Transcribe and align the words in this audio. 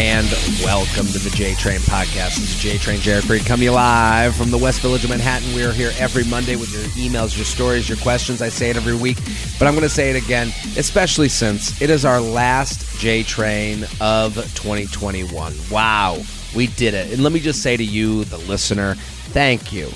and 0.00 0.30
welcome 0.64 1.04
to 1.08 1.18
the 1.18 1.28
J 1.28 1.54
Train 1.56 1.78
Podcast. 1.80 2.36
This 2.36 2.54
is 2.54 2.58
J 2.58 2.78
Train 2.78 3.00
Jared 3.00 3.22
Freid 3.22 3.44
coming 3.44 3.70
live 3.70 4.34
from 4.34 4.50
the 4.50 4.56
West 4.56 4.80
Village 4.80 5.04
of 5.04 5.10
Manhattan. 5.10 5.54
We 5.54 5.62
are 5.62 5.72
here 5.72 5.92
every 5.98 6.24
Monday 6.24 6.56
with 6.56 6.72
your 6.72 6.84
emails, 6.92 7.36
your 7.36 7.44
stories, 7.44 7.86
your 7.86 7.98
questions. 7.98 8.40
I 8.40 8.48
say 8.48 8.70
it 8.70 8.76
every 8.76 8.94
week, 8.94 9.18
but 9.58 9.68
I'm 9.68 9.74
going 9.74 9.82
to 9.82 9.90
say 9.90 10.08
it 10.08 10.16
again, 10.16 10.54
especially 10.78 11.28
since 11.28 11.82
it 11.82 11.90
is 11.90 12.06
our 12.06 12.18
last 12.18 12.98
J 12.98 13.22
Train 13.22 13.82
of 14.00 14.36
2021. 14.36 15.52
Wow, 15.70 16.22
we 16.56 16.68
did 16.68 16.94
it. 16.94 17.12
And 17.12 17.22
let 17.22 17.32
me 17.32 17.40
just 17.40 17.62
say 17.62 17.76
to 17.76 17.84
you, 17.84 18.24
the 18.24 18.38
listener, 18.38 18.94
thank 18.94 19.70
you 19.70 19.90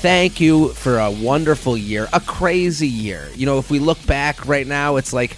thank 0.00 0.40
you 0.40 0.70
for 0.70 0.98
a 0.98 1.10
wonderful 1.10 1.76
year, 1.76 2.08
a 2.14 2.20
crazy 2.20 2.88
year. 2.88 3.28
You 3.34 3.44
know, 3.44 3.58
if 3.58 3.70
we 3.70 3.78
look 3.78 3.98
back 4.06 4.46
right 4.46 4.66
now, 4.66 4.96
it's 4.96 5.12
like 5.12 5.36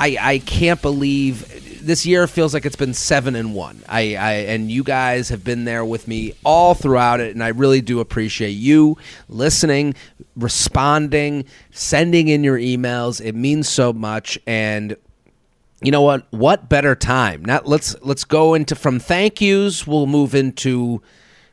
I 0.00 0.16
I 0.20 0.38
can't 0.38 0.82
believe 0.82 1.51
this 1.82 2.06
year 2.06 2.26
feels 2.26 2.54
like 2.54 2.64
it's 2.64 2.76
been 2.76 2.94
seven 2.94 3.34
and 3.34 3.54
one. 3.54 3.82
I, 3.88 4.14
I 4.16 4.32
and 4.32 4.70
you 4.70 4.82
guys 4.82 5.28
have 5.28 5.44
been 5.44 5.64
there 5.64 5.84
with 5.84 6.08
me 6.08 6.34
all 6.44 6.74
throughout 6.74 7.20
it, 7.20 7.34
and 7.34 7.42
I 7.42 7.48
really 7.48 7.80
do 7.80 8.00
appreciate 8.00 8.50
you 8.50 8.96
listening, 9.28 9.94
responding, 10.36 11.44
sending 11.70 12.28
in 12.28 12.44
your 12.44 12.58
emails. 12.58 13.24
It 13.24 13.34
means 13.34 13.68
so 13.68 13.92
much, 13.92 14.38
and 14.46 14.96
you 15.82 15.90
know 15.90 16.02
what? 16.02 16.26
What 16.30 16.68
better 16.68 16.94
time? 16.94 17.44
Now 17.44 17.60
let's 17.64 17.96
let's 18.02 18.24
go 18.24 18.54
into 18.54 18.74
from 18.74 18.98
thank 18.98 19.40
yous. 19.40 19.86
We'll 19.86 20.06
move 20.06 20.34
into 20.34 21.02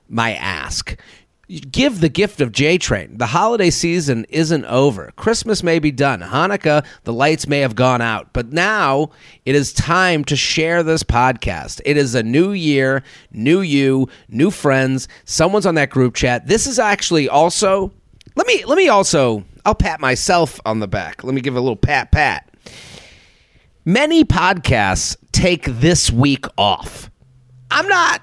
my 0.08 0.34
ask 0.36 0.98
give 1.50 2.00
the 2.00 2.10
gift 2.10 2.42
of 2.42 2.52
J 2.52 2.78
Train. 2.78 3.18
The 3.18 3.26
holiday 3.26 3.72
season 3.72 4.26
isn't 4.30 4.66
over. 4.66 5.12
Christmas 5.16 5.64
may 5.64 5.80
be 5.80 5.92
done. 5.92 6.22
Hanukkah, 6.22 6.86
the 7.04 7.14
lights 7.14 7.48
may 7.48 7.60
have 7.60 7.76
gone 7.76 8.02
out. 8.02 8.32
But 8.34 8.54
now 8.54 9.10
it 9.46 9.56
is 9.56 9.74
time 9.74 10.24
to 10.26 10.36
share 10.36 10.84
this 10.84 11.02
podcast. 11.02 11.82
It 11.86 11.98
is 11.98 12.14
a 12.14 12.22
new 12.22 12.52
year, 12.52 13.04
new 13.32 13.62
you, 13.62 14.10
new 14.28 14.52
friends. 14.52 15.08
Someone's 15.26 15.66
on 15.66 15.76
that 15.76 15.90
group 15.90 16.14
chat. 16.14 16.48
This 16.48 16.68
is 16.68 16.78
actually 16.78 17.28
also 17.28 17.92
let 18.36 18.46
me 18.46 18.64
let 18.66 18.78
me 18.78 18.88
also 18.88 19.44
I'll 19.66 19.76
pat 19.76 20.00
myself 20.00 20.60
on 20.66 20.80
the 20.80 20.88
back. 20.88 21.24
Let 21.24 21.34
me 21.34 21.42
give 21.42 21.56
a 21.56 21.62
little 21.62 21.76
pat 21.76 22.12
pat. 22.12 22.48
Many 23.86 24.24
podcasts 24.24 25.18
take 25.32 25.66
this 25.66 26.12
week 26.12 26.46
off. 26.58 27.10
I'm 27.72 27.88
not 27.88 28.22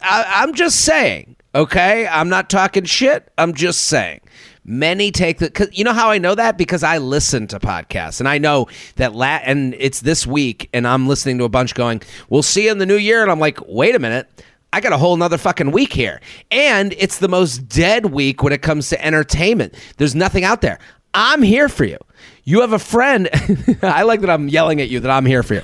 I, 0.00 0.24
I'm 0.36 0.54
just 0.54 0.82
saying 0.84 1.34
Okay, 1.54 2.06
I'm 2.06 2.28
not 2.28 2.48
talking 2.48 2.84
shit. 2.84 3.30
I'm 3.36 3.54
just 3.54 3.82
saying. 3.82 4.20
Many 4.64 5.10
take 5.10 5.38
the. 5.38 5.68
you 5.72 5.82
know 5.82 5.92
how 5.92 6.10
I 6.10 6.18
know 6.18 6.34
that 6.34 6.56
because 6.56 6.84
I 6.84 6.98
listen 6.98 7.48
to 7.48 7.58
podcasts 7.58 8.20
and 8.20 8.28
I 8.28 8.38
know 8.38 8.68
that. 8.96 9.14
La- 9.14 9.40
and 9.42 9.74
it's 9.78 10.00
this 10.00 10.26
week, 10.26 10.68
and 10.72 10.86
I'm 10.86 11.08
listening 11.08 11.38
to 11.38 11.44
a 11.44 11.48
bunch 11.48 11.74
going. 11.74 12.02
We'll 12.28 12.42
see 12.44 12.66
you 12.66 12.70
in 12.72 12.78
the 12.78 12.86
new 12.86 12.96
year, 12.96 13.22
and 13.22 13.30
I'm 13.32 13.40
like, 13.40 13.58
wait 13.66 13.94
a 13.96 13.98
minute. 13.98 14.28
I 14.72 14.80
got 14.80 14.92
a 14.92 14.98
whole 14.98 15.16
nother 15.16 15.38
fucking 15.38 15.72
week 15.72 15.92
here. 15.92 16.20
And 16.52 16.94
it's 16.96 17.18
the 17.18 17.26
most 17.26 17.68
dead 17.68 18.06
week 18.06 18.44
when 18.44 18.52
it 18.52 18.62
comes 18.62 18.88
to 18.90 19.04
entertainment. 19.04 19.74
There's 19.96 20.14
nothing 20.14 20.44
out 20.44 20.60
there. 20.60 20.78
I'm 21.12 21.42
here 21.42 21.68
for 21.68 21.84
you. 21.84 21.98
You 22.44 22.60
have 22.60 22.72
a 22.72 22.78
friend. 22.78 23.28
I 23.82 24.02
like 24.02 24.20
that 24.20 24.30
I'm 24.30 24.48
yelling 24.48 24.80
at 24.80 24.88
you 24.88 25.00
that 25.00 25.10
I'm 25.10 25.26
here 25.26 25.42
for 25.42 25.54
you. 25.54 25.62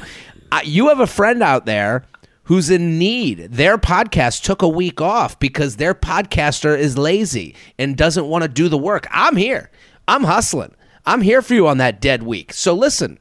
Uh, 0.50 0.60
you 0.64 0.88
have 0.88 0.98
a 0.98 1.06
friend 1.06 1.42
out 1.42 1.66
there 1.66 2.04
who's 2.46 2.70
in 2.70 2.98
need. 2.98 3.38
Their 3.50 3.78
podcast 3.78 4.42
took 4.42 4.62
a 4.62 4.68
week 4.68 5.00
off 5.00 5.38
because 5.38 5.76
their 5.76 5.94
podcaster 5.94 6.76
is 6.76 6.98
lazy 6.98 7.54
and 7.78 7.96
doesn't 7.96 8.26
want 8.26 8.42
to 8.42 8.48
do 8.48 8.68
the 8.68 8.78
work. 8.78 9.06
I'm 9.10 9.36
here. 9.36 9.70
I'm 10.08 10.24
hustling. 10.24 10.74
I'm 11.04 11.22
here 11.22 11.42
for 11.42 11.54
you 11.54 11.68
on 11.68 11.78
that 11.78 12.00
dead 12.00 12.22
week. 12.22 12.52
So 12.52 12.74
listen, 12.74 13.18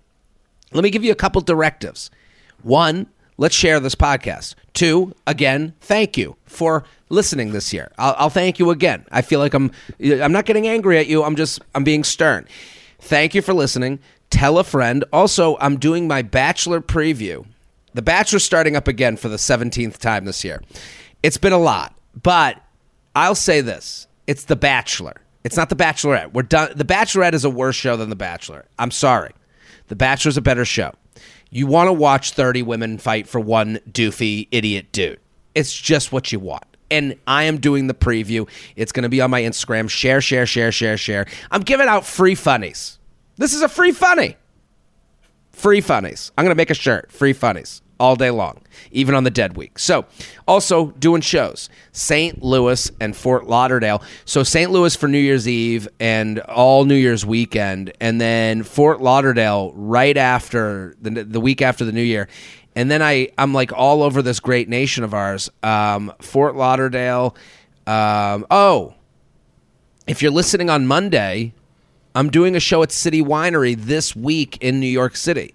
let 0.73 0.83
me 0.83 0.89
give 0.89 1.03
you 1.03 1.11
a 1.11 1.15
couple 1.15 1.41
directives. 1.41 2.09
One, 2.61 3.07
let's 3.37 3.55
share 3.55 3.79
this 3.79 3.95
podcast. 3.95 4.55
Two, 4.73 5.13
again, 5.27 5.73
thank 5.81 6.17
you 6.17 6.35
for 6.45 6.83
listening 7.09 7.51
this 7.51 7.73
year. 7.73 7.91
I'll, 7.97 8.15
I'll 8.17 8.29
thank 8.29 8.59
you 8.59 8.69
again. 8.69 9.05
I 9.11 9.21
feel 9.21 9.39
like 9.39 9.53
I'm 9.53 9.71
I'm 9.99 10.31
not 10.31 10.45
getting 10.45 10.67
angry 10.67 10.97
at 10.97 11.07
you. 11.07 11.23
I'm 11.23 11.35
just 11.35 11.61
I'm 11.73 11.83
being 11.83 12.03
stern. 12.03 12.47
Thank 12.99 13.35
you 13.35 13.41
for 13.41 13.53
listening. 13.53 13.99
Tell 14.29 14.57
a 14.57 14.63
friend. 14.63 15.03
Also, 15.13 15.57
I'm 15.59 15.77
doing 15.77 16.07
my 16.07 16.21
bachelor 16.21 16.81
preview 16.81 17.45
the 17.95 18.01
Bachelor 18.01 18.39
starting 18.39 18.75
up 18.75 18.89
again 18.89 19.15
for 19.15 19.29
the 19.29 19.37
17th 19.37 19.97
time 19.99 20.25
this 20.25 20.43
year. 20.43 20.61
It's 21.23 21.37
been 21.37 21.53
a 21.53 21.57
lot, 21.57 21.95
but 22.21 22.61
I'll 23.15 23.35
say 23.35 23.61
this 23.61 24.07
it's 24.27 24.43
The 24.43 24.57
Bachelor. 24.57 25.13
It's 25.45 25.55
not 25.55 25.69
The 25.69 25.75
Bachelorette. 25.75 26.33
We're 26.33 26.43
done. 26.43 26.73
The 26.75 26.83
Bachelorette 26.83 27.33
is 27.33 27.45
a 27.45 27.49
worse 27.49 27.75
show 27.75 27.95
than 27.95 28.09
The 28.09 28.15
Bachelor. 28.15 28.65
I'm 28.77 28.91
sorry. 28.91 29.31
The 29.87 29.95
Bachelor's 29.95 30.35
a 30.35 30.41
better 30.41 30.65
show. 30.65 30.91
You 31.51 31.67
want 31.67 31.87
to 31.87 31.93
watch 31.93 32.31
30 32.31 32.63
women 32.63 32.97
fight 32.97 33.27
for 33.29 33.39
one 33.39 33.77
doofy 33.89 34.49
idiot 34.51 34.91
dude. 34.91 35.19
It's 35.53 35.73
just 35.73 36.11
what 36.11 36.31
you 36.31 36.39
want 36.39 36.65
and 36.91 37.15
I 37.25 37.43
am 37.43 37.57
doing 37.57 37.87
the 37.87 37.95
preview. 37.95 38.47
It's 38.75 38.91
going 38.91 39.03
to 39.03 39.09
be 39.09 39.19
on 39.19 39.31
my 39.31 39.41
Instagram. 39.41 39.89
Share, 39.89 40.21
share, 40.21 40.45
share, 40.45 40.71
share, 40.71 40.97
share. 40.97 41.25
I'm 41.49 41.61
giving 41.61 41.87
out 41.87 42.05
free 42.05 42.35
funnies. 42.35 42.99
This 43.37 43.55
is 43.55 43.63
a 43.63 43.67
free 43.67 43.91
funny. 43.91 44.37
Free 45.51 45.81
funnies. 45.81 46.31
I'm 46.37 46.45
going 46.45 46.53
to 46.53 46.57
make 46.57 46.69
a 46.69 46.75
shirt. 46.75 47.11
Free 47.11 47.33
funnies 47.33 47.81
all 47.99 48.15
day 48.15 48.31
long, 48.31 48.61
even 48.91 49.15
on 49.15 49.23
the 49.23 49.29
dead 49.29 49.55
week. 49.55 49.79
So, 49.79 50.05
also 50.47 50.87
doing 50.91 51.21
shows, 51.21 51.69
St. 51.91 52.43
Louis 52.43 52.91
and 52.99 53.15
Fort 53.15 53.47
Lauderdale. 53.47 54.01
So, 54.25 54.43
St. 54.43 54.71
Louis 54.71 54.95
for 54.95 55.07
New 55.07 55.19
Year's 55.19 55.47
Eve 55.47 55.87
and 55.99 56.39
all 56.39 56.85
New 56.85 56.95
Year's 56.95 57.25
weekend, 57.25 57.93
and 57.99 58.19
then 58.19 58.63
Fort 58.63 59.01
Lauderdale 59.01 59.73
right 59.75 60.17
after 60.17 60.95
the, 61.01 61.23
the 61.23 61.39
week 61.39 61.61
after 61.61 61.85
the 61.85 61.91
New 61.91 62.01
Year. 62.01 62.27
And 62.75 62.91
then 62.91 63.01
I, 63.01 63.29
I'm 63.37 63.53
like 63.53 63.71
all 63.71 64.03
over 64.03 64.21
this 64.21 64.39
great 64.39 64.67
nation 64.67 65.03
of 65.03 65.13
ours. 65.13 65.49
Um, 65.63 66.13
Fort 66.19 66.55
Lauderdale. 66.55 67.35
Um, 67.87 68.45
oh, 68.51 68.95
if 70.07 70.21
you're 70.21 70.31
listening 70.31 70.69
on 70.69 70.85
Monday, 70.85 71.53
I'm 72.13 72.29
doing 72.29 72.55
a 72.55 72.59
show 72.59 72.83
at 72.83 72.91
City 72.91 73.21
Winery 73.21 73.75
this 73.75 74.15
week 74.15 74.57
in 74.61 74.79
New 74.79 74.87
York 74.87 75.15
City. 75.15 75.53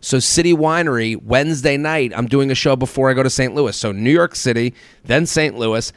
So 0.00 0.18
City 0.18 0.52
Winery 0.52 1.20
Wednesday 1.20 1.76
night, 1.76 2.12
I'm 2.14 2.26
doing 2.26 2.50
a 2.50 2.54
show 2.54 2.76
before 2.76 3.10
I 3.10 3.14
go 3.14 3.22
to 3.22 3.30
St. 3.30 3.54
Louis. 3.54 3.76
So 3.76 3.92
New 3.92 4.10
York 4.10 4.34
City, 4.34 4.74
then 5.04 5.26
St. 5.26 5.56
Louis, 5.58 5.92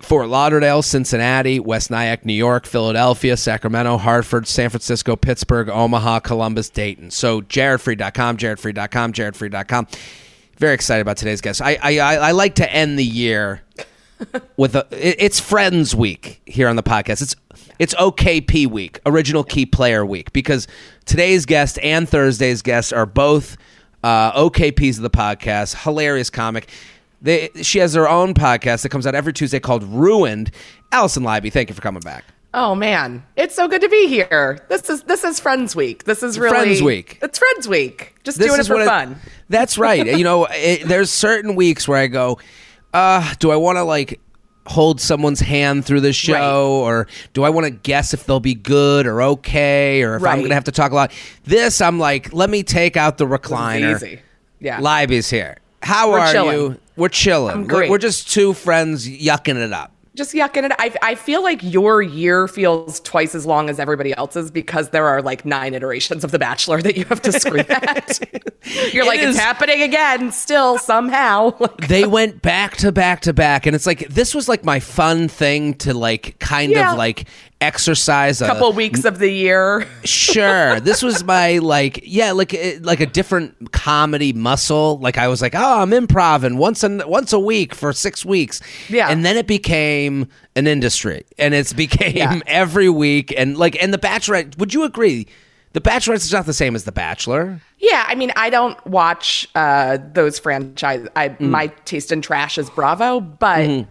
Fort 0.00 0.28
Lauderdale, 0.28 0.82
Cincinnati, 0.82 1.60
West 1.60 1.90
Nyack, 1.90 2.24
New 2.24 2.32
York, 2.32 2.64
Philadelphia, 2.66 3.36
Sacramento, 3.36 3.98
Hartford, 3.98 4.48
San 4.48 4.70
Francisco, 4.70 5.14
Pittsburgh, 5.14 5.68
Omaha, 5.68 6.20
Columbus, 6.20 6.70
Dayton. 6.70 7.10
So 7.10 7.42
jaredfreid.com, 7.42 8.38
jaredfreid.com, 8.38 9.12
jaredfreid.com. 9.12 9.86
Very 10.56 10.74
excited 10.74 11.02
about 11.02 11.16
today's 11.18 11.40
guest. 11.40 11.60
I 11.62 11.78
I, 11.82 11.98
I 11.98 12.30
like 12.32 12.54
to 12.56 12.72
end 12.72 12.98
the 12.98 13.04
year 13.04 13.62
with 14.56 14.74
a 14.74 14.86
it's 14.90 15.40
Friends 15.40 15.94
Week 15.94 16.40
here 16.46 16.68
on 16.68 16.76
the 16.76 16.82
podcast. 16.82 17.22
It's 17.22 17.36
it's 17.78 17.94
OKP 17.94 18.66
week, 18.66 19.00
original 19.06 19.42
key 19.42 19.64
player 19.64 20.04
week, 20.04 20.32
because 20.32 20.68
today's 21.10 21.44
guest 21.44 21.76
and 21.82 22.08
Thursday's 22.08 22.62
guest 22.62 22.92
are 22.92 23.04
both 23.04 23.56
uh, 24.04 24.32
OKPs 24.40 24.96
of 24.96 25.02
the 25.02 25.10
podcast. 25.10 25.82
Hilarious 25.82 26.30
comic. 26.30 26.70
They, 27.20 27.50
she 27.62 27.80
has 27.80 27.94
her 27.94 28.08
own 28.08 28.32
podcast 28.32 28.82
that 28.82 28.90
comes 28.90 29.08
out 29.08 29.16
every 29.16 29.32
Tuesday 29.32 29.58
called 29.58 29.82
Ruined. 29.82 30.52
Alison 30.92 31.24
Leiby, 31.24 31.52
thank 31.52 31.68
you 31.68 31.74
for 31.74 31.82
coming 31.82 32.00
back. 32.00 32.24
Oh 32.54 32.74
man, 32.74 33.24
it's 33.36 33.54
so 33.54 33.66
good 33.68 33.80
to 33.82 33.88
be 33.88 34.06
here. 34.06 34.58
This 34.68 34.88
is 34.90 35.02
this 35.04 35.22
is 35.22 35.38
Friends 35.38 35.76
Week. 35.76 36.02
This 36.02 36.22
is 36.22 36.36
really 36.36 36.52
Friends 36.52 36.82
Week. 36.82 37.18
It's 37.22 37.38
Friends 37.38 37.68
Week. 37.68 38.14
Just 38.24 38.38
this 38.38 38.48
doing 38.48 38.60
it 38.60 38.66
for 38.66 38.84
fun. 38.84 39.16
that's 39.48 39.78
right. 39.78 40.04
you 40.18 40.24
know, 40.24 40.46
it, 40.50 40.86
there's 40.86 41.10
certain 41.10 41.54
weeks 41.54 41.86
where 41.86 41.98
I 41.98 42.08
go, 42.08 42.40
uh, 42.92 43.34
do 43.38 43.52
I 43.52 43.56
want 43.56 43.76
to 43.78 43.84
like 43.84 44.20
hold 44.66 45.00
someone's 45.00 45.40
hand 45.40 45.84
through 45.84 46.00
the 46.00 46.12
show 46.12 46.32
right. 46.34 46.42
or 46.42 47.06
do 47.32 47.44
I 47.44 47.50
want 47.50 47.64
to 47.64 47.70
guess 47.70 48.14
if 48.14 48.26
they'll 48.26 48.40
be 48.40 48.54
good 48.54 49.06
or 49.06 49.22
okay 49.22 50.02
or 50.02 50.16
if 50.16 50.22
right. 50.22 50.32
I'm 50.32 50.38
going 50.38 50.50
to 50.50 50.54
have 50.54 50.64
to 50.64 50.72
talk 50.72 50.92
a 50.92 50.94
lot. 50.94 51.12
This 51.44 51.80
I'm 51.80 51.98
like, 51.98 52.32
let 52.32 52.50
me 52.50 52.62
take 52.62 52.96
out 52.96 53.18
the 53.18 53.26
recliner. 53.26 53.96
Easy. 53.96 54.20
Yeah. 54.60 55.04
is 55.10 55.30
here. 55.30 55.56
How 55.82 56.10
We're 56.10 56.18
are 56.20 56.32
chilling. 56.32 56.56
you? 56.56 56.80
We're 56.96 57.08
chilling. 57.08 57.66
We're, 57.66 57.88
we're 57.88 57.98
just 57.98 58.30
two 58.30 58.52
friends 58.52 59.08
yucking 59.08 59.56
it 59.56 59.72
up 59.72 59.92
just 60.20 60.34
yucking 60.34 60.64
it. 60.64 60.72
I, 60.78 60.94
I 61.02 61.14
feel 61.14 61.42
like 61.42 61.62
your 61.62 62.02
year 62.02 62.46
feels 62.46 63.00
twice 63.00 63.34
as 63.34 63.46
long 63.46 63.70
as 63.70 63.80
everybody 63.80 64.12
else's 64.14 64.50
because 64.50 64.90
there 64.90 65.06
are 65.06 65.22
like 65.22 65.46
nine 65.46 65.72
iterations 65.72 66.24
of 66.24 66.30
The 66.30 66.38
Bachelor 66.38 66.82
that 66.82 66.96
you 66.96 67.06
have 67.06 67.22
to 67.22 67.32
scream 67.32 67.64
at. 67.70 68.20
You're 68.92 69.04
it 69.04 69.08
like, 69.08 69.20
is, 69.20 69.30
it's 69.30 69.38
happening 69.38 69.80
again, 69.80 70.30
still 70.30 70.76
somehow. 70.76 71.52
they 71.88 72.06
went 72.06 72.42
back 72.42 72.76
to 72.78 72.92
back 72.92 73.22
to 73.22 73.32
back, 73.32 73.64
and 73.64 73.74
it's 73.74 73.86
like 73.86 74.08
this 74.08 74.34
was 74.34 74.46
like 74.46 74.62
my 74.62 74.78
fun 74.78 75.28
thing 75.28 75.72
to 75.74 75.94
like 75.94 76.38
kind 76.38 76.72
yeah. 76.72 76.92
of 76.92 76.98
like 76.98 77.26
exercise 77.60 78.40
a 78.40 78.46
couple 78.46 78.72
weeks 78.72 79.04
of 79.04 79.18
the 79.18 79.30
year. 79.30 79.86
sure, 80.04 80.80
this 80.80 81.02
was 81.02 81.24
my 81.24 81.58
like 81.58 82.00
yeah, 82.04 82.32
like 82.32 82.54
eh, 82.54 82.78
like 82.80 83.00
a 83.00 83.06
different 83.06 83.72
comedy 83.72 84.32
muscle. 84.32 84.98
Like 84.98 85.18
I 85.18 85.28
was 85.28 85.42
like, 85.42 85.54
oh, 85.54 85.82
I'm 85.82 85.92
improvising 85.92 86.56
once 86.56 86.82
a 86.84 87.06
once 87.06 87.32
a 87.32 87.38
week 87.40 87.74
for 87.74 87.92
six 87.92 88.24
weeks. 88.24 88.60
Yeah, 88.88 89.08
and 89.10 89.24
then 89.24 89.36
it 89.36 89.46
became 89.46 90.28
an 90.56 90.66
industry, 90.66 91.24
and 91.38 91.54
it's 91.54 91.72
became 91.72 92.16
yeah. 92.16 92.40
every 92.46 92.88
week. 92.88 93.32
And 93.36 93.56
like, 93.56 93.80
and 93.82 93.92
the 93.92 93.98
Bachelorette. 93.98 94.58
Would 94.58 94.74
you 94.74 94.84
agree? 94.84 95.26
The 95.72 95.80
Bachelor 95.80 96.14
is 96.14 96.32
not 96.32 96.46
the 96.46 96.52
same 96.52 96.74
as 96.74 96.82
The 96.82 96.90
Bachelor. 96.90 97.60
Yeah, 97.78 98.04
I 98.08 98.16
mean, 98.16 98.32
I 98.34 98.50
don't 98.50 98.84
watch 98.88 99.46
uh, 99.54 99.98
those 100.14 100.36
franchise. 100.40 101.06
I 101.14 101.28
Mm. 101.28 101.50
my 101.50 101.68
taste 101.84 102.10
in 102.10 102.22
trash 102.22 102.58
is 102.58 102.68
Bravo, 102.70 103.20
but 103.20 103.60
Mm-hmm. 103.68 103.88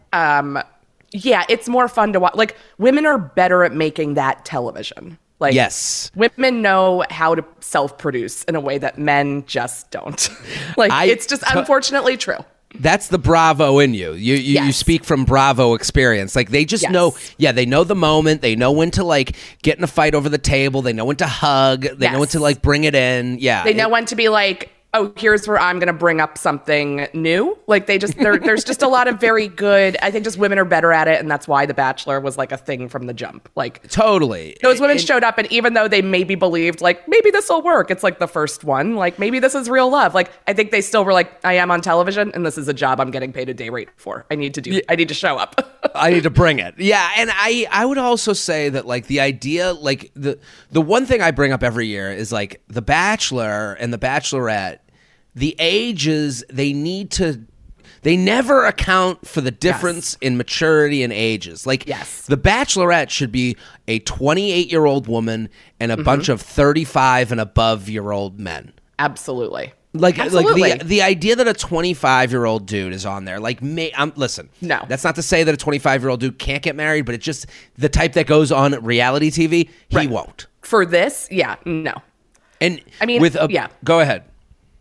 um, 0.58 0.62
yeah, 1.12 1.44
it's 1.50 1.68
more 1.68 1.88
fun 1.88 2.14
to 2.14 2.20
watch. 2.20 2.36
Like 2.36 2.56
women 2.78 3.06
are 3.06 3.18
better 3.18 3.64
at 3.64 3.74
making 3.74 4.14
that 4.16 4.46
television. 4.46 5.18
Like 5.40 5.54
Yes. 5.54 6.12
women 6.16 6.62
know 6.62 7.04
how 7.10 7.34
to 7.36 7.46
self-produce 7.62 8.44
in 8.44 8.56
a 8.56 8.60
way 8.60 8.78
that 8.78 8.98
men 9.00 9.46
just 9.46 9.90
don't. 9.92 10.30
like 10.78 10.92
I 10.92 11.06
it's 11.06 11.26
just 11.26 11.44
to- 11.44 11.60
unfortunately 11.60 12.18
true. 12.18 12.38
That's 12.76 13.08
the 13.08 13.18
Bravo 13.18 13.80
in 13.80 13.96
you. 13.96 14.14
You 14.14 14.36
you, 14.36 14.62
you 14.62 14.72
speak 14.72 15.04
from 15.04 15.26
Bravo 15.26 15.74
experience. 15.74 16.36
Like 16.36 16.52
they 16.52 16.66
just 16.66 16.84
Yes. 16.84 16.92
know. 16.92 17.16
Yeah, 17.38 17.52
they 17.52 17.66
know 17.66 17.84
the 17.84 17.96
moment. 17.96 18.42
They 18.44 18.56
know 18.56 18.72
when 18.72 18.92
to 18.92 19.04
like 19.04 19.36
get 19.64 19.78
in 19.80 19.84
a 19.84 19.88
fight 19.88 20.14
over 20.14 20.30
the 20.30 20.38
table. 20.38 20.84
They 20.84 20.94
know 20.94 21.06
when 21.06 21.16
to 21.16 21.26
hug. 21.26 21.82
They 21.84 22.12
know 22.12 22.20
when 22.20 22.28
to 22.30 22.40
like 22.40 22.62
bring 22.62 22.84
it 22.84 22.94
in. 22.94 23.40
Yeah, 23.40 23.64
They 23.64 23.74
know 23.74 23.88
it- 23.88 23.92
when 23.92 24.06
to 24.06 24.16
be 24.16 24.30
like, 24.30 24.70
oh, 24.96 25.14
here's 25.16 25.48
where 25.48 25.60
I'm 25.60 25.78
going 25.78 25.88
to 25.88 25.94
bring 25.94 26.20
up 26.20 26.38
something 26.38 27.08
new. 27.14 27.58
Like 27.68 27.86
they 27.86 27.98
just, 28.00 28.18
there, 28.18 28.38
there's 28.40 28.64
just 28.64 28.82
a 28.82 28.88
lot 28.88 29.08
of 29.08 29.20
very 29.20 29.48
good. 29.48 29.96
I 30.02 30.10
think 30.10 30.24
just 30.24 30.38
women 30.40 30.58
are 30.58 30.66
better 30.66 30.92
at 30.92 31.08
it, 31.08 31.20
and 31.20 31.30
that's 31.30 31.48
why 31.48 31.66
The 31.68 31.76
Bachelor 31.76 32.20
was 32.20 32.38
like 32.38 32.52
a 32.52 32.58
thing 32.58 32.90
from 32.90 33.06
the 33.06 33.14
jump. 33.14 33.50
Like 33.56 33.88
totally. 33.90 34.58
those 34.64 34.80
women 34.80 34.98
And- 34.98 35.06
showed 35.06 35.24
up, 35.24 35.38
and 35.38 35.52
even 35.52 35.74
though 35.76 35.88
they 35.88 36.02
maybe 36.02 36.34
believed 36.36 36.82
like 36.82 37.08
maybe 37.08 37.30
this 37.32 37.50
will 37.50 37.62
work, 37.62 37.92
it's 37.92 38.02
like 38.04 38.20
the 38.20 38.28
first 38.28 38.64
one. 38.64 38.96
Like 38.96 39.20
maybe 39.20 39.38
this 39.40 39.54
is 39.54 39.70
real 39.70 39.90
love. 39.92 40.16
Like 40.16 40.32
I 40.48 40.54
think 40.54 40.72
they 40.72 40.82
still 40.82 41.06
were 41.06 41.14
like, 41.14 41.44
I 41.46 41.54
am 41.54 41.70
on 41.70 41.82
television, 41.82 42.32
and 42.34 42.46
this 42.46 42.58
is 42.58 42.68
a 42.68 42.74
job 42.74 43.00
I'm 43.00 43.12
getting 43.12 43.32
paid 43.32 43.50
a 43.50 43.54
day 43.54 43.70
rate 43.70 43.90
for. 43.96 44.26
I 44.32 44.36
need 44.36 44.54
to 44.56 44.62
do. 44.62 44.82
I 44.90 44.96
need 44.96 45.10
to 45.10 45.14
show 45.14 45.38
up. 45.38 45.76
I 45.96 46.10
need 46.12 46.24
to 46.24 46.30
bring 46.30 46.60
it. 46.60 46.76
Yeah, 46.78 47.10
and 47.16 47.30
I 47.34 47.68
I 47.72 47.86
would 47.86 47.98
also 48.00 48.34
say 48.34 48.70
that 48.70 48.86
like 48.88 49.08
the 49.08 49.20
idea 49.20 49.74
like 49.74 50.12
the 50.16 50.40
the 50.72 50.82
one 50.82 51.06
thing 51.06 51.22
I 51.22 51.32
bring 51.32 51.52
up 51.52 51.64
every 51.64 51.88
year 51.88 52.12
is 52.12 52.32
like 52.32 52.62
The 52.68 52.82
Bachelor 52.82 53.74
and 53.80 53.94
The 53.94 53.98
Bachelorette, 53.98 54.79
the 55.36 55.56
ages 55.60 56.44
they 56.50 56.74
need 56.74 57.12
to 57.12 57.42
they 58.02 58.16
never 58.16 58.66
account 58.66 59.28
for 59.28 59.42
the 59.42 59.52
difference 59.52 60.16
in 60.22 60.38
maturity 60.38 61.04
and 61.04 61.12
ages. 61.12 61.68
Like 61.68 61.86
Yes. 61.86 62.22
The 62.28 62.38
Bachelorette 62.38 63.10
should 63.10 63.32
be 63.32 63.58
a 63.90 64.00
28-year-old 64.02 65.08
woman 65.08 65.50
and 65.82 65.92
a 65.92 65.96
Mm-hmm. 65.96 66.04
bunch 66.06 66.30
of 66.30 66.42
35 66.42 67.34
and 67.34 67.42
above 67.42 67.90
year 67.90 68.12
old 68.12 68.40
men. 68.40 68.72
Absolutely. 69.00 69.74
Like, 69.94 70.18
Absolutely. 70.20 70.62
like 70.62 70.80
the 70.80 70.86
the 70.86 71.02
idea 71.02 71.36
that 71.36 71.48
a 71.48 71.54
25 71.54 72.32
year 72.32 72.46
old 72.46 72.68
dude 72.68 72.94
is 72.94 73.06
on 73.06 73.26
there, 73.26 73.40
like, 73.40 73.62
me, 73.62 73.92
I'm 73.98 74.14
listen. 74.16 74.50
No. 74.62 74.86
that's 74.88 75.04
not 75.04 75.16
to 75.16 75.24
say 75.24 75.44
that 75.44 75.54
a 75.54 75.58
25 75.58 76.02
year 76.02 76.10
old 76.10 76.20
dude 76.22 76.38
can't 76.40 76.62
get 76.64 76.76
married, 76.76 77.06
but 77.06 77.16
it's 77.16 77.26
just 77.26 77.48
the 77.78 77.90
type 77.90 78.14
that 78.14 78.28
goes 78.28 78.52
on 78.52 78.74
reality 78.84 79.30
TV. 79.32 79.68
He 79.90 79.98
Right. 79.98 80.10
won't. 80.10 80.46
For 80.62 80.86
this, 80.86 81.28
yeah, 81.32 81.56
no. 81.66 81.96
And 82.62 82.82
I 83.02 83.08
mean, 83.08 83.20
with 83.22 83.36
a 83.36 83.48
yeah. 83.50 83.68
go 83.84 84.00
ahead. 84.00 84.24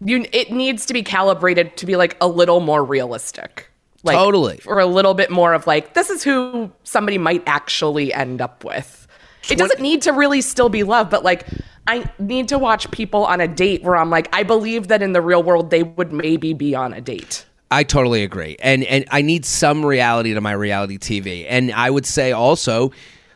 You 0.04 0.26
it 0.32 0.50
needs 0.50 0.86
to 0.86 0.92
be 0.94 1.02
calibrated 1.02 1.76
to 1.76 1.86
be 1.86 1.96
like 1.96 2.16
a 2.20 2.28
little 2.28 2.60
more 2.60 2.84
realistic 2.84 3.70
like 4.04 4.16
Totally. 4.16 4.60
or 4.66 4.78
a 4.78 4.86
little 4.86 5.14
bit 5.14 5.30
more 5.30 5.54
of 5.54 5.66
like 5.66 5.94
this 5.94 6.10
is 6.10 6.22
who 6.22 6.70
somebody 6.84 7.18
might 7.18 7.42
actually 7.46 8.12
end 8.12 8.40
up 8.40 8.64
with 8.64 9.06
it 9.50 9.56
doesn't 9.56 9.80
need 9.80 10.02
to 10.02 10.12
really 10.12 10.40
still 10.40 10.68
be 10.68 10.82
love 10.82 11.10
but 11.10 11.24
like 11.24 11.46
i 11.86 12.08
need 12.18 12.48
to 12.48 12.58
watch 12.58 12.90
people 12.90 13.24
on 13.24 13.40
a 13.40 13.48
date 13.48 13.82
where 13.82 13.96
i'm 13.96 14.10
like 14.10 14.28
i 14.34 14.42
believe 14.42 14.88
that 14.88 15.02
in 15.02 15.12
the 15.12 15.20
real 15.20 15.42
world 15.42 15.70
they 15.70 15.82
would 15.82 16.12
maybe 16.12 16.52
be 16.52 16.74
on 16.74 16.92
a 16.92 17.00
date 17.00 17.44
I 17.70 17.84
totally 17.84 18.22
agree. 18.22 18.56
And 18.60 18.84
and 18.84 19.04
I 19.10 19.22
need 19.22 19.44
some 19.44 19.84
reality 19.84 20.32
to 20.34 20.40
my 20.40 20.52
reality 20.52 20.96
TV. 20.96 21.44
And 21.48 21.70
I 21.72 21.90
would 21.90 22.06
say 22.06 22.32
also, 22.32 22.92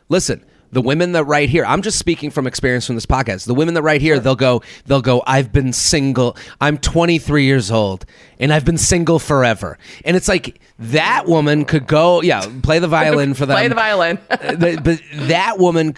listen, 0.09 0.45
the 0.73 0.81
women 0.83 1.13
that 1.13 1.25
write 1.25 1.49
here, 1.51 1.65
I'm 1.65 1.83
just 1.83 1.99
speaking 1.99 2.31
from 2.31 2.47
experience 2.47 2.87
from 2.87 2.95
this 2.97 3.07
podcast. 3.07 3.47
The 3.47 3.55
women 3.55 3.75
that 3.75 3.83
write 3.83 4.01
here, 4.01 4.19
they'll 4.19 4.35
go, 4.35 4.63
they'll 4.87 5.03
go, 5.03 5.23
I've 5.27 5.53
been 5.53 5.73
single. 5.73 6.37
I'm 6.61 6.79
23 6.79 7.45
years 7.45 7.71
old 7.71 8.07
and 8.41 8.53
I've 8.53 8.65
been 8.65 8.79
single 8.79 9.19
forever. 9.19 9.79
And 10.05 10.17
it's 10.17 10.29
like 10.29 10.61
that 10.79 11.27
woman 11.27 11.65
could 11.67 11.87
go, 11.87 12.23
yeah, 12.23 12.45
play 12.63 12.79
the 12.79 12.89
violin 12.89 13.35
for 13.39 13.45
them. 13.47 13.57
play 13.57 13.69
the 13.69 13.75
violin 13.75 14.19
Uh, 14.31 14.57
but, 14.57 14.83
but 14.83 15.01
that 15.29 15.59
woman 15.59 15.95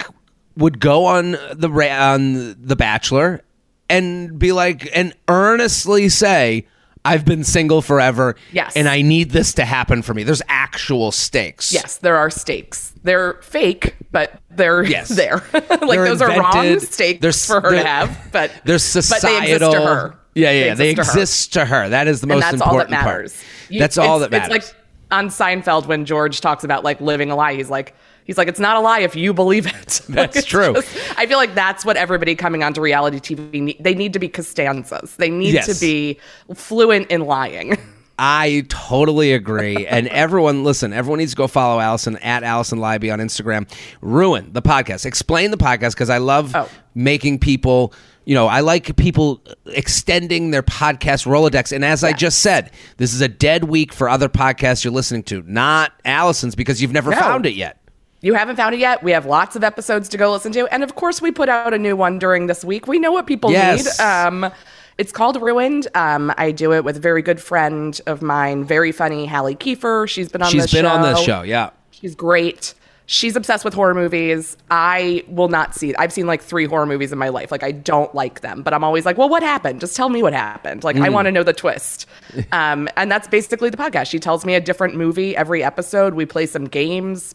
would 0.57 0.79
go 0.81 1.07
on 1.07 1.33
the 1.33 1.69
on 1.99 2.57
the 2.61 2.77
Bachelor 2.77 3.43
and 3.89 4.39
be 4.39 4.53
like 4.53 4.89
and 4.95 5.15
earnestly 5.29 6.09
say, 6.09 6.67
"I've 7.05 7.25
been 7.25 7.43
single 7.45 7.83
forever, 7.83 8.35
Yes. 8.53 8.73
and 8.77 8.89
I 8.89 9.03
need 9.03 9.31
this 9.31 9.53
to 9.55 9.65
happen 9.65 10.03
for 10.03 10.15
me." 10.15 10.23
There's 10.25 10.43
actual 10.49 11.11
stakes. 11.13 11.73
yes 11.73 11.97
there 11.99 12.17
are 12.17 12.31
stakes 12.31 12.93
they're 13.03 13.35
fake 13.43 13.95
but 14.15 14.41
they're 14.51 14.83
Yes. 14.85 15.09
there 15.23 15.43
like 15.53 15.69
They're 15.69 16.05
those 16.07 16.23
are 16.23 16.29
wrong 16.29 16.57
invented. 16.65 16.89
stakes 16.91 17.21
They're 17.21 17.33
for 17.33 17.61
her 17.61 17.73
to 17.73 17.85
have 17.85 18.19
but 18.33 18.51
they're 18.65 18.79
societal. 18.79 19.29
they 19.41 19.53
exist 19.53 19.73
to 19.73 19.81
her 19.83 20.15
Yeah, 20.35 20.51
yeah, 20.53 20.75
they 20.75 20.95
to 20.95 21.05
her. 21.05 21.11
exist 21.11 21.53
to 21.53 21.65
her. 21.67 21.89
That 21.91 22.09
is 22.09 22.23
the 22.23 22.27
most 22.29 22.41
that's 22.41 22.63
all 22.63 22.77
that 22.79 22.87
important 22.89 23.01
part. 23.01 23.17
matters. 23.19 23.43
You- 23.69 23.81
that's 23.81 23.99
all 23.99 24.21
that 24.21 24.31
matters. 24.31 24.55
It's 24.57 24.67
like 24.69 24.77
on 25.11 25.29
Seinfeld 25.29 25.87
when 25.87 26.05
George 26.07 26.41
talks 26.41 26.65
about 26.65 26.83
like 26.85 27.01
living 27.01 27.31
a 27.31 27.37
lie. 27.37 27.55
He's 27.55 27.71
like, 27.71 27.95
he's 28.25 28.37
like, 28.39 28.49
it's 28.49 28.59
not 28.59 28.77
a 28.77 28.81
lie 28.81 29.01
if 29.01 29.15
you 29.15 29.33
believe 29.35 29.67
it. 29.67 30.01
That's 30.09 30.37
it's 30.39 30.47
true. 30.47 30.75
I 31.17 31.27
feel 31.27 31.37
like 31.37 31.55
that's 31.55 31.85
what 31.85 31.97
everybody 31.97 32.35
coming 32.35 32.65
onto 32.65 32.81
reality 32.81 33.21
TV 33.21 33.61
need. 33.61 33.77
They 33.79 33.95
need 33.95 34.13
to 34.15 34.19
be 34.19 34.29
Costanzas. 34.29 35.15
They 35.17 35.31
need 35.31 35.55
Yes. 35.55 35.67
to 35.67 35.79
be 35.81 36.19
fluent 36.55 37.11
in 37.11 37.21
lying. 37.27 37.77
I 38.19 38.65
totally 38.69 39.33
agree. 39.33 39.87
and 39.91 40.07
everyone, 40.09 40.65
listen, 40.65 40.93
everyone 40.93 41.19
needs 41.19 41.33
to 41.33 41.37
go 41.37 41.47
follow 41.47 41.81
Alison 41.81 42.17
at 42.19 42.43
Alison 42.43 42.79
Leiby 42.79 43.13
on 43.13 43.19
Instagram. 43.19 43.69
Ruin 44.01 44.53
the 44.53 44.63
podcast. 44.63 45.05
Explain 45.07 45.51
the 45.51 45.57
podcast 45.57 45.93
because 45.93 46.11
I 46.11 46.19
love 46.19 46.55
Oh. 46.55 46.69
making 46.95 47.41
people, 47.41 47.93
you 48.25 48.35
know, 48.35 48.47
I 48.47 48.61
like 48.61 48.95
people 48.97 49.43
extending 49.67 50.51
their 50.53 50.63
podcast 50.63 51.27
Rolodex. 51.27 51.73
And 51.73 51.85
as 51.85 52.05
I 52.05 52.13
just 52.13 52.39
said, 52.39 52.71
this 52.99 53.13
is 53.13 53.21
a 53.21 53.29
dead 53.29 53.65
week 53.65 53.93
for 53.93 54.09
other 54.09 54.29
podcasts 54.29 54.85
you're 54.85 54.93
listening 54.93 55.25
to, 55.25 55.43
not 55.47 55.93
Alison's 56.05 56.55
because 56.55 56.81
you've 56.81 56.93
never 56.93 57.11
No. 57.11 57.17
found 57.19 57.47
it 57.47 57.55
yet. 57.55 57.79
You 58.21 58.33
haven't 58.33 58.57
found 58.57 58.75
it 58.75 58.79
yet. 58.79 59.03
We 59.03 59.11
have 59.11 59.27
lots 59.27 59.55
of 59.55 59.63
episodes 59.63 60.09
to 60.09 60.17
go 60.17 60.33
listen 60.33 60.51
to, 60.53 60.67
and 60.73 60.83
of 60.83 60.95
course, 60.95 61.21
we 61.21 61.31
put 61.31 61.51
out 61.51 61.75
a 61.75 61.79
new 61.79 61.95
one 61.95 62.19
during 62.19 62.47
this 62.47 62.65
week. 62.65 62.87
We 62.87 62.99
know 62.99 63.13
what 63.13 63.27
people 63.27 63.51
Yes. 63.53 63.99
need. 63.99 64.03
Um, 64.03 64.51
it's 64.99 65.13
called 65.13 65.41
Ruined. 65.41 65.89
Um, 65.95 66.33
I 66.37 66.53
do 66.53 66.73
it 66.73 66.85
with 66.85 66.97
a 66.97 67.01
very 67.01 67.23
good 67.23 67.41
friend 67.41 68.01
of 68.07 68.23
mine, 68.23 68.65
very 68.65 68.93
funny 68.93 69.27
Halle 69.27 69.55
Kiefer. 69.55 70.09
She's 70.09 70.29
been 70.29 70.43
on. 70.43 70.51
She's 70.51 70.73
been 70.73 70.85
show. 70.85 70.91
on 70.91 71.03
this 71.03 71.23
show. 71.23 71.43
Yeah. 71.43 71.71
She's 71.91 72.15
great. 72.15 72.75
She's 73.07 73.37
obsessed 73.37 73.67
with 73.67 73.75
horror 73.75 73.95
movies. 73.95 74.57
I 74.71 75.25
will 75.29 75.49
not 75.49 75.75
see. 75.75 75.95
I've 75.97 76.13
seen 76.13 76.27
like 76.27 76.41
three 76.41 76.65
horror 76.65 76.87
movies 76.87 77.13
in 77.13 77.19
my 77.19 77.29
life. 77.29 77.51
Like 77.51 77.63
I 77.63 77.71
don't 77.71 78.15
like 78.15 78.41
them, 78.41 78.63
but 78.63 78.73
I'm 78.73 78.83
always 78.83 79.05
like, 79.05 79.19
"Well, 79.19 79.29
what 79.29 79.43
happened? 79.43 79.81
Just 79.81 79.95
tell 79.95 80.09
me 80.09 80.23
what 80.23 80.33
happened." 80.33 80.85
Like 80.85 80.97
I 80.97 81.11
want 81.11 81.27
to 81.27 81.33
know 81.33 81.43
the 81.43 81.53
twist. 81.53 82.07
Um, 82.53 82.89
and 82.97 83.11
that's 83.11 83.29
basically 83.29 83.71
the 83.71 83.77
podcast. 83.77 84.11
She 84.11 84.19
tells 84.19 84.45
me 84.45 84.55
a 84.55 84.61
different 84.61 84.97
movie 84.97 85.37
every 85.37 85.63
episode. 85.63 86.15
We 86.15 86.27
play 86.27 86.47
some 86.47 86.65
games. 86.65 87.35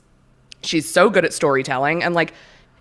She's 0.61 0.89
so 0.89 1.09
good 1.09 1.23
at 1.25 1.33
storytelling 1.33 2.03
and 2.03 2.13
like 2.13 2.33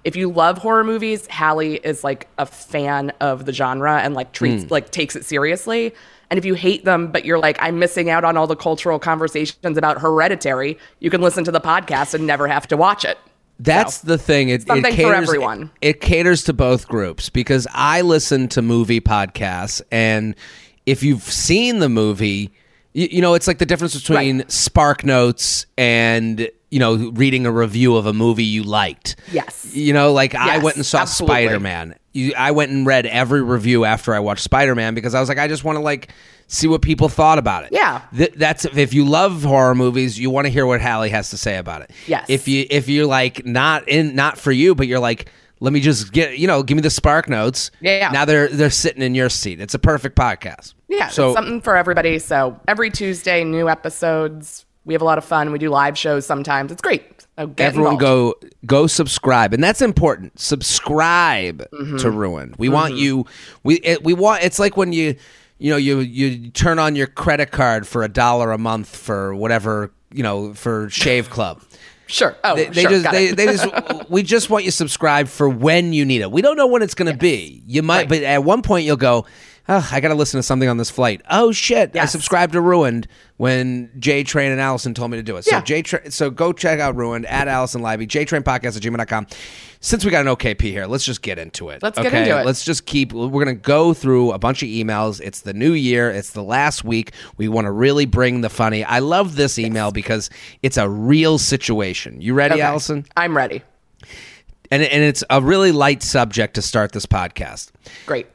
if 0.04 0.16
you 0.16 0.30
love 0.30 0.58
horror 0.58 0.84
movies, 0.84 1.26
Halle 1.26 1.74
is 1.74 2.04
like 2.04 2.28
a 2.38 2.46
fan 2.46 3.10
of 3.20 3.44
the 3.44 3.52
genre 3.52 4.00
and 4.00 4.14
like 4.14 4.32
treats 4.32 4.64
hmm. 4.64 4.68
like 4.70 4.90
takes 4.90 5.16
it 5.16 5.24
seriously. 5.24 5.94
And 6.30 6.38
if 6.38 6.44
you 6.44 6.54
hate 6.54 6.84
them, 6.84 7.10
but 7.10 7.24
you're 7.24 7.38
like, 7.38 7.56
I'm 7.60 7.78
missing 7.78 8.10
out 8.10 8.24
on 8.24 8.36
all 8.36 8.46
the 8.46 8.56
cultural 8.56 8.98
conversations 8.98 9.78
about 9.78 9.98
hereditary, 9.98 10.78
you 11.00 11.10
can 11.10 11.22
listen 11.22 11.42
to 11.44 11.50
the 11.50 11.60
podcast 11.60 12.12
and 12.12 12.26
never 12.26 12.46
have 12.46 12.68
to 12.68 12.76
watch 12.76 13.04
it. 13.04 13.18
That's 13.60 13.98
the 13.98 14.18
thing. 14.18 14.50
It, 14.50 14.66
Something 14.66 14.92
it 14.92 15.02
for 15.02 15.14
everyone. 15.14 15.70
It, 15.80 16.00
caters 16.00 16.44
to 16.44 16.52
both 16.52 16.86
groups 16.86 17.28
because 17.28 17.66
I 17.72 18.02
listen 18.02 18.48
to 18.48 18.62
movie 18.62 19.00
podcasts, 19.00 19.82
and 19.90 20.36
if 20.86 21.02
you've 21.02 21.22
seen 21.22 21.80
the 21.80 21.88
movie, 21.88 22.52
you, 22.92 23.08
you 23.10 23.20
know 23.20 23.34
it's 23.34 23.48
like 23.48 23.58
the 23.58 23.66
difference 23.66 23.94
between 23.94 24.48
Spark 24.48 25.04
Notes 25.04 25.66
and 25.76 26.48
you 26.70 26.78
know 26.78 27.10
reading 27.14 27.46
a 27.46 27.52
review 27.52 27.96
of 27.96 28.06
a 28.06 28.12
movie 28.12 28.44
you 28.44 28.62
liked. 28.62 29.16
Yes. 29.32 29.74
You 29.74 29.92
know, 29.92 30.12
like 30.12 30.34
I 30.34 30.58
went 30.58 30.76
and 30.76 30.84
saw. 30.86 31.04
Spider 31.04 31.60
Man. 31.60 31.94
I 32.36 32.50
went 32.50 32.72
and 32.72 32.84
read 32.86 33.06
every 33.06 33.42
review 33.42 33.84
after 33.84 34.14
I 34.14 34.18
watched 34.18 34.42
Spider 34.42 34.74
Man 34.74 34.94
because 34.94 35.14
I 35.14 35.20
was 35.20 35.28
like, 35.28 35.38
I 35.38 35.46
just 35.46 35.62
want 35.64 35.76
to 35.76 35.80
like 35.82 36.12
see 36.48 36.66
what 36.66 36.82
people 36.82 37.08
thought 37.08 37.38
about 37.38 37.64
it. 37.64 37.70
Yeah. 37.72 38.02
Th- 38.16 38.32
that's 38.34 38.64
if 38.64 38.92
you 38.92 39.04
love 39.04 39.42
horror 39.44 39.74
movies, 39.74 40.18
you 40.18 40.30
want 40.30 40.46
to 40.46 40.50
hear 40.50 40.66
what 40.66 40.80
Halle 40.80 41.08
has 41.10 41.30
to 41.30 41.36
say 41.36 41.58
about 41.58 41.82
it. 41.82 41.92
Yes. 42.06 42.26
If 42.28 42.48
you 42.48 42.66
if 42.70 42.88
you're 42.88 43.06
like 43.06 43.46
not 43.46 43.88
in 43.88 44.14
not 44.14 44.38
for 44.38 44.50
you, 44.50 44.74
but 44.74 44.86
you're 44.88 44.98
like, 44.98 45.30
let 45.60 45.72
me 45.72 45.80
just 45.80 46.12
get 46.12 46.38
you 46.38 46.46
know, 46.46 46.62
give 46.62 46.76
me 46.76 46.82
the 46.82 46.90
spark 46.90 47.28
notes. 47.28 47.70
Yeah. 47.80 48.10
Now 48.10 48.24
they're 48.24 48.48
they're 48.48 48.70
sitting 48.70 49.02
in 49.02 49.14
your 49.14 49.28
seat. 49.28 49.60
It's 49.60 49.74
a 49.74 49.78
perfect 49.78 50.16
podcast. 50.16 50.74
Yeah, 50.88 51.08
So 51.08 51.34
something 51.34 51.60
for 51.60 51.76
everybody. 51.76 52.18
So 52.18 52.58
every 52.66 52.90
Tuesday, 52.90 53.44
new 53.44 53.68
episodes. 53.68 54.64
We 54.88 54.94
have 54.94 55.02
a 55.02 55.04
lot 55.04 55.18
of 55.18 55.24
fun. 55.24 55.52
We 55.52 55.58
do 55.60 55.68
live 55.70 55.96
shows 55.96 56.26
sometimes. 56.26 56.72
It's 56.72 56.82
great. 56.82 57.04
So 57.38 57.54
everyone 57.58 57.92
involved. 57.92 58.00
go 58.00 58.48
go 58.66 58.86
subscribe 58.88 59.54
and 59.54 59.62
that's 59.62 59.80
important 59.80 60.40
subscribe 60.40 61.62
Mm-hmm. 61.72 61.98
to 61.98 62.10
ruin 62.10 62.54
we 62.58 62.68
want 62.68 62.94
you 62.94 63.24
we 63.62 63.76
it, 63.76 64.02
we 64.02 64.12
want 64.14 64.42
it's 64.42 64.58
like 64.58 64.76
when 64.76 64.92
you 64.92 65.14
you 65.58 65.70
know 65.70 65.76
you 65.76 66.00
you 66.00 66.50
turn 66.50 66.78
on 66.80 66.96
your 66.96 67.06
credit 67.06 67.50
card 67.52 67.86
for 67.86 68.02
a 68.02 68.08
dollar 68.08 68.50
a 68.50 68.58
month 68.58 68.94
for 68.96 69.34
whatever 69.34 69.92
you 70.10 70.22
know, 70.22 70.54
for 70.54 70.88
Shave 70.88 71.28
Club. 71.36 71.60
Sure. 72.06 72.34
Oh, 72.42 72.56
They, 72.56 72.64
they 72.64 72.80
sure. 72.82 72.90
just 72.90 73.10
they, 73.12 73.32
they 73.32 73.44
just 73.44 73.66
we 74.10 74.22
just 74.22 74.48
want 74.48 74.64
you 74.64 74.70
subscribed 74.70 75.28
for 75.28 75.46
when 75.48 75.92
you 75.92 76.06
need 76.06 76.22
it. 76.22 76.32
We 76.32 76.40
don't 76.40 76.56
know 76.56 76.66
when 76.66 76.80
it's 76.80 76.94
going 76.94 77.12
to 77.12 77.18
be. 77.18 77.62
You 77.66 77.82
might, 77.82 77.98
Right. 77.98 78.08
but 78.08 78.22
at 78.22 78.42
one 78.42 78.62
point 78.62 78.86
you'll 78.86 78.96
go. 78.96 79.26
Oh, 79.70 79.86
I 79.92 80.00
got 80.00 80.08
to 80.08 80.14
listen 80.14 80.38
to 80.38 80.42
something 80.42 80.68
on 80.68 80.78
this 80.78 80.88
flight. 80.90 81.20
Oh 81.28 81.52
shit! 81.52 81.94
I 81.94 82.06
subscribed 82.06 82.54
to 82.54 82.60
Ruined 82.60 83.06
when 83.36 83.90
J 83.98 84.24
Train 84.24 84.50
and 84.50 84.60
Alison 84.60 84.94
told 84.94 85.10
me 85.10 85.18
to 85.18 85.22
do 85.22 85.36
it. 85.36 85.44
So 85.44 85.56
Yeah. 85.56 85.60
J 85.62 85.82
Train, 85.82 86.10
so 86.10 86.30
go 86.30 86.52
check 86.54 86.80
out 86.80 86.96
Ruined 86.96 87.26
at 87.26 87.48
Alison 87.48 87.82
Leiby, 87.82 88.08
J 88.08 88.24
Train 88.24 88.42
Podcast 88.42 88.76
at 88.76 88.82
gmail.com. 88.82 89.26
Since 89.80 90.04
we 90.04 90.10
got 90.10 90.26
an 90.26 90.34
OKP 90.34 90.62
here, 90.62 90.86
let's 90.86 91.04
just 91.04 91.20
get 91.22 91.38
into 91.38 91.68
it. 91.68 91.82
Let's 91.82 91.98
get 91.98 92.12
into 92.14 92.40
it. 92.40 92.46
Let's 92.46 92.64
just 92.64 92.86
keep. 92.86 93.12
We're 93.12 93.44
gonna 93.44 93.54
go 93.54 93.92
through 93.92 94.32
a 94.32 94.38
bunch 94.38 94.62
of 94.62 94.68
emails. 94.70 95.20
It's 95.20 95.40
the 95.42 95.52
new 95.52 95.72
year. 95.72 96.10
It's 96.10 96.30
the 96.30 96.42
last 96.42 96.82
week. 96.82 97.12
We 97.36 97.48
want 97.48 97.66
to 97.66 97.70
really 97.70 98.06
bring 98.06 98.40
the 98.40 98.48
funny. 98.48 98.84
I 98.84 99.00
love 99.00 99.36
this 99.36 99.58
email 99.58 99.92
because 99.92 100.30
it's 100.62 100.78
a 100.78 100.88
real 100.88 101.36
situation. 101.38 102.20
You 102.22 102.32
ready, 102.34 102.54
Okay. 102.54 102.62
Alison? 102.62 103.04
I'm 103.16 103.36
ready. 103.36 103.62
and 104.70 104.82
and 104.82 105.02
it's 105.02 105.22
a 105.28 105.42
really 105.42 105.72
light 105.72 106.02
subject 106.02 106.54
to 106.54 106.62
start 106.62 106.92
this 106.92 107.04
podcast. 107.06 107.70
Great. 108.06 108.26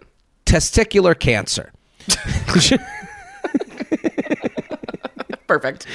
Testicular 0.54 1.20
cancer. 1.20 1.72
Perfect. 5.48 5.88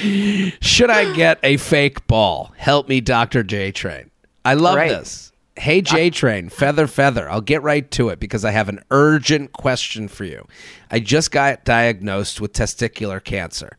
Should 0.60 0.90
I 0.90 1.12
get 1.14 1.38
a 1.44 1.58
fake 1.58 2.04
ball? 2.08 2.52
Help 2.56 2.88
me, 2.88 3.00
Dr. 3.00 3.44
J 3.44 3.70
Train. 3.70 4.10
I 4.44 4.54
love 4.54 4.74
Right. 4.74 4.88
this. 4.88 5.30
Hey 5.56 5.80
J 5.80 6.10
Train, 6.10 6.48
feather 6.48 6.88
feather. 6.88 7.30
I'll 7.30 7.40
get 7.40 7.62
right 7.62 7.88
to 7.92 8.08
it 8.08 8.18
because 8.18 8.44
I 8.44 8.50
have 8.50 8.68
an 8.68 8.80
urgent 8.90 9.52
question 9.52 10.08
for 10.08 10.24
you. 10.24 10.44
I 10.90 10.98
just 10.98 11.30
got 11.30 11.64
diagnosed 11.64 12.40
with 12.40 12.52
testicular 12.52 13.22
cancer. 13.22 13.76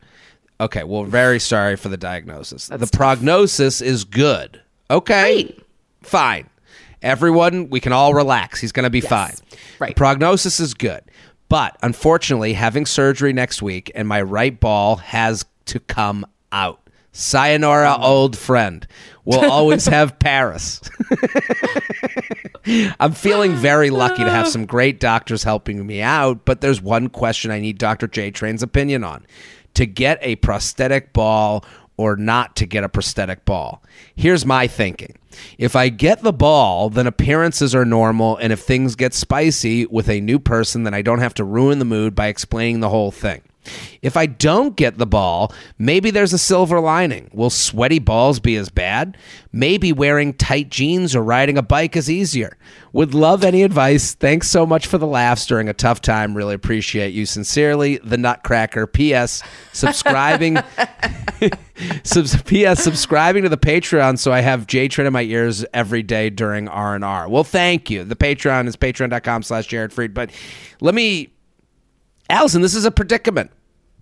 Okay, 0.60 0.84
well, 0.84 1.04
very 1.04 1.40
sorry 1.40 1.76
for 1.76 1.90
the 1.90 1.98
diagnosis. 1.98 2.68
the 2.68 2.88
prognosis 2.90 3.82
is 3.82 4.04
good. 4.04 4.62
Okay. 4.90 5.42
Great. 5.44 5.62
Fine. 6.02 6.48
Everyone, 7.02 7.70
we 7.70 7.80
can 7.80 7.92
all 7.92 8.14
relax. 8.14 8.60
He's 8.60 8.72
going 8.72 8.84
to 8.84 8.90
be 8.90 9.00
fine. 9.00 9.34
Right. 9.78 9.96
Prognosis 9.96 10.60
is 10.60 10.74
good. 10.74 11.02
But 11.48 11.76
unfortunately, 11.82 12.52
having 12.52 12.86
surgery 12.86 13.32
next 13.32 13.60
week 13.62 13.90
and 13.94 14.06
my 14.06 14.22
right 14.22 14.58
ball 14.58 14.96
has 14.96 15.44
to 15.66 15.80
come 15.80 16.24
out. 16.52 16.80
Sayonara, 17.12 17.96
oh. 17.98 18.06
old 18.06 18.36
friend. 18.36 18.86
We'll 19.24 19.50
always 19.50 19.86
have 19.88 20.18
Paris. 20.18 20.80
I'm 23.00 23.12
feeling 23.12 23.54
very 23.54 23.90
lucky 23.90 24.22
to 24.22 24.30
have 24.30 24.46
some 24.48 24.66
great 24.66 25.00
doctors 25.00 25.42
helping 25.42 25.84
me 25.84 26.02
out, 26.02 26.44
but 26.44 26.60
there's 26.60 26.80
one 26.80 27.08
question 27.08 27.50
I 27.50 27.60
need 27.60 27.78
Dr. 27.78 28.06
J 28.06 28.30
Train's 28.30 28.62
opinion 28.62 29.02
on. 29.02 29.26
To 29.74 29.86
get 29.86 30.18
a 30.20 30.36
prosthetic 30.36 31.12
ball 31.12 31.64
or 31.96 32.16
not 32.16 32.56
to 32.56 32.66
get 32.66 32.84
a 32.84 32.88
prosthetic 32.88 33.44
ball. 33.44 33.82
Here's 34.14 34.46
my 34.46 34.66
thinking. 34.66 35.16
If 35.58 35.76
I 35.76 35.88
get 35.88 36.22
the 36.22 36.32
ball, 36.32 36.90
then 36.90 37.06
appearances 37.06 37.74
are 37.74 37.84
normal, 37.84 38.36
and 38.36 38.52
if 38.52 38.60
things 38.60 38.96
get 38.96 39.14
spicy 39.14 39.86
with 39.86 40.08
a 40.08 40.20
new 40.20 40.38
person, 40.38 40.82
then 40.82 40.94
I 40.94 41.02
don't 41.02 41.20
have 41.20 41.34
to 41.34 41.44
ruin 41.44 41.78
the 41.78 41.84
mood 41.84 42.14
by 42.14 42.28
explaining 42.28 42.80
the 42.80 42.88
whole 42.88 43.10
thing. 43.10 43.42
If 44.02 44.16
I 44.16 44.26
don't 44.26 44.76
get 44.76 44.98
the 44.98 45.06
ball, 45.06 45.52
maybe 45.78 46.10
there's 46.10 46.32
a 46.32 46.38
silver 46.38 46.80
lining. 46.80 47.30
Will 47.32 47.50
sweaty 47.50 47.98
balls 47.98 48.40
be 48.40 48.56
as 48.56 48.68
bad? 48.70 49.16
Maybe 49.52 49.92
wearing 49.92 50.32
tight 50.34 50.70
jeans 50.70 51.14
or 51.14 51.22
riding 51.22 51.58
a 51.58 51.62
bike 51.62 51.96
is 51.96 52.10
easier. 52.10 52.56
Would 52.92 53.14
love 53.14 53.44
any 53.44 53.62
advice. 53.62 54.14
Thanks 54.14 54.48
so 54.48 54.64
much 54.64 54.86
for 54.86 54.98
the 54.98 55.06
laughs 55.06 55.46
during 55.46 55.68
a 55.68 55.74
tough 55.74 56.00
time. 56.00 56.36
Really 56.36 56.54
appreciate 56.54 57.12
you. 57.12 57.26
Sincerely, 57.26 57.98
the 57.98 58.16
Nutcracker. 58.16 58.86
P.S. 58.86 59.42
Subscribing. 59.72 60.58
Subs- 62.02 62.40
P.S. 62.42 62.82
Subscribing 62.82 63.42
to 63.42 63.48
the 63.48 63.56
Patreon 63.58 64.18
so 64.18 64.32
I 64.32 64.40
have 64.40 64.66
J 64.66 64.88
Train 64.88 65.06
in 65.06 65.12
my 65.12 65.22
ears 65.22 65.64
every 65.72 66.02
day 66.02 66.30
during 66.30 66.68
R 66.68 66.94
and 66.94 67.04
R. 67.04 67.28
Well, 67.28 67.44
thank 67.44 67.90
you. 67.90 68.04
The 68.04 68.16
Patreon 68.16 68.66
is 68.66 68.76
patreon.com 68.76 69.42
slash 69.42 69.66
Jared 69.66 69.92
Freid. 69.92 70.14
But 70.14 70.30
let 70.80 70.94
me 70.94 71.30
Alison, 72.30 72.62
this 72.62 72.74
is 72.74 72.84
a 72.84 72.90
predicament. 72.90 73.50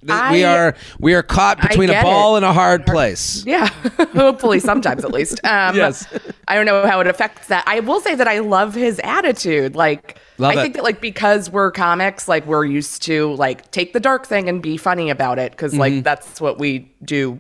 Th- 0.06 0.30
we 0.30 0.44
are 0.44 0.74
we 1.00 1.14
are 1.14 1.22
caught 1.22 1.60
between 1.60 1.90
a 1.90 2.02
ball 2.02 2.34
it. 2.34 2.38
and 2.38 2.44
a 2.46 2.52
hard 2.52 2.86
place. 2.86 3.44
Yeah, 3.46 3.66
hopefully 4.14 4.60
sometimes 4.60 5.04
at 5.04 5.10
least. 5.12 5.44
Um, 5.44 5.74
Yes. 5.76 6.06
I 6.46 6.54
don't 6.54 6.66
know 6.66 6.86
how 6.86 7.00
it 7.00 7.06
affects 7.06 7.48
that. 7.48 7.64
I 7.66 7.80
will 7.80 8.00
say 8.00 8.14
that 8.14 8.28
I 8.28 8.38
love 8.38 8.74
his 8.74 9.00
attitude. 9.04 9.74
Like, 9.74 10.18
Love 10.38 10.52
I 10.56 10.60
it. 10.60 10.62
think 10.62 10.74
that 10.76 10.84
like 10.84 11.00
because 11.00 11.50
we're 11.50 11.70
comics, 11.72 12.28
like 12.28 12.46
we're 12.46 12.64
used 12.64 13.02
to 13.02 13.34
like 13.34 13.70
take 13.72 13.92
the 13.92 14.00
dark 14.00 14.26
thing 14.26 14.48
and 14.48 14.62
be 14.62 14.76
funny 14.76 15.10
about 15.10 15.38
it 15.38 15.50
because 15.52 15.72
Mm-hmm. 15.72 15.80
like 15.80 16.04
that's 16.04 16.40
what 16.40 16.58
we 16.58 16.90
do 17.04 17.38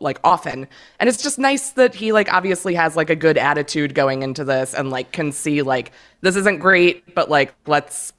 like 0.00 0.18
often. 0.24 0.66
And 1.00 1.08
it's 1.08 1.22
just 1.22 1.38
nice 1.38 1.70
that 1.70 1.94
he 1.94 2.12
like 2.12 2.32
obviously 2.32 2.74
has 2.74 2.96
like 2.96 3.10
a 3.10 3.16
good 3.16 3.38
attitude 3.38 3.94
going 3.94 4.22
into 4.22 4.44
this 4.44 4.74
and 4.74 4.90
like 4.90 5.12
can 5.12 5.30
see 5.32 5.62
like 5.62 5.92
this 6.22 6.36
isn't 6.36 6.58
great, 6.58 7.14
but 7.14 7.30
like 7.30 7.54
let's 7.66 8.12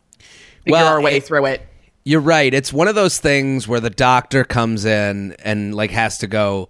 figure 0.63 0.73
Well, 0.73 0.87
our 0.93 1.01
way 1.01 1.17
it- 1.17 1.23
through 1.25 1.45
it. 1.47 1.61
You're 2.03 2.21
right. 2.21 2.53
It's 2.53 2.71
one 2.73 2.87
of 2.87 2.95
those 2.95 3.19
things 3.19 3.67
where 3.67 3.79
the 3.79 3.89
doctor 3.89 4.43
comes 4.43 4.85
in 4.85 5.35
and 5.43 5.75
like 5.75 5.91
has 5.91 6.17
to 6.19 6.27
go. 6.27 6.69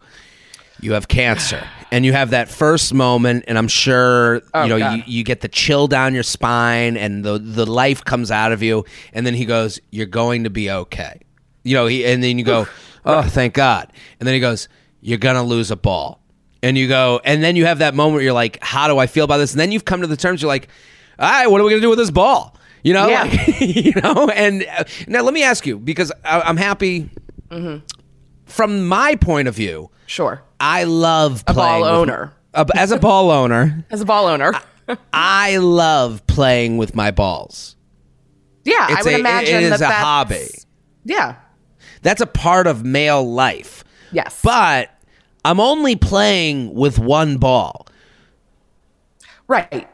You 0.82 0.94
have 0.94 1.08
cancer, 1.10 1.62
and 1.92 2.06
you 2.06 2.14
have 2.14 2.30
that 2.30 2.50
first 2.50 2.94
moment, 2.94 3.46
and 3.48 3.58
I'm 3.58 3.68
sure 3.68 4.42
Oh, 4.54 4.64
you 4.64 4.70
know 4.70 4.80
God. 4.80 4.98
you, 4.98 5.04
you 5.08 5.24
get 5.24 5.42
the 5.42 5.48
chill 5.50 5.88
down 5.88 6.14
your 6.14 6.24
spine, 6.24 6.96
and 6.98 7.24
the 7.24 7.38
the 7.38 7.66
life 7.66 8.04
comes 8.06 8.32
out 8.32 8.52
of 8.52 8.64
you, 8.64 8.86
and 9.14 9.26
then 9.26 9.34
he 9.34 9.46
goes, 9.46 9.80
"You're 9.92 10.06
going 10.06 10.46
to 10.46 10.50
be 10.50 10.72
okay," 10.72 11.20
you 11.64 11.76
know, 11.76 11.86
he, 11.88 12.06
and 12.06 12.24
then 12.24 12.38
you 12.40 12.46
go, 12.46 12.66
"Oh, 13.06 13.24
thank 13.24 13.54
God," 13.54 13.92
and 14.20 14.28
then 14.28 14.34
he 14.34 14.40
goes, 14.40 14.70
"You're 15.02 15.18
gonna 15.18 15.44
lose 15.44 15.70
a 15.70 15.76
ball," 15.76 16.22
and 16.64 16.78
you 16.78 16.88
go, 16.88 17.20
and 17.26 17.44
then 17.44 17.56
you 17.58 17.66
have 17.66 17.80
that 17.80 17.94
moment 17.94 18.16
where 18.16 18.24
you're 18.24 18.34
like, 18.34 18.58
"How 18.62 18.88
do 18.88 18.98
I 18.98 19.08
feel 19.08 19.26
about 19.26 19.38
this?" 19.40 19.52
And 19.52 19.60
then 19.60 19.72
you've 19.74 19.86
come 19.86 20.00
to 20.02 20.08
the 20.08 20.18
terms, 20.18 20.42
you're 20.42 20.48
like, 20.48 20.70
"All 21.20 21.30
right, 21.30 21.48
what 21.48 21.60
are 21.60 21.66
we 21.66 21.72
gonna 21.72 21.82
do 21.82 21.90
with 21.90 22.00
this 22.00 22.12
ball?" 22.12 22.56
You 22.84 22.94
know, 22.94 23.08
Yeah. 23.10 23.24
like, 23.24 23.60
you 23.62 23.94
know. 24.02 24.30
And 24.30 24.66
uh, 24.66 24.84
now 25.08 25.22
let 25.22 25.34
me 25.34 25.44
ask 25.44 25.66
you 25.66 25.78
because 25.80 26.12
I, 26.24 26.42
I'm 26.42 26.58
happy. 26.58 27.10
Mm-hmm. 27.50 27.86
From 28.46 28.88
my 28.88 29.16
point 29.16 29.48
of 29.48 29.56
view, 29.56 29.90
Sure. 30.08 30.42
I 30.60 30.86
love 30.86 31.44
A 31.48 31.54
playing 31.54 31.70
ball 31.70 31.82
with- 31.82 31.90
owner. 31.92 32.34
Uh, 32.54 32.66
as 32.76 32.92
a 32.92 32.98
ball 32.98 33.30
owner, 33.30 33.86
As 33.92 34.02
a 34.02 34.06
ball 34.06 34.26
owner. 34.28 34.54
I 35.14 35.58
love 35.58 36.26
playing 36.26 36.78
with 36.78 36.96
my 36.96 37.12
balls. 37.12 37.76
yeah, 38.66 38.88
I 38.90 39.04
would 39.04 39.08
a- 39.08 39.16
it 39.16 39.20
imagine 39.20 39.64
is 39.64 39.70
that 39.70 39.76
a 39.76 39.80
that's- 39.80 40.04
hobby. 40.04 40.48
Yeah. 41.06 41.36
That's 42.02 42.22
a 42.22 42.26
part 42.26 42.66
of 42.66 42.84
male 42.84 43.24
life. 43.30 43.84
Yes. 44.12 44.40
But 44.44 44.90
I'm 45.46 45.60
only 45.60 45.96
playing 45.96 46.74
with 46.74 46.98
one 46.98 47.38
ball. 47.38 47.86
right. 49.48 49.88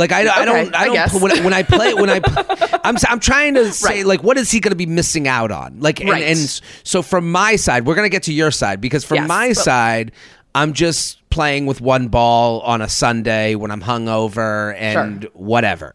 Like 0.00 0.12
I, 0.12 0.20
I 0.20 0.44
don't, 0.44 0.74
I 0.74 0.80
I 0.80 1.06
don't. 1.06 1.22
when, 1.22 1.44
when 1.44 1.52
I 1.52 1.62
play, 1.62 1.94
when 1.94 2.08
I, 2.10 2.20
I'm, 2.84 2.96
I'm 3.08 3.20
trying 3.20 3.54
to 3.54 3.70
say 3.72 3.98
Right. 3.98 4.06
like, 4.06 4.22
what 4.24 4.36
is 4.38 4.50
he 4.50 4.58
going 4.58 4.70
to 4.72 4.76
be 4.76 4.86
missing 4.86 5.28
out 5.28 5.50
on? 5.52 5.78
Like, 5.80 6.00
and, 6.00 6.08
Right. 6.10 6.24
and 6.24 6.38
so 6.84 7.02
from 7.02 7.30
my 7.30 7.56
side, 7.56 7.86
we're 7.86 7.94
going 7.94 8.06
to 8.06 8.10
get 8.10 8.22
to 8.24 8.32
your 8.32 8.50
side 8.50 8.80
because 8.80 9.04
from 9.04 9.16
Yes, 9.18 9.28
my 9.28 9.48
but- 9.48 9.56
side, 9.58 10.12
I'm 10.54 10.72
just 10.72 11.18
playing 11.30 11.66
with 11.66 11.80
one 11.80 12.08
ball 12.08 12.60
on 12.62 12.80
a 12.82 12.88
Sunday 12.88 13.54
when 13.54 13.70
I'm 13.70 13.82
hungover 13.82 14.74
and 14.76 15.24
whatever. 15.34 15.94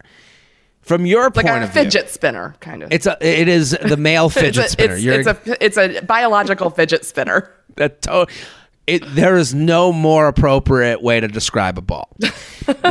From 0.82 1.04
your 1.04 1.24
Like 1.24 1.34
point 1.34 1.48
a 1.48 1.64
of 1.64 1.72
view, 1.72 1.82
fidget 1.82 2.08
spinner, 2.10 2.54
kind 2.60 2.84
of. 2.84 2.92
it's 2.92 3.06
a, 3.06 3.18
it 3.20 3.48
is 3.48 3.70
the 3.72 3.96
male 3.98 4.30
fidget 4.30 4.64
it's 4.64 4.66
a, 4.66 4.68
spinner. 4.70 4.94
It's, 4.96 5.26
it's 5.28 5.76
a 5.76 5.88
it's 5.90 5.98
a 5.98 6.02
biological 6.06 6.70
fidget 6.70 7.04
spinner. 7.04 7.52
that 7.76 8.02
to- 8.02 8.28
it, 8.86 9.02
there 9.16 9.36
is 9.36 9.52
no 9.52 9.92
more 9.92 10.28
appropriate 10.28 11.02
way 11.02 11.18
to 11.18 11.26
describe 11.26 11.76
a 11.76 11.80
ball. 11.82 12.16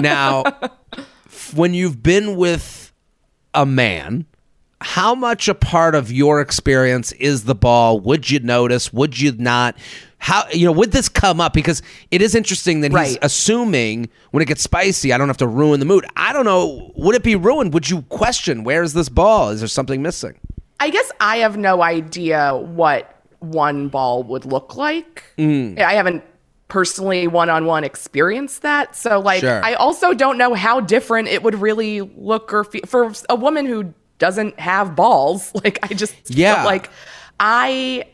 now, 0.02 0.44
when 1.54 1.74
you've 1.74 2.02
been 2.02 2.36
with 2.36 2.94
a 3.54 3.66
man, 3.66 4.26
how 4.82 5.16
much 5.16 5.48
a 5.48 5.56
part 5.56 5.96
of 5.96 6.12
your 6.12 6.42
experience 6.42 7.12
is 7.14 7.46
the 7.46 7.56
ball? 7.56 8.00
Would 8.02 8.30
you 8.30 8.40
notice? 8.40 8.92
Would 8.94 9.20
you 9.20 9.32
not? 9.34 9.76
How 10.18 10.48
you 10.52 10.66
know 10.66 10.72
would 10.72 10.92
this 10.92 11.10
come 11.10 11.40
up? 11.40 11.54
Because 11.54 11.82
it 12.12 12.22
is 12.22 12.36
interesting 12.36 12.82
that 12.82 12.92
he's 12.92 13.18
assuming 13.22 14.10
when 14.32 14.42
it 14.42 14.48
gets 14.48 14.62
spicy, 14.62 15.14
I 15.14 15.18
don't 15.18 15.28
have 15.28 15.38
to 15.38 15.48
ruin 15.48 15.80
the 15.80 15.86
mood. 15.86 16.06
I 16.16 16.34
don't 16.34 16.46
know. 16.46 16.92
Would 16.96 17.16
it 17.16 17.24
be 17.24 17.36
ruined? 17.36 17.74
Would 17.74 17.90
you 17.90 18.02
question 18.04 18.64
where 18.64 18.84
is 18.84 18.94
this 18.94 19.10
ball? 19.10 19.50
Is 19.50 19.62
there 19.62 19.68
something 19.68 20.02
missing? 20.02 20.38
I 20.80 20.90
guess 20.90 21.12
I 21.20 21.38
have 21.38 21.58
no 21.58 21.82
idea 21.82 22.56
what 22.56 23.24
one 23.40 23.88
ball 23.88 24.24
would 24.24 24.46
look 24.46 24.76
like. 24.76 25.24
Mm. 25.38 25.80
I 25.80 25.94
haven't 25.94 26.24
personally 26.68 27.28
one-on-one 27.28 27.84
experienced 27.84 28.62
that, 28.64 28.96
so 28.96 29.20
like 29.20 29.42
Sure. 29.42 29.64
I 29.64 29.74
also 29.76 30.14
don't 30.14 30.38
know 30.38 30.54
how 30.56 30.80
different 30.80 31.28
it 31.28 31.44
would 31.44 31.56
really 31.56 32.02
look 32.02 32.52
or 32.54 32.64
feel 32.64 32.82
for 32.88 33.12
a 33.30 33.36
woman 33.36 33.66
who 33.66 33.94
doesn't 34.18 34.60
have 34.60 34.96
balls. 34.96 35.52
Like 35.64 35.80
I 35.84 35.88
just 35.94 36.16
Yeah. 36.30 36.64
like 36.66 36.90
I 37.40 38.06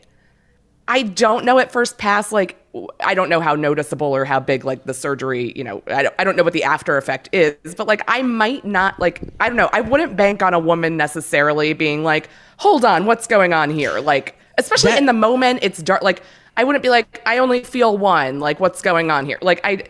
I 0.88 1.02
don't 1.04 1.44
know 1.44 1.58
at 1.58 1.72
first 1.72 1.96
pass 1.96 2.32
like 2.32 2.58
I 3.00 3.14
don't 3.14 3.28
know 3.28 3.40
how 3.40 3.54
noticeable 3.54 4.14
or 4.14 4.24
how 4.24 4.40
big 4.40 4.64
like 4.64 4.84
the 4.84 4.94
surgery, 4.94 5.52
you 5.54 5.62
know, 5.62 5.82
I 5.86 6.02
don't, 6.02 6.14
I 6.18 6.24
don't 6.24 6.36
know 6.36 6.42
what 6.42 6.54
the 6.54 6.64
after 6.64 6.96
effect 6.96 7.28
is, 7.32 7.74
but 7.76 7.86
like 7.86 8.02
I 8.08 8.22
might 8.22 8.64
not 8.64 8.98
like 8.98 9.20
I 9.40 9.48
don't 9.48 9.56
know, 9.56 9.70
I 9.72 9.80
wouldn't 9.80 10.16
bank 10.16 10.42
on 10.42 10.54
a 10.54 10.58
woman 10.58 10.96
necessarily 10.96 11.72
being 11.74 12.02
like, 12.02 12.28
"Hold 12.58 12.84
on, 12.84 13.06
what's 13.06 13.26
going 13.26 13.52
on 13.52 13.70
here?" 13.70 14.00
Like 14.00 14.36
especially 14.58 14.90
That- 14.92 14.98
in 15.00 15.06
the 15.06 15.12
moment 15.12 15.60
it's 15.62 15.82
dark 15.82 16.02
like 16.02 16.22
I 16.56 16.64
wouldn't 16.64 16.82
be 16.82 16.90
like, 16.90 17.22
I 17.26 17.38
only 17.38 17.62
feel 17.64 17.96
one. 17.96 18.40
Like, 18.40 18.60
what's 18.60 18.82
going 18.82 19.10
on 19.10 19.26
here? 19.26 19.38
Like, 19.40 19.60
I, 19.64 19.84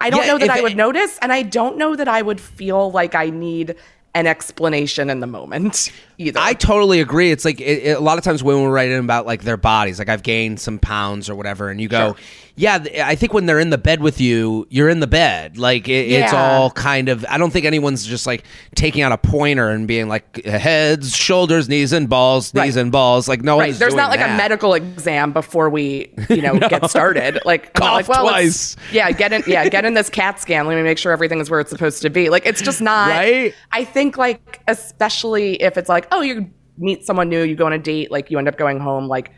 I 0.00 0.10
don't 0.10 0.20
Yeah, 0.24 0.32
know 0.32 0.38
that 0.38 0.50
I 0.50 0.60
would 0.60 0.72
it- 0.72 0.76
notice, 0.76 1.18
and 1.20 1.32
I 1.32 1.42
don't 1.42 1.76
know 1.76 1.96
that 1.96 2.08
I 2.08 2.22
would 2.22 2.40
feel 2.40 2.90
like 2.92 3.14
I 3.14 3.30
need 3.30 3.74
an 4.14 4.26
explanation 4.26 5.10
in 5.10 5.20
the 5.20 5.26
moment 5.26 5.92
either. 6.18 6.40
I 6.40 6.54
totally 6.54 7.00
agree. 7.00 7.30
It's 7.30 7.44
like 7.44 7.60
it, 7.60 7.82
it- 7.82 7.96
a 7.96 8.00
lot 8.00 8.16
of 8.18 8.24
times 8.24 8.42
women 8.42 8.62
will 8.64 8.70
write 8.70 8.90
in 8.90 9.02
about 9.04 9.26
like 9.26 9.42
their 9.42 9.56
bodies, 9.56 9.98
like 9.98 10.08
I've 10.08 10.22
gained 10.22 10.60
some 10.60 10.78
pounds 10.78 11.28
or 11.28 11.34
whatever, 11.34 11.68
and 11.68 11.80
you 11.80 11.88
go, 11.88 12.16
"Yeah." 12.58 12.84
I 13.04 13.14
think 13.14 13.32
when 13.32 13.46
they're 13.46 13.60
in 13.60 13.70
the 13.70 13.78
bed 13.78 14.00
with 14.02 14.20
you, 14.20 14.66
you're 14.68 14.88
in 14.88 15.00
the 15.00 15.06
bed. 15.06 15.56
Like 15.56 15.88
it, 15.88 16.10
it's 16.10 16.32
all 16.32 16.70
kind 16.72 17.08
of. 17.08 17.24
I 17.28 17.38
don't 17.38 17.50
think 17.50 17.64
anyone's 17.64 18.04
just 18.06 18.26
like 18.26 18.44
taking 18.74 19.02
out 19.02 19.12
a 19.12 19.18
pointer 19.18 19.68
and 19.70 19.88
being 19.88 20.08
like 20.08 20.44
heads, 20.44 21.16
shoulders, 21.16 21.68
knees, 21.68 21.92
and 21.92 22.08
balls, 22.08 22.52
knees 22.52 22.76
Right. 22.76 22.82
and 22.82 22.92
balls. 22.92 23.28
Like 23.28 23.42
no 23.42 23.58
right. 23.58 23.74
There's 23.74 23.94
not 23.94 24.10
like 24.10 24.20
that. 24.20 24.34
a 24.34 24.36
medical 24.36 24.74
exam 24.74 25.32
before 25.32 25.70
we, 25.70 26.12
you 26.28 26.42
know, 26.42 26.58
get 26.68 26.88
started. 26.90 27.38
Like, 27.44 27.70
I'm 27.80 27.92
like, 27.92 28.08
well, 28.08 28.22
twice. 28.22 28.76
yeah, 28.92 29.10
get 29.12 29.32
in, 29.32 29.42
yeah, 29.46 29.68
get 29.68 29.84
in 29.84 29.94
this 29.94 30.10
CAT 30.10 30.40
scan. 30.40 30.66
Let 30.66 30.74
me 30.76 30.82
make 30.82 30.98
sure 30.98 31.12
everything 31.12 31.40
is 31.40 31.48
where 31.50 31.60
it's 31.60 31.70
supposed 31.70 32.02
to 32.02 32.10
be. 32.10 32.28
Like, 32.28 32.44
it's 32.46 32.60
just 32.60 32.80
not. 32.80 33.10
Right? 33.10 33.54
I 33.72 33.84
think 33.84 34.18
like, 34.18 34.60
especially 34.68 35.62
if 35.62 35.76
it's 35.76 35.88
like, 35.88 36.08
oh, 36.12 36.20
you 36.20 36.50
meet 36.76 37.04
someone 37.04 37.28
new, 37.28 37.42
you 37.42 37.54
go 37.56 37.66
on 37.66 37.72
a 37.72 37.78
date, 37.78 38.10
like 38.10 38.30
you 38.30 38.38
end 38.38 38.48
up 38.48 38.56
going 38.56 38.80
home, 38.80 39.06
like. 39.08 39.30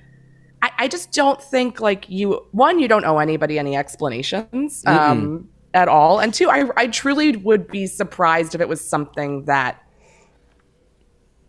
I, 0.62 0.70
I 0.78 0.88
just 0.88 1.12
don't 1.12 1.42
think 1.42 1.80
like 1.80 2.08
you 2.08 2.46
one 2.52 2.78
you 2.78 2.88
don't 2.88 3.04
owe 3.04 3.18
anybody 3.18 3.58
any 3.58 3.76
explanations 3.76 4.82
um, 4.86 5.48
at 5.74 5.88
all. 5.88 6.20
And 6.20 6.32
two 6.34 6.50
I, 6.50 6.68
I 6.76 6.86
truly 6.88 7.36
would 7.36 7.68
be 7.68 7.86
surprised 7.86 8.54
if 8.54 8.60
it 8.60 8.68
was 8.68 8.80
something 8.86 9.44
that 9.44 9.82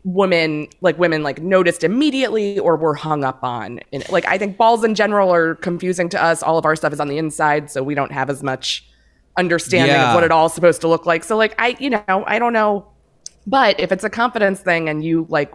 women 0.04 0.68
like 0.82 0.98
women 0.98 1.22
like 1.22 1.42
noticed 1.42 1.84
immediately 1.84 2.58
or 2.58 2.76
were 2.76 2.96
hung 2.96 3.24
up 3.24 3.44
on. 3.44 3.80
In 3.92 4.04
like 4.10 4.26
i 4.28 4.38
think 4.38 4.58
balls 4.58 4.84
in 4.84 4.96
general 4.96 5.32
are 5.34 5.56
confusing 5.56 6.10
to 6.10 6.24
us. 6.24 6.42
All 6.42 6.58
of 6.58 6.66
our 6.66 6.76
stuff 6.76 6.94
is 6.94 7.00
on 7.00 7.08
the 7.08 7.18
inside 7.18 7.70
so 7.70 7.84
we 7.84 7.94
don't 7.96 8.12
have 8.12 8.30
as 8.30 8.42
much 8.42 8.88
understanding 9.38 9.96
Yeah. 9.96 10.10
of 10.10 10.16
what 10.16 10.24
it 10.24 10.32
all 10.32 10.48
is 10.48 10.54
supposed 10.54 10.82
to 10.82 10.88
look 10.88 11.06
like. 11.06 11.24
So 11.24 11.38
like 11.38 11.54
i 11.60 11.76
you 11.80 11.90
know 11.90 12.04
i 12.08 12.40
don't 12.40 12.54
know. 12.54 12.88
But 13.48 13.80
if 13.80 13.92
it's 13.92 14.04
a 14.04 14.10
confidence 14.10 14.60
thing 14.62 14.88
and 14.88 15.04
you 15.04 15.26
like 15.30 15.52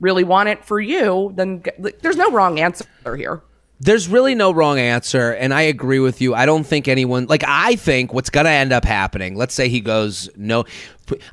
really 0.00 0.24
want 0.24 0.48
it 0.48 0.64
for 0.64 0.80
you 0.80 1.32
then 1.36 1.62
there's 2.00 2.16
no 2.16 2.30
wrong 2.30 2.58
answer 2.58 2.86
here 3.16 3.42
There's 3.78 4.08
really 4.08 4.34
no 4.34 4.52
wrong 4.52 4.78
answer, 4.78 5.32
and 5.32 5.52
I 5.52 5.60
agree 5.68 5.98
with 5.98 6.22
you. 6.22 6.34
I 6.34 6.46
don't 6.46 6.64
think 6.64 6.88
anyone 6.88 7.26
like 7.26 7.44
I 7.46 7.76
think 7.76 8.14
what's 8.14 8.30
going 8.30 8.46
to 8.46 8.50
end 8.50 8.72
up 8.72 8.86
happening. 8.86 9.36
Let's 9.36 9.52
say 9.52 9.68
he 9.68 9.82
goes 9.82 10.30
no. 10.34 10.64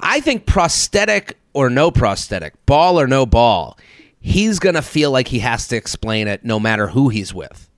I 0.02 0.20
think 0.20 0.46
prosthetic 0.46 1.38
or 1.54 1.70
no 1.70 1.90
prosthetic, 1.90 2.54
ball 2.66 3.00
or 3.00 3.08
no 3.08 3.26
ball, 3.26 3.78
he's 4.20 4.60
going 4.60 4.76
to 4.76 4.82
feel 4.82 5.10
like 5.10 5.30
he 5.30 5.40
has 5.40 5.70
to 5.70 5.78
explain 5.78 6.28
it 6.28 6.44
no 6.44 6.60
matter 6.60 6.88
who 6.88 7.08
he's 7.08 7.34
with. 7.34 7.70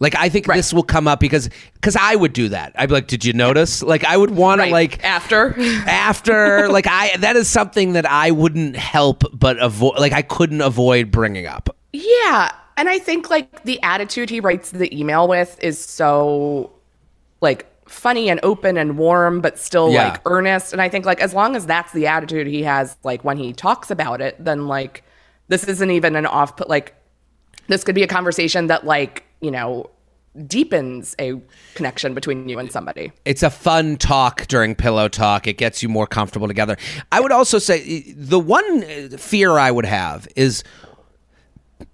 Right 0.00 0.12
Like 0.12 0.14
I 0.16 0.28
think 0.28 0.46
Right. 0.48 0.56
this 0.56 0.72
will 0.72 0.82
come 0.82 1.06
up 1.08 1.20
because 1.20 1.48
because 1.74 1.96
I 1.96 2.16
would 2.16 2.32
do 2.32 2.48
that. 2.50 2.72
I'd 2.76 2.88
be 2.88 2.94
like, 2.94 3.06
"Did 3.06 3.24
you 3.24 3.32
notice?" 3.32 3.82
Like 3.82 4.04
I 4.04 4.16
would 4.16 4.30
want 4.30 4.60
to 4.60 4.68
like 4.68 5.02
after 5.04 5.54
after 5.86 6.68
like 6.68 6.86
I 6.88 7.16
that 7.18 7.36
is 7.36 7.48
something 7.48 7.92
that 7.94 8.04
I 8.10 8.30
wouldn't 8.30 8.76
help 8.76 9.22
but 9.32 9.58
avoid. 9.62 9.98
Like 9.98 10.12
I 10.12 10.22
couldn't 10.22 10.60
avoid 10.60 11.10
bringing 11.10 11.46
up. 11.46 11.74
Yeah. 11.92 12.50
And 12.76 12.88
I 12.88 12.98
think 12.98 13.30
like 13.30 13.62
the 13.62 13.80
attitude 13.82 14.30
he 14.30 14.40
writes 14.40 14.70
the 14.72 14.92
email 14.98 15.28
with 15.28 15.56
is 15.62 15.78
so 15.78 16.72
like 17.40 17.66
funny 17.88 18.28
and 18.28 18.40
open 18.42 18.76
and 18.76 18.98
warm, 18.98 19.40
but 19.40 19.58
still 19.58 19.90
Yeah. 19.92 20.08
like 20.08 20.20
earnest. 20.26 20.72
And 20.72 20.82
I 20.82 20.88
think 20.88 21.06
like 21.06 21.20
as 21.20 21.32
long 21.34 21.54
as 21.54 21.66
that's 21.66 21.92
the 21.92 22.08
attitude 22.08 22.46
he 22.48 22.62
has, 22.64 22.96
like 23.04 23.22
when 23.22 23.36
he 23.36 23.52
talks 23.52 23.90
about 23.92 24.20
it, 24.20 24.34
then 24.44 24.66
like 24.66 25.04
this 25.48 25.64
isn't 25.64 25.90
even 25.90 26.16
an 26.16 26.26
off 26.26 26.56
put 26.56 26.68
like 26.68 26.94
this 27.68 27.84
could 27.84 27.94
be 27.94 28.02
a 28.02 28.06
conversation 28.08 28.66
that 28.66 28.84
like, 28.84 29.22
you 29.40 29.50
know, 29.52 29.88
deepens 30.46 31.14
a 31.20 31.40
connection 31.74 32.12
between 32.14 32.48
you 32.48 32.58
and 32.58 32.70
somebody. 32.72 33.12
it's 33.24 33.42
a 33.42 33.50
fun 33.50 33.96
talk 33.96 34.46
during 34.48 34.74
pillow 34.74 35.08
talk. 35.08 35.46
It 35.46 35.58
gets 35.58 35.82
you 35.82 35.88
more 35.88 36.06
comfortable 36.06 36.48
together. 36.48 36.76
I 37.12 37.20
would 37.20 37.32
also 37.32 37.58
say 37.58 38.12
the 38.12 38.38
one 38.40 38.84
uh, 38.84 39.16
fear 39.16 39.52
I 39.58 39.70
would 39.70 39.86
have 39.86 40.26
is 40.36 40.64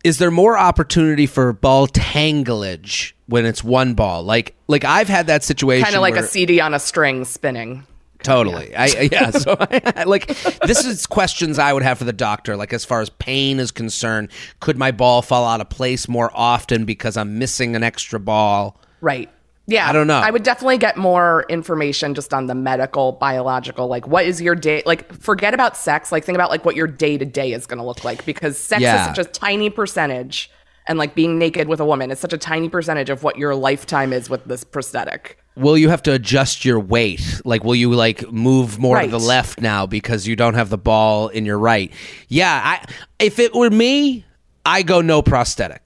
is 0.05 0.19
there 0.19 0.31
more 0.31 0.57
opportunity 0.57 1.27
for 1.27 1.53
ball 1.53 1.87
tanglage 1.87 3.13
when 3.27 3.45
it's 3.45 3.63
one 3.63 3.95
ball? 3.95 4.23
Like 4.23 4.55
like 4.69 4.85
I've 4.85 5.09
had 5.09 5.27
that 5.27 5.43
situation 5.45 5.85
Kind 5.85 5.97
of 5.97 6.03
like 6.03 6.15
where- 6.15 6.25
a 6.25 6.27
CD 6.27 6.61
on 6.61 6.75
a 6.75 6.79
string 6.79 7.25
spinning. 7.25 7.87
Totally. 8.23 8.75
I 8.77 8.85
I- 8.85 9.09
yeah. 9.11 9.31
So 9.31 9.57
I, 9.61 10.05
like 10.05 10.27
this 10.67 10.85
is 10.85 11.07
questions 11.07 11.59
I 11.59 11.73
would 11.73 11.83
have 11.83 11.99
for 11.99 12.05
the 12.05 12.13
doctor. 12.13 12.57
Like 12.57 12.73
as 12.73 12.85
far 12.85 13.01
as 13.01 13.11
pain 13.11 13.59
is 13.59 13.71
concerned, 13.71 14.31
could 14.61 14.77
my 14.79 14.91
ball 14.91 15.23
fall 15.23 15.45
out 15.47 15.61
of 15.61 15.69
place 15.69 16.09
more 16.09 16.31
often 16.35 16.85
because 16.85 17.17
I'm 17.17 17.39
missing 17.39 17.75
an 17.77 17.83
extra 17.83 18.21
ball? 18.21 18.81
Right. 19.01 19.31
Yeah. 19.67 19.89
I 19.89 19.93
don't 19.93 20.07
know. 20.09 20.19
I 20.19 20.31
would 20.31 20.43
definitely 20.43 20.79
get 20.79 20.97
more 20.97 21.45
information 21.49 22.15
just 22.15 22.35
on 22.35 22.47
the 22.47 22.55
medical, 22.57 23.13
biological, 23.13 23.87
like 23.87 24.07
what 24.09 24.25
is 24.25 24.41
your 24.43 24.55
day 24.57 24.83
like 24.85 25.13
forget 25.15 25.55
about 25.55 25.77
sex, 25.77 26.11
like 26.11 26.25
think 26.25 26.37
about 26.37 26.51
like 26.51 26.65
what 26.65 26.75
your 26.77 26.87
day 26.89 27.17
to 27.17 27.25
day 27.25 27.53
is 27.53 27.67
gonna 27.67 27.85
look 27.87 28.03
like 28.05 28.25
because 28.25 28.59
sex 28.59 28.83
Yeah. 28.83 29.01
is 29.11 29.17
such 29.17 29.25
a 29.25 29.29
tiny 29.31 29.71
percentage 29.71 30.51
and 30.89 30.99
like 30.99 31.15
being 31.15 31.39
naked 31.39 31.69
with 31.69 31.79
a 31.79 31.85
woman 31.85 32.11
is 32.11 32.19
such 32.19 32.33
a 32.33 32.39
tiny 32.39 32.69
percentage 32.69 33.11
of 33.11 33.23
what 33.23 33.37
your 33.39 33.55
lifetime 33.55 34.13
is 34.13 34.29
with 34.29 34.45
this 34.47 34.65
prosthetic. 34.65 35.40
Will 35.57 35.77
you 35.77 35.89
have 35.91 36.03
to 36.05 36.13
adjust 36.13 36.65
your 36.65 36.81
weight? 36.81 37.41
Like, 37.45 37.65
will 37.65 37.75
you 37.75 37.93
like 37.93 38.31
move 38.33 38.79
more 38.79 39.01
to 39.01 39.09
the 39.09 39.19
left 39.19 39.61
now 39.61 39.85
because 39.85 40.27
you 40.27 40.37
don't 40.37 40.55
have 40.55 40.71
the 40.71 40.79
ball 40.79 41.29
in 41.29 41.45
your 41.45 41.59
right? 41.59 41.93
Yeah. 42.29 42.61
I 42.65 42.85
if 43.19 43.39
it 43.39 43.55
were 43.55 43.71
me, 43.71 44.25
I 44.65 44.83
go 44.83 45.01
no 45.01 45.23
prosthetic. 45.23 45.83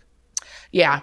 Yeah. 0.70 1.00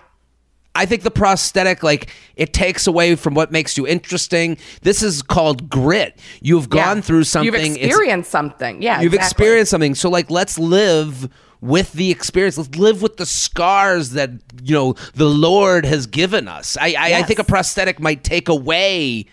I 0.74 0.86
think 0.86 1.04
the 1.04 1.12
prosthetic, 1.12 1.84
like, 1.84 2.12
it 2.38 2.54
takes 2.54 2.88
away 2.88 3.15
from 3.15 3.34
what 3.34 3.52
makes 3.52 3.78
you 3.78 3.86
interesting. 3.86 4.58
This 4.84 5.04
is 5.04 5.21
called 5.21 5.69
grit. 5.69 6.17
You've 6.39 6.69
gone 6.69 6.97
Yeah. 6.97 7.02
through 7.02 7.24
something. 7.26 7.54
You've 7.54 7.76
experienced 7.76 8.32
something. 8.32 8.82
Yeah. 8.82 9.02
You've 9.02 9.13
exactly. 9.13 9.43
experienced 9.43 9.71
something. 9.71 9.95
So 9.95 10.10
like 10.10 10.32
let's 10.32 10.58
live 10.58 11.28
with 11.62 11.93
the 11.93 12.12
experience. 12.12 12.58
Let's 12.58 12.76
live 12.76 13.02
with 13.02 13.17
the 13.17 13.26
scars 13.26 14.12
that, 14.12 14.32
you 14.63 14.74
know, 14.74 14.95
the 15.13 15.30
Lord 15.30 15.86
has 15.86 16.08
given 16.08 16.47
us. 16.47 16.76
I 16.78 16.95
I, 16.97 17.13
I 17.19 17.24
think 17.24 17.39
a 17.39 17.43
prosthetic 17.43 18.00
might 18.00 18.24
take 18.24 18.50
away 18.50 19.28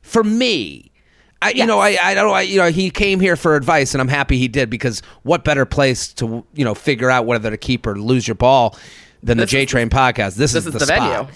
for 0.00 0.24
me. 0.24 0.90
I, 1.42 1.50
you 1.50 1.66
know, 1.66 1.78
I, 1.78 1.98
I 2.02 2.14
don't. 2.14 2.34
I, 2.34 2.40
you 2.42 2.58
know, 2.58 2.70
he 2.70 2.90
came 2.90 3.20
here 3.20 3.36
for 3.36 3.56
advice, 3.56 3.94
and 3.94 4.00
I'm 4.00 4.08
happy 4.08 4.38
he 4.38 4.48
did 4.48 4.70
because 4.70 5.02
what 5.22 5.44
better 5.44 5.66
place 5.66 6.12
to, 6.14 6.46
you 6.54 6.64
know, 6.64 6.74
figure 6.74 7.10
out 7.10 7.26
whether 7.26 7.50
to 7.50 7.58
keep 7.58 7.86
or 7.86 7.98
lose 7.98 8.26
your 8.26 8.36
ball 8.36 8.76
than 9.22 9.36
the 9.36 9.44
J 9.44 9.66
Train 9.66 9.90
podcast. 9.90 10.36
This, 10.36 10.54
is, 10.54 10.66
is 10.66 10.72
the, 10.72 10.78
the 10.78 10.86
spot. 10.86 11.30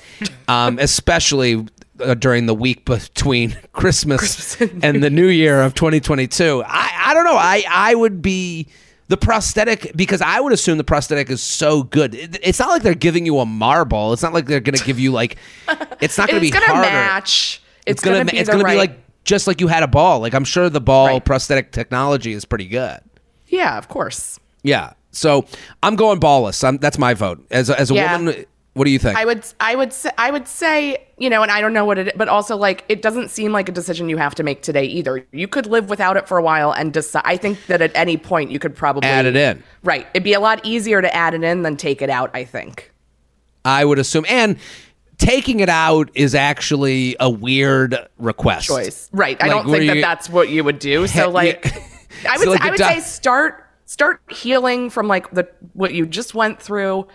um, 0.48 0.78
especially 0.80 1.66
uh, 2.00 2.14
during 2.14 2.46
the 2.46 2.54
week 2.54 2.86
between 2.86 3.56
Christmas, 3.72 4.58
and 4.60 5.02
the 5.02 5.10
New 5.10 5.28
Year 5.28 5.60
of 5.60 5.74
2022. 5.74 6.64
I, 6.66 6.90
I 6.98 7.14
don't 7.14 7.24
know. 7.24 7.36
I, 7.36 7.64
I 7.68 7.94
would 7.94 8.22
be 8.22 8.68
the 9.10 9.16
prosthetic 9.16 9.90
because 9.96 10.22
I 10.22 10.38
would 10.40 10.52
assume 10.52 10.78
the 10.78 10.84
prosthetic 10.84 11.28
is 11.30 11.42
so 11.42 11.82
good. 11.82 12.14
It- 12.14 12.38
it's 12.42 12.58
not 12.60 12.68
like 12.70 12.82
they're 12.82 12.94
giving 12.94 13.26
you 13.26 13.38
a 13.40 13.44
marble. 13.46 14.12
It's 14.12 14.22
not 14.22 14.32
like 14.32 14.46
they're 14.46 14.60
going 14.60 14.76
to 14.76 14.84
give 14.84 14.98
you 15.00 15.10
like. 15.12 15.36
It's 16.00 16.16
not 16.16 16.28
going 16.30 16.40
to 16.40 16.48
be 16.48 16.50
hard. 16.50 16.62
It's 16.62 16.68
gonna 16.68 16.80
harder. 16.80 16.90
match. 16.90 17.62
It's, 17.86 18.00
It's 18.00 18.02
gonna, 18.02 18.24
be 18.24 18.38
it's 18.38 18.48
gonna 18.48 18.62
right- 18.64 18.72
be 18.74 18.78
like 18.78 18.98
just 19.24 19.46
like 19.46 19.60
you 19.60 19.66
had 19.68 19.82
a 19.82 19.88
ball. 19.88 20.20
Like 20.20 20.32
I'm 20.32 20.44
sure 20.44 20.70
the 20.70 20.80
ball 20.80 21.06
Right. 21.08 21.24
prosthetic 21.24 21.72
technology 21.72 22.32
is 22.32 22.44
pretty 22.44 22.66
good. 22.68 23.00
Yeah, 23.48 23.76
of 23.76 23.88
course. 23.88 24.38
Yeah. 24.62 24.92
So 25.10 25.44
I'm 25.82 25.96
going 25.96 26.20
ballless. 26.20 26.62
I'm, 26.66 26.78
that's 26.78 26.96
my 26.98 27.14
vote. 27.14 27.44
As 27.50 27.68
a, 27.68 27.78
as 27.78 27.90
a 27.90 27.94
Yeah. 27.94 28.16
woman, 28.16 28.44
what 28.74 28.84
do 28.84 28.90
you 28.90 28.98
think? 28.98 29.18
I 29.18 29.24
would 29.24 29.44
I 29.58 29.74
would 29.74 29.92
say 29.92 30.10
I 30.16 30.30
would 30.30 30.46
say, 30.46 31.06
you 31.18 31.28
know, 31.28 31.42
and 31.42 31.50
I 31.50 31.60
don't 31.60 31.72
know 31.72 31.84
what 31.84 31.98
it 31.98 32.16
but 32.16 32.28
also 32.28 32.56
like 32.56 32.84
it 32.88 33.02
doesn't 33.02 33.28
seem 33.30 33.52
like 33.52 33.68
a 33.68 33.72
decision 33.72 34.08
you 34.08 34.16
have 34.16 34.34
to 34.36 34.42
make 34.42 34.62
today 34.62 34.84
either. 34.84 35.26
You 35.32 35.48
could 35.48 35.66
live 35.66 35.90
without 35.90 36.16
it 36.16 36.28
for 36.28 36.38
a 36.38 36.42
while 36.42 36.72
and 36.72 36.92
decide 36.92 37.22
I 37.24 37.36
think 37.36 37.66
that 37.66 37.82
at 37.82 37.90
any 37.96 38.16
point 38.16 38.50
you 38.50 38.58
could 38.58 38.74
probably 38.76 39.08
Add 39.08 39.26
it 39.26 39.36
in. 39.36 39.62
Right. 39.82 40.06
It'd 40.14 40.22
be 40.24 40.34
a 40.34 40.40
lot 40.40 40.60
easier 40.64 41.02
to 41.02 41.12
add 41.14 41.34
it 41.34 41.42
in 41.42 41.62
than 41.62 41.76
take 41.76 42.00
it 42.00 42.10
out, 42.10 42.30
I 42.32 42.44
think. 42.44 42.92
I 43.64 43.84
would 43.84 43.98
assume. 43.98 44.24
And 44.28 44.56
taking 45.18 45.60
it 45.60 45.68
out 45.68 46.08
is 46.14 46.34
actually 46.34 47.16
a 47.20 47.28
weird 47.28 47.96
request. 48.18 48.68
Choice. 48.68 49.10
Right. 49.12 49.36
I 49.42 49.48
Like, 49.48 49.56
don't 49.64 49.72
think 49.72 49.86
that 49.88 49.96
you- 49.96 50.00
that's 50.02 50.30
what 50.30 50.48
you 50.48 50.62
would 50.64 50.78
do. 50.78 51.06
So 51.08 51.18
Yeah. 51.18 51.26
like 51.26 51.66
I 52.28 52.36
would 52.38 52.44
So, 52.44 52.50
like, 52.50 52.62
say, 52.62 52.68
I 52.68 52.70
would 52.70 52.78
doc- 52.78 52.92
say 52.92 53.00
start 53.00 53.66
start 53.84 54.20
healing 54.30 54.88
from 54.90 55.08
like 55.08 55.28
the 55.32 55.48
what 55.72 55.92
you 55.92 56.06
just 56.06 56.34
went 56.34 56.62
through. 56.62 57.06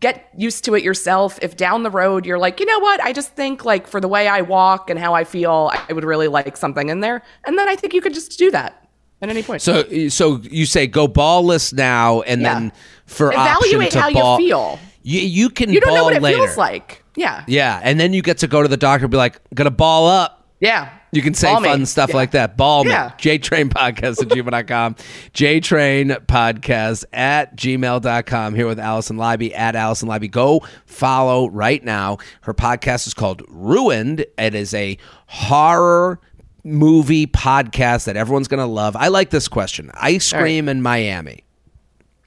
Get 0.00 0.28
used 0.36 0.64
to 0.64 0.74
it 0.74 0.82
yourself. 0.82 1.38
If 1.42 1.56
down 1.56 1.84
the 1.84 1.90
road 1.90 2.26
you're 2.26 2.38
like, 2.38 2.58
you 2.58 2.66
know 2.66 2.80
what, 2.80 3.00
I 3.02 3.12
just 3.12 3.32
think 3.36 3.64
like 3.64 3.86
for 3.86 4.00
the 4.00 4.08
way 4.08 4.26
I 4.26 4.40
walk 4.40 4.90
and 4.90 4.98
how 4.98 5.14
I 5.14 5.22
feel, 5.24 5.70
I 5.72 5.92
would 5.92 6.02
really 6.04 6.26
like 6.28 6.56
something 6.56 6.88
in 6.88 7.00
there. 7.00 7.22
And 7.44 7.56
then 7.56 7.68
I 7.68 7.76
think 7.76 7.94
you 7.94 8.00
could 8.00 8.12
just 8.14 8.36
do 8.36 8.50
that 8.50 8.84
at 9.22 9.28
any 9.28 9.42
point. 9.44 9.62
So, 9.62 9.84
so 10.08 10.40
you 10.42 10.66
say 10.66 10.88
go 10.88 11.06
ballless 11.06 11.72
now, 11.72 12.22
and 12.22 12.42
Yeah. 12.42 12.54
then 12.54 12.72
for 13.06 13.30
Evaluate 13.32 13.92
to 13.92 14.00
how 14.00 14.12
ball, 14.12 14.40
you 14.40 14.46
feel. 14.48 14.78
You, 15.04 15.20
you 15.20 15.50
can 15.50 15.70
You 15.72 15.80
don't 15.80 15.90
ball 15.90 15.98
know 15.98 16.04
what 16.04 16.14
it 16.14 16.22
later. 16.22 16.38
feels 16.38 16.56
like. 16.56 17.04
Yeah. 17.14 17.44
Yeah, 17.46 17.80
and 17.82 17.98
then 18.00 18.12
you 18.12 18.22
get 18.22 18.38
to 18.38 18.48
go 18.48 18.62
to 18.62 18.68
the 18.68 18.76
doctor 18.76 19.04
and 19.04 19.10
be 19.10 19.16
like, 19.16 19.40
"Gonna 19.54 19.70
ball 19.70 20.08
up." 20.08 20.35
Yeah. 20.58 20.90
You 21.12 21.20
can 21.22 21.34
say 21.34 21.48
Ball 21.52 21.60
me. 21.60 21.68
fun 21.68 21.86
stuff 21.86 22.10
Yeah. 22.10 22.16
like 22.16 22.30
that. 22.30 22.56
Ball 22.56 22.84
me. 22.84 22.90
Yeah. 22.90 23.10
JTrain 23.18 23.68
Podcast 23.68 24.22
at 24.22 24.28
gmail.com. 24.28 24.94
JTrain 25.34 26.26
Podcast 26.26 27.04
at 27.12 27.56
gmail.com. 27.56 28.54
Here 28.54 28.66
with 28.66 28.78
Alison 28.78 29.16
Leiby 29.18 29.54
at 29.56 29.76
Alison 29.76 30.08
Leiby. 30.08 30.30
Go 30.30 30.62
follow 30.86 31.48
right 31.50 31.84
now. 31.84 32.16
Her 32.42 32.54
podcast 32.54 33.06
is 33.06 33.12
called 33.14 33.42
Ruined. 33.48 34.24
It 34.38 34.54
is 34.54 34.72
a 34.72 34.96
horror 35.26 36.20
movie 36.64 37.26
podcast 37.26 38.06
that 38.06 38.16
everyone's 38.16 38.48
going 38.48 38.60
to 38.60 38.66
love. 38.66 38.96
I 38.96 39.08
like 39.08 39.30
this 39.30 39.48
question 39.48 39.90
Ice 39.94 40.32
All 40.32 40.38
right. 40.40 40.44
cream 40.44 40.68
in 40.68 40.80
Miami. 40.82 41.44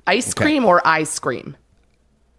Ice 0.07 0.33
cream 0.33 0.65
or 0.65 0.85
ice 0.87 1.17
cream? 1.19 1.57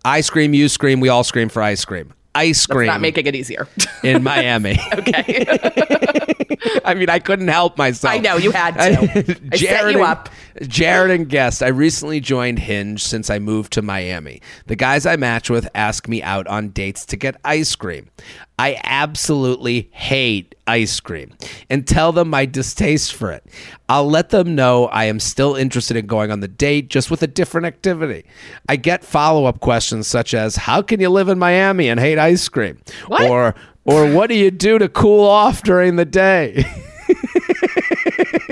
I 0.04 0.22
scream, 0.22 0.54
you 0.54 0.68
scream, 0.68 0.98
we 1.00 1.08
all 1.08 1.24
scream 1.24 1.48
for 1.48 1.62
ice 1.62 1.84
cream. 1.84 2.14
Ice 2.34 2.66
cream 2.66 2.86
Not 2.86 3.00
making 3.00 3.26
it 3.26 3.34
easier. 3.34 3.66
in 4.04 4.22
Miami. 4.22 4.78
okay. 4.94 6.34
I 6.84 6.94
mean, 6.94 7.08
I 7.08 7.18
couldn't 7.18 7.48
help 7.48 7.78
myself. 7.78 8.14
I 8.14 8.18
know, 8.18 8.36
you 8.36 8.50
had 8.50 8.74
to. 8.74 8.80
I 9.52 9.56
set 9.56 9.90
you 9.92 9.98
and- 9.98 10.00
up. 10.00 10.28
Jared 10.62 11.10
and 11.12 11.28
guest, 11.28 11.62
I 11.62 11.68
recently 11.68 12.20
joined 12.20 12.58
Hinge 12.58 13.02
since 13.02 13.30
I 13.30 13.38
moved 13.38 13.72
to 13.74 13.82
Miami. 13.82 14.42
The 14.66 14.76
guys 14.76 15.06
I 15.06 15.16
match 15.16 15.48
with 15.48 15.68
ask 15.74 16.08
me 16.08 16.22
out 16.22 16.46
on 16.48 16.70
dates 16.70 17.06
to 17.06 17.16
get 17.16 17.36
ice 17.44 17.74
cream. 17.76 18.10
I 18.58 18.78
absolutely 18.84 19.88
hate 19.92 20.54
ice 20.66 21.00
cream 21.00 21.32
and 21.70 21.86
tell 21.86 22.12
them 22.12 22.28
my 22.28 22.44
distaste 22.44 23.14
for 23.14 23.30
it. 23.32 23.42
I'll 23.88 24.08
let 24.08 24.28
them 24.30 24.54
know 24.54 24.86
I 24.88 25.04
am 25.04 25.18
still 25.18 25.54
interested 25.56 25.96
in 25.96 26.06
going 26.06 26.30
on 26.30 26.40
the 26.40 26.48
date, 26.48 26.90
just 26.90 27.10
with 27.10 27.22
a 27.22 27.26
different 27.26 27.66
activity. 27.66 28.24
I 28.68 28.76
get 28.76 29.02
follow 29.02 29.46
up 29.46 29.60
questions 29.60 30.06
such 30.08 30.34
as, 30.34 30.56
How 30.56 30.82
can 30.82 31.00
you 31.00 31.08
live 31.08 31.28
in 31.28 31.38
Miami 31.38 31.88
and 31.88 31.98
hate 31.98 32.18
ice 32.18 32.46
cream? 32.48 32.78
What? 33.06 33.30
Or, 33.30 33.54
or 33.84 34.10
what 34.12 34.28
do 34.28 34.34
you 34.36 34.50
do 34.50 34.78
to 34.78 34.88
cool 34.88 35.24
off 35.24 35.62
during 35.62 35.96
the 35.96 36.04
day? 36.04 36.64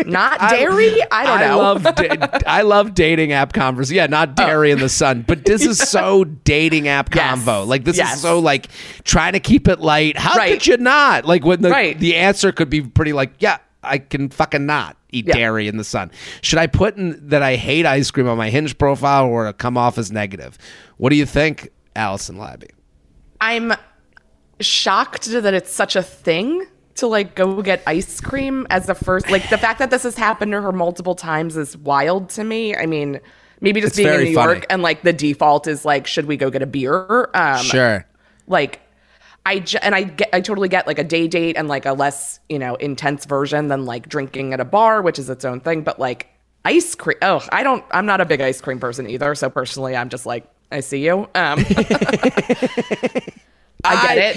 Not 0.06 0.40
dairy? 0.50 1.02
I, 1.10 1.24
don't 1.26 1.40
know. 1.40 1.58
love 1.58 1.82
da- 1.82 2.38
I 2.46 2.62
love 2.62 2.94
dating 2.94 3.32
app 3.32 3.52
converse. 3.52 3.90
Yeah, 3.90 4.06
not 4.06 4.30
oh. 4.30 4.46
dairy 4.46 4.70
in 4.70 4.78
the 4.78 4.88
sun, 4.88 5.22
but 5.26 5.44
this 5.44 5.64
is 5.66 5.78
so 5.90 6.24
dating 6.24 6.88
app 6.88 7.14
Yes. 7.14 7.38
convo. 7.40 7.66
Like 7.66 7.84
this 7.84 7.96
Yes. 7.98 8.16
is 8.16 8.22
so 8.22 8.38
like 8.38 8.68
trying 9.04 9.32
to 9.34 9.40
keep 9.40 9.68
it 9.68 9.80
light. 9.80 10.16
How 10.16 10.34
Right. 10.36 10.52
could 10.52 10.66
you 10.66 10.76
not? 10.78 11.24
Like 11.26 11.44
when 11.44 11.60
the 11.60 11.70
Right. 11.70 11.98
the 11.98 12.16
answer 12.16 12.52
could 12.52 12.70
be 12.70 12.80
pretty 12.80 13.12
like, 13.12 13.32
yeah, 13.38 13.58
I 13.82 13.98
can 13.98 14.30
fucking 14.30 14.64
not 14.64 14.96
eat 15.10 15.26
Yeah. 15.26 15.34
dairy 15.34 15.68
in 15.68 15.76
the 15.76 15.84
sun. 15.84 16.10
Should 16.40 16.58
I 16.58 16.66
put 16.68 16.96
in 16.96 17.20
that 17.28 17.42
I 17.42 17.56
hate 17.56 17.84
ice 17.84 18.10
cream 18.10 18.28
on 18.28 18.38
my 18.38 18.50
Hinge 18.50 18.78
profile 18.78 19.26
or 19.26 19.52
come 19.52 19.76
off 19.76 19.98
as 19.98 20.10
negative? 20.10 20.56
What 20.96 21.10
do 21.10 21.16
you 21.16 21.26
think, 21.26 21.68
Alison 21.94 22.36
Leiby? 22.36 22.70
I'm 23.40 23.72
shocked 24.60 25.26
that 25.26 25.54
it's 25.54 25.70
such 25.70 25.96
a 25.96 26.02
thing 26.02 26.66
to 26.96 27.06
like 27.06 27.34
go 27.34 27.62
get 27.62 27.82
ice 27.86 28.20
cream 28.20 28.66
as 28.70 28.86
the 28.86 28.94
first 28.94 29.30
like 29.30 29.48
the 29.50 29.58
fact 29.58 29.78
that 29.78 29.90
this 29.90 30.02
has 30.02 30.16
happened 30.16 30.50
to 30.52 30.60
her 30.60 30.72
multiple 30.72 31.14
times 31.14 31.56
is 31.56 31.76
wild 31.76 32.28
to 32.30 32.42
me. 32.44 32.74
I 32.74 32.86
mean, 32.86 33.20
maybe 33.60 33.80
just 33.80 33.92
It's 33.92 33.96
being 33.98 34.08
in 34.08 34.24
New 34.24 34.34
funny. 34.34 34.54
York 34.54 34.66
and 34.68 34.82
like 34.82 35.02
the 35.02 35.12
default 35.12 35.66
is 35.68 35.84
like 35.84 36.06
should 36.08 36.26
we 36.26 36.36
go 36.36 36.50
get 36.50 36.62
a 36.62 36.66
beer? 36.66 37.30
Um 37.34 37.62
Sure. 37.62 38.04
like 38.48 38.80
I 39.46 39.60
j- 39.60 39.78
and 39.80 39.94
I 39.94 40.02
get 40.02 40.28
I 40.32 40.40
totally 40.40 40.68
get 40.68 40.86
like 40.88 40.98
a 40.98 41.04
day 41.04 41.28
date 41.28 41.56
and 41.56 41.68
like 41.68 41.86
a 41.86 41.92
less, 41.92 42.40
you 42.48 42.58
know, 42.58 42.74
intense 42.74 43.24
version 43.26 43.68
than 43.68 43.84
like 43.86 44.08
drinking 44.08 44.52
at 44.52 44.60
a 44.60 44.64
bar, 44.64 45.00
which 45.00 45.18
is 45.20 45.30
its 45.30 45.44
own 45.44 45.60
thing, 45.60 45.82
but 45.82 46.00
like 46.00 46.26
ice 46.64 46.94
cream. 46.96 47.16
Oh, 47.22 47.46
I 47.52 47.62
don't 47.62 47.84
I'm 47.92 48.06
not 48.06 48.20
a 48.20 48.24
big 48.26 48.40
ice 48.40 48.60
cream 48.60 48.80
person 48.80 49.08
either, 49.08 49.34
so 49.36 49.48
personally 49.48 49.94
I'm 49.96 50.08
just 50.08 50.26
like 50.26 50.44
I 50.72 50.80
see 50.80 51.04
you. 51.04 51.28
Um 51.36 51.64
I 53.84 54.06
get 54.14 54.36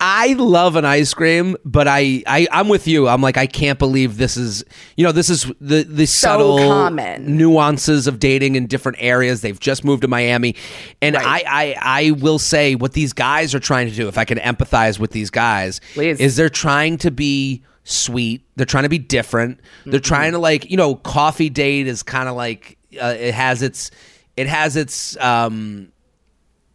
I 0.00 0.34
love 0.34 0.76
an 0.76 0.84
ice 0.84 1.12
cream, 1.12 1.56
but 1.64 1.88
I, 1.88 2.22
I 2.24 2.46
I'm 2.52 2.68
with 2.68 2.86
you. 2.86 3.08
I'm 3.08 3.20
like 3.20 3.36
I 3.36 3.46
can't 3.48 3.80
believe 3.80 4.16
this 4.16 4.36
is 4.36 4.64
you 4.96 5.04
know 5.04 5.10
this 5.10 5.28
is 5.28 5.50
the 5.60 5.82
the 5.82 6.06
subtle 6.06 6.58
common. 6.58 7.36
nuances 7.36 8.06
of 8.06 8.20
dating 8.20 8.54
in 8.54 8.68
different 8.68 8.98
areas. 9.00 9.40
They've 9.40 9.58
just 9.58 9.84
moved 9.84 10.02
to 10.02 10.08
Miami, 10.08 10.54
and 11.02 11.16
Right. 11.16 11.42
I, 11.46 11.74
I 11.82 12.06
I 12.06 12.10
will 12.12 12.38
say 12.38 12.76
what 12.76 12.92
these 12.92 13.12
guys 13.12 13.54
are 13.56 13.60
trying 13.60 13.88
to 13.88 13.94
do. 13.94 14.06
If 14.06 14.18
I 14.18 14.24
can 14.24 14.38
empathize 14.38 15.00
with 15.00 15.10
these 15.10 15.30
guys, 15.30 15.80
Please. 15.94 16.20
is 16.20 16.36
they're 16.36 16.48
trying 16.48 16.96
to 16.98 17.10
be 17.10 17.64
sweet. 17.82 18.42
They're 18.54 18.66
trying 18.66 18.84
to 18.84 18.88
be 18.88 18.98
different. 18.98 19.58
They're 19.84 19.94
Mm-hmm. 19.94 20.06
trying 20.06 20.32
to 20.32 20.38
like 20.38 20.70
you 20.70 20.76
know 20.76 20.94
coffee 20.94 21.50
date 21.50 21.88
is 21.88 22.04
kind 22.04 22.28
of 22.28 22.36
like 22.36 22.78
uh, 23.02 23.16
it 23.18 23.34
has 23.34 23.62
its 23.62 23.90
it 24.36 24.46
has 24.46 24.76
its 24.76 25.16
um 25.16 25.90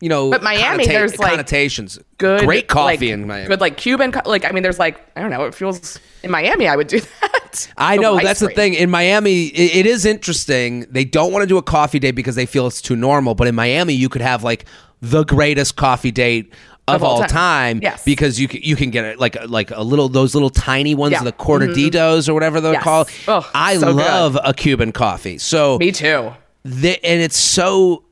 you 0.03 0.09
know 0.09 0.29
But 0.31 0.43
Miami, 0.43 0.85
there's, 0.85 1.17
like, 1.17 1.31
connotations 1.31 1.97
good 2.17 2.41
great 2.45 2.67
coffee 2.67 2.91
like, 3.07 3.13
in 3.13 3.27
Miami. 3.27 3.47
Good 3.47 3.61
like 3.61 3.77
Cuban 3.77 4.11
co- 4.11 4.29
like 4.29 4.43
I 4.45 4.51
mean 4.51 4.61
there's 4.63 4.79
like 4.79 4.95
I 5.15 5.21
don't 5.21 5.29
know, 5.31 5.45
it 5.45 5.55
feels 5.55 5.99
in 6.23 6.29
Miami 6.31 6.67
I 6.67 6.75
would 6.75 6.87
do 6.87 6.99
that. 7.21 7.69
I 7.77 7.97
know 7.97 8.19
that's 8.19 8.39
the 8.39 8.49
thing. 8.49 8.73
In 8.73 8.89
Miami, 8.89 9.45
it, 9.47 9.75
it 9.81 9.85
is 9.85 10.05
interesting. 10.05 10.85
They 10.89 11.05
don't 11.05 11.31
want 11.31 11.43
to 11.43 11.47
do 11.47 11.57
a 11.57 11.61
coffee 11.63 11.99
date 11.99 12.11
because 12.21 12.35
they 12.35 12.45
feel 12.47 12.65
it's 12.67 12.81
too 12.81 12.95
normal. 12.95 13.35
But 13.35 13.47
in 13.47 13.55
Miami, 13.55 13.93
you 13.93 14.09
could 14.09 14.21
have 14.23 14.43
like 14.43 14.65
the 15.01 15.23
greatest 15.23 15.75
coffee 15.75 16.09
date 16.11 16.51
of, 16.87 16.95
Of 16.95 17.03
all 17.03 17.19
time. 17.19 17.29
time. 17.29 17.79
Yes. 17.83 18.03
because 18.03 18.39
you 18.39 18.47
can, 18.47 18.61
you 18.63 18.75
can 18.75 18.89
get 18.89 19.05
it 19.05 19.19
like 19.19 19.37
like 19.47 19.69
a 19.71 19.83
little 19.83 20.09
those 20.09 20.33
little 20.33 20.49
tiny 20.49 20.95
ones, 20.95 21.11
Yeah. 21.13 21.19
Mm-hmm. 21.19 21.25
the 21.25 21.33
cortaditos 21.33 22.27
or 22.27 22.33
whatever 22.33 22.59
they're 22.59 22.73
Yes. 22.73 22.83
called. 22.83 23.09
Ugh, 23.27 23.45
I 23.53 23.77
so 23.77 23.87
good. 23.87 23.95
love 23.97 24.37
a 24.43 24.53
Cuban 24.53 24.91
coffee. 24.91 25.37
So 25.37 25.77
Me 25.77 25.91
too. 25.91 26.33
the, 26.63 26.91
and 27.05 27.21
it's 27.21 27.37
so 27.37 28.03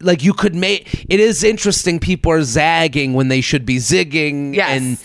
like 0.00 0.22
you 0.22 0.32
could 0.32 0.54
make 0.54 1.04
it 1.08 1.20
is 1.20 1.42
interesting 1.44 1.98
people 1.98 2.30
are 2.32 2.42
zagging 2.42 3.14
when 3.14 3.28
they 3.28 3.40
should 3.40 3.66
be 3.66 3.76
zigging 3.76 4.54
Yes. 4.54 4.80
and 4.80 4.98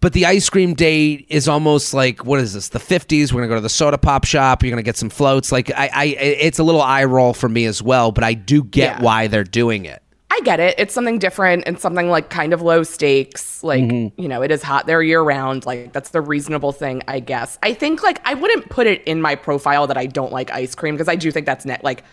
but 0.00 0.12
the 0.14 0.24
ice 0.26 0.48
cream 0.48 0.72
date 0.74 1.26
is 1.28 1.46
almost 1.48 1.92
like 1.92 2.24
what 2.24 2.40
is 2.40 2.54
this 2.54 2.68
the 2.68 2.78
50s 2.78 3.32
we're 3.32 3.40
gonna 3.40 3.48
go 3.48 3.54
to 3.56 3.60
the 3.60 3.68
soda 3.68 3.98
pop 3.98 4.24
shop 4.24 4.62
you're 4.62 4.70
gonna 4.70 4.82
get 4.82 4.96
some 4.96 5.10
floats 5.10 5.50
like 5.52 5.70
i, 5.72 5.90
I 5.92 6.04
it's 6.06 6.58
a 6.58 6.62
little 6.62 6.80
eye 6.82 7.04
roll 7.04 7.34
for 7.34 7.48
me 7.48 7.64
as 7.66 7.82
well 7.82 8.12
but 8.12 8.22
i 8.24 8.34
do 8.34 8.62
get 8.62 8.98
Yeah. 8.98 9.02
why 9.02 9.26
they're 9.26 9.44
doing 9.44 9.84
it 9.84 10.02
I 10.32 10.40
get 10.44 10.60
it. 10.60 10.76
It's 10.78 10.94
something 10.94 11.18
different 11.18 11.64
and 11.66 11.78
something 11.78 12.08
like 12.08 12.30
kind 12.30 12.52
of 12.52 12.62
low 12.62 12.82
stakes. 12.84 13.62
Like, 13.64 13.82
Mm-hmm. 13.82 14.20
you 14.20 14.28
know, 14.28 14.42
it 14.42 14.50
is 14.50 14.62
hot 14.62 14.86
there 14.86 15.02
year 15.02 15.20
round. 15.20 15.66
Like, 15.66 15.92
that's 15.92 16.10
the 16.10 16.20
reasonable 16.20 16.72
thing, 16.72 17.02
I 17.08 17.18
guess. 17.20 17.58
I 17.62 17.74
think, 17.74 18.02
like, 18.02 18.20
I 18.24 18.34
wouldn't 18.34 18.70
put 18.70 18.86
it 18.86 19.02
in 19.04 19.20
my 19.20 19.34
profile 19.34 19.86
that 19.88 19.96
I 19.98 20.06
don't 20.06 20.32
like 20.32 20.50
ice 20.52 20.74
cream 20.74 20.94
because 20.94 21.08
I 21.08 21.16
do 21.16 21.30
think 21.32 21.46
that's 21.46 21.64
net. 21.66 21.82
Like, 21.82 22.04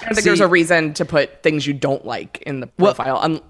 I 0.00 0.04
don't 0.06 0.14
think 0.14 0.24
there's 0.24 0.40
a 0.40 0.46
reason 0.48 0.94
to 0.94 1.04
put 1.04 1.42
things 1.42 1.66
you 1.66 1.74
don't 1.74 2.06
like 2.06 2.42
in 2.46 2.60
the 2.60 2.68
Well- 2.78 2.94
profile 2.94 3.40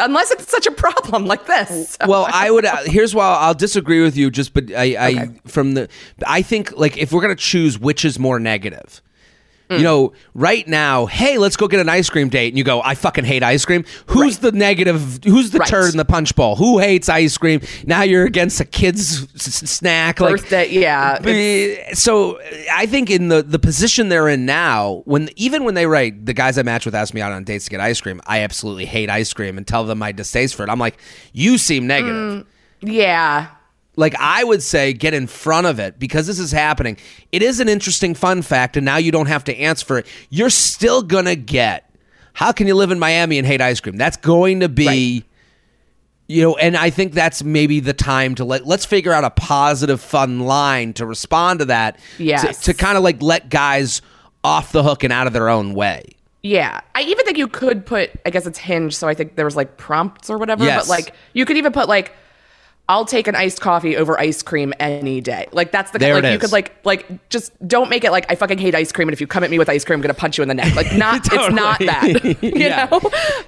unless 0.00 0.30
it's 0.30 0.48
such 0.48 0.66
a 0.66 0.70
problem 0.70 1.26
like 1.26 1.46
this. 1.46 1.90
So- 2.00 2.06
well 2.06 2.28
i 2.32 2.48
would 2.50 2.64
uh, 2.64 2.76
here's 2.84 3.16
why 3.16 3.24
i'll 3.40 3.52
disagree 3.54 4.00
with 4.00 4.16
you 4.16 4.30
just 4.30 4.54
but 4.54 4.70
i 4.72 4.94
i 4.94 5.10
Okay. 5.10 5.40
from 5.46 5.74
the 5.74 5.88
i 6.24 6.40
think 6.40 6.70
like 6.76 6.96
if 6.96 7.10
we're 7.10 7.20
gonna 7.20 7.34
choose 7.34 7.80
which 7.80 8.04
is 8.04 8.16
more 8.16 8.38
negative 8.38 9.02
Mm. 9.68 9.78
You 9.78 9.84
know, 9.84 10.12
right 10.34 10.66
now, 10.66 11.04
hey, 11.06 11.36
let's 11.36 11.56
go 11.56 11.68
get 11.68 11.78
an 11.80 11.88
ice 11.90 12.08
cream 12.08 12.28
date. 12.30 12.48
And 12.48 12.56
you 12.58 12.64
go, 12.64 12.80
I 12.82 12.94
fucking 12.94 13.24
hate 13.24 13.42
ice 13.42 13.64
cream. 13.66 13.84
Who's 14.06 14.36
Right. 14.36 14.42
the 14.42 14.52
negative? 14.52 15.20
Who's 15.24 15.50
the 15.50 15.58
Right. 15.58 15.68
turd 15.68 15.90
in 15.92 15.98
the 15.98 16.04
punch 16.06 16.34
bowl? 16.34 16.56
Who 16.56 16.78
hates 16.78 17.08
ice 17.08 17.36
cream? 17.36 17.60
Now 17.86 18.02
you're 18.02 18.24
against 18.24 18.60
a 18.60 18.64
kid's 18.64 19.26
s- 19.34 19.70
snack. 19.70 20.20
Like, 20.20 20.30
Birthday, 20.32 20.70
yeah. 20.70 21.92
So 21.94 22.38
I 22.72 22.86
think 22.86 23.10
in 23.10 23.28
the 23.28 23.42
the 23.42 23.58
position 23.58 24.08
they're 24.08 24.28
in 24.28 24.46
now, 24.46 25.02
when 25.04 25.28
even 25.36 25.64
when 25.64 25.74
they 25.74 25.86
write 25.86 26.24
the 26.24 26.32
guys 26.34 26.56
I 26.58 26.62
match 26.62 26.86
with 26.86 26.94
ask 26.94 27.12
me 27.12 27.20
out 27.20 27.32
on 27.32 27.44
dates 27.44 27.64
to 27.66 27.70
get 27.70 27.80
ice 27.80 28.00
cream, 28.00 28.20
I 28.26 28.40
absolutely 28.40 28.86
hate 28.86 29.10
ice 29.10 29.32
cream 29.32 29.58
and 29.58 29.66
tell 29.66 29.84
them 29.84 29.98
my 29.98 30.12
distaste 30.12 30.54
for 30.54 30.62
it. 30.64 30.70
I'm 30.70 30.78
like, 30.78 30.96
you 31.32 31.58
seem 31.58 31.86
negative. 31.86 32.46
yeah. 32.80 33.48
Like 33.98 34.14
I 34.18 34.44
would 34.44 34.62
say, 34.62 34.92
get 34.92 35.12
in 35.12 35.26
front 35.26 35.66
of 35.66 35.80
it 35.80 35.98
because 35.98 36.28
this 36.28 36.38
is 36.38 36.52
happening. 36.52 36.96
It 37.32 37.42
is 37.42 37.58
an 37.58 37.68
interesting 37.68 38.14
fun 38.14 38.42
fact, 38.42 38.76
and 38.76 38.84
now 38.84 38.96
you 38.96 39.10
don't 39.10 39.26
have 39.26 39.42
to 39.44 39.56
answer 39.56 39.84
for 39.84 39.98
it. 39.98 40.06
You're 40.30 40.50
still 40.50 41.02
gonna 41.02 41.34
get. 41.34 41.90
How 42.32 42.52
can 42.52 42.68
you 42.68 42.76
live 42.76 42.92
in 42.92 43.00
Miami 43.00 43.38
and 43.38 43.46
hate 43.46 43.60
ice 43.60 43.80
cream? 43.80 43.96
That's 43.96 44.16
going 44.16 44.60
to 44.60 44.68
be. 44.68 44.86
Right. 44.86 45.24
You 46.28 46.42
know, 46.42 46.56
and 46.56 46.76
I 46.76 46.90
think 46.90 47.14
that's 47.14 47.42
maybe 47.42 47.80
the 47.80 47.94
time 47.94 48.34
to 48.36 48.44
let 48.44 48.66
let's 48.66 48.84
figure 48.84 49.12
out 49.12 49.24
a 49.24 49.30
positive, 49.30 50.00
fun 50.00 50.40
line 50.40 50.92
to 50.92 51.06
respond 51.06 51.58
to 51.58 51.64
that. 51.64 51.98
Yes. 52.18 52.60
To, 52.60 52.72
to 52.72 52.78
kind 52.78 52.96
of 52.96 53.02
like 53.02 53.20
let 53.20 53.48
guys 53.48 54.00
off 54.44 54.70
the 54.70 54.84
hook 54.84 55.02
and 55.02 55.12
out 55.12 55.26
of 55.26 55.32
their 55.32 55.48
own 55.48 55.74
way. 55.74 56.04
Yeah. 56.42 56.82
I 56.94 57.00
even 57.02 57.24
think 57.24 57.36
you 57.36 57.48
could 57.48 57.84
put, 57.84 58.10
I 58.24 58.30
guess 58.30 58.46
it's 58.46 58.58
Hinge, 58.58 58.94
so 58.94 59.08
I 59.08 59.14
think 59.14 59.34
there 59.34 59.44
was 59.44 59.56
like 59.56 59.76
prompts 59.76 60.30
or 60.30 60.38
whatever. 60.38 60.64
Yes. 60.64 60.86
But 60.86 60.90
like, 60.90 61.14
you 61.32 61.44
could 61.44 61.56
even 61.56 61.72
put 61.72 61.88
like, 61.88 62.12
I'll 62.90 63.04
take 63.04 63.28
an 63.28 63.34
iced 63.34 63.60
coffee 63.60 63.98
over 63.98 64.18
ice 64.18 64.42
cream 64.42 64.72
any 64.80 65.20
day. 65.20 65.46
Like 65.52 65.72
that's 65.72 65.90
the 65.90 65.98
There 65.98 66.14
like 66.14 66.24
it 66.24 66.32
you 66.32 66.38
could 66.38 66.52
like 66.52 66.74
like 66.86 67.28
just 67.28 67.52
don't 67.68 67.90
make 67.90 68.02
it 68.02 68.10
like 68.12 68.24
I 68.30 68.34
fucking 68.34 68.56
hate 68.56 68.74
ice 68.74 68.92
cream 68.92 69.08
and 69.08 69.12
if 69.12 69.20
you 69.20 69.26
come 69.26 69.44
at 69.44 69.50
me 69.50 69.58
with 69.58 69.68
ice 69.68 69.84
cream 69.84 69.98
I'm 69.98 70.02
gonna 70.02 70.14
punch 70.14 70.38
you 70.38 70.42
in 70.42 70.48
the 70.48 70.54
neck. 70.54 70.74
Like 70.74 70.94
not 70.96 71.20
it's 71.32 71.54
not 71.54 71.78
that. 71.80 72.24
You 72.42 72.50
Yeah. 72.54 72.88
know? 72.90 73.00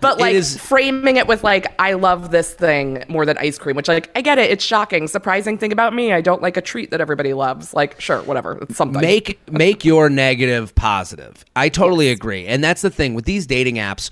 But 0.02 0.18
like 0.18 0.34
is- 0.34 0.58
framing 0.58 1.16
it 1.16 1.26
with 1.26 1.42
like 1.42 1.72
I 1.78 1.94
love 1.94 2.30
this 2.30 2.52
thing 2.52 3.02
more 3.08 3.24
than 3.24 3.38
ice 3.38 3.58
cream, 3.58 3.76
which 3.76 3.88
like 3.88 4.10
I 4.14 4.20
get 4.20 4.38
it, 4.38 4.50
it's 4.50 4.62
shocking. 4.62 5.08
Surprising 5.08 5.56
thing 5.56 5.72
about 5.72 5.94
me, 5.94 6.12
I 6.12 6.20
don't 6.20 6.42
like 6.42 6.58
a 6.58 6.62
treat 6.62 6.90
that 6.90 7.00
everybody 7.00 7.32
loves. 7.32 7.72
Like 7.72 7.98
sure, 7.98 8.20
whatever. 8.24 8.58
It's 8.62 8.76
something. 8.76 9.00
make 9.00 9.40
make 9.50 9.84
your 9.86 10.10
negative 10.10 10.74
positive. 10.74 11.46
I 11.56 11.70
totally 11.70 12.10
agree. 12.10 12.46
And 12.46 12.62
that's 12.62 12.82
the 12.82 12.90
thing 12.90 13.14
with 13.14 13.24
these 13.24 13.46
dating 13.46 13.76
apps, 13.76 14.10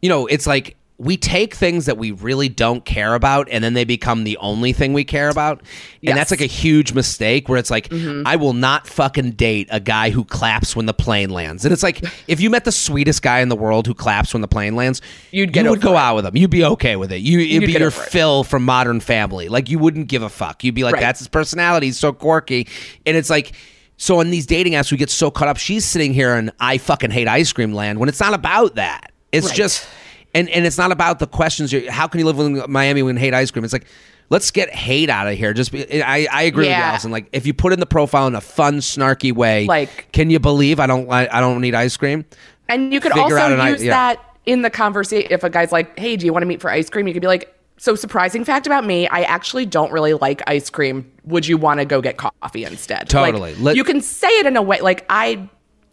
you 0.00 0.08
know, 0.08 0.26
it's 0.26 0.46
like 0.46 0.76
we 0.96 1.16
take 1.16 1.54
things 1.56 1.86
that 1.86 1.98
we 1.98 2.12
really 2.12 2.48
don't 2.48 2.84
care 2.84 3.14
about 3.16 3.48
and 3.50 3.64
then 3.64 3.74
they 3.74 3.84
become 3.84 4.22
the 4.22 4.36
only 4.36 4.72
thing 4.72 4.92
we 4.92 5.02
care 5.02 5.28
about. 5.28 5.58
And 5.58 5.68
Yes. 6.02 6.14
that's 6.16 6.30
like 6.30 6.40
a 6.40 6.46
huge 6.46 6.92
mistake 6.92 7.48
where 7.48 7.58
it's 7.58 7.70
like, 7.70 7.88
Mm-hmm. 7.88 8.24
I 8.26 8.36
will 8.36 8.52
not 8.52 8.86
fucking 8.86 9.32
date 9.32 9.66
a 9.72 9.80
guy 9.80 10.10
who 10.10 10.24
claps 10.24 10.76
when 10.76 10.86
the 10.86 10.94
plane 10.94 11.30
lands. 11.30 11.64
And 11.64 11.72
it's 11.72 11.82
like, 11.82 12.00
if 12.28 12.40
you 12.40 12.48
met 12.48 12.64
the 12.64 12.70
sweetest 12.70 13.22
guy 13.22 13.40
in 13.40 13.48
the 13.48 13.56
world 13.56 13.88
who 13.88 13.94
claps 13.94 14.32
when 14.34 14.40
the 14.40 14.46
plane 14.46 14.76
lands, 14.76 15.02
You'd 15.32 15.52
get 15.52 15.64
you 15.64 15.70
would 15.72 15.80
go 15.80 15.94
it. 15.94 15.98
out 15.98 16.14
with 16.14 16.26
him. 16.26 16.36
You'd 16.36 16.50
be 16.50 16.64
okay 16.64 16.94
with 16.94 17.10
it. 17.10 17.18
You, 17.22 17.40
it'd 17.40 17.50
You'd 17.50 17.66
be 17.66 17.72
your 17.72 17.88
over 17.88 18.04
it. 18.04 18.46
From 18.46 18.64
Modern 18.64 19.00
Family. 19.00 19.48
Like, 19.48 19.68
you 19.68 19.80
wouldn't 19.80 20.06
give 20.06 20.22
a 20.22 20.28
fuck. 20.28 20.62
You'd 20.62 20.76
be 20.76 20.84
like, 20.84 20.94
Right. 20.94 21.00
that's 21.00 21.18
his 21.18 21.26
personality. 21.28 21.86
He's 21.86 21.98
so 21.98 22.12
quirky. 22.12 22.68
And 23.04 23.16
it's 23.16 23.30
like, 23.30 23.50
so 23.96 24.20
on 24.20 24.30
these 24.30 24.46
dating 24.46 24.74
apps, 24.74 24.92
we 24.92 24.96
get 24.98 25.10
so 25.10 25.28
caught 25.30 25.48
up. 25.48 25.56
She's 25.56 25.84
sitting 25.84 26.14
here 26.14 26.34
and 26.36 26.52
I 26.60 26.78
fucking 26.78 27.10
hate 27.10 27.26
ice 27.26 27.52
cream 27.52 27.72
land 27.74 27.98
when 27.98 28.08
it's 28.08 28.20
not 28.20 28.32
about 28.32 28.76
that. 28.76 29.10
It's 29.32 29.48
Right. 29.48 29.56
just, 29.56 29.86
and 30.34 30.48
and 30.50 30.66
it's 30.66 30.78
not 30.78 30.92
about 30.92 31.18
the 31.20 31.26
questions. 31.26 31.72
how 31.88 32.06
can 32.08 32.18
you 32.20 32.26
live 32.26 32.38
in 32.38 32.70
Miami 32.70 33.02
when 33.02 33.16
you 33.16 33.20
hate 33.20 33.34
ice 33.34 33.50
cream? 33.50 33.64
It's 33.64 33.72
like, 33.72 33.86
let's 34.30 34.50
get 34.50 34.70
hate 34.70 35.08
out 35.10 35.26
of 35.28 35.36
here. 35.38 35.52
Just, 35.52 35.72
be, 35.72 36.02
I, 36.02 36.26
I 36.32 36.42
agree 36.42 36.64
with 36.64 36.76
you, 36.76 36.82
Alison. 36.82 37.10
Like, 37.10 37.28
if 37.32 37.46
you 37.46 37.54
put 37.54 37.72
in 37.72 37.80
the 37.80 37.86
profile 37.86 38.26
in 38.26 38.34
a 38.34 38.40
fun, 38.40 38.78
snarky 38.78 39.32
way, 39.32 39.66
Like- 39.66 40.10
can 40.12 40.30
you 40.30 40.38
believe 40.40 40.80
I 40.80 40.86
don't, 40.86 41.10
I, 41.10 41.28
I 41.30 41.40
don't 41.40 41.60
need 41.60 41.74
ice 41.74 41.96
cream? 41.96 42.24
And 42.68 42.92
you 42.92 43.00
could 43.00 43.12
Figure 43.12 43.38
also 43.38 43.56
i- 43.58 43.68
use 43.70 43.82
yeah. 43.84 43.90
that 43.90 44.36
in 44.46 44.62
the 44.62 44.70
conversation. 44.70 45.30
If 45.30 45.44
a 45.44 45.50
guy's 45.50 45.70
like, 45.72 45.98
"Hey, 45.98 46.16
do 46.16 46.24
you 46.26 46.32
want 46.32 46.42
to 46.42 46.46
meet 46.46 46.60
for 46.60 46.70
ice 46.70 46.88
cream?" 46.90 47.06
You 47.06 47.12
could 47.12 47.20
be 47.22 47.28
like, 47.28 47.54
"So 47.76 47.94
surprising 47.94 48.44
fact 48.44 48.66
about 48.66 48.84
me, 48.86 49.06
I 49.08 49.22
actually 49.22 49.66
don't 49.66 49.92
really 49.92 50.14
like 50.14 50.42
ice 50.46 50.70
cream. 50.70 51.10
Would 51.24 51.46
you 51.46 51.58
want 51.58 51.80
to 51.80 51.84
go 51.86 52.00
get 52.00 52.16
coffee 52.16 52.64
instead?" 52.64 53.08
Totally. 53.08 53.52
Like, 53.54 53.60
Let- 53.62 53.76
you 53.76 53.84
can 53.84 54.00
say 54.00 54.28
it 54.28 54.46
in 54.46 54.56
a 54.56 54.62
way 54.62 54.80
like 54.80 55.04
I. 55.10 55.48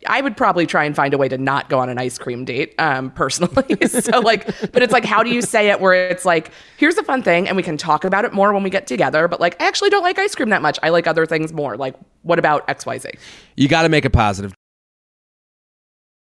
I 0.08 0.22
would 0.22 0.36
probably 0.36 0.66
try 0.66 0.84
and 0.84 0.96
find 0.96 1.14
a 1.14 1.18
way 1.18 1.28
to 1.28 1.38
not 1.38 1.70
go 1.70 1.80
on 1.80 1.90
an 1.90 1.98
ice 1.98 2.18
cream 2.18 2.46
date, 2.46 2.74
um, 2.80 3.12
personally. 3.12 3.78
so 3.88 4.20
like, 4.20 4.46
but 4.72 4.82
it's 4.82 4.94
like, 4.94 5.06
how 5.06 5.24
do 5.24 5.30
you 5.30 5.42
say 5.42 5.70
it 5.70 5.80
where 5.80 5.94
it's 5.94 6.26
like, 6.26 6.52
here's 6.78 6.98
a 6.98 7.04
fun 7.04 7.22
thing, 7.22 7.48
and 7.48 7.56
we 7.56 7.64
can 7.64 7.78
talk 7.78 8.04
about 8.04 8.26
it 8.26 8.34
more 8.34 8.54
when 8.54 8.64
we 8.64 8.70
get 8.70 8.88
together. 8.88 9.28
But 9.28 9.40
like, 9.40 9.62
I 9.62 9.68
actually 9.68 9.90
don't 9.90 10.04
like 10.04 10.18
ice 10.18 10.36
cream 10.36 10.50
that 10.50 10.62
much. 10.62 10.80
I 10.82 10.90
like 10.90 11.08
other 11.08 11.26
things 11.26 11.54
more. 11.54 11.78
Like, 11.78 11.96
what 12.24 12.40
about 12.40 12.68
X, 12.70 12.86
Y, 12.86 12.98
Z? 12.98 13.10
You 13.56 13.68
got 13.68 13.84
to 13.84 13.90
make 13.90 14.06
it 14.06 14.12
positive. 14.12 14.54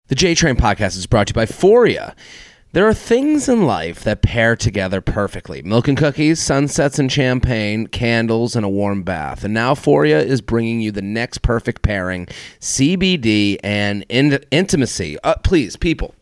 The 0.08 0.16
J 0.16 0.34
Train 0.34 0.56
podcast 0.56 0.96
is 0.96 1.06
brought 1.06 1.28
to 1.28 1.30
you 1.30 1.34
by 1.34 1.46
Foria. 1.46 2.16
There 2.72 2.86
are 2.86 2.94
things 2.94 3.48
in 3.48 3.66
life 3.66 4.04
that 4.04 4.22
pair 4.22 4.54
together 4.54 5.00
perfectly 5.00 5.60
milk 5.60 5.88
and 5.88 5.98
cookies, 5.98 6.38
sunsets 6.38 7.00
and 7.00 7.10
champagne, 7.10 7.88
candles, 7.88 8.54
and 8.54 8.64
a 8.64 8.68
warm 8.68 9.02
bath. 9.02 9.42
And 9.42 9.52
now 9.52 9.74
Foria 9.74 10.24
is 10.24 10.40
bringing 10.40 10.80
you 10.80 10.92
the 10.92 11.02
next 11.02 11.38
perfect 11.38 11.82
pairing 11.82 12.26
CBD 12.60 13.58
and 13.64 14.06
in- 14.08 14.44
intimacy. 14.52 15.18
Uh, 15.24 15.34
please, 15.42 15.74
people, 15.74 16.14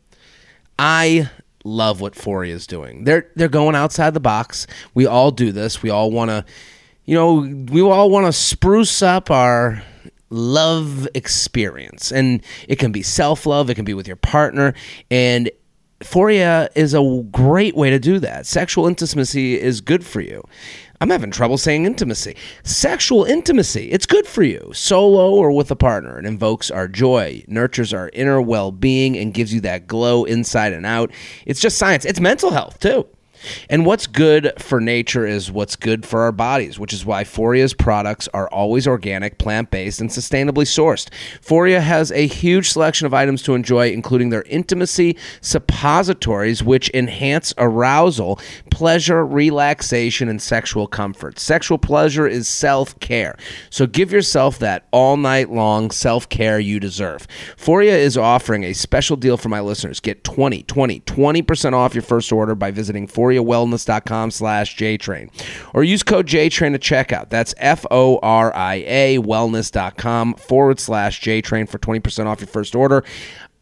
I 0.78 1.28
love 1.64 2.00
what 2.00 2.14
Foria 2.14 2.52
is 2.52 2.66
doing. 2.66 3.04
They're 3.04 3.28
they're 3.36 3.48
going 3.48 3.74
outside 3.74 4.14
the 4.14 4.20
box. 4.20 4.66
We 4.94 5.04
all 5.04 5.30
do 5.30 5.52
this. 5.52 5.82
We 5.82 5.90
all 5.90 6.10
want 6.10 6.30
to, 6.30 6.46
you 7.04 7.14
know, 7.14 7.40
we 7.70 7.82
all 7.82 8.08
want 8.08 8.24
to 8.24 8.32
spruce 8.32 9.02
up 9.02 9.30
our 9.30 9.82
love 10.30 11.08
experience, 11.14 12.10
and 12.10 12.42
it 12.68 12.78
can 12.78 12.90
be 12.90 13.02
self 13.02 13.44
love. 13.44 13.68
It 13.68 13.74
can 13.74 13.84
be 13.84 13.92
with 13.92 14.06
your 14.06 14.16
partner, 14.16 14.72
and 15.10 15.50
Foria 16.00 16.68
is 16.76 16.94
a 16.94 17.24
great 17.32 17.74
way 17.74 17.90
to 17.90 17.98
do 17.98 18.20
that. 18.20 18.46
Sexual 18.46 18.86
intimacy 18.86 19.60
is 19.60 19.80
good 19.80 20.04
for 20.06 20.20
you. 20.20 20.44
I'm 21.00 21.10
having 21.10 21.30
trouble 21.30 21.58
saying 21.58 21.86
intimacy. 21.86 22.36
Sexual 22.64 23.24
intimacy, 23.24 23.90
it's 23.90 24.06
good 24.06 24.26
for 24.26 24.42
you, 24.42 24.70
solo 24.74 25.32
or 25.32 25.52
with 25.52 25.70
a 25.70 25.76
partner. 25.76 26.18
It 26.18 26.24
invokes 26.24 26.70
our 26.70 26.88
joy, 26.88 27.44
nurtures 27.46 27.92
our 27.92 28.10
inner 28.12 28.40
well 28.40 28.72
being, 28.72 29.16
and 29.16 29.34
gives 29.34 29.52
you 29.52 29.60
that 29.62 29.86
glow 29.86 30.24
inside 30.24 30.72
and 30.72 30.86
out. 30.86 31.12
It's 31.46 31.60
just 31.60 31.78
science. 31.78 32.04
It's 32.04 32.20
mental 32.20 32.50
health, 32.50 32.78
too. 32.80 33.06
And 33.68 33.86
what's 33.86 34.06
good 34.06 34.52
for 34.58 34.80
nature 34.80 35.26
is 35.26 35.50
what's 35.50 35.76
good 35.76 36.04
for 36.04 36.22
our 36.22 36.32
bodies, 36.32 36.78
which 36.78 36.92
is 36.92 37.04
why 37.04 37.24
Foria's 37.24 37.74
products 37.74 38.28
are 38.34 38.48
always 38.48 38.86
organic, 38.86 39.38
plant 39.38 39.70
based, 39.70 40.00
and 40.00 40.10
sustainably 40.10 40.64
sourced. 40.64 41.08
Foria 41.40 41.80
has 41.80 42.10
a 42.12 42.26
huge 42.26 42.70
selection 42.70 43.06
of 43.06 43.14
items 43.14 43.42
to 43.42 43.54
enjoy, 43.54 43.90
including 43.90 44.30
their 44.30 44.42
intimacy 44.42 45.16
suppositories, 45.40 46.62
which 46.62 46.90
enhance 46.94 47.52
arousal, 47.58 48.40
pleasure, 48.70 49.24
relaxation, 49.24 50.28
and 50.28 50.40
sexual 50.40 50.86
comfort. 50.86 51.38
Sexual 51.38 51.78
pleasure 51.78 52.26
is 52.26 52.48
self 52.48 52.98
care. 53.00 53.36
So 53.70 53.86
give 53.86 54.12
yourself 54.12 54.58
that 54.58 54.86
all 54.90 55.16
night 55.16 55.50
long 55.50 55.90
self 55.90 56.28
care 56.28 56.58
you 56.58 56.80
deserve. 56.80 57.26
Foria 57.56 57.96
is 57.98 58.16
offering 58.16 58.64
a 58.64 58.72
special 58.72 59.16
deal 59.16 59.36
for 59.36 59.48
my 59.48 59.60
listeners. 59.60 60.00
Get 60.00 60.24
20, 60.24 60.62
20, 60.64 61.00
20% 61.00 61.72
off 61.72 61.94
your 61.94 62.02
first 62.02 62.32
order 62.32 62.54
by 62.54 62.70
visiting 62.70 63.06
ForiaWellness.com 63.28 64.30
slash 64.30 64.76
JTrain. 64.76 65.30
Or 65.74 65.84
use 65.84 66.02
code 66.02 66.26
JTrain 66.26 66.74
at 66.74 66.80
checkout. 66.80 67.28
That's 67.30 67.54
F 67.58 67.84
O 67.90 68.18
R 68.22 68.54
I 68.54 68.76
A 68.86 69.18
wellness.com 69.18 70.34
forward 70.34 70.80
slash 70.80 71.20
JTrain 71.20 71.68
for 71.68 71.78
20% 71.78 72.26
off 72.26 72.40
your 72.40 72.48
first 72.48 72.74
order. 72.74 73.04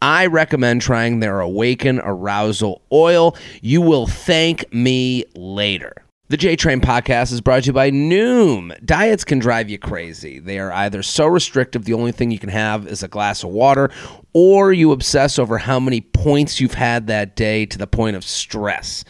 I 0.01 0.27
recommend 0.27 0.81
trying 0.81 1.19
their 1.19 1.39
Awaken 1.39 1.99
Arousal 1.99 2.81
Oil. 2.91 3.35
You 3.61 3.81
will 3.81 4.05
thank 4.05 4.71
me 4.71 5.25
later. 5.35 5.93
The 6.29 6.37
J 6.37 6.57
Train 6.57 6.81
podcast 6.81 7.31
is 7.31 7.39
brought 7.39 7.63
to 7.63 7.67
you 7.67 7.73
by 7.73 7.89
Noom. 7.89 8.77
Diets 8.85 9.23
can 9.23 9.39
drive 9.39 9.69
you 9.69 9.79
crazy. 9.79 10.39
They 10.39 10.59
are 10.59 10.73
either 10.73 11.01
so 11.01 11.25
restrictive, 11.25 11.85
the 11.85 11.93
only 11.93 12.11
thing 12.11 12.31
you 12.31 12.37
can 12.37 12.49
have 12.49 12.85
is 12.85 13.01
a 13.01 13.07
glass 13.07 13.43
of 13.43 13.51
water, 13.51 13.89
or 14.33 14.73
you 14.73 14.91
obsess 14.91 15.39
over 15.39 15.57
how 15.57 15.79
many 15.79 16.01
points 16.01 16.59
you've 16.59 16.73
had 16.73 17.07
that 17.07 17.37
day 17.37 17.65
to 17.67 17.77
the 17.77 17.87
point 17.87 18.17
of 18.17 18.25
stress. 18.25 19.05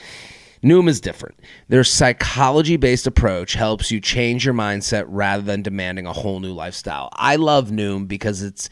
Noom 0.63 0.87
is 0.89 0.99
different. 0.99 1.39
Their 1.69 1.83
psychology 1.83 2.77
based 2.77 3.07
approach 3.07 3.53
helps 3.53 3.91
you 3.91 3.99
change 4.01 4.45
your 4.45 4.53
mindset 4.53 5.05
rather 5.07 5.43
than 5.43 5.61
demanding 5.61 6.05
a 6.05 6.13
whole 6.13 6.39
new 6.39 6.53
lifestyle. 6.53 7.09
I 7.13 7.35
love 7.35 7.69
Noom 7.69 8.07
because 8.07 8.41
it's 8.41 8.69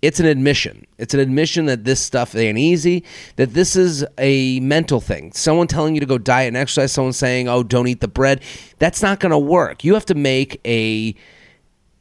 it's 0.00 0.20
an 0.20 0.26
admission. 0.26 0.86
It's 0.98 1.12
an 1.12 1.20
admission 1.20 1.66
that 1.66 1.84
this 1.84 2.00
stuff 2.00 2.34
ain't 2.36 2.58
easy, 2.58 3.04
that 3.36 3.54
this 3.54 3.74
is 3.74 4.04
a 4.16 4.60
mental 4.60 5.00
thing. 5.00 5.32
Someone 5.32 5.66
telling 5.66 5.94
you 5.94 6.00
to 6.00 6.06
go 6.06 6.18
diet 6.18 6.48
and 6.48 6.56
exercise, 6.56 6.92
someone 6.92 7.12
saying, 7.12 7.48
oh, 7.48 7.64
don't 7.64 7.88
eat 7.88 8.00
the 8.00 8.08
bread. 8.08 8.40
That's 8.78 9.02
not 9.02 9.18
going 9.18 9.32
to 9.32 9.38
work. 9.38 9.84
You 9.84 9.94
have 9.94 10.06
to 10.06 10.14
make 10.14 10.60
a. 10.64 11.14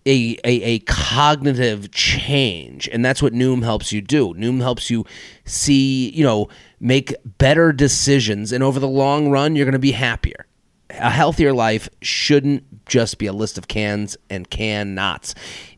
A, 0.09 0.37
a, 0.45 0.63
a 0.63 0.79
cognitive 0.79 1.91
change 1.91 2.87
and 2.93 3.03
that's 3.03 3.21
what 3.21 3.33
noom 3.33 3.61
helps 3.61 3.91
you 3.91 3.99
do 3.99 4.33
noom 4.35 4.61
helps 4.61 4.89
you 4.89 5.05
see 5.43 6.11
you 6.11 6.23
know 6.23 6.47
make 6.79 7.13
better 7.37 7.71
decisions 7.71 8.51
and 8.51 8.63
over 8.63 8.79
the 8.79 8.87
long 8.87 9.29
run 9.29 9.55
you're 9.55 9.65
going 9.65 9.73
to 9.73 9.79
be 9.79 9.91
happier 9.91 10.45
a 10.89 11.09
healthier 11.09 11.53
life 11.53 11.89
shouldn't 12.01 12.85
just 12.85 13.17
be 13.17 13.25
a 13.25 13.33
list 13.33 13.57
of 13.57 13.67
cans 13.67 14.17
and 14.29 14.49
can 14.49 14.95
nots. 14.95 15.35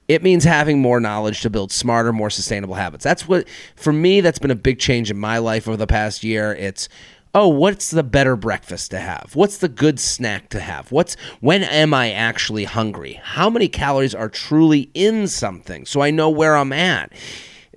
It 0.08 0.24
means 0.24 0.44
having 0.44 0.82
more 0.82 1.00
knowledge 1.00 1.42
to 1.42 1.50
build 1.50 1.72
smarter, 1.72 2.12
more 2.12 2.30
sustainable 2.30 2.76
habits. 2.76 3.04
That's 3.04 3.28
what, 3.28 3.48
for 3.76 3.94
me, 3.94 4.22
that's 4.22 4.40
been 4.40 4.52
a 4.52 4.56
big 4.56 4.80
change 4.80 5.12
in 5.12 5.18
my 5.18 5.38
life 5.38 5.68
over 5.68 5.78
the 5.78 5.88
past 5.88 6.24
year. 6.24 6.54
It's, 6.56 6.90
oh, 7.36 7.48
what's 7.48 7.92
the 7.92 8.04
better 8.04 8.36
breakfast 8.36 8.92
to 8.92 9.00
have? 9.00 9.32
What's 9.36 9.58
the 9.60 9.70
good 9.70 10.00
snack 10.00 10.50
to 10.50 10.60
have? 10.60 10.92
What's, 10.92 11.16
when 11.42 11.64
am 11.64 11.94
I 11.94 12.12
actually 12.12 12.64
hungry? 12.64 13.20
How 13.24 13.52
many 13.52 13.68
calories 13.68 14.16
are 14.16 14.30
truly 14.30 14.90
in 14.96 15.28
something 15.28 15.86
so 15.86 16.02
I 16.02 16.10
know 16.10 16.30
where 16.30 16.56
I'm 16.56 16.74
at? 16.74 17.12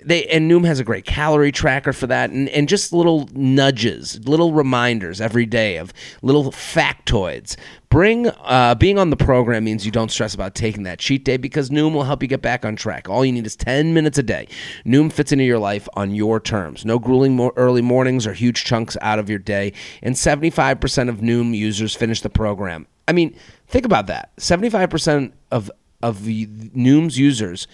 They 0.05 0.27
and 0.27 0.51
Noom 0.51 0.65
has 0.67 0.81
a 0.81 0.85
great 0.85 1.05
calorie 1.05 1.53
tracker 1.53 1.93
for 1.93 2.07
that, 2.07 2.31
and, 2.31 2.49
and 2.51 2.69
just 2.69 2.93
little 2.93 3.29
nudges, 3.33 4.21
little 4.27 4.53
reminders 4.53 5.21
every 5.21 5.47
day 5.47 5.77
of 5.77 5.93
little 6.23 6.53
factoids. 6.53 7.57
Bring 7.89 8.29
uh, 8.29 8.75
being 8.77 8.99
on 8.99 9.11
the 9.11 9.17
program 9.17 9.65
means 9.65 9.85
you 9.85 9.93
don't 9.93 10.11
stress 10.11 10.35
about 10.35 10.55
taking 10.55 10.85
that 10.85 10.99
cheat 10.99 11.25
day 11.25 11.37
because 11.37 11.69
Noom 11.69 11.93
will 11.93 12.05
help 12.05 12.23
you 12.23 12.29
get 12.29 12.41
back 12.41 12.65
on 12.65 12.75
track. 12.75 13.09
All 13.09 13.25
you 13.25 13.33
need 13.33 13.47
is 13.47 13.55
ten 13.55 13.93
minutes 13.93 14.17
a 14.17 14.23
day. 14.23 14.49
Noom 14.87 15.13
fits 15.13 15.31
into 15.31 15.45
your 15.45 15.59
life 15.59 15.89
on 15.95 16.15
your 16.15 16.41
terms. 16.41 16.85
No 16.85 16.99
grueling 16.99 17.39
early 17.57 17.83
mornings 17.83 18.27
or 18.27 18.33
huge 18.33 18.65
chunks 18.65 18.97
out 19.03 19.19
of 19.19 19.29
your 19.29 19.39
day. 19.39 19.75
And 20.03 20.17
seventy 20.17 20.51
five 20.51 20.81
percent 20.81 21.11
of 21.11 21.19
Noom 21.19 21.55
users 21.55 21.95
finish 21.95 22.23
the 22.23 22.31
program. 22.31 22.87
I 23.09 23.13
mean, 23.13 23.37
think 23.69 23.85
about 23.85 24.07
that. 24.07 24.33
Seventy 24.39 24.71
five 24.71 24.89
percent 24.89 25.35
of 25.51 25.71
of 26.03 26.19
Noom's 26.21 27.19
users 27.19 27.67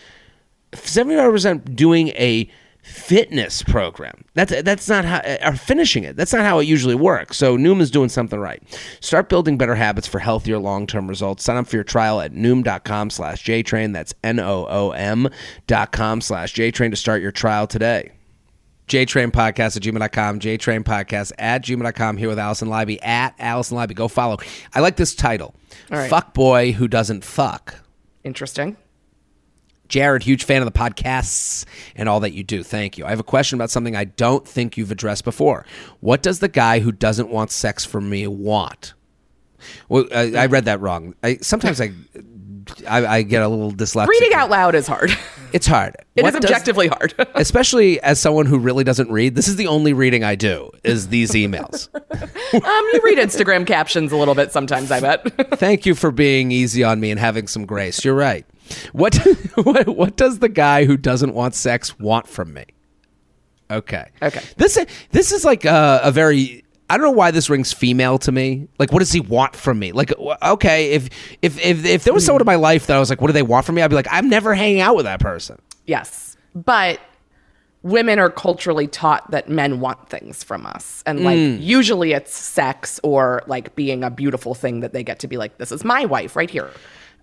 75% 0.73 1.75
doing 1.75 2.09
a 2.09 2.49
fitness 2.83 3.63
program. 3.63 4.25
That's 4.35 4.63
that's 4.63 4.89
not 4.89 5.05
how 5.05 5.21
or 5.45 5.55
finishing 5.57 6.05
it. 6.05 6.17
That's 6.17 6.33
not 6.33 6.43
how 6.43 6.59
it 6.59 6.65
usually 6.65 6.95
works. 6.95 7.37
So 7.37 7.57
Noom 7.57 7.81
is 7.81 7.91
doing 7.91 8.09
something 8.09 8.39
right. 8.39 8.63
Start 9.01 9.29
building 9.29 9.59
better 9.59 9.75
habits 9.75 10.07
for 10.07 10.19
healthier 10.19 10.59
long-term 10.59 11.09
results. 11.09 11.45
Sign 11.45 11.57
up 11.57 11.67
for 11.67 11.77
your 11.77 11.85
trial 11.85 12.21
at 12.21 12.33
noom.com 12.33 13.11
slash 13.11 13.45
jtrain. 13.45 13.93
That's 13.93 14.15
N-O-O-M 14.25 15.29
dot 15.67 15.93
com 15.93 16.21
slash 16.21 16.55
jtrain 16.55 16.91
to 16.91 16.97
start 16.97 17.21
your 17.21 17.33
trial 17.33 17.67
today. 17.67 18.13
JTrain 18.89 19.31
Podcast 19.31 19.77
at 19.77 19.83
gmail.com, 19.83 20.41
JTrain 20.41 20.83
Podcast 20.83 21.33
at 21.39 21.63
gmail.com, 21.63 22.17
here 22.17 22.29
with 22.29 22.39
Alison 22.39 22.69
Leiby 22.69 23.05
at 23.05 23.35
Alison 23.39 23.77
Leiby. 23.77 23.95
Go 23.95 24.09
follow. 24.09 24.39
I 24.75 24.81
like 24.81 24.97
this 24.97 25.15
title. 25.15 25.55
Right. 25.91 26.09
Fuck 26.09 26.33
boy 26.33 26.73
who 26.73 26.89
doesn't 26.89 27.23
fuck. 27.23 27.75
Interesting. 28.25 28.79
Jared, 29.89 30.23
huge 30.23 30.45
fan 30.45 30.61
of 30.63 30.73
the 30.73 30.79
podcasts 30.79 31.65
and 31.97 32.09
all 32.09 32.21
that 32.21 32.33
you 32.33 32.45
do. 32.45 32.63
Thank 32.63 32.99
you. 32.99 33.05
I 33.07 33.11
have 33.11 33.21
a 33.21 33.25
question 33.25 33.59
about 33.59 33.71
something 33.71 33.97
I 33.97 34.05
don't 34.05 34.47
think 34.47 34.77
you've 34.77 34.91
addressed 34.91 35.25
before. 35.25 35.65
What 36.01 36.23
does 36.23 36.41
the 36.41 36.49
guy 36.49 36.81
who 36.81 36.93
doesn't 36.93 37.29
want 37.31 37.51
sex 37.51 37.85
from 37.85 38.09
me 38.11 38.27
want? 38.27 38.95
Well, 39.89 40.07
I, 40.15 40.33
I 40.37 40.47
read 40.47 40.67
that 40.67 40.81
wrong. 40.81 41.15
I 41.23 41.39
sometimes 41.39 41.81
I, 41.81 41.93
I 42.87 43.07
I 43.07 43.23
get 43.23 43.43
a 43.43 43.49
little 43.49 43.73
dyslexic. 43.73 44.07
Reading 44.09 44.35
out 44.35 44.51
loud 44.51 44.75
is 44.75 44.87
hard. 44.87 45.11
It's 45.51 45.67
hard. 45.67 45.97
It 46.15 46.23
What 46.23 46.35
is 46.35 46.41
does- 46.41 46.51
objectively 46.51 46.89
hard. 46.89 47.15
especially 47.35 47.99
as 48.03 48.21
someone 48.21 48.45
who 48.45 48.59
really 48.59 48.85
doesn't 48.85 49.11
read. 49.11 49.35
This 49.35 49.49
is 49.49 49.57
the 49.57 49.67
only 49.67 49.95
reading 49.95 50.23
I 50.23 50.35
do 50.35 50.71
is 50.85 51.09
these 51.09 51.31
emails. 51.31 51.89
um, 51.95 52.89
you 52.93 53.01
read 53.03 53.17
Instagram 53.17 53.67
captions 53.67 54.13
a 54.13 54.17
little 54.19 54.35
bit 54.35 54.53
sometimes, 54.53 54.91
I 54.91 55.01
bet. 55.01 55.59
Thank 55.59 55.87
you 55.87 55.95
for 55.95 56.11
being 56.11 56.51
easy 56.53 56.85
on 56.85 57.01
me 57.01 57.11
and 57.11 57.19
having 57.19 57.47
some 57.47 57.65
grace. 57.65 58.05
You're 58.05 58.15
right. 58.15 58.45
What 58.93 59.15
what 59.55 59.89
what 59.89 60.17
does 60.17 60.39
the 60.39 60.49
guy 60.49 60.85
who 60.85 60.97
doesn't 60.97 61.35
want 61.35 61.55
sex 61.55 61.99
want 61.99 62.27
from 62.27 62.53
me? 62.55 62.65
Okay. 63.71 64.11
Okay. 64.23 64.41
This 64.57 64.79
this 65.11 65.33
is 65.33 65.45
like 65.45 65.65
a, 65.65 66.01
a 66.03 66.11
very 66.11 66.65
I 66.91 66.97
don't 66.97 67.05
know 67.05 67.13
why 67.13 67.31
this 67.31 67.51
rings 67.51 67.73
female 67.73 68.19
to 68.21 68.33
me. 68.33 68.69
Like, 68.79 68.93
what 68.93 69.01
does 69.01 69.13
he 69.13 69.21
want 69.21 69.55
from 69.55 69.79
me? 69.79 69.93
Like, 69.93 70.11
okay, 70.43 70.93
if 70.93 71.11
if 71.43 71.59
if 71.63 71.85
if 71.85 72.05
there 72.05 72.15
was 72.15 72.25
someone 72.25 72.41
in 72.41 72.47
my 72.47 72.55
life 72.55 72.87
that 72.87 72.97
I 72.97 73.01
was 73.01 73.11
like, 73.11 73.21
what 73.21 73.27
do 73.27 73.35
they 73.35 73.43
want 73.43 73.67
from 73.67 73.75
me? 73.75 73.83
I'd 73.83 73.89
be 73.89 73.95
like, 73.97 74.09
I'm 74.11 74.31
never 74.31 74.55
hanging 74.55 74.81
out 74.81 74.97
with 74.97 75.05
that 75.05 75.21
person. 75.21 75.61
yes. 75.85 76.37
But 76.55 76.99
women 77.89 78.19
are 78.19 78.31
culturally 78.31 78.87
taught 78.87 79.31
that 79.31 79.49
men 79.49 79.81
want 79.81 80.09
things 80.09 80.43
from 80.45 80.67
us. 80.67 81.03
And 81.07 81.25
like 81.25 81.39
Mm. 81.39 81.63
usually 81.63 82.13
it's 82.13 82.35
sex 82.37 83.01
or 83.03 83.43
like 83.47 83.75
being 83.75 84.05
a 84.05 84.11
beautiful 84.11 84.55
thing 84.55 84.81
that 84.81 84.93
they 84.93 85.03
get 85.03 85.19
to 85.21 85.29
be 85.29 85.37
like, 85.37 85.59
this 85.59 85.73
is 85.73 85.85
my 85.85 86.05
wife 86.05 86.37
right 86.37 86.51
here. 86.51 86.71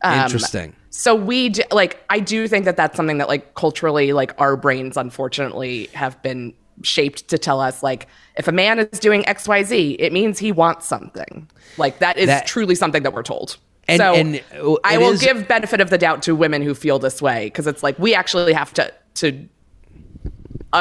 Um, 0.03 0.19
Interesting. 0.21 0.75
So 0.89 1.15
we 1.15 1.49
d- 1.49 1.63
like 1.71 2.03
I 2.09 2.19
do 2.19 2.47
think 2.47 2.65
that 2.65 2.77
that's 2.77 2.95
something 2.95 3.17
that 3.19 3.27
like 3.27 3.53
culturally 3.55 4.13
like 4.13 4.33
our 4.39 4.55
brains 4.57 4.97
unfortunately 4.97 5.87
have 5.93 6.21
been 6.21 6.53
shaped 6.83 7.27
to 7.29 7.37
tell 7.37 7.61
us 7.61 7.81
like 7.81 8.07
if 8.37 8.47
a 8.47 8.51
man 8.51 8.79
is 8.79 8.99
doing 8.99 9.23
XYZ 9.23 9.95
it 9.99 10.11
means 10.11 10.39
he 10.39 10.51
wants 10.51 10.85
something. 10.85 11.49
Like 11.77 11.99
that 11.99 12.17
is 12.17 12.27
That- 12.27 12.47
truly 12.47 12.75
something 12.75 13.03
that 13.03 13.13
we're 13.13 13.23
told. 13.23 13.57
And- 13.87 13.99
so 13.99 14.13
and, 14.15 14.41
uh, 14.59 14.75
I 14.83 14.97
will 14.97 15.11
is- 15.11 15.21
give 15.21 15.47
benefit 15.47 15.79
of 15.79 15.89
the 15.89 15.97
doubt 15.97 16.23
to 16.23 16.35
women 16.35 16.61
who 16.61 16.73
feel 16.73 16.97
this 16.99 17.21
way 17.21 17.45
because 17.47 17.67
it's 17.67 17.83
like 17.83 17.97
we 17.99 18.13
actually 18.15 18.53
have 18.53 18.73
to 18.73 18.91
to 19.15 19.47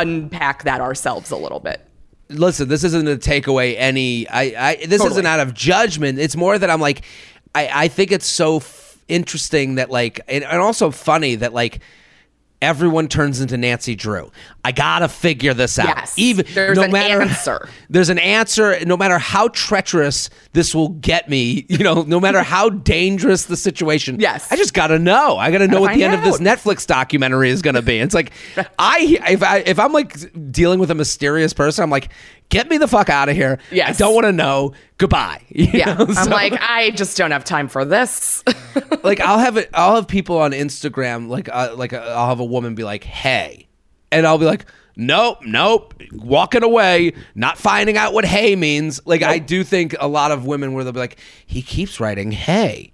unpack 0.01 0.65
that 0.65 0.81
ourselves 0.81 1.31
a 1.31 1.37
little 1.37 1.61
bit. 1.61 1.81
listen, 2.29 2.69
this 2.69 2.85
isn't 2.85 3.07
to 3.07 3.17
take 3.19 3.47
away 3.47 3.77
any. 3.77 4.29
I, 4.29 4.43
I 4.71 4.77
this 4.77 4.99
Totally. 4.99 5.11
isn't 5.11 5.27
out 5.27 5.41
of 5.41 5.55
judgment. 5.55 6.19
It's 6.19 6.37
more 6.37 6.59
that 6.59 6.71
I'm 6.71 6.81
like, 6.81 7.05
I, 7.55 7.85
I 7.85 7.89
think 7.89 8.13
it's 8.13 8.27
so 8.27 8.57
f- 8.57 8.99
interesting 9.09 9.77
that 9.77 9.91
like, 9.91 10.21
and, 10.29 10.45
and 10.45 10.61
also 10.61 10.91
funny 10.91 11.37
that 11.37 11.53
like. 11.53 11.81
Everyone 12.65 13.09
turns 13.09 13.43
into 13.43 13.59
Nancy 13.59 13.95
Drew. 13.95 14.33
I 14.65 14.73
gotta 14.73 15.07
figure 15.09 15.53
this 15.53 15.79
out. 15.79 15.89
Yes. 15.89 16.15
Even 16.17 16.47
There's 16.55 16.77
no 16.79 16.85
an 16.85 16.93
matter, 16.93 17.21
answer. 17.21 17.69
There's 17.91 18.09
an 18.09 18.19
answer. 18.19 18.83
No 18.87 18.97
matter 18.97 19.19
how 19.19 19.49
treacherous 19.49 20.31
this 20.55 20.75
will 20.75 20.89
get 20.89 21.29
me, 21.29 21.67
you 21.69 21.79
know, 21.79 22.03
no 22.03 22.19
matter 22.19 22.43
how 22.43 22.71
dangerous 22.71 23.45
the 23.45 23.57
situation. 23.57 24.19
Yes. 24.19 24.51
I 24.51 24.57
just 24.57 24.73
gotta 24.73 24.99
know. 24.99 25.37
I 25.37 25.51
gotta 25.51 25.69
know 25.69 25.83
what 25.83 25.95
the 25.95 26.05
end 26.05 26.15
of 26.15 26.25
this. 26.25 26.39
Netflix 26.39 26.87
documentary 26.87 27.51
is 27.51 27.61
gonna 27.61 27.83
be. 27.83 27.99
It's 27.99 28.15
like 28.15 28.33
I 28.79 29.19
if 29.29 29.43
I 29.43 29.59
if 29.59 29.79
I'm 29.79 29.93
like 29.93 30.51
dealing 30.51 30.79
with 30.81 30.91
a 30.91 30.95
mysterious 30.95 31.53
person, 31.53 31.83
I'm 31.83 31.91
like, 31.91 32.09
get 32.49 32.69
me 32.69 32.79
the 32.79 32.89
fuck 32.89 33.09
out 33.11 33.29
of 33.29 33.37
here. 33.37 33.59
Yes. 33.71 34.01
I 34.01 34.05
don't 34.05 34.15
want 34.15 34.27
to 34.27 34.33
know. 34.33 34.73
Goodbye. 34.99 35.43
You 35.51 35.67
Yeah. 35.73 35.95
know? 35.95 36.07
I'm 36.09 36.15
So, 36.15 36.31
like, 36.31 36.55
I 36.61 36.91
just 36.91 37.17
don't 37.17 37.31
have 37.31 37.45
time 37.45 37.69
for 37.69 37.85
this. 37.85 38.43
like 39.03 39.21
I'll 39.21 39.39
have 39.39 39.57
it. 39.57 39.71
I'll 39.75 39.95
have 39.97 40.09
people 40.09 40.39
on 40.39 40.53
Instagram 40.53 41.29
like 41.29 41.49
uh, 41.53 41.75
like 41.77 41.93
uh, 41.93 41.99
I'll 41.99 42.29
have 42.29 42.41
a 42.41 42.45
woman 42.45 42.75
be 42.75 42.85
like, 42.85 43.05
hey, 43.05 43.69
and 44.13 44.27
I'll 44.27 44.39
be 44.39 44.47
like. 44.47 44.67
Nope, 44.97 45.39
nope. 45.45 45.93
Walking 46.13 46.63
away, 46.63 47.15
not 47.35 47.59
finding 47.59 47.97
out 47.97 48.13
what 48.15 48.25
hey 48.25 48.55
means. 48.55 49.01
Like 49.05 49.25
I 49.25 49.41
do 49.41 49.65
think 49.65 49.97
a 49.99 50.07
lot 50.07 50.31
of 50.31 50.47
women 50.47 50.73
where 50.73 50.85
they'll 50.85 50.93
be 50.93 51.01
like, 51.01 51.19
he 51.45 51.63
keeps 51.63 51.99
writing 51.99 52.31
hey. 52.31 52.93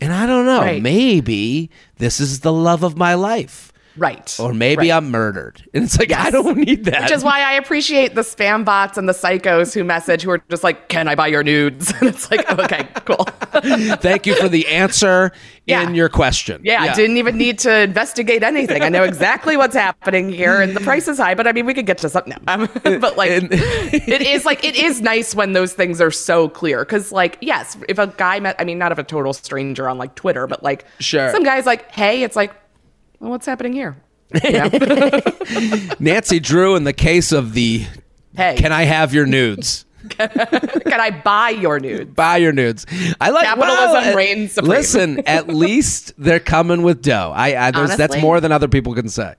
And 0.00 0.10
I 0.10 0.24
don't 0.26 0.46
know, 0.46 0.60
Right. 0.60 0.80
maybe 0.80 1.68
this 1.98 2.18
is 2.18 2.40
the 2.40 2.50
love 2.50 2.82
of 2.82 2.96
my 2.96 3.12
life. 3.12 3.73
Right. 3.96 4.36
Or 4.40 4.52
maybe 4.52 4.88
Right. 4.90 4.92
I'm 4.96 5.10
murdered. 5.10 5.62
And 5.74 5.84
it's 5.84 5.98
like, 5.98 6.12
I 6.12 6.30
don't 6.30 6.58
need 6.58 6.84
that. 6.86 7.02
Which 7.02 7.12
is 7.12 7.24
why 7.24 7.40
I 7.40 7.52
appreciate 7.54 8.14
the 8.14 8.20
spam 8.22 8.64
bots 8.64 8.98
and 8.98 9.08
the 9.08 9.12
psychos 9.12 9.72
who 9.74 9.84
message 9.84 10.22
who 10.22 10.30
are 10.30 10.42
just 10.50 10.64
like, 10.64 10.88
"Can 10.88 11.08
I 11.08 11.14
buy 11.14 11.28
your 11.28 11.42
nudes?" 11.42 11.92
And 12.00 12.08
it's 12.08 12.30
like, 12.30 12.48
okay, 12.58 12.88
cool. 13.04 13.24
Thank 13.98 14.26
you 14.26 14.34
for 14.36 14.48
the 14.48 14.66
answer 14.68 15.32
Yeah. 15.66 15.82
in 15.86 15.94
your 15.94 16.08
question. 16.08 16.60
Yeah, 16.64 16.82
I 16.82 16.94
didn't 16.94 17.16
even 17.16 17.36
need 17.38 17.58
to 17.60 17.80
investigate 17.82 18.42
anything. 18.42 18.82
I 18.82 18.88
know 18.88 19.04
exactly 19.04 19.56
what's 19.56 19.74
happening 19.76 20.30
here, 20.30 20.60
and 20.60 20.76
the 20.76 20.80
price 20.90 21.08
is 21.08 21.18
high. 21.18 21.34
But 21.34 21.46
I 21.46 21.52
mean, 21.52 21.64
we 21.66 21.74
could 21.74 21.86
get 21.86 21.98
to 21.98 22.08
something. 22.08 22.34
Um, 22.48 22.68
but 22.84 23.16
like, 23.16 23.30
it 23.30 24.22
is 24.22 24.44
like 24.44 24.64
it 24.64 24.76
is 24.76 25.00
nice 25.00 25.34
when 25.34 25.52
those 25.52 25.72
things 25.72 26.00
are 26.00 26.10
so 26.10 26.48
clear. 26.48 26.84
Because 26.84 27.12
like, 27.12 27.38
yes, 27.40 27.76
if 27.88 27.98
a 27.98 28.08
guy 28.08 28.40
met, 28.40 28.56
I 28.58 28.64
mean, 28.64 28.78
not 28.78 28.92
if 28.92 28.98
a 28.98 29.04
total 29.04 29.32
stranger 29.32 29.88
on 29.88 29.98
like 29.98 30.14
Twitter, 30.14 30.46
but 30.46 30.62
like, 30.62 30.84
Sure. 30.98 31.30
some 31.30 31.44
guys 31.44 31.64
like, 31.66 31.90
hey, 31.92 32.22
it's 32.22 32.36
like, 32.36 32.52
well, 33.24 33.30
what's 33.30 33.46
happening 33.46 33.72
here? 33.72 33.96
You 34.44 34.50
know? 34.52 34.70
Nancy 35.98 36.40
Drew 36.40 36.76
in 36.76 36.84
the 36.84 36.92
case 36.92 37.32
of 37.32 37.54
the 37.54 37.86
hey, 38.36 38.54
Can 38.56 38.70
I 38.70 38.84
have 38.84 39.14
your 39.14 39.24
nudes? 39.24 39.86
can 40.10 40.30
I 41.00 41.10
buy 41.24 41.48
your 41.48 41.80
nudes? 41.80 42.12
Buy 42.12 42.36
your 42.36 42.52
nudes. 42.52 42.84
I 43.18 43.30
like 43.30 43.46
Capitalism 43.46 43.92
well, 43.92 44.12
uh, 44.12 44.14
reigns 44.14 44.52
supreme. 44.52 44.70
Listen, 44.70 45.26
at 45.26 45.48
least 45.54 46.12
they're 46.18 46.38
coming 46.38 46.82
with 46.82 47.00
dough. 47.00 47.32
I, 47.34 47.68
I 47.68 47.70
there's, 47.70 47.96
that's 47.96 48.18
more 48.18 48.38
than 48.40 48.52
other 48.52 48.68
people 48.68 48.94
can 48.94 49.08
say. 49.08 49.34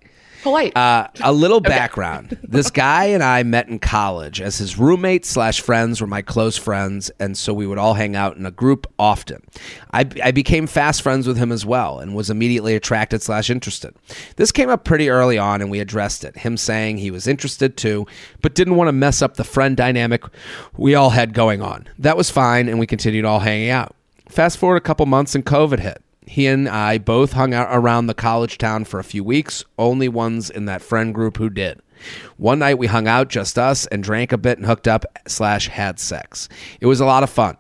Polite. 0.45 0.77
Uh, 0.77 1.07
a 1.21 1.33
little 1.33 1.59
background. 1.59 2.37
This 2.43 2.69
guy 2.69 3.05
and 3.05 3.23
I 3.23 3.41
met 3.41 3.67
in 3.67 3.79
college 3.79 4.39
as 4.39 4.59
his 4.59 4.77
roommates 4.77 5.27
slash 5.27 5.59
friends 5.59 5.99
were 5.99 6.05
my 6.05 6.21
close 6.21 6.55
friends, 6.55 7.09
and 7.19 7.35
so 7.35 7.51
we 7.51 7.65
would 7.65 7.79
all 7.79 7.95
hang 7.95 8.15
out 8.15 8.37
in 8.37 8.45
a 8.45 8.51
group 8.51 8.85
often. 8.99 9.41
I, 9.91 10.07
I 10.23 10.29
became 10.29 10.67
fast 10.67 11.01
friends 11.01 11.25
with 11.25 11.35
him 11.35 11.51
as 11.51 11.65
well 11.65 11.97
and 11.97 12.13
was 12.13 12.29
immediately 12.29 12.75
attracted 12.75 13.23
slash 13.23 13.49
interested. 13.49 13.95
This 14.35 14.51
came 14.51 14.69
up 14.69 14.83
pretty 14.83 15.09
early 15.09 15.39
on, 15.39 15.61
and 15.61 15.71
we 15.71 15.79
addressed 15.79 16.23
it. 16.23 16.37
Him 16.37 16.57
saying 16.57 16.99
he 16.99 17.09
was 17.09 17.25
interested 17.25 17.75
too, 17.75 18.05
but 18.43 18.53
didn't 18.53 18.75
want 18.75 18.87
to 18.87 18.93
mess 18.93 19.23
up 19.23 19.37
the 19.37 19.43
friend 19.43 19.75
dynamic 19.75 20.25
we 20.77 20.93
all 20.93 21.09
had 21.09 21.33
going 21.33 21.63
on. 21.63 21.87
That 21.97 22.17
was 22.17 22.29
fine, 22.29 22.69
and 22.69 22.77
we 22.77 22.85
continued 22.85 23.25
all 23.25 23.39
hanging 23.39 23.71
out. 23.71 23.95
Fast 24.29 24.59
forward 24.59 24.77
a 24.77 24.81
couple 24.81 25.07
months, 25.07 25.33
and 25.33 25.43
COVID 25.43 25.79
hit. 25.79 26.03
He 26.27 26.47
and 26.47 26.67
I 26.67 26.97
both 26.97 27.33
hung 27.33 27.53
out 27.53 27.67
around 27.71 28.07
the 28.07 28.13
college 28.13 28.57
town 28.57 28.85
for 28.85 28.99
a 28.99 29.03
few 29.03 29.23
weeks, 29.23 29.63
only 29.77 30.07
ones 30.07 30.49
in 30.49 30.65
that 30.65 30.81
friend 30.81 31.13
group 31.13 31.37
who 31.37 31.49
did. 31.49 31.81
One 32.37 32.59
night 32.59 32.77
we 32.77 32.87
hung 32.87 33.07
out, 33.07 33.29
just 33.29 33.57
us, 33.57 33.85
and 33.87 34.03
drank 34.03 34.31
a 34.31 34.37
bit 34.37 34.57
and 34.57 34.67
hooked 34.67 34.87
up 34.87 35.05
slash 35.27 35.67
had 35.67 35.99
sex. 35.99 36.49
It 36.81 36.87
was 36.87 36.99
a 36.99 37.05
lot 37.05 37.23
of 37.23 37.29
fun. 37.29 37.57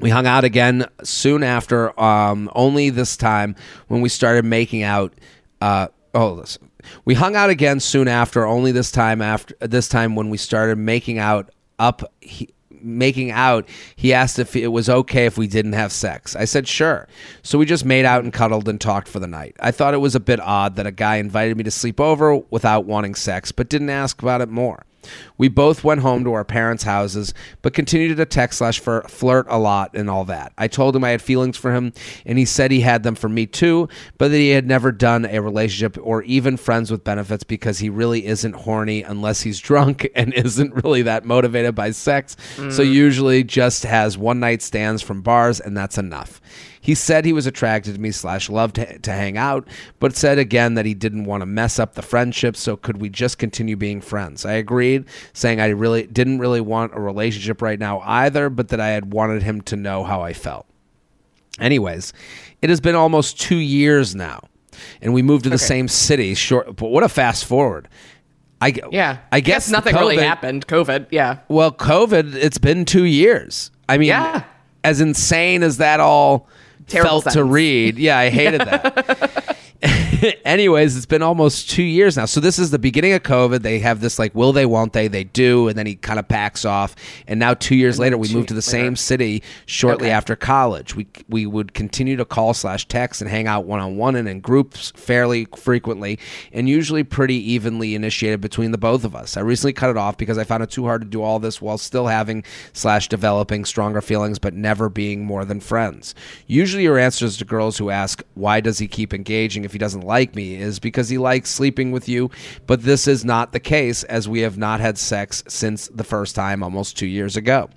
We 0.00 0.10
hung 0.10 0.26
out 0.26 0.44
again 0.44 0.86
soon 1.02 1.42
after, 1.42 1.98
um, 2.00 2.50
only 2.54 2.90
this 2.90 3.16
time 3.16 3.54
when 3.88 4.00
we 4.00 4.08
started 4.08 4.44
making 4.44 4.82
out. 4.82 5.14
Uh, 5.60 5.88
oh, 6.14 6.32
listen. 6.32 6.70
We 7.04 7.14
hung 7.14 7.36
out 7.36 7.50
again 7.50 7.78
soon 7.78 8.08
after, 8.08 8.44
only 8.44 8.72
this 8.72 8.90
time 8.90 9.22
after 9.22 9.54
this 9.60 9.88
time 9.88 10.16
when 10.16 10.30
we 10.30 10.38
started 10.38 10.78
making 10.78 11.18
out 11.18 11.50
up. 11.78 12.02
He, 12.20 12.48
making 12.84 13.30
out, 13.30 13.68
he 13.96 14.12
asked 14.12 14.38
if 14.38 14.56
it 14.56 14.68
was 14.68 14.88
okay 14.88 15.26
if 15.26 15.38
we 15.38 15.46
didn't 15.46 15.72
have 15.72 15.92
sex. 15.92 16.36
I 16.36 16.44
said 16.44 16.68
sure. 16.68 17.08
So 17.42 17.58
we 17.58 17.66
just 17.66 17.84
made 17.84 18.04
out 18.04 18.24
and 18.24 18.32
cuddled 18.32 18.68
and 18.68 18.80
talked 18.80 19.08
for 19.08 19.20
the 19.20 19.26
night. 19.26 19.56
I 19.60 19.70
thought 19.70 19.94
it 19.94 19.98
was 19.98 20.14
a 20.14 20.20
bit 20.20 20.40
odd 20.40 20.76
that 20.76 20.86
a 20.86 20.92
guy 20.92 21.16
invited 21.16 21.56
me 21.56 21.64
to 21.64 21.70
sleep 21.70 22.00
over 22.00 22.36
without 22.50 22.84
wanting 22.84 23.14
sex, 23.14 23.52
but 23.52 23.68
didn't 23.68 23.90
ask 23.90 24.22
about 24.22 24.40
it 24.40 24.48
more. 24.48 24.84
We 25.38 25.48
both 25.48 25.84
went 25.84 26.00
home 26.00 26.24
to 26.24 26.32
our 26.32 26.44
parents' 26.44 26.84
houses, 26.84 27.34
but 27.62 27.74
continued 27.74 28.16
to 28.16 28.26
text 28.26 28.58
slash 28.58 28.80
flirt 28.80 29.46
a 29.48 29.58
lot 29.58 29.94
and 29.94 30.08
all 30.08 30.24
that. 30.26 30.52
I 30.58 30.68
told 30.68 30.96
him 30.96 31.04
I 31.04 31.10
had 31.10 31.22
feelings 31.22 31.56
for 31.56 31.72
him, 31.72 31.92
and 32.26 32.38
he 32.38 32.44
said 32.44 32.70
he 32.70 32.80
had 32.80 33.02
them 33.02 33.14
for 33.14 33.28
me 33.28 33.46
too, 33.46 33.88
but 34.18 34.30
that 34.30 34.36
he 34.36 34.50
had 34.50 34.66
never 34.66 34.92
done 34.92 35.24
a 35.24 35.40
relationship 35.40 35.98
or 36.02 36.22
even 36.22 36.56
friends 36.56 36.90
with 36.90 37.04
benefits 37.04 37.44
because 37.44 37.78
he 37.78 37.88
really 37.88 38.26
isn't 38.26 38.54
horny 38.54 39.02
unless 39.02 39.42
he's 39.42 39.60
drunk 39.72 40.08
and 40.14 40.32
isn't 40.34 40.84
really 40.84 41.02
that 41.02 41.24
motivated 41.24 41.74
by 41.74 41.90
sex. 41.90 42.36
So 42.56 42.82
mm. 42.82 42.92
usually 42.92 43.44
just 43.44 43.84
has 43.84 44.16
one 44.18 44.40
night 44.40 44.62
stands 44.62 45.02
from 45.02 45.22
bars, 45.22 45.60
and 45.60 45.76
that's 45.76 45.98
enough. 45.98 46.40
He 46.84 46.96
said 46.96 47.24
he 47.24 47.32
was 47.32 47.46
attracted 47.46 47.94
to 47.94 48.00
me 48.00 48.10
slash 48.10 48.50
loved 48.50 48.74
to, 48.74 48.98
to 48.98 49.12
hang 49.12 49.38
out, 49.38 49.68
but 50.00 50.16
said 50.16 50.36
again 50.36 50.74
that 50.74 50.84
he 50.84 50.94
didn't 50.94 51.26
want 51.26 51.40
to 51.42 51.46
mess 51.46 51.78
up 51.78 51.94
the 51.94 52.02
friendship. 52.02 52.56
So 52.56 52.76
could 52.76 53.00
we 53.00 53.08
just 53.08 53.38
continue 53.38 53.76
being 53.76 54.00
friends? 54.00 54.44
I 54.44 54.54
agreed, 54.54 55.04
saying 55.32 55.60
I 55.60 55.68
really 55.68 56.08
didn't 56.08 56.40
really 56.40 56.60
want 56.60 56.92
a 56.92 56.98
relationship 57.00 57.62
right 57.62 57.78
now 57.78 58.00
either, 58.04 58.50
but 58.50 58.68
that 58.70 58.80
I 58.80 58.88
had 58.88 59.12
wanted 59.12 59.44
him 59.44 59.60
to 59.62 59.76
know 59.76 60.02
how 60.02 60.22
I 60.22 60.32
felt. 60.32 60.66
Anyways, 61.60 62.12
it 62.62 62.68
has 62.68 62.80
been 62.80 62.96
almost 62.96 63.40
two 63.40 63.56
years 63.58 64.14
now, 64.16 64.40
and 65.00 65.14
we 65.14 65.22
moved 65.22 65.44
to 65.44 65.50
the 65.50 65.54
Okay. 65.56 65.64
same 65.64 65.86
city. 65.88 66.34
Short, 66.34 66.74
but 66.76 66.88
what 66.90 67.04
a 67.04 67.08
fast 67.08 67.44
forward! 67.44 67.88
I 68.60 68.72
yeah, 68.90 69.18
I 69.30 69.40
guess 69.40 69.70
nothing 69.70 69.94
really 69.94 70.16
happened. 70.18 70.66
COVID. 70.66 71.06
Yeah. 71.10 71.38
well, 71.48 71.70
COVID, 71.70 72.34
it's 72.34 72.58
been 72.58 72.84
two 72.84 73.04
years. 73.04 73.70
I 73.88 73.98
mean, 73.98 74.08
Yeah. 74.08 74.44
as 74.82 75.00
insane 75.00 75.62
as 75.62 75.76
that 75.76 76.00
all 76.00 76.48
Terrible 76.92 77.22
felt 77.22 77.34
to 77.34 77.44
read, 77.44 77.98
yeah, 77.98 78.18
I 78.18 78.30
hated 78.30 78.60
that. 78.60 79.58
anyways, 80.44 80.96
it's 80.96 81.06
been 81.06 81.22
almost 81.22 81.68
two 81.68 81.82
years 81.82 82.16
now. 82.16 82.24
So 82.24 82.40
this 82.40 82.58
is 82.58 82.70
the 82.70 82.78
beginning 82.78 83.12
of 83.14 83.22
COVID. 83.22 83.62
They 83.62 83.80
have 83.80 84.00
this 84.00 84.18
like, 84.18 84.34
will 84.34 84.52
they, 84.52 84.64
won't 84.64 84.92
they? 84.92 85.08
They 85.08 85.24
do, 85.24 85.66
and 85.68 85.76
then 85.76 85.86
he 85.86 85.96
kind 85.96 86.18
of 86.20 86.28
packs 86.28 86.64
off. 86.64 86.94
And 87.26 87.40
now 87.40 87.54
two 87.54 87.74
years 87.74 87.98
later, 87.98 88.16
we 88.16 88.32
moved 88.32 88.48
to 88.48 88.54
the 88.54 88.58
later. 88.58 88.62
same 88.70 88.96
city 88.96 89.42
shortly 89.66 90.06
Okay. 90.06 90.12
after 90.12 90.36
college. 90.36 90.94
We 90.94 91.08
we 91.28 91.46
would 91.46 91.74
continue 91.74 92.16
to 92.16 92.24
call 92.24 92.54
slash 92.54 92.86
text 92.86 93.20
and 93.20 93.30
hang 93.30 93.46
out 93.48 93.64
one 93.64 93.80
on 93.80 93.96
one 93.96 94.14
and 94.14 94.28
in 94.28 94.40
groups 94.40 94.92
fairly 94.94 95.46
frequently, 95.56 96.18
and 96.52 96.68
usually 96.68 97.02
pretty 97.02 97.36
evenly 97.52 97.94
initiated 97.96 98.40
between 98.40 98.70
the 98.70 98.78
both 98.78 99.04
of 99.04 99.16
us. 99.16 99.36
I 99.36 99.40
recently 99.40 99.72
cut 99.72 99.90
it 99.90 99.96
off 99.96 100.16
because 100.16 100.38
I 100.38 100.44
found 100.44 100.62
it 100.62 100.70
too 100.70 100.84
hard 100.84 101.02
to 101.02 101.08
do 101.08 101.22
all 101.22 101.38
this 101.40 101.60
while 101.60 101.78
still 101.78 102.06
having 102.06 102.44
slash 102.72 103.08
developing 103.08 103.64
stronger 103.64 104.00
feelings, 104.00 104.38
but 104.38 104.54
never 104.54 104.88
being 104.88 105.24
more 105.24 105.44
than 105.44 105.58
friends. 105.60 106.14
Usually, 106.46 106.84
your 106.84 106.98
answers 106.98 107.36
to 107.38 107.44
girls 107.44 107.78
who 107.78 107.90
ask 107.90 108.22
why 108.34 108.60
does 108.60 108.78
he 108.78 108.86
keep 108.86 109.12
engaging 109.12 109.64
if 109.64 109.71
he 109.72 109.78
doesn't 109.78 110.02
like 110.02 110.34
me 110.34 110.54
is 110.56 110.78
because 110.78 111.08
he 111.08 111.18
likes 111.18 111.50
sleeping 111.50 111.92
with 111.92 112.08
you, 112.08 112.30
but 112.66 112.82
this 112.82 113.06
is 113.06 113.24
not 113.24 113.52
the 113.52 113.60
case 113.60 114.04
as 114.04 114.28
we 114.28 114.40
have 114.40 114.58
not 114.58 114.80
had 114.80 114.98
sex 114.98 115.42
since 115.48 115.88
the 115.88 116.04
first 116.04 116.34
time 116.34 116.62
almost 116.62 116.96
two 116.96 117.06
years 117.06 117.36
ago. 117.36 117.68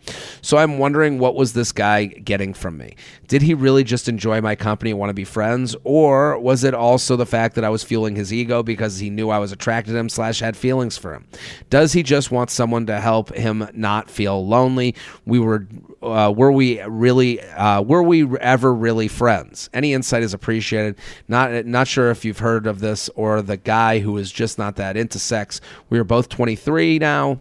So 0.42 0.58
I'm 0.58 0.78
wondering 0.78 1.20
what 1.20 1.36
was 1.36 1.54
this 1.54 1.72
guy 1.72 2.06
getting 2.06 2.54
from 2.54 2.78
me? 2.78 2.96
Did 3.28 3.42
he 3.42 3.54
really 3.54 3.84
just 3.84 4.08
enjoy 4.08 4.42
my 4.42 4.56
company 4.56 4.92
and 4.92 5.00
want 5.00 5.10
to 5.10 5.16
be 5.16 5.24
friends, 5.24 5.76
or 5.84 6.38
was 6.40 6.64
it 6.64 6.74
also 6.74 7.16
the 7.16 7.26
fact 7.26 7.56
that 7.56 7.64
I 7.64 7.70
was 7.70 7.84
fueling 7.84 8.16
his 8.16 8.32
ego 8.34 8.64
because 8.64 9.00
he 9.00 9.10
knew 9.10 9.30
I 9.30 9.40
was 9.40 9.52
attracted 9.52 9.94
to 9.94 9.98
him 9.98 10.10
slash 10.10 10.40
had 10.40 10.56
feelings 10.56 10.98
for 10.98 11.14
him? 11.14 11.26
Does 11.70 11.94
he 11.94 12.04
just 12.04 12.32
want 12.32 12.50
someone 12.50 12.86
to 12.88 13.00
help 13.00 13.34
him 13.36 13.68
not 13.74 14.10
feel 14.10 14.46
lonely? 14.46 14.96
We 15.26 15.40
were 15.40 15.68
uh, 16.06 16.32
were 16.32 16.52
we 16.52 16.82
really 16.84 17.42
uh, 17.42 17.82
were 17.82 18.04
we 18.04 18.38
ever 18.40 18.74
really 18.74 19.08
friends? 19.08 19.70
Any 19.74 19.94
insight 19.94 20.24
is 20.24 20.34
appreciated. 20.34 20.96
Not 21.28 21.66
not 21.66 21.88
sure 21.88 22.12
if 22.12 22.24
you've 22.26 22.40
heard 22.40 22.68
of 22.68 22.80
this 22.80 23.10
or 23.16 23.42
the 23.42 23.58
guy 23.58 24.00
who 24.00 24.18
is 24.18 24.32
just 24.32 24.58
not 24.58 24.76
that 24.78 24.98
into 24.98 25.20
sex. 25.20 25.62
We 25.90 26.00
are 26.00 26.04
both 26.04 26.30
23 26.30 27.00
now. 27.00 27.40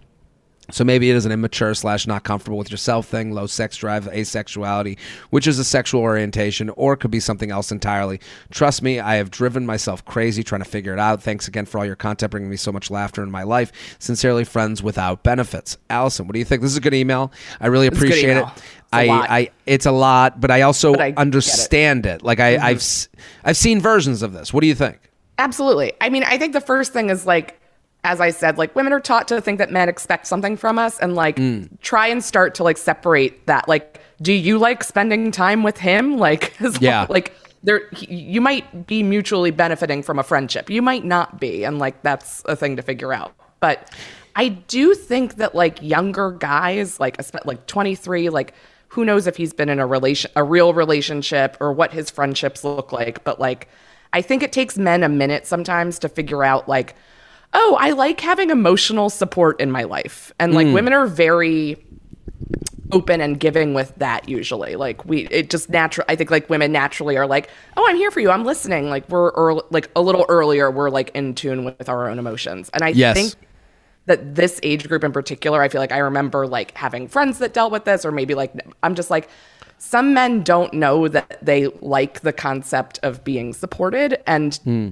So 0.70 0.82
maybe 0.82 1.10
it 1.10 1.16
is 1.16 1.26
an 1.26 1.32
immature 1.32 1.74
slash 1.74 2.06
not 2.06 2.24
comfortable 2.24 2.56
with 2.56 2.70
yourself 2.70 3.06
thing, 3.06 3.32
low 3.32 3.46
sex 3.46 3.76
drive, 3.76 4.06
asexuality, 4.06 4.98
which 5.28 5.46
is 5.46 5.58
a 5.58 5.64
sexual 5.64 6.00
orientation, 6.00 6.70
or 6.70 6.94
it 6.94 6.98
could 6.98 7.10
be 7.10 7.20
something 7.20 7.50
else 7.50 7.70
entirely. 7.70 8.18
Trust 8.50 8.80
me, 8.80 8.98
I 8.98 9.16
have 9.16 9.30
driven 9.30 9.66
myself 9.66 10.04
crazy 10.06 10.42
trying 10.42 10.62
to 10.62 10.68
figure 10.68 10.94
it 10.94 10.98
out. 10.98 11.22
Thanks 11.22 11.48
again 11.48 11.66
for 11.66 11.78
all 11.78 11.84
your 11.84 11.96
content, 11.96 12.30
bringing 12.30 12.48
me 12.48 12.56
so 12.56 12.72
much 12.72 12.90
laughter 12.90 13.22
in 13.22 13.30
my 13.30 13.42
life. 13.42 13.72
Sincerely, 13.98 14.44
friends 14.44 14.82
without 14.82 15.22
benefits. 15.22 15.76
Alison, 15.90 16.26
what 16.26 16.32
do 16.32 16.38
you 16.38 16.46
think? 16.46 16.62
This 16.62 16.70
is 16.70 16.78
a 16.78 16.80
good 16.80 16.94
email. 16.94 17.30
I 17.60 17.66
really 17.66 17.86
appreciate 17.86 18.30
it. 18.30 18.38
email. 18.38 18.52
It's 18.56 18.62
a 18.92 18.96
I, 18.96 19.04
lot. 19.06 19.30
I, 19.30 19.50
it's 19.66 19.86
a 19.86 19.92
lot, 19.92 20.40
but 20.40 20.50
I 20.50 20.62
also 20.62 20.92
But 20.92 21.00
I 21.00 21.04
get 21.04 21.08
it. 21.08 21.10
Mm-hmm. 21.12 21.20
understand 21.20 22.06
it. 22.06 22.22
Like 22.22 22.40
I, 22.40 22.56
I've, 22.56 22.76
s- 22.78 23.08
I've 23.44 23.56
seen 23.58 23.80
versions 23.80 24.22
of 24.22 24.32
this. 24.32 24.52
What 24.54 24.62
do 24.62 24.66
you 24.66 24.74
think? 24.74 25.10
Absolutely. 25.36 25.92
I 26.00 26.08
mean, 26.08 26.22
I 26.24 26.38
think 26.38 26.52
the 26.54 26.60
first 26.60 26.92
thing 26.94 27.10
is 27.10 27.26
like, 27.26 27.60
as 28.04 28.20
I 28.20 28.30
said, 28.30 28.58
like 28.58 28.76
women 28.76 28.92
are 28.92 29.00
taught 29.00 29.26
to 29.28 29.40
think 29.40 29.58
that 29.58 29.72
men 29.72 29.88
expect 29.88 30.26
something 30.26 30.56
from 30.56 30.78
us 30.78 30.98
and 30.98 31.14
like 31.14 31.38
hmm. 31.38 31.64
try 31.80 32.06
and 32.06 32.22
start 32.22 32.54
to 32.56 32.62
like 32.62 32.76
separate 32.76 33.46
that. 33.46 33.66
Like, 33.66 33.98
do 34.22 34.32
you 34.32 34.58
like 34.58 34.84
spending 34.84 35.32
time 35.32 35.62
with 35.62 35.78
him? 35.78 36.18
Like, 36.24 36.54
Yeah. 36.80 37.06
like 37.10 37.34
there, 37.62 37.88
he- 37.92 38.14
you 38.14 38.40
might 38.40 38.86
be 38.86 39.02
mutually 39.02 39.50
benefiting 39.50 40.02
from 40.02 40.18
a 40.18 40.22
friendship. 40.22 40.70
You 40.70 40.80
might 40.80 41.04
not 41.04 41.38
be. 41.40 41.64
And 41.64 41.78
like, 41.78 42.02
that's 42.02 42.42
a 42.46 42.56
thing 42.56 42.76
to 42.76 42.82
figure 42.82 43.12
out. 43.12 43.34
But 43.60 43.90
I 44.36 44.48
do 44.48 44.94
think 44.94 45.36
that 45.36 45.54
like 45.54 45.82
younger 45.82 46.30
guys, 46.30 46.98
like, 46.98 47.18
like 47.44 47.66
23, 47.66 48.30
like, 48.30 48.54
who 48.88 49.04
knows 49.04 49.26
if 49.26 49.36
he's 49.36 49.52
been 49.52 49.68
in 49.68 49.80
a 49.80 49.86
relation, 49.86 50.30
a 50.34 50.44
real 50.44 50.72
relationship 50.72 51.56
or 51.60 51.72
what 51.72 51.92
his 51.92 52.10
friendships 52.10 52.64
look 52.64 52.92
like. 52.92 53.22
But 53.24 53.38
like, 53.38 53.68
I 54.12 54.22
think 54.22 54.42
it 54.42 54.52
takes 54.52 54.78
men 54.78 55.02
a 55.02 55.08
minute 55.08 55.46
sometimes 55.46 55.98
to 56.00 56.08
figure 56.08 56.42
out 56.44 56.68
like, 56.68 56.94
oh, 57.54 57.76
I 57.80 57.90
like 57.90 58.20
having 58.20 58.50
emotional 58.50 59.08
support 59.10 59.60
in 59.60 59.70
my 59.70 59.84
life. 59.84 60.32
And 60.38 60.54
like 60.54 60.66
mm. 60.66 60.74
women 60.74 60.92
are 60.92 61.06
very 61.06 61.82
open 62.92 63.20
and 63.20 63.40
giving 63.40 63.74
with 63.74 63.94
that 63.96 64.28
usually. 64.28 64.76
Like 64.76 65.04
we 65.04 65.26
it 65.28 65.50
just 65.50 65.68
natural 65.70 66.04
I 66.08 66.16
think 66.16 66.30
like 66.30 66.50
women 66.50 66.72
naturally 66.72 67.16
are 67.16 67.26
like, 67.26 67.48
"Oh, 67.76 67.86
I'm 67.88 67.96
here 67.96 68.10
for 68.10 68.20
you. 68.20 68.30
I'm 68.30 68.44
listening." 68.44 68.90
Like 68.90 69.08
we're 69.08 69.30
early, 69.30 69.62
like 69.70 69.90
a 69.96 70.02
little 70.02 70.26
earlier 70.28 70.70
we're 70.70 70.90
like 70.90 71.10
in 71.14 71.34
tune 71.34 71.64
with 71.64 71.88
our 71.88 72.08
own 72.08 72.18
emotions. 72.18 72.70
And 72.74 72.82
I 72.82 72.88
Yes. 72.88 73.16
think 73.16 73.34
that 74.06 74.34
this 74.34 74.60
age 74.62 74.86
group 74.88 75.02
in 75.02 75.12
particular, 75.12 75.62
I 75.62 75.68
feel 75.68 75.80
like 75.80 75.92
I 75.92 75.98
remember 75.98 76.46
like 76.46 76.76
having 76.76 77.08
friends 77.08 77.38
that 77.38 77.54
dealt 77.54 77.72
with 77.72 77.84
this 77.84 78.04
or 78.04 78.12
maybe 78.12 78.34
like 78.34 78.52
I'm 78.82 78.94
just 78.94 79.10
like 79.10 79.28
some 79.78 80.14
men 80.14 80.42
don't 80.42 80.72
know 80.72 81.08
that 81.08 81.44
they 81.44 81.66
like 81.80 82.20
the 82.20 82.32
concept 82.32 83.00
of 83.02 83.24
being 83.24 83.52
supported 83.52 84.22
and 84.26 84.56
hmm. 84.56 84.88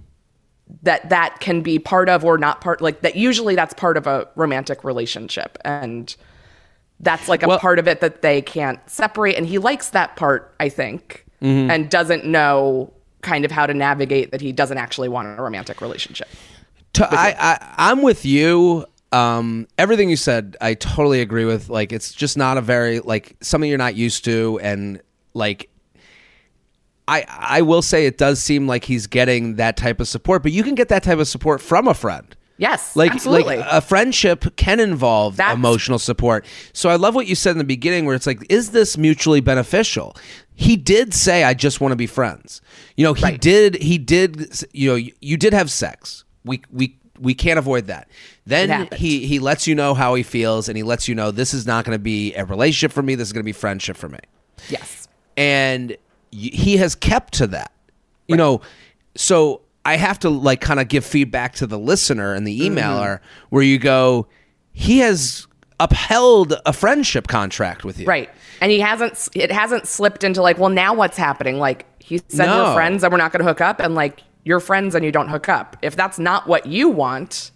That 0.83 1.09
that 1.11 1.41
can 1.41 1.63
be 1.63 1.79
part 1.79 2.09
of 2.09 2.25
or 2.25 2.39
not 2.39 2.61
part 2.61 2.81
like 2.81 3.03
that 3.03 3.17
usually 3.17 3.55
that's 3.55 3.75
part 3.75 3.97
of 3.97 4.07
a 4.07 4.29
romantic 4.37 4.85
relationship. 4.85 5.59
And 5.65 6.15
that's 7.01 7.29
like 7.29 7.43
a 7.43 7.49
Well- 7.49 7.59
part 7.59 7.79
of 7.79 7.89
it 7.89 8.01
that 8.01 8.23
they 8.23 8.41
can't 8.43 8.79
separate. 8.89 9.37
And 9.37 9.47
he 9.47 9.59
likes 9.59 9.91
that 9.91 10.17
part 10.17 10.55
i 10.61 10.69
think 10.69 11.25
and 11.41 11.91
doesn't 11.91 12.25
know 12.25 12.93
kind 13.23 13.45
of 13.45 13.51
how 13.51 13.67
to 13.67 13.75
navigate 13.75 14.31
that 14.31 14.41
he 14.41 14.53
doesn't 14.53 14.79
actually 14.79 15.09
want 15.09 15.27
a 15.27 15.43
romantic 15.43 15.81
relationship. 15.81 16.29
To, 16.95 17.09
I, 17.11 17.35
I 17.39 17.75
I'm 17.91 18.03
with 18.03 18.25
you. 18.25 18.87
Um, 19.11 19.67
everything 19.77 20.09
you 20.09 20.17
said, 20.17 20.57
I 20.61 20.75
totally 20.75 21.21
agree 21.21 21.45
with. 21.45 21.69
Like, 21.69 21.93
it's 21.93 22.13
just 22.13 22.37
not 22.37 22.59
a 22.59 22.61
very 22.61 23.01
like 23.01 23.37
something 23.41 23.69
you're 23.69 23.77
not 23.79 23.95
used 23.97 24.25
to, 24.27 24.61
and 24.63 25.01
like, 25.35 25.69
I 27.21 27.25
I 27.59 27.63
will 27.63 27.83
say 27.83 28.07
it 28.07 28.17
does 28.19 28.43
seem 28.43 28.67
like 28.67 28.85
he's 28.85 29.07
getting 29.07 29.57
that 29.57 29.77
type 29.77 30.01
of 30.01 30.09
support, 30.09 30.43
but 30.43 30.53
you 30.53 30.63
can 30.63 30.75
get 30.75 30.89
that 30.89 31.03
type 31.03 31.19
of 31.19 31.29
support 31.29 31.61
from 31.61 31.87
a 31.89 31.95
friend. 31.95 32.27
yes 32.59 32.95
Like, 32.97 33.13
absolutely 33.13 33.57
like 33.57 33.67
a 33.71 33.81
friendship 33.81 34.45
can 34.57 34.79
involve 34.81 35.37
That's- 35.37 35.57
emotional 35.57 35.99
support. 35.99 36.45
So 36.73 36.89
I 36.91 36.97
love 36.97 37.15
what 37.15 37.27
you 37.27 37.35
said 37.35 37.53
in 37.53 37.59
the 37.59 37.65
beginning, 37.77 38.05
where 38.07 38.15
it's 38.15 38.27
like, 38.27 38.41
is 38.49 38.71
this 38.71 38.97
mutually 38.97 39.41
beneficial? 39.41 40.15
He 40.55 40.77
did 40.77 41.13
say, 41.15 41.45
"I 41.45 41.55
just 41.55 41.81
want 41.81 41.93
to 41.93 41.97
be 41.97 42.07
friends." 42.07 42.61
You 42.97 43.05
know, 43.05 43.15
he 43.15 43.25
Right. 43.25 43.41
did. 43.41 43.71
He 43.83 43.97
did. 43.99 44.31
You 44.73 44.91
know, 44.91 44.97
you, 44.97 45.13
you 45.21 45.37
did 45.37 45.53
have 45.55 45.71
sex. 45.71 46.25
We 46.45 46.63
we 46.71 46.85
we 47.19 47.35
can't 47.35 47.59
avoid 47.59 47.87
that. 47.87 48.05
Then 48.47 48.89
he 49.03 49.27
he 49.27 49.39
lets 49.39 49.67
you 49.67 49.75
know 49.75 49.95
how 49.95 50.15
he 50.15 50.23
feels, 50.23 50.69
and 50.69 50.77
he 50.77 50.83
lets 50.83 51.09
you 51.09 51.15
know 51.15 51.31
this 51.31 51.55
is 51.55 51.67
not 51.67 51.85
going 51.85 51.97
to 51.97 52.03
be 52.03 52.35
a 52.35 52.45
relationship 52.45 52.93
for 52.93 53.03
me. 53.03 53.15
This 53.17 53.29
is 53.29 53.33
going 53.33 53.43
to 53.45 53.53
be 53.55 53.59
friendship 53.65 53.97
for 53.97 54.09
me 54.09 54.19
yes 54.69 55.09
and 55.37 55.97
he 56.33 56.77
has 56.79 56.95
kept 56.95 57.35
to 57.35 57.47
that 57.47 57.71
you 58.27 58.37
know 58.37 58.61
so 59.15 59.61
i 59.85 59.97
have 59.97 60.19
to 60.19 60.31
like 60.31 60.61
kind 60.61 60.81
of 60.81 60.89
give 60.89 61.05
feedback 61.05 61.55
to 61.55 61.67
the 61.67 61.79
listener 61.79 62.33
and 62.35 62.47
the 62.47 62.61
Mm-hmm. 62.61 62.79
emailer 62.79 63.21
where 63.51 63.63
you 63.63 63.79
go 63.79 64.27
he 64.73 64.99
has 65.01 65.47
upheld 65.79 66.55
a 66.65 66.73
friendship 66.73 67.27
contract 67.29 67.85
with 67.85 67.99
you 67.99 68.07
right 68.07 68.31
and 68.61 68.71
he 68.71 68.81
hasn't 68.81 69.29
it 69.35 69.51
hasn't 69.53 69.87
slipped 69.87 70.25
into 70.25 70.41
like 70.41 70.57
well 70.59 70.71
now 70.71 70.95
what's 70.95 71.17
happening 71.19 71.59
like 71.59 71.85
he 71.99 72.19
said 72.29 72.47
No. 72.47 72.65
we're 72.65 72.75
friends 72.75 73.03
and 73.05 73.13
we're 73.13 73.19
not 73.19 73.33
going 73.33 73.41
to 73.45 73.49
hook 73.49 73.61
up 73.61 73.81
and 73.81 73.95
like 73.95 74.23
you're 74.45 74.61
friends 74.61 74.95
and 74.95 75.05
you 75.05 75.13
don't 75.13 75.29
hook 75.29 75.49
up 75.49 75.77
if 75.83 75.95
that's 75.97 76.19
not 76.19 76.47
what 76.47 76.67
you 76.67 76.89
want 76.89 77.51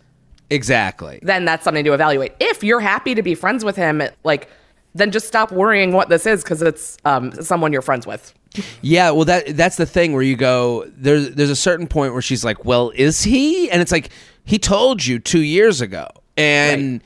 exactly 0.50 1.18
then 1.22 1.44
that's 1.44 1.64
something 1.64 1.84
to 1.84 1.92
evaluate. 1.92 2.32
If 2.40 2.62
you're 2.62 2.80
happy 2.80 3.14
to 3.16 3.22
be 3.22 3.34
friends 3.34 3.64
with 3.64 3.74
him, 3.74 4.00
like, 4.22 4.48
then 4.94 5.10
just 5.10 5.26
stop 5.26 5.50
worrying 5.50 5.90
what 5.92 6.08
this 6.08 6.24
is 6.24 6.44
because 6.44 6.62
it's 6.62 6.96
um, 7.04 7.32
someone 7.42 7.72
you're 7.72 7.82
friends 7.82 8.06
with. 8.06 8.32
Yeah, 8.82 9.10
well 9.10 9.24
that 9.26 9.56
that's 9.56 9.76
the 9.76 9.86
thing 9.86 10.12
where 10.12 10.22
you 10.22 10.36
go 10.36 10.90
there's 10.96 11.30
there's 11.34 11.50
a 11.50 11.56
certain 11.56 11.86
point 11.86 12.12
where 12.12 12.22
she's 12.22 12.44
like, 12.44 12.64
"Well, 12.64 12.90
is 12.94 13.22
he?" 13.22 13.70
And 13.70 13.80
it's 13.82 13.92
like 13.92 14.10
he 14.44 14.58
told 14.58 15.04
you 15.04 15.18
2 15.18 15.40
years 15.40 15.80
ago. 15.80 16.08
And 16.36 16.92
Right. 16.92 17.02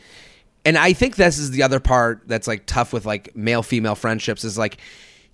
and 0.64 0.78
I 0.78 0.92
think 0.92 1.16
this 1.16 1.38
is 1.38 1.50
the 1.52 1.62
other 1.62 1.80
part 1.80 2.22
that's 2.26 2.46
like 2.48 2.66
tough 2.66 2.92
with 2.92 3.06
like 3.06 3.34
male 3.36 3.62
female 3.62 3.94
friendships 3.94 4.44
is 4.44 4.58
like 4.58 4.78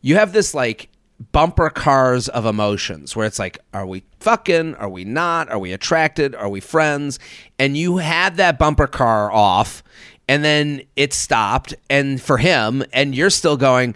you 0.02 0.16
have 0.16 0.32
this 0.32 0.54
like 0.54 0.88
bumper 1.32 1.70
cars 1.70 2.28
of 2.28 2.44
emotions 2.44 3.16
where 3.16 3.26
it's 3.26 3.38
like 3.38 3.58
are 3.72 3.86
we 3.86 4.04
fucking 4.20 4.74
are 4.74 4.88
we 4.90 5.02
not 5.02 5.48
are 5.50 5.58
we 5.58 5.72
attracted 5.72 6.34
are 6.34 6.48
we 6.50 6.60
friends 6.60 7.18
and 7.58 7.74
you 7.74 7.96
had 7.96 8.36
that 8.36 8.58
bumper 8.58 8.86
car 8.86 9.32
off 9.32 9.82
and 10.28 10.44
then 10.44 10.82
it 10.94 11.14
stopped 11.14 11.74
and 11.88 12.20
for 12.20 12.36
him 12.36 12.84
and 12.92 13.14
you're 13.14 13.30
still 13.30 13.56
going 13.56 13.94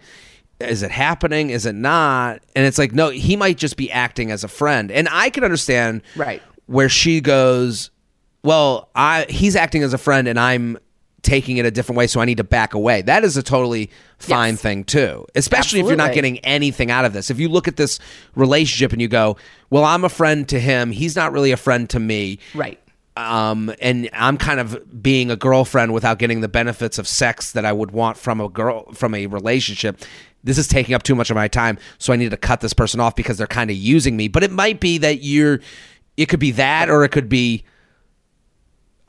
is 0.61 0.83
it 0.83 0.91
happening 0.91 1.51
is 1.51 1.65
it 1.67 1.75
not 1.75 2.41
and 2.55 2.67
it's 2.67 2.79
like 2.79 2.93
no 2.93 3.09
he 3.11 3.35
might 3.37 3.57
just 3.57 3.77
be 3.77 3.91
acting 3.91 4.31
as 4.31 4.45
a 4.45 4.49
friend 4.49 4.91
and 4.93 5.09
i 5.11 5.31
can 5.31 5.43
understand 5.45 6.03
Right. 6.17 6.43
where 6.67 6.89
she 6.89 7.21
goes 7.21 7.91
well 8.43 8.89
i 8.95 9.25
he's 9.29 9.57
acting 9.57 9.83
as 9.83 9.95
a 9.95 9.99
friend 9.99 10.29
and 10.29 10.39
i'm 10.39 10.77
taking 11.23 11.57
it 11.59 11.67
a 11.67 11.71
different 11.71 11.97
way 11.99 12.07
so 12.07 12.21
i 12.21 12.25
need 12.25 12.39
to 12.39 12.45
back 12.45 12.75
away 12.75 13.03
that 13.03 13.25
is 13.25 13.37
a 13.37 13.43
totally 13.43 13.91
fine 14.19 14.53
Yes. 14.55 14.63
thing 14.63 14.85
too 14.85 15.27
especially 15.35 15.81
if 15.81 15.87
you're 15.87 15.97
not 15.97 16.13
getting 16.15 16.39
anything 16.41 16.91
out 16.91 17.05
of 17.05 17.13
this 17.13 17.31
if 17.31 17.39
you 17.39 17.49
look 17.49 17.67
at 17.69 17.77
this 17.77 17.99
relationship 18.35 18.93
and 18.93 19.01
you 19.03 19.09
go 19.09 19.37
well 19.71 19.85
i'm 19.85 20.05
a 20.05 20.09
friend 20.09 20.49
to 20.51 20.59
him 20.61 20.91
he's 20.93 21.17
not 21.17 21.33
really 21.33 21.53
a 21.53 21.57
friend 21.59 21.89
to 21.91 22.01
me 22.01 22.39
Right. 22.55 22.79
um, 23.17 23.71
and 23.83 24.09
I'm 24.15 24.39
kind 24.39 24.61
of 24.61 25.03
being 25.03 25.31
a 25.31 25.37
girlfriend 25.37 25.93
without 25.93 26.19
getting 26.19 26.41
the 26.41 26.49
benefits 26.49 26.97
of 26.99 27.07
sex 27.07 27.53
that 27.53 27.65
I 27.67 27.73
would 27.73 27.91
want 27.91 28.17
from 28.17 28.41
a 28.41 28.49
girl 28.49 28.91
from 28.95 29.15
a 29.15 29.27
relationship. 29.27 30.01
This 30.45 30.59
is 30.59 30.66
taking 30.66 30.95
up 30.95 31.03
too 31.03 31.14
much 31.14 31.30
of 31.30 31.36
my 31.36 31.49
time, 31.49 31.78
so 31.99 32.12
I 32.12 32.16
need 32.16 32.30
to 32.30 32.36
cut 32.36 32.61
this 32.61 32.72
person 32.72 33.01
off 33.01 33.14
because 33.14 33.38
they're 33.38 33.47
kind 33.47 33.70
of 33.70 33.76
using 33.76 34.16
me. 34.16 34.28
But 34.28 34.43
it 34.43 34.51
might 34.51 34.80
be 34.80 34.99
that 34.99 35.22
you're, 35.22 35.61
it 36.16 36.26
could 36.26 36.41
be 36.41 36.53
that, 36.53 36.88
or 36.88 37.05
it 37.05 37.11
could 37.11 37.28
be, 37.28 37.64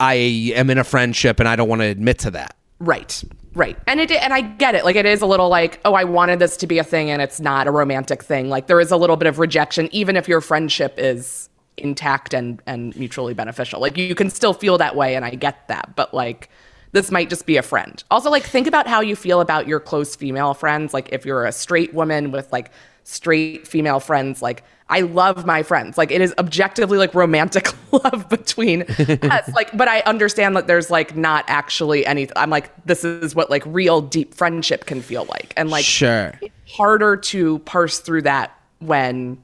I 0.00 0.14
am 0.56 0.68
in 0.68 0.78
a 0.78 0.84
friendship 0.84 1.38
and 1.38 1.48
I 1.48 1.56
don't 1.56 1.68
want 1.68 1.80
to 1.80 1.86
admit 1.86 2.18
to 2.20 2.32
that. 2.32 2.56
Right. 2.80 3.22
Right. 3.54 3.78
And 3.86 4.00
it 4.00 4.10
and 4.10 4.32
I 4.32 4.40
get 4.40 4.74
it. 4.74 4.84
Like 4.84 4.96
it 4.96 5.06
is 5.06 5.20
a 5.20 5.26
little 5.26 5.48
like, 5.48 5.80
oh, 5.84 5.94
I 5.94 6.04
wanted 6.04 6.38
this 6.38 6.56
to 6.58 6.66
be 6.66 6.78
a 6.78 6.84
thing 6.84 7.10
and 7.10 7.20
it's 7.20 7.40
not 7.40 7.66
a 7.66 7.70
romantic 7.70 8.22
thing. 8.22 8.48
Like 8.48 8.66
there 8.66 8.80
is 8.80 8.90
a 8.90 8.96
little 8.96 9.16
bit 9.16 9.28
of 9.28 9.38
rejection 9.38 9.88
even 9.92 10.16
if 10.16 10.26
your 10.26 10.40
friendship 10.40 10.94
is 10.98 11.48
intact 11.76 12.34
and 12.34 12.62
and 12.66 12.96
mutually 12.96 13.34
beneficial. 13.34 13.80
Like 13.80 13.96
you, 13.96 14.14
can 14.14 14.30
still 14.30 14.54
feel 14.54 14.78
that 14.78 14.96
way 14.96 15.14
and 15.14 15.24
I 15.24 15.34
get 15.34 15.68
that. 15.68 15.94
But 15.94 16.14
like 16.14 16.48
this 16.92 17.10
might 17.10 17.28
just 17.30 17.46
be 17.46 17.56
a 17.56 17.62
friend. 17.62 18.02
Also 18.10 18.30
like 18.30 18.44
think 18.44 18.66
about 18.66 18.86
how 18.86 19.00
you 19.00 19.16
feel 19.16 19.40
about 19.40 19.66
your 19.66 19.80
close 19.80 20.14
female 20.14 20.54
friends. 20.54 20.92
Like 20.94 21.08
if 21.12 21.24
you're 21.26 21.44
a 21.44 21.52
straight 21.52 21.92
woman 21.94 22.30
with 22.30 22.52
like 22.52 22.70
straight 23.04 23.66
female 23.66 23.98
friends, 23.98 24.42
like 24.42 24.62
I 24.88 25.00
love 25.00 25.46
my 25.46 25.62
friends. 25.62 25.96
Like 25.96 26.10
it 26.10 26.20
is 26.20 26.34
objectively 26.36 26.98
like 26.98 27.14
romantic 27.14 27.68
love 27.92 28.28
between 28.28 28.82
us. 29.22 29.48
Like, 29.54 29.74
but 29.76 29.88
I 29.88 30.00
understand 30.00 30.54
that 30.56 30.66
there's 30.66 30.90
like 30.90 31.16
not 31.16 31.44
actually 31.48 32.04
any. 32.04 32.28
I'm 32.36 32.50
like, 32.50 32.70
this 32.84 33.02
is 33.04 33.34
what 33.34 33.48
like 33.48 33.62
real 33.66 34.02
deep 34.02 34.34
friendship 34.34 34.84
can 34.84 35.00
feel 35.00 35.24
like, 35.30 35.54
and 35.56 35.70
like 35.70 35.84
Sure. 35.86 36.38
harder 36.68 37.16
to 37.16 37.58
parse 37.60 38.00
through 38.00 38.22
that 38.22 38.54
when 38.80 39.42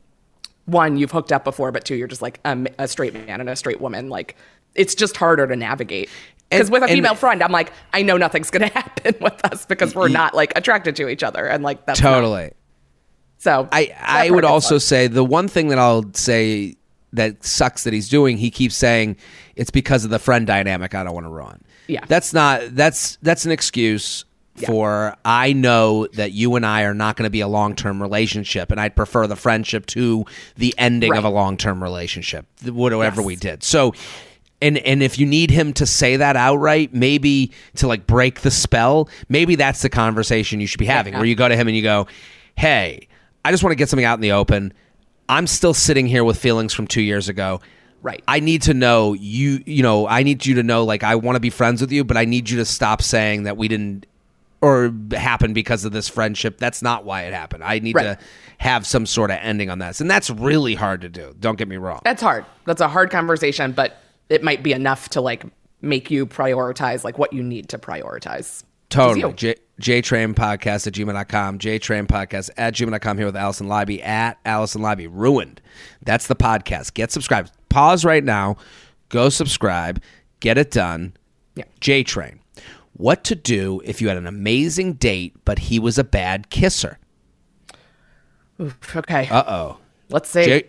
one 0.66 0.98
you've 0.98 1.12
hooked 1.12 1.32
up 1.32 1.44
before, 1.44 1.72
but 1.72 1.86
two 1.86 1.94
you're 1.94 2.08
just 2.08 2.20
like 2.20 2.40
a, 2.44 2.66
a 2.78 2.86
straight 2.86 3.14
man 3.14 3.40
and 3.40 3.48
a 3.48 3.56
straight 3.56 3.80
woman. 3.80 4.10
Like 4.10 4.36
it's 4.74 4.94
just 4.94 5.16
harder 5.16 5.46
to 5.46 5.56
navigate. 5.56 6.10
Because 6.50 6.70
with 6.70 6.82
a 6.82 6.86
and- 6.86 6.94
female 6.94 7.14
friend, 7.14 7.42
I'm 7.42 7.52
like, 7.52 7.72
I 7.92 8.02
know 8.02 8.16
nothing's 8.16 8.50
gonna 8.50 8.68
happen 8.74 9.14
with 9.20 9.44
us 9.44 9.66
because 9.66 9.94
we're 9.94 10.08
not 10.08 10.34
like 10.34 10.52
attracted 10.56 10.96
to 10.96 11.08
each 11.08 11.22
other, 11.22 11.44
and 11.46 11.62
like 11.62 11.84
that's 11.86 12.00
not- 12.00 12.10
Totally. 12.14 12.52
so 13.38 13.68
I, 13.70 13.94
I 14.00 14.30
would 14.30 14.44
also 14.44 14.76
hard. 14.76 14.82
say 14.82 15.06
the 15.06 15.24
one 15.24 15.48
thing 15.48 15.68
that 15.68 15.78
I'll 15.78 16.04
say 16.14 16.76
that 17.12 17.44
sucks 17.44 17.84
that 17.84 17.92
he's 17.92 18.08
doing, 18.08 18.36
he 18.36 18.50
keeps 18.50 18.76
saying 18.76 19.16
it's 19.56 19.70
because 19.70 20.04
of 20.04 20.10
the 20.10 20.18
friend 20.18 20.46
dynamic 20.46 20.94
I 20.94 21.04
don't 21.04 21.14
want 21.14 21.24
to 21.26 21.30
ruin. 21.30 21.64
Yeah. 21.86 22.04
That's 22.06 22.32
not 22.34 22.74
that's 22.74 23.16
that's 23.22 23.44
an 23.46 23.50
excuse 23.52 24.24
for 24.66 25.14
I 25.24 25.52
know 25.52 26.08
that 26.14 26.32
you 26.32 26.56
and 26.56 26.66
I 26.66 26.82
are 26.82 26.92
not 26.94 27.16
going 27.16 27.24
to 27.24 27.30
be 27.30 27.40
a 27.40 27.48
long-term 27.48 28.02
relationship 28.02 28.72
and 28.72 28.80
I'd 28.80 28.96
prefer 28.96 29.26
the 29.28 29.36
friendship 29.36 29.86
to 29.86 30.24
the 30.56 30.74
ending 30.76 31.16
of 31.16 31.24
a 31.24 31.28
long-term 31.30 31.80
relationship 31.82 32.44
whatever 32.64 33.20
Yes. 33.20 33.26
we 33.26 33.36
did. 33.36 33.62
So 33.62 33.94
and 34.60 34.78
and 34.78 35.02
if 35.02 35.18
you 35.18 35.26
need 35.26 35.50
him 35.50 35.72
to 35.74 35.86
say 35.86 36.16
that 36.16 36.36
outright, 36.36 36.92
maybe 36.94 37.52
to 37.76 37.86
like 37.86 38.06
break 38.06 38.40
the 38.40 38.50
spell, 38.50 39.08
maybe 39.28 39.54
that's 39.54 39.82
the 39.82 39.88
conversation 39.88 40.60
you 40.60 40.66
should 40.66 40.78
be 40.80 40.86
having 40.86 41.14
where 41.14 41.24
you 41.24 41.34
go 41.34 41.48
to 41.48 41.56
him 41.56 41.68
and 41.68 41.76
you 41.76 41.82
go, 41.82 42.06
"Hey, 42.56 43.08
I 43.44 43.50
just 43.50 43.62
want 43.62 43.72
to 43.72 43.76
get 43.76 43.88
something 43.88 44.04
out 44.04 44.14
in 44.14 44.20
the 44.20 44.32
open. 44.32 44.72
I'm 45.28 45.46
still 45.46 45.74
sitting 45.74 46.06
here 46.06 46.24
with 46.24 46.38
feelings 46.38 46.72
from 46.72 46.86
2 46.86 47.02
years 47.02 47.28
ago. 47.28 47.60
Right. 48.02 48.22
I 48.28 48.40
need 48.40 48.62
to 48.62 48.74
know 48.74 49.12
you, 49.14 49.62
you 49.66 49.82
know, 49.82 50.06
I 50.06 50.22
need 50.22 50.46
you 50.46 50.54
to 50.54 50.62
know 50.62 50.84
like 50.84 51.02
I 51.02 51.16
want 51.16 51.36
to 51.36 51.40
be 51.40 51.50
friends 51.50 51.80
with 51.80 51.90
you, 51.92 52.04
but 52.04 52.16
I 52.16 52.24
need 52.24 52.48
you 52.48 52.56
to 52.58 52.64
stop 52.64 53.02
saying 53.02 53.42
that 53.42 53.56
we 53.56 53.68
didn't 53.68 54.06
or 54.60 54.92
happened 55.12 55.54
because 55.54 55.84
of 55.84 55.92
this 55.92 56.08
friendship. 56.08 56.58
That's 56.58 56.80
not 56.82 57.04
why 57.04 57.22
it 57.22 57.34
happened. 57.34 57.62
I 57.64 57.78
need 57.78 57.94
Right. 57.94 58.02
to 58.04 58.18
have 58.58 58.86
some 58.86 59.04
sort 59.06 59.30
of 59.30 59.38
ending 59.40 59.68
on 59.70 59.78
this. 59.78 60.00
And 60.00 60.10
that's 60.10 60.30
really 60.30 60.74
hard 60.74 61.00
to 61.02 61.08
do. 61.08 61.34
Don't 61.38 61.58
get 61.58 61.68
me 61.68 61.76
wrong. 61.76 62.00
That's 62.04 62.22
hard. 62.22 62.44
That's 62.64 62.80
a 62.80 62.88
hard 62.88 63.10
conversation, 63.10 63.72
but 63.72 64.00
it 64.28 64.42
might 64.42 64.62
be 64.62 64.72
enough 64.72 65.08
to 65.10 65.20
like 65.20 65.44
make 65.80 66.10
you 66.10 66.26
prioritize 66.26 67.04
like 67.04 67.18
what 67.18 67.32
you 67.32 67.42
need 67.42 67.68
to 67.70 67.78
prioritize. 67.78 68.64
Totally. 68.90 69.30
Is 69.30 69.34
J- 69.36 70.00
JTrain 70.00 70.34
podcast 70.34 70.86
at 70.86 70.94
gmail.com. 70.94 71.58
JTrain 71.58 72.06
podcast 72.06 72.50
at 72.56 72.74
gmail.com 72.74 73.18
here 73.18 73.26
with 73.26 73.36
Alison 73.36 73.68
Leiby 73.68 74.04
at 74.04 74.38
Alison 74.44 74.82
Leiby. 74.82 75.08
Ruined. 75.10 75.60
That's 76.02 76.26
the 76.26 76.36
podcast. 76.36 76.94
Get 76.94 77.12
subscribed. 77.12 77.52
Pause 77.68 78.04
right 78.04 78.24
now. 78.24 78.56
Go 79.10 79.28
subscribe. 79.28 80.02
Get 80.40 80.58
it 80.58 80.70
done. 80.70 81.14
Yeah. 81.54 81.64
JTrain. 81.80 82.38
What 82.94 83.24
to 83.24 83.34
do 83.34 83.80
if 83.84 84.00
you 84.00 84.08
had 84.08 84.16
an 84.16 84.26
amazing 84.26 84.94
date, 84.94 85.36
but 85.44 85.58
he 85.58 85.78
was 85.78 85.98
a 85.98 86.04
bad 86.04 86.50
kisser? 86.50 86.98
you. 88.58 88.72
Okay. 88.96 89.28
Uh 89.28 89.44
oh. 89.46 89.78
Let's 90.10 90.30
see. 90.30 90.44
J, 90.44 90.64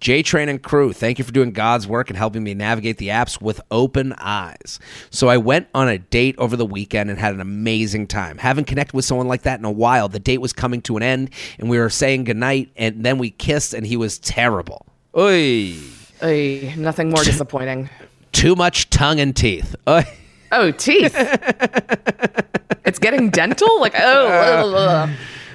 J 0.00 0.22
Train 0.22 0.48
and 0.48 0.62
crew, 0.62 0.92
thank 0.92 1.18
you 1.18 1.24
for 1.24 1.32
doing 1.32 1.52
God's 1.52 1.86
work 1.86 2.10
and 2.10 2.16
helping 2.16 2.42
me 2.42 2.54
navigate 2.54 2.98
the 2.98 3.08
apps 3.08 3.40
with 3.40 3.60
open 3.70 4.14
eyes. 4.18 4.78
So 5.10 5.28
I 5.28 5.36
went 5.36 5.68
on 5.74 5.88
a 5.88 5.98
date 5.98 6.34
over 6.38 6.56
the 6.56 6.66
weekend 6.66 7.10
and 7.10 7.18
had 7.18 7.34
an 7.34 7.40
amazing 7.40 8.06
time. 8.06 8.38
Haven't 8.38 8.66
connected 8.66 8.94
with 8.94 9.04
someone 9.04 9.28
like 9.28 9.42
that 9.42 9.58
in 9.58 9.64
a 9.64 9.70
while. 9.70 10.08
The 10.08 10.18
date 10.18 10.38
was 10.38 10.52
coming 10.52 10.82
to 10.82 10.96
an 10.96 11.02
end 11.02 11.30
and 11.58 11.70
we 11.70 11.78
were 11.78 11.90
saying 11.90 12.24
goodnight 12.24 12.70
and 12.76 13.04
then 13.04 13.18
we 13.18 13.30
kissed 13.30 13.74
and 13.74 13.86
he 13.86 13.96
was 13.96 14.18
terrible. 14.18 14.86
Oy. 15.16 15.74
Ay, 16.22 16.74
nothing 16.76 17.10
more 17.10 17.24
disappointing. 17.24 17.90
Too 18.32 18.56
much 18.56 18.90
tongue 18.90 19.20
and 19.20 19.36
teeth. 19.36 19.76
Oy. 19.88 20.04
Oh, 20.52 20.70
teeth. 20.70 21.14
it's 22.84 22.98
getting 22.98 23.30
dental? 23.30 23.80
Like, 23.80 23.94
oh. 23.96 24.28
ugh, 24.28 24.74
ugh. 24.74 25.10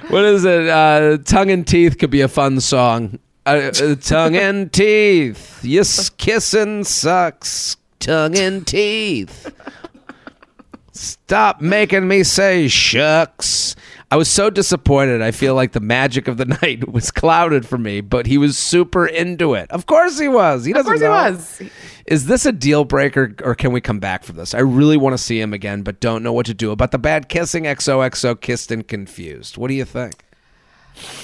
What 0.09 0.24
is 0.24 0.45
it? 0.45 0.70
Uh, 0.70 1.18
tongue 1.18 1.51
and 1.51 1.68
teeth 1.68 1.97
could 1.97 2.09
be 2.09 2.22
a 2.22 2.28
fun 2.28 2.61
song. 2.61 3.20
Uh, 3.48 3.72
uh, 3.82 3.95
tongue 3.95 4.36
and 4.36 4.74
teeth. 4.74 5.64
Yes, 5.64 6.10
kissing 6.10 6.84
sucks. 6.84 7.78
Tongue 7.98 8.36
and 8.36 8.68
teeth. 8.68 9.54
Stop 10.91 11.62
making 11.62 12.10
me 12.10 12.24
say 12.24 12.68
shucks. 12.68 13.78
I 14.12 14.18
was 14.18 14.28
so 14.28 14.50
disappointed. 14.50 15.22
I 15.22 15.32
feel 15.32 15.56
like 15.56 15.72
the 15.72 15.80
magic 15.80 16.28
of 16.28 16.36
the 16.36 16.45
night 16.62 16.91
was 16.91 17.10
clouded 17.10 17.66
for 17.66 17.78
me, 17.78 18.02
but 18.02 18.26
he 18.26 18.38
was 18.38 18.58
super 18.58 19.06
into 19.08 19.54
it. 19.54 19.72
Of 19.72 19.86
course 19.86 20.20
he 20.20 20.28
was. 20.28 20.66
He 20.66 20.74
doesn't 20.74 20.86
course 20.86 21.00
he 21.00 21.06
know. 21.06 21.12
was. 21.12 21.62
Is 22.06 22.26
this 22.26 22.45
a 22.45 22.52
deal 22.52 22.84
breaker 22.84 23.34
or 23.43 23.56
can 23.56 23.72
we 23.72 23.80
come 23.80 24.00
back 24.00 24.26
from 24.26 24.36
this? 24.36 24.54
I 24.54 24.60
really 24.60 24.98
want 24.98 25.14
to 25.14 25.18
see 25.18 25.39
him 25.39 25.54
again, 25.54 25.84
but 25.84 26.02
don't 26.02 26.22
know 26.22 26.34
what 26.34 26.48
to 26.48 26.54
do 26.54 26.72
about 26.72 26.91
the 26.91 27.00
bad 27.00 27.30
kissing 27.30 27.64
XOXO 27.64 28.41
kissed 28.41 28.72
and 28.72 28.86
confused. 28.86 29.58
What 29.58 29.70
do 29.70 29.74
you 29.74 29.86
think? 29.86 30.26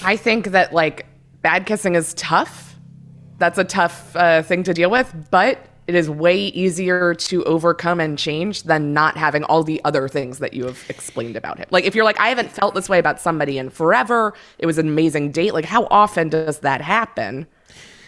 I 0.04 0.16
think 0.16 0.48
that 0.48 0.74
like 0.74 1.06
bad 1.44 1.68
kissing 1.68 1.94
is 1.94 2.16
tough. 2.16 2.76
That's 3.38 3.60
a 3.60 3.64
tough 3.64 4.16
uh, 4.16 4.42
thing 4.42 4.64
to 4.64 4.74
deal 4.74 4.90
with, 4.90 5.14
but 5.30 5.68
it 5.86 5.96
is 5.96 6.10
way 6.10 6.38
easier 6.38 7.14
to 7.14 7.44
overcome 7.44 8.00
and 8.00 8.18
change 8.18 8.64
than 8.64 8.94
not 8.94 9.18
having 9.18 9.44
all 9.44 9.64
the 9.64 9.82
other 9.84 10.08
things 10.08 10.40
that 10.40 10.54
you 10.54 10.66
have 10.66 10.84
explained 10.90 11.36
about 11.36 11.58
him. 11.58 11.68
Like 11.72 11.84
if 11.84 11.94
you're 11.94 12.06
like, 12.06 12.20
I 12.20 12.30
haven't 12.30 12.50
felt 12.52 12.74
this 12.74 12.88
way 12.88 13.00
about 13.00 13.20
somebody 13.20 13.58
in 13.58 13.70
forever. 13.70 14.34
It 14.60 14.66
was 14.66 14.78
an 14.78 14.88
amazing 14.88 15.32
date. 15.32 15.54
Like 15.54 15.66
how 15.66 15.88
often 15.92 16.30
does 16.30 16.60
that 16.60 16.82
happen? 16.82 17.48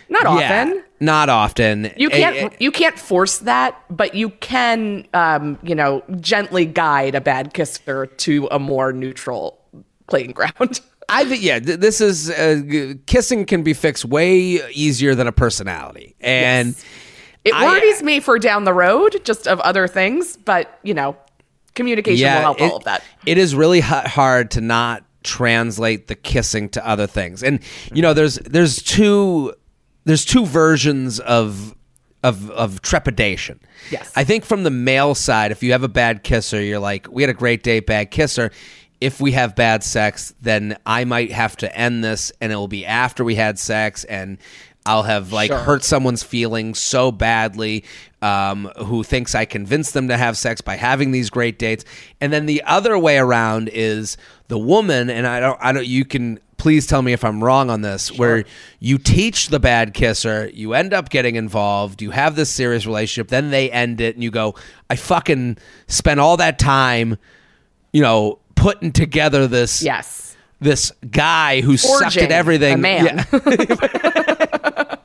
Not 0.08 0.26
often. 0.26 0.84
not 1.00 1.30
often. 1.30 1.92
You 1.98 2.10
can't 2.10 2.36
eh, 2.36 2.50
you 2.60 2.72
can't 2.72 2.98
force 2.98 3.40
that, 3.40 3.82
but 3.90 4.14
you 4.14 4.30
can 4.30 5.08
um, 5.14 5.58
you 5.64 5.76
know, 5.76 6.04
gently 6.20 6.66
guide 6.66 7.16
a 7.16 7.22
bad 7.22 7.54
kisser 7.54 8.06
to 8.06 8.48
a 8.52 8.60
more 8.60 8.94
neutral 8.94 9.60
playing 10.08 10.32
ground. 10.34 10.80
I 11.10 11.26
think 11.26 11.44
yeah. 11.44 11.60
th- 11.60 11.80
This 11.80 12.02
is 12.02 12.30
uh, 12.30 12.94
kissing 13.06 13.46
can 13.46 13.64
be 13.64 13.74
fixed 13.74 14.06
way 14.06 14.38
easier 14.72 15.16
than 15.16 15.28
a 15.28 15.32
personality, 15.32 16.16
and 16.22 16.76
It 17.44 17.54
I- 17.54 17.66
worries 17.66 18.02
me 18.04 18.20
for 18.20 18.40
down 18.40 18.64
the 18.64 18.74
road, 18.74 19.22
just 19.24 19.48
of 19.48 19.60
other 19.60 19.88
things, 19.88 20.38
but 20.38 20.80
you 20.84 20.94
know, 20.94 21.16
communication 21.76 22.26
will 22.34 22.42
help 22.42 22.62
it- 22.62 22.72
all 22.72 22.78
of 22.78 22.84
that. 22.86 23.04
It 23.26 23.38
is 23.38 23.56
really 23.56 23.82
ha- 23.82 24.08
hard 24.08 24.52
to 24.52 24.62
not 24.62 25.04
translate 25.24 26.08
the 26.08 26.16
kissing 26.16 26.70
to 26.70 26.88
other 26.88 27.08
things, 27.08 27.44
and 27.44 27.60
you 27.94 28.02
know, 28.02 28.14
there's 28.14 28.36
there's 28.36 28.82
two 28.82 29.54
there's 30.06 30.26
two 30.26 30.46
versions 30.46 31.20
of 31.20 31.76
of 32.24 32.50
of 32.52 32.82
trepidation. 32.82 33.60
Yes. 33.92 34.12
I 34.16 34.24
think 34.24 34.46
from 34.46 34.64
the 34.64 34.72
male 34.72 35.14
side, 35.14 35.52
if 35.52 35.62
you 35.62 35.72
have 35.74 35.84
a 35.84 35.88
bad 35.88 36.24
kisser, 36.24 36.62
you're 36.62 36.80
like, 36.80 37.08
we 37.12 37.22
had 37.22 37.30
a 37.30 37.34
great 37.36 37.62
date, 37.62 37.86
bad 37.86 38.10
kisser. 38.10 38.52
If 39.06 39.22
we 39.22 39.34
have 39.34 39.56
bad 39.56 39.84
sex, 39.84 40.34
then 40.42 40.78
I 40.86 41.06
might 41.06 41.32
have 41.32 41.56
to 41.58 41.78
end 41.78 42.04
this, 42.04 42.32
and 42.42 42.52
it 42.52 42.56
will 42.56 42.68
be 42.68 42.86
after 42.86 43.24
we 43.24 43.36
had 43.36 43.60
sex, 43.60 44.04
and 44.04 44.40
I'll 44.86 45.04
have 45.04 45.32
like 45.32 45.52
Sure. 45.52 45.60
hurt 45.60 45.84
someone's 45.84 46.24
feelings 46.24 46.80
so 46.80 47.12
badly 47.12 47.84
um, 48.22 48.72
who 48.86 49.04
thinks 49.04 49.36
I 49.36 49.46
convinced 49.46 49.94
them 49.94 50.08
to 50.08 50.18
have 50.18 50.38
sex 50.38 50.62
by 50.62 50.76
having 50.76 51.12
these 51.12 51.30
great 51.30 51.60
dates. 51.60 51.86
And 52.20 52.34
then 52.34 52.46
the 52.48 52.64
other 52.64 52.98
way 52.98 53.18
around 53.18 53.70
is 53.72 54.18
the 54.48 54.58
woman, 54.58 55.10
and 55.10 55.28
I 55.28 55.40
don't, 55.40 55.60
I 55.62 55.72
don't, 55.72 55.86
you 55.86 56.06
can 56.06 56.40
please 56.58 56.88
tell 56.88 57.02
me 57.04 57.14
if 57.14 57.24
I'm 57.24 57.44
wrong 57.44 57.70
on 57.70 57.82
this, 57.82 58.12
where 58.18 58.44
you 58.80 58.98
teach 58.98 59.50
the 59.50 59.60
bad 59.60 59.94
kisser, 59.94 60.50
you 60.54 60.74
end 60.74 60.94
up 60.94 61.10
getting 61.10 61.36
involved, 61.36 62.02
you 62.02 62.12
have 62.12 62.36
this 62.36 62.50
serious 62.50 62.88
relationship, 62.88 63.28
then 63.28 63.52
they 63.52 63.70
end 63.70 64.02
it, 64.02 64.16
and 64.16 64.24
you 64.24 64.32
go, 64.32 64.56
I 64.90 64.96
fucking 64.96 65.58
spent 65.88 66.20
all 66.20 66.38
that 66.38 66.58
time, 66.58 67.18
you 67.94 68.02
know, 68.02 68.40
putting 68.66 68.92
together 68.92 69.46
this 69.46 69.84
Yes. 69.84 70.25
This 70.60 70.92
guy 71.12 71.62
who 71.62 71.78
sucked 71.78 72.18
at 72.18 72.32
everything 72.32 72.76
a 72.76 72.78
man. 72.78 73.26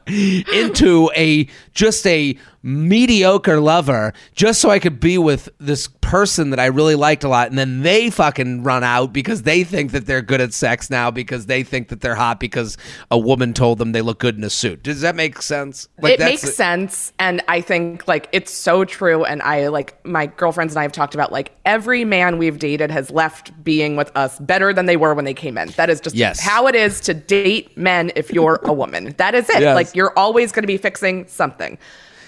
into 0.53 1.11
a 1.17 1.47
just 1.73 2.07
a 2.07 2.37
mediocre 2.63 3.59
lover 3.59 4.13
just 4.35 4.61
so 4.61 4.69
I 4.69 4.79
could 4.79 5.01
be 5.01 5.17
with 5.17 5.49
this 5.59 5.89
person 6.01 6.51
that 6.51 6.61
I 6.61 6.67
really 6.67 6.95
liked 6.95 7.25
a 7.25 7.29
lot 7.29 7.49
and 7.49 7.59
then 7.59 7.83
they 7.83 8.11
fucking 8.11 8.63
run 8.63 8.85
out 8.85 9.13
because 9.13 9.43
they 9.43 9.65
think 9.65 9.93
that 9.93 10.07
they're 10.07 10.21
good 10.21 10.41
at 10.41 10.53
sex 10.53 10.91
now 10.91 11.11
because 11.11 11.47
they 11.47 11.63
think 11.63 11.89
that 11.89 12.01
they're 12.01 12.17
hot 12.17 12.39
because 12.39 12.77
a 13.11 13.19
woman 13.19 13.55
told 13.55 13.79
them 13.79 13.93
they 13.93 14.03
look 14.03 14.19
good 14.19 14.37
in 14.37 14.45
a 14.45 14.51
suit. 14.51 14.83
Does 14.83 15.01
that 15.01 15.15
make 15.15 15.41
sense? 15.41 15.89
it 16.03 16.19
makes 16.19 16.55
sense 16.55 17.13
and 17.19 17.43
i 17.49 17.61
think 17.61 18.07
like 18.09 18.29
it's 18.33 18.53
so 18.53 18.85
true 18.85 19.25
and 19.25 19.43
i 19.43 19.69
like 19.69 20.05
my 20.05 20.27
girlfriends 20.27 20.75
and 20.75 20.81
i 20.81 20.83
have 20.83 20.93
talked 20.93 21.15
about 21.15 21.31
like 21.31 21.53
every 21.65 22.05
man 22.05 22.39
we've 22.39 22.59
dated 22.59 22.91
has 22.91 23.11
left 23.11 23.53
being 23.63 23.97
with 23.97 24.11
us 24.17 24.39
better 24.41 24.73
than 24.73 24.87
they 24.87 24.97
were 24.97 25.15
when 25.15 25.25
they 25.25 25.35
came 25.41 25.59
in 25.59 25.69
that 25.71 25.91
is 25.91 26.01
just 26.01 26.15
Yes. 26.15 26.39
how 26.39 26.69
it 26.69 26.77
is 26.77 27.01
to 27.01 27.15
date 27.15 27.77
men 27.77 28.13
if 28.15 28.33
you're 28.33 28.61
a 28.65 28.73
woman 28.73 29.15
that 29.17 29.35
is 29.35 29.51
it 29.51 29.61
Yes. 29.63 29.75
like 29.75 29.93
you're 29.97 30.17
always 30.17 30.53
going 30.53 30.63
to 30.63 30.67
be 30.69 30.77
fixing 30.77 31.27
something 31.27 31.77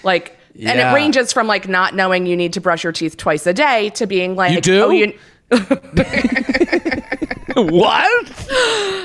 like 0.02 0.36
and 0.58 0.78
it 0.80 0.92
ranges 0.92 1.32
from 1.32 1.46
like 1.46 1.66
not 1.68 1.94
knowing 1.94 2.26
you 2.26 2.36
need 2.36 2.52
to 2.54 2.60
brush 2.60 2.82
your 2.84 2.92
teeth 2.92 3.16
twice 3.16 3.46
a 3.46 3.54
day 3.54 3.88
to 3.90 4.06
being 4.06 4.34
like 4.36 4.52
You 4.52 4.60
do? 4.60 4.82
oh 4.84 4.90
you 4.90 5.14
what? 7.54 8.26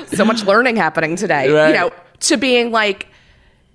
so 0.08 0.24
much 0.24 0.44
learning 0.44 0.76
happening 0.76 1.16
today. 1.16 1.50
Right. 1.50 1.68
You 1.68 1.74
know, 1.74 1.90
to 2.20 2.36
being 2.36 2.70
like, 2.70 3.08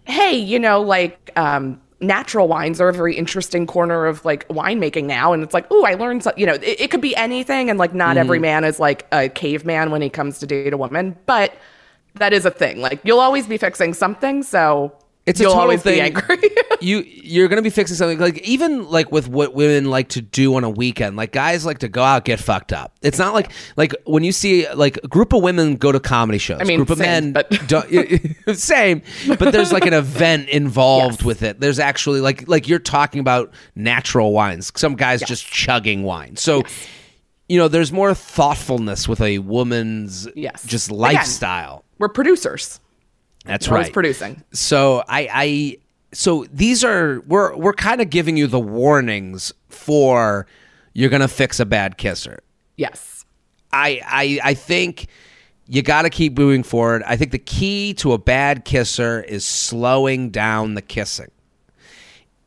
hey, 0.05 0.35
you 0.35 0.59
know, 0.59 0.81
like 0.81 1.31
um, 1.35 1.79
natural 2.03 2.47
wines 2.47 2.79
are 2.79 2.89
a 2.89 2.93
very 2.93 3.15
interesting 3.15 3.65
corner 3.65 4.05
of 4.05 4.23
like 4.25 4.47
winemaking 4.49 5.05
now, 5.05 5.33
and 5.33 5.41
it's 5.41 5.53
like, 5.53 5.65
oh, 5.71 5.85
I 5.85 5.95
learned, 5.95 6.23
so, 6.23 6.31
you 6.37 6.45
know, 6.45 6.53
it, 6.53 6.81
it 6.81 6.91
could 6.91 7.01
be 7.01 7.15
anything, 7.15 7.69
and 7.69 7.79
like 7.79 7.93
not 7.93 8.17
every 8.17 8.37
Mm-hmm. 8.37 8.41
man 8.41 8.63
is 8.63 8.79
like 8.79 9.07
a 9.11 9.29
caveman 9.29 9.91
when 9.91 10.01
he 10.01 10.09
comes 10.09 10.39
to 10.39 10.47
date 10.47 10.73
a 10.73 10.77
woman, 10.77 11.17
but 11.25 11.55
that 12.15 12.33
is 12.33 12.45
a 12.45 12.51
thing. 12.51 12.81
Like 12.81 12.99
you'll 13.03 13.19
always 13.19 13.47
be 13.47 13.57
fixing 13.57 13.93
something, 13.93 14.43
so 14.43 14.95
It's 15.25 15.39
a 15.39 15.43
you'll 15.43 15.51
total 15.53 15.61
always 15.63 15.81
thing. 15.81 15.95
be 15.95 16.01
angry. 16.01 16.37
you 16.81 16.97
you're 16.99 17.47
gonna 17.47 17.61
be 17.61 17.69
fixing 17.69 17.95
something 17.95 18.19
like 18.19 18.39
even 18.39 18.89
like 18.89 19.09
with 19.11 19.29
what 19.29 19.53
women 19.53 19.85
like 19.89 20.09
to 20.09 20.21
do 20.21 20.55
on 20.55 20.65
a 20.65 20.69
weekend. 20.69 21.15
Like 21.15 21.31
guys 21.31 21.65
like 21.65 21.79
to 21.79 21.87
go 21.87 22.03
out 22.03 22.25
get 22.25 22.39
fucked 22.41 22.73
up. 22.73 22.93
It's 23.01 23.17
not 23.17 23.33
like 23.33 23.51
like 23.77 23.95
when 24.05 24.25
you 24.25 24.33
see 24.33 24.69
like 24.73 24.97
a 25.01 25.07
group 25.07 25.31
of 25.31 25.41
women 25.41 25.77
go 25.77 25.93
to 25.93 25.99
comedy 26.01 26.39
shows. 26.39 26.59
I 26.59 26.65
mean, 26.65 26.79
group 26.79 26.89
of 26.89 26.97
same, 26.97 27.07
men 27.07 27.31
but- 27.33 27.67
don't, 27.67 27.89
same, 28.57 29.01
but 29.39 29.53
there's 29.53 29.71
like 29.71 29.85
an 29.85 29.93
event 29.93 30.49
involved 30.49 31.19
Yes. 31.19 31.23
with 31.25 31.43
it. 31.43 31.59
There's 31.61 31.79
actually 31.79 32.19
like 32.19 32.47
like 32.49 32.67
you're 32.67 32.79
talking 32.79 33.21
about 33.21 33.53
natural 33.75 34.33
wines. 34.33 34.73
Some 34.75 34.95
guys 34.95 35.21
Yes. 35.21 35.29
just 35.29 35.45
chugging 35.45 36.03
wine. 36.03 36.35
So. 36.35 36.63
You 37.49 37.59
know, 37.59 37.67
there's 37.67 37.91
more 37.91 38.13
thoughtfulness 38.15 39.05
with 39.07 39.19
a 39.19 39.39
woman's 39.39 40.27
Yes. 40.33 40.63
just 40.65 40.87
Again, 40.87 40.97
lifestyle. 40.99 41.83
We're 41.99 42.07
producers. 42.07 42.79
That's 43.45 43.67
right. 43.67 43.91
producing. 43.91 44.43
So 44.53 45.03
I, 45.07 45.29
I 45.31 45.77
so 46.13 46.45
these 46.51 46.83
are 46.83 47.21
we're 47.21 47.55
we're 47.55 47.73
kind 47.73 48.01
of 48.01 48.09
giving 48.09 48.37
you 48.37 48.47
the 48.47 48.59
warnings 48.59 49.53
for 49.69 50.47
you're 50.93 51.09
gonna 51.09 51.27
fix 51.27 51.59
a 51.59 51.65
bad 51.65 51.97
kisser. 51.97 52.39
Yes. 52.77 53.25
I 53.71 54.01
I 54.05 54.39
I 54.51 54.53
think 54.53 55.07
you 55.67 55.81
got 55.81 56.03
to 56.03 56.09
keep 56.09 56.37
moving 56.37 56.63
forward. 56.63 57.03
I 57.03 57.15
think 57.15 57.31
the 57.31 57.39
key 57.39 57.93
to 57.95 58.13
a 58.13 58.17
bad 58.17 58.65
kisser 58.65 59.21
is 59.21 59.45
slowing 59.45 60.29
down 60.29 60.75
the 60.75 60.81
kissing. 60.81 61.31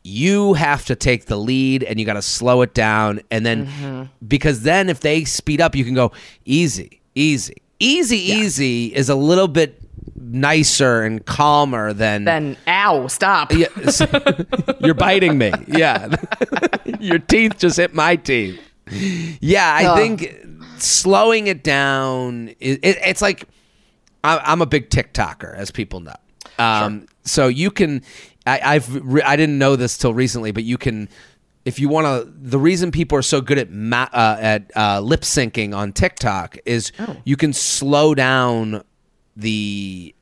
You 0.03 0.55
have 0.55 0.85
to 0.85 0.95
take 0.95 1.25
the 1.25 1.37
lead 1.37 1.83
and 1.83 1.99
you 1.99 2.07
got 2.07 2.15
to 2.15 2.23
slow 2.23 2.63
it 2.63 2.75
down 2.75 3.21
and 3.31 3.45
then 3.45 3.67
mm-hmm. 3.67 4.03
because 4.27 4.63
then 4.63 4.89
if 4.89 5.01
they 5.01 5.25
speed 5.25 5.61
up 5.61 5.75
you 5.75 5.85
can 5.85 5.95
go 5.95 6.13
easy, 6.45 7.01
easy. 7.15 7.57
Easy 7.79 8.17
easy 8.17 8.95
is 8.95 9.11
a 9.11 9.15
little 9.15 9.49
bit 9.49 9.86
nicer 10.19 11.03
and 11.03 11.25
calmer 11.25 11.93
than 11.93 12.25
Then, 12.25 12.57
ow, 12.67 13.07
stop. 13.09 13.53
yeah, 13.53 13.67
you're 14.81 14.95
biting 14.95 15.39
me. 15.39 15.53
Yeah. 15.67 16.15
Your 17.01 17.19
teeth 17.19 17.59
just 17.59 17.77
hit 17.77 17.95
my 17.95 18.17
teeth. 18.17 18.61
Yeah, 19.41 19.73
I 19.75 19.85
Ugh. 19.87 19.97
think 19.99 20.47
slowing 20.79 21.47
it 21.49 21.63
down, 21.65 22.49
it, 22.61 22.81
it, 22.83 22.97
it's 23.05 23.21
like 23.23 23.45
I, 24.25 24.39
I'm 24.39 24.63
a 24.63 24.67
big 24.67 24.91
TikToker, 24.91 25.55
as 25.55 25.71
people 25.71 26.01
know. 26.01 26.15
Um, 26.59 27.07
So 27.25 27.49
you 27.49 27.71
can, 27.71 28.03
I, 28.47 28.61
I've, 28.65 29.05
re- 29.05 29.23
I 29.23 29.37
didn't 29.37 29.59
know 29.59 29.77
this 29.77 29.99
till 29.99 30.15
recently, 30.15 30.53
but 30.53 30.63
you 30.65 30.79
can, 30.79 31.09
if 31.65 31.79
you 31.81 31.89
want 31.89 32.07
to, 32.07 32.33
the 32.37 32.59
reason 32.61 32.93
people 32.93 33.19
are 33.19 33.23
so 33.23 33.41
good 33.41 33.59
at 33.59 33.71
ma- 33.71 34.09
uh, 34.13 34.37
at 34.41 34.71
uh, 34.77 35.01
lip 35.01 35.23
syncing 35.23 35.77
on 35.77 35.93
TikTok 35.93 36.57
is 36.65 36.93
Oh. 37.01 37.17
you 37.25 37.37
can 37.37 37.53
slow 37.53 38.15
down 38.15 38.85
the 39.37 40.15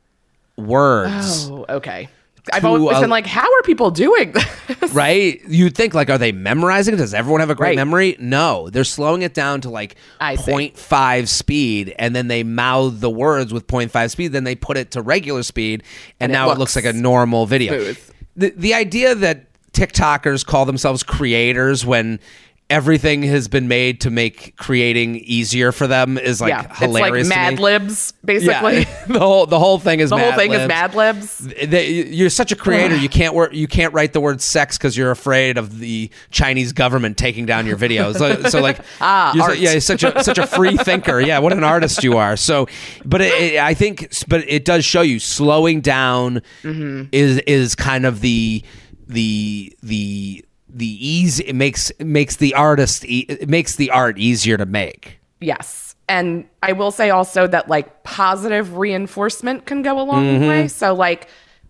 words 0.57 1.49
Oh, 1.49 1.65
okay. 1.69 2.09
I've 2.53 2.63
always 2.63 2.95
uh, 2.97 3.01
been 3.01 3.09
like, 3.09 3.25
how 3.25 3.51
are 3.51 3.61
people 3.63 3.89
doing 3.89 4.31
this? 4.31 4.93
right? 4.93 5.41
You'd 5.47 5.73
think 5.75 5.95
like, 5.95 6.11
are 6.11 6.19
they 6.19 6.31
memorizing? 6.31 6.95
Does 6.95 7.15
everyone 7.15 7.39
have 7.39 7.49
a 7.49 7.55
great 7.55 7.69
Right. 7.69 7.75
memory? 7.75 8.15
No, 8.19 8.69
they're 8.69 8.83
slowing 8.83 9.23
it 9.23 9.33
down 9.33 9.61
to 9.61 9.71
like 9.71 9.95
I 10.21 10.35
see. 10.35 10.51
0.5 10.51 11.27
speed, 11.27 11.95
and 11.97 12.15
then 12.15 12.27
they 12.27 12.43
mouth 12.43 12.99
the 12.99 13.09
words 13.09 13.51
with 13.51 13.65
0.5 13.65 14.11
speed. 14.11 14.27
Then 14.27 14.43
they 14.43 14.53
put 14.53 14.77
it 14.77 14.91
to 14.91 15.01
regular 15.01 15.41
speed, 15.41 15.81
and, 16.19 16.29
And 16.29 16.33
now 16.33 16.45
it 16.45 16.59
looks 16.59 16.59
looks 16.59 16.75
like 16.75 16.85
a 16.85 16.93
normal 16.93 17.47
video. 17.47 17.73
smooth. 17.79 18.11
The 18.35 18.49
the 18.55 18.73
idea 18.75 19.15
that 19.15 19.47
TikTokers 19.71 20.45
call 20.45 20.65
themselves 20.65 21.01
creators 21.01 21.83
when 21.83 22.19
everything 22.67 23.21
has 23.21 23.47
been 23.47 23.67
made 23.67 24.01
to 24.01 24.09
make 24.09 24.55
creating 24.57 25.17
easier 25.17 25.71
for 25.71 25.85
them 25.85 26.17
is 26.17 26.41
like 26.41 26.49
yeah, 26.49 26.73
hilarious. 26.75 27.27
it's 27.27 27.35
like 27.35 27.51
Mad. 27.53 27.59
Libs, 27.59 28.11
basically. 28.25 28.79
Yeah, 28.79 29.05
the 29.07 29.19
whole 29.19 29.45
the 29.45 29.59
whole 29.59 29.77
thing 29.77 29.99
is 29.99 30.09
The 30.09 30.17
whole 30.17 30.31
Mad 30.31 30.39
thing 30.39 30.51
is 30.51 30.57
Libs 30.59 30.67
Mad 30.67 30.95
Libs. 30.95 31.37
they, 31.67 31.89
you're 31.91 32.31
such 32.31 32.51
a 32.51 32.55
creator. 32.55 32.95
You 32.95 33.07
can't 33.09 33.35
work. 33.35 33.53
You 33.53 33.67
can't 33.67 33.93
write 33.93 34.13
the 34.13 34.19
word 34.19 34.41
sex 34.41 34.77
because 34.77 34.97
you're 34.97 35.11
afraid 35.11 35.57
of 35.59 35.77
the 35.79 36.09
Chinese 36.31 36.73
government 36.73 37.17
taking 37.17 37.45
down 37.45 37.67
your 37.67 37.77
videos. 37.77 38.15
So, 38.17 38.41
so 38.49 38.61
like, 38.61 38.79
Ah, 38.99 39.33
you're, 39.35 39.43
art. 39.43 39.57
yeah, 39.59 39.71
you're 39.73 39.81
such 39.81 40.03
a 40.03 40.23
such 40.23 40.39
a 40.39 40.47
free 40.47 40.75
thinker. 40.77 41.19
Yeah, 41.19 41.37
what 41.39 41.53
an 41.53 41.63
artist 41.63 42.03
you 42.03 42.17
are. 42.17 42.35
So, 42.35 42.67
but 43.05 43.21
it, 43.21 43.33
it, 43.53 43.59
I 43.59 43.75
think, 43.75 44.09
but 44.27 44.43
it 44.49 44.65
does 44.65 44.83
show 44.83 45.01
you 45.01 45.19
slowing 45.19 45.81
down 45.81 46.41
Mm-hmm. 46.63 47.09
is 47.11 47.37
is 47.45 47.75
kind 47.75 48.05
of 48.05 48.21
the 48.21 48.63
the 49.07 49.75
the 49.83 50.43
the 50.75 51.07
easy. 51.07 51.43
It 51.45 51.55
makes 51.55 51.89
it 51.91 52.05
makes 52.05 52.35
the 52.35 52.53
artist. 52.53 53.05
e- 53.05 53.25
It 53.29 53.49
makes 53.49 53.75
the 53.77 53.89
art 53.91 54.17
easier 54.19 54.57
to 54.57 54.65
make. 54.65 55.19
Yes. 55.39 55.95
And 56.07 56.45
I 56.61 56.73
will 56.73 56.91
say 56.91 57.09
also 57.09 57.47
that 57.47 57.67
like 57.69 58.03
positive 58.03 58.77
reinforcement 58.77 59.65
can 59.65 59.81
go 59.81 59.99
a 59.99 60.03
long 60.03 60.23
Mm-hmm. 60.25 60.47
way. 60.47 60.67
So 60.67 60.93
like 60.93 61.27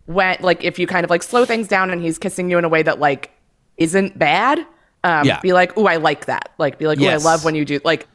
when 0.07 0.37
like 0.41 0.63
if 0.63 0.77
you 0.79 0.87
kind 0.87 1.03
of 1.03 1.09
like 1.09 1.23
slow 1.23 1.45
things 1.45 1.67
down 1.67 1.89
and 1.91 2.01
he's 2.01 2.17
kissing 2.17 2.49
you 2.49 2.57
in 2.57 2.65
a 2.65 2.69
way 2.69 2.83
that 2.83 2.99
like 2.99 3.31
isn't 3.77 4.17
bad, 4.19 4.59
um, 5.03 5.25
Yeah. 5.25 5.39
be 5.39 5.53
like, 5.53 5.77
"Ooh, 5.77 5.87
I 5.87 5.97
like 5.97 6.25
that." 6.25 6.51
Like 6.57 6.77
be 6.79 6.87
like, 6.87 6.99
"Ooh, 6.99 7.03
Yes. 7.03 7.23
I 7.25 7.29
love 7.29 7.45
when 7.45 7.55
you 7.55 7.63
do." 7.65 7.79
Like 7.85 8.07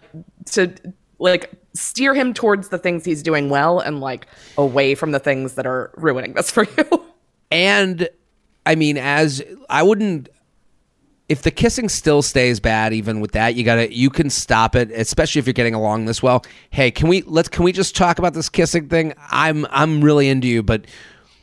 to 0.53 0.72
like 1.18 1.51
steer 1.74 2.14
him 2.14 2.34
towards 2.34 2.68
the 2.68 2.78
things 2.78 3.05
he's 3.05 3.22
doing 3.22 3.49
well 3.49 3.78
and 3.78 4.01
like 4.01 4.26
away 4.59 4.95
from 4.97 5.12
the 5.12 5.20
things 5.20 5.55
that 5.55 5.66
are 5.66 5.93
ruining 5.97 6.32
this 6.34 6.51
for 6.51 6.64
you. 6.76 7.05
And 7.51 8.09
I 8.66 8.74
mean, 8.74 8.97
as 8.99 9.43
I 9.68 9.82
wouldn't, 9.82 10.28
if 11.30 11.42
the 11.42 11.50
kissing 11.52 11.88
still 11.88 12.22
stays 12.22 12.58
bad, 12.58 12.92
even 12.92 13.20
with 13.20 13.30
that, 13.32 13.54
you 13.54 13.62
gotta, 13.62 13.94
you 13.94 14.10
can 14.10 14.28
stop 14.28 14.74
it, 14.74 14.90
especially 14.90 15.38
if 15.38 15.46
you're 15.46 15.52
getting 15.54 15.74
along 15.74 16.06
this 16.06 16.20
well. 16.22 16.44
Hey, 16.70 16.90
can 16.90 17.08
we 17.08 17.22
let's 17.22 17.48
can 17.48 17.64
we 17.64 17.70
just 17.70 17.94
talk 17.94 18.18
about 18.18 18.34
this 18.34 18.48
kissing 18.48 18.88
thing? 18.88 19.14
I'm 19.30 19.64
I'm 19.70 20.02
really 20.02 20.28
into 20.28 20.48
you, 20.48 20.62
but 20.64 20.86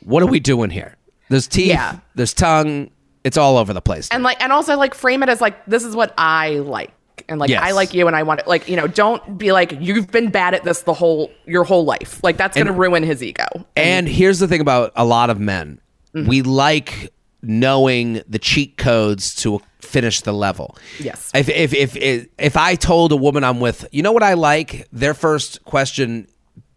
what 0.04 0.22
are 0.22 0.26
we 0.26 0.40
doing 0.40 0.68
here? 0.68 0.94
There's 1.30 1.48
teeth, 1.48 1.68
Yeah. 1.68 2.00
there's 2.14 2.34
tongue, 2.34 2.90
it's 3.24 3.36
all 3.38 3.56
over 3.56 3.72
the 3.72 3.80
place. 3.80 4.08
and 4.10 4.22
like 4.22 4.40
and 4.42 4.52
also 4.52 4.76
like 4.76 4.94
frame 4.94 5.22
it 5.22 5.30
as 5.30 5.40
like 5.40 5.64
this 5.66 5.84
is 5.84 5.96
what 5.96 6.12
I 6.18 6.50
like. 6.58 6.92
And 7.28 7.40
like 7.40 7.48
Yes. 7.50 7.62
I 7.64 7.70
like 7.72 7.94
you 7.94 8.06
and 8.06 8.14
I 8.14 8.22
want 8.24 8.40
it 8.40 8.46
like, 8.46 8.68
you 8.68 8.76
know, 8.76 8.86
don't 8.86 9.38
be 9.38 9.52
like 9.52 9.72
you've 9.80 10.10
been 10.10 10.30
bad 10.30 10.52
at 10.54 10.64
this 10.64 10.82
the 10.82 10.92
whole 10.94 11.30
your 11.46 11.64
whole 11.64 11.84
life. 11.86 12.20
Like 12.22 12.36
that's 12.36 12.56
gonna 12.58 12.72
ruin 12.72 13.02
his 13.02 13.22
ego. 13.22 13.46
And 13.74 14.06
here's 14.06 14.38
the 14.38 14.46
thing 14.48 14.60
about 14.60 14.92
a 14.96 15.04
lot 15.06 15.30
of 15.30 15.40
men. 15.40 15.80
Mm-hmm. 16.14 16.28
We 16.28 16.42
like 16.42 17.12
knowing 17.42 18.20
the 18.28 18.38
cheat 18.38 18.76
codes 18.76 19.34
to 19.36 19.60
finish 19.88 20.20
the 20.20 20.32
level. 20.32 20.76
Yes. 21.00 21.30
If, 21.34 21.48
if 21.48 21.72
if 21.74 21.96
if 21.96 22.26
if 22.38 22.56
I 22.56 22.74
told 22.76 23.12
a 23.12 23.16
woman 23.16 23.42
I'm 23.44 23.60
with, 23.60 23.86
you 23.90 24.02
know 24.02 24.12
what 24.12 24.22
I 24.22 24.34
like, 24.34 24.86
their 24.92 25.14
first 25.14 25.64
question 25.64 26.28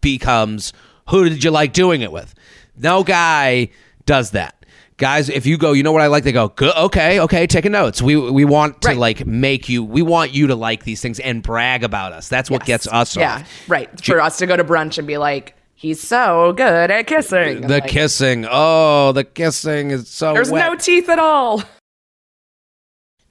becomes, 0.01 0.73
"Who 1.09 1.29
did 1.29 1.43
you 1.43 1.51
like 1.51 1.73
doing 1.73 2.01
it 2.01 2.11
with?" 2.11 2.33
No 2.77 3.03
guy 3.03 3.69
does 4.05 4.31
that. 4.31 4.55
Guys, 4.97 5.29
if 5.29 5.45
you 5.47 5.57
go, 5.57 5.71
you 5.71 5.81
know 5.83 5.91
what 5.91 6.03
I 6.03 6.07
like, 6.07 6.23
they 6.23 6.31
go, 6.31 6.53
okay, 6.61 7.19
okay, 7.21 7.47
taking 7.47 7.71
notes. 7.71 8.01
We 8.03 8.15
we 8.15 8.45
want 8.45 8.81
to 8.83 8.89
Right. 8.89 8.97
like 8.97 9.25
make 9.25 9.67
you, 9.67 9.83
we 9.83 10.03
want 10.03 10.31
you 10.31 10.47
to 10.47 10.55
like 10.55 10.83
these 10.83 11.01
things 11.01 11.19
and 11.19 11.41
brag 11.41 11.83
about 11.83 12.13
us. 12.13 12.27
That's 12.29 12.51
what 12.51 12.65
gets 12.65 12.87
us 12.87 13.15
Yeah. 13.17 13.37
off. 13.37 13.51
Right. 13.67 13.89
For 14.05 14.21
us 14.21 14.37
to 14.37 14.45
go 14.45 14.55
to 14.55 14.63
brunch 14.63 14.99
and 14.99 15.07
be 15.07 15.17
like, 15.17 15.55
he's 15.73 15.99
so 15.99 16.53
good 16.55 16.91
at 16.91 17.07
kissing. 17.07 17.61
The 17.61 17.67
like, 17.81 17.87
kissing, 17.87 18.45
oh, 18.49 19.11
the 19.11 19.23
kissing 19.23 19.89
is 19.89 20.07
so 20.07 20.33
There's 20.33 20.51
wet. 20.51 20.67
no 20.71 20.75
teeth 20.77 21.09
at 21.09 21.17
all. 21.17 21.63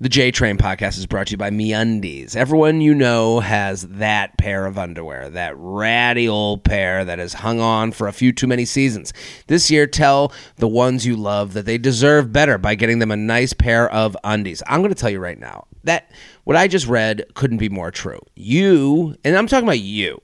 The 0.03 0.09
J 0.09 0.31
Train 0.31 0.57
podcast 0.57 0.97
is 0.97 1.05
brought 1.05 1.27
to 1.27 1.33
you 1.33 1.37
by 1.37 1.51
MeUndies. 1.51 2.35
Everyone 2.35 2.81
you 2.81 2.95
know 2.95 3.41
has 3.41 3.83
that 3.83 4.39
pair 4.39 4.65
of 4.65 4.79
underwear, 4.79 5.29
that 5.29 5.53
ratty 5.59 6.27
old 6.27 6.65
pair 6.65 7.05
that 7.05 7.19
has 7.19 7.35
hung 7.35 7.61
on 7.61 7.93
for 7.93 8.09
a 8.09 8.13
few 8.15 8.33
too 8.33 8.47
many 8.47 8.65
seasons. 8.65 9.13
This 9.49 9.71
year, 9.71 9.87
tell 9.87 10.33
the 10.57 10.67
ones 10.67 11.05
you 11.05 11.17
love 11.17 11.53
that 11.53 11.67
they 11.67 11.77
deserve 11.77 12.33
better 12.33 12.57
by 12.57 12.77
getting 12.77 12.99
them 12.99 13.11
a 13.11 13.17
nice 13.17 13.53
pair 13.53 13.93
of 13.93 14.17
undies. 14.25 14.63
I'm 14.67 14.81
going 14.81 14.89
to 14.89 14.99
tell 14.99 15.11
you 15.11 15.19
right 15.19 15.39
now 15.39 15.67
that 15.85 16.11
what 16.45 16.57
I 16.57 16.67
just 16.67 16.87
read 16.87 17.27
couldn't 17.35 17.59
be 17.59 17.69
more 17.69 17.91
true. 17.91 18.21
You, 18.35 19.17
and 19.23 19.37
I'm 19.37 19.47
talking 19.47 19.69
about 19.69 19.81
you, 19.81 20.19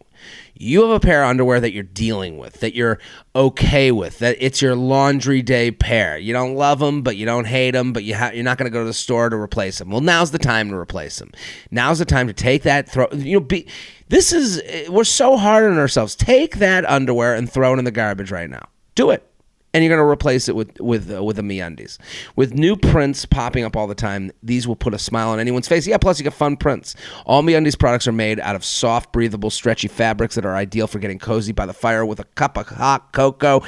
you 0.59 0.83
have 0.83 0.91
a 0.91 1.01
pair 1.01 1.23
of 1.23 1.31
underwear 1.31 1.61
that 1.61 1.73
you're 1.73 1.83
dealing 1.83 2.39
with, 2.39 2.61
that 2.61 2.75
you're 2.75 2.99
okay 3.35 3.93
with, 3.93 4.19
that 4.21 4.37
it's 4.41 4.63
your 4.63 4.75
laundry 4.75 5.43
day 5.43 5.71
pair. 5.71 6.17
You 6.17 6.33
don't 6.33 6.55
love 6.55 6.79
them, 6.79 7.03
but 7.03 7.17
you 7.17 7.27
don't 7.27 7.47
hate 7.47 7.73
them, 7.73 7.93
but 7.93 8.05
you 8.05 8.15
ha- 8.15 8.31
you're 8.33 8.45
not 8.45 8.59
going 8.59 8.71
to 8.71 8.73
go 8.73 8.81
to 8.81 8.87
the 8.87 8.95
store 8.95 9.29
to 9.29 9.37
replace 9.37 9.79
them. 9.79 9.91
Well, 9.91 10.01
now's 10.01 10.31
the 10.31 10.39
time 10.39 10.71
to 10.71 10.77
replace 10.77 11.19
them. 11.19 11.31
Now's 11.71 11.99
the 11.99 12.05
time 12.05 12.27
to 12.27 12.33
take 12.33 12.63
that 12.63 12.89
throw. 12.89 13.09
You 13.13 13.35
know, 13.35 13.41
be 13.41 13.67
this 14.09 14.33
is 14.33 14.63
eh, 14.65 14.89
we're 14.89 15.05
so 15.05 15.37
hard 15.37 15.71
on 15.71 15.79
ourselves. 15.79 16.15
Take 16.15 16.57
that 16.57 16.85
underwear 16.87 17.35
and 17.35 17.51
throw 17.51 17.75
it 17.75 17.79
in 17.79 17.85
the 17.85 17.91
garbage 17.91 18.31
right 18.31 18.49
now. 18.49 18.69
Do 18.95 19.11
it 19.11 19.29
and 19.77 19.85
you're 19.85 19.95
going 19.95 20.05
to 20.05 20.11
replace 20.11 20.49
it 20.49 20.57
with 20.57 20.81
with 20.81 21.15
uh, 21.15 21.23
with 21.23 21.37
the 21.37 21.43
MeUndies. 21.43 21.99
With 22.35 22.55
new 22.55 22.77
prints 22.77 23.27
popping 23.27 23.63
up 23.63 23.77
all 23.77 23.87
the 23.87 23.95
time, 23.95 24.33
these 24.43 24.67
will 24.67 24.75
put 24.75 24.95
a 24.95 24.99
smile 24.99 25.29
on 25.29 25.39
anyone's 25.39 25.69
face. 25.69 25.87
Yeah, 25.87 25.99
plus 25.99 26.19
you 26.19 26.25
get 26.25 26.33
fun 26.33 26.57
prints. 26.57 26.97
All 27.27 27.43
MeUndies 27.43 27.79
products 27.79 28.09
are 28.09 28.13
made 28.13 28.41
out 28.41 28.57
of 28.57 28.65
soft, 28.65 29.13
breathable, 29.13 29.51
stretchy 29.51 29.89
fabrics 29.89 30.35
that 30.37 30.47
are 30.47 30.57
ideal 30.57 30.87
for 30.87 30.99
getting 30.99 31.19
cozy 31.19 31.53
by 31.53 31.67
the 31.67 31.75
fire 31.75 32.07
with 32.07 32.21
a 32.21 32.25
cup 32.25 32.57
of 32.57 32.69
hot 32.69 33.13
cocoa. 33.13 33.63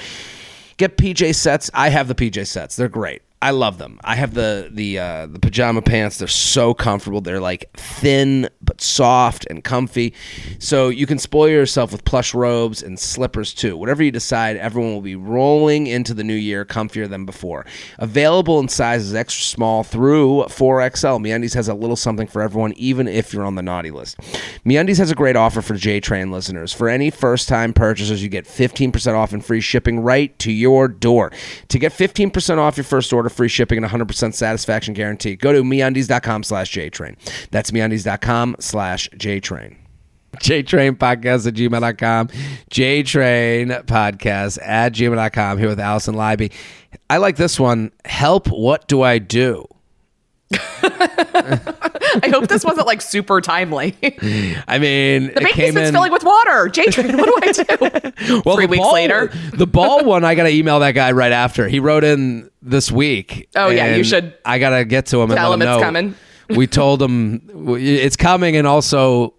Get 0.78 0.96
PJ 0.96 1.34
sets. 1.34 1.70
I 1.74 1.90
have 1.90 2.08
the 2.08 2.14
PJ 2.14 2.46
sets. 2.46 2.76
They're 2.76 2.88
great. 2.88 3.20
I 3.40 3.52
love 3.52 3.78
them. 3.78 4.00
I 4.02 4.16
have 4.16 4.34
the 4.34 4.68
the 4.70 4.98
uh, 4.98 5.26
the 5.26 5.38
pajama 5.38 5.80
pants. 5.80 6.18
They're 6.18 6.26
so 6.26 6.74
comfortable. 6.74 7.20
They're 7.20 7.40
like 7.40 7.70
thin 7.74 8.48
but 8.60 8.80
soft 8.80 9.46
and 9.48 9.62
comfy. 9.62 10.12
So 10.58 10.88
you 10.88 11.06
can 11.06 11.18
spoil 11.18 11.48
yourself 11.48 11.92
with 11.92 12.04
plush 12.04 12.34
robes 12.34 12.82
and 12.82 12.98
slippers 12.98 13.54
too. 13.54 13.76
Whatever 13.76 14.02
you 14.02 14.10
decide, 14.10 14.56
everyone 14.56 14.92
will 14.92 15.02
be 15.02 15.14
rolling 15.14 15.86
into 15.86 16.14
the 16.14 16.24
new 16.24 16.34
year 16.34 16.64
comfier 16.64 17.08
than 17.08 17.24
before. 17.24 17.64
Available 17.98 18.58
in 18.58 18.68
sizes 18.68 19.14
extra 19.14 19.44
small 19.44 19.84
through 19.84 20.44
4XL. 20.48 21.20
MeUndies 21.20 21.54
has 21.54 21.68
a 21.68 21.74
little 21.74 21.96
something 21.96 22.26
for 22.26 22.42
everyone, 22.42 22.72
even 22.72 23.06
if 23.06 23.32
you're 23.32 23.44
on 23.44 23.54
the 23.54 23.62
naughty 23.62 23.92
list. 23.92 24.18
MeUndies 24.66 24.98
has 24.98 25.12
a 25.12 25.14
great 25.14 25.36
offer 25.36 25.62
for 25.62 25.74
J 25.74 26.00
Train 26.00 26.32
listeners. 26.32 26.72
For 26.72 26.88
any 26.88 27.10
first 27.10 27.48
time 27.48 27.72
purchasers, 27.72 28.20
you 28.20 28.28
get 28.28 28.46
15% 28.46 29.14
off 29.14 29.32
and 29.32 29.44
free 29.44 29.60
shipping 29.60 30.00
right 30.00 30.36
to 30.40 30.50
your 30.50 30.88
door. 30.88 31.30
To 31.68 31.78
get 31.78 31.92
15% 31.92 32.58
off 32.58 32.76
your 32.76 32.84
first 32.84 33.12
order, 33.12 33.27
free 33.28 33.48
shipping, 33.48 33.82
and 33.82 33.86
100% 33.86 34.34
satisfaction 34.34 34.94
guarantee, 34.94 35.36
go 35.36 35.52
to 35.52 35.62
MeUndies.com 35.62 36.42
slash 36.42 36.72
JTrain. 36.72 37.16
That's 37.50 37.70
MeUndies.com 37.70 38.56
slash 38.60 39.08
JTrain. 39.10 39.76
JTrain 40.36 40.96
podcast 40.96 41.46
at 41.46 41.54
gmail.com. 41.54 42.28
JTrain 42.70 43.84
podcast 43.84 44.58
at 44.62 44.92
gmail.com. 44.92 45.58
Here 45.58 45.68
with 45.68 45.80
Alison 45.80 46.14
Leiby. 46.14 46.52
I 47.10 47.16
like 47.16 47.36
this 47.36 47.58
one. 47.58 47.92
Help, 48.04 48.48
what 48.48 48.86
do 48.88 49.02
I 49.02 49.18
do? 49.18 49.66
I 50.80 52.30
hope 52.30 52.48
this 52.48 52.64
wasn't 52.64 52.86
like 52.86 53.02
super 53.02 53.40
timely. 53.40 53.94
I 54.66 54.78
mean, 54.78 55.26
the 55.34 55.50
basement's 55.54 55.88
in... 55.88 55.94
filling 55.94 56.12
with 56.12 56.24
water. 56.24 56.68
J 56.68 56.86
Train, 56.86 57.16
what 57.18 57.26
do 57.26 57.36
I 57.42 58.02
do? 58.06 58.42
well, 58.46 58.56
Three 58.56 58.66
weeks 58.66 58.82
ball, 58.82 58.94
later, 58.94 59.30
the 59.52 59.66
ball 59.66 60.04
one, 60.04 60.24
I 60.24 60.34
got 60.34 60.44
to 60.44 60.50
email 60.50 60.80
that 60.80 60.92
guy 60.92 61.12
right 61.12 61.32
after. 61.32 61.68
He 61.68 61.80
wrote 61.80 62.04
in 62.04 62.47
this 62.62 62.90
week. 62.90 63.48
Oh 63.54 63.68
yeah, 63.68 63.94
you 63.94 64.04
should. 64.04 64.34
I 64.44 64.58
got 64.58 64.70
to 64.70 64.84
get 64.84 65.06
to 65.06 65.20
him 65.22 65.30
and 65.30 65.38
tell 65.38 65.52
him, 65.52 65.62
him 65.62 65.68
it's 65.68 65.82
coming. 65.82 66.14
We 66.56 66.66
told 66.66 67.02
him 67.02 67.76
it's 67.76 68.16
coming, 68.16 68.56
and 68.56 68.66
also 68.66 69.34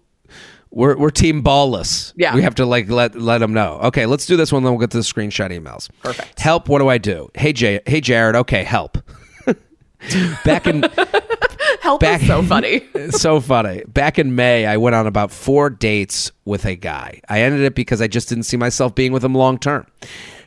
we're 0.70 0.96
we're 0.96 1.10
team 1.10 1.42
ballless. 1.42 2.12
Yeah, 2.14 2.36
we 2.36 2.42
have 2.42 2.54
to 2.56 2.66
like 2.66 2.88
let 2.88 3.16
let 3.16 3.38
them 3.38 3.52
know. 3.52 3.80
Okay, 3.82 4.06
let's 4.06 4.26
do 4.26 4.36
this 4.36 4.52
one. 4.52 4.62
Then 4.62 4.72
we'll 4.72 4.80
get 4.80 4.92
to 4.92 4.98
the 4.98 5.02
screenshot 5.02 5.50
emails. 5.50 5.90
Perfect. 6.04 6.38
Help. 6.38 6.68
What 6.68 6.78
do 6.78 6.88
I 6.88 6.98
do? 6.98 7.28
Hey 7.34 7.52
Jay. 7.52 7.80
Hey 7.84 8.00
Jared. 8.00 8.36
Okay, 8.36 8.62
help. 8.62 8.96
Back 10.44 10.68
in 10.68 10.82
help 11.80 12.00
back, 12.00 12.22
is 12.22 12.28
so 12.28 12.42
funny. 12.42 12.86
so 13.10 13.40
funny. 13.40 13.82
Back 13.88 14.18
in 14.18 14.34
May, 14.34 14.66
I 14.66 14.76
went 14.76 14.94
on 14.94 15.06
about 15.06 15.30
four 15.30 15.68
dates 15.68 16.30
with 16.44 16.64
a 16.64 16.76
guy. 16.76 17.20
I 17.28 17.40
ended 17.42 17.62
it 17.62 17.74
because 17.74 18.00
I 18.00 18.06
just 18.06 18.28
didn't 18.28 18.44
see 18.44 18.56
myself 18.56 18.94
being 18.94 19.12
with 19.12 19.24
him 19.24 19.34
long 19.34 19.58
term. 19.58 19.86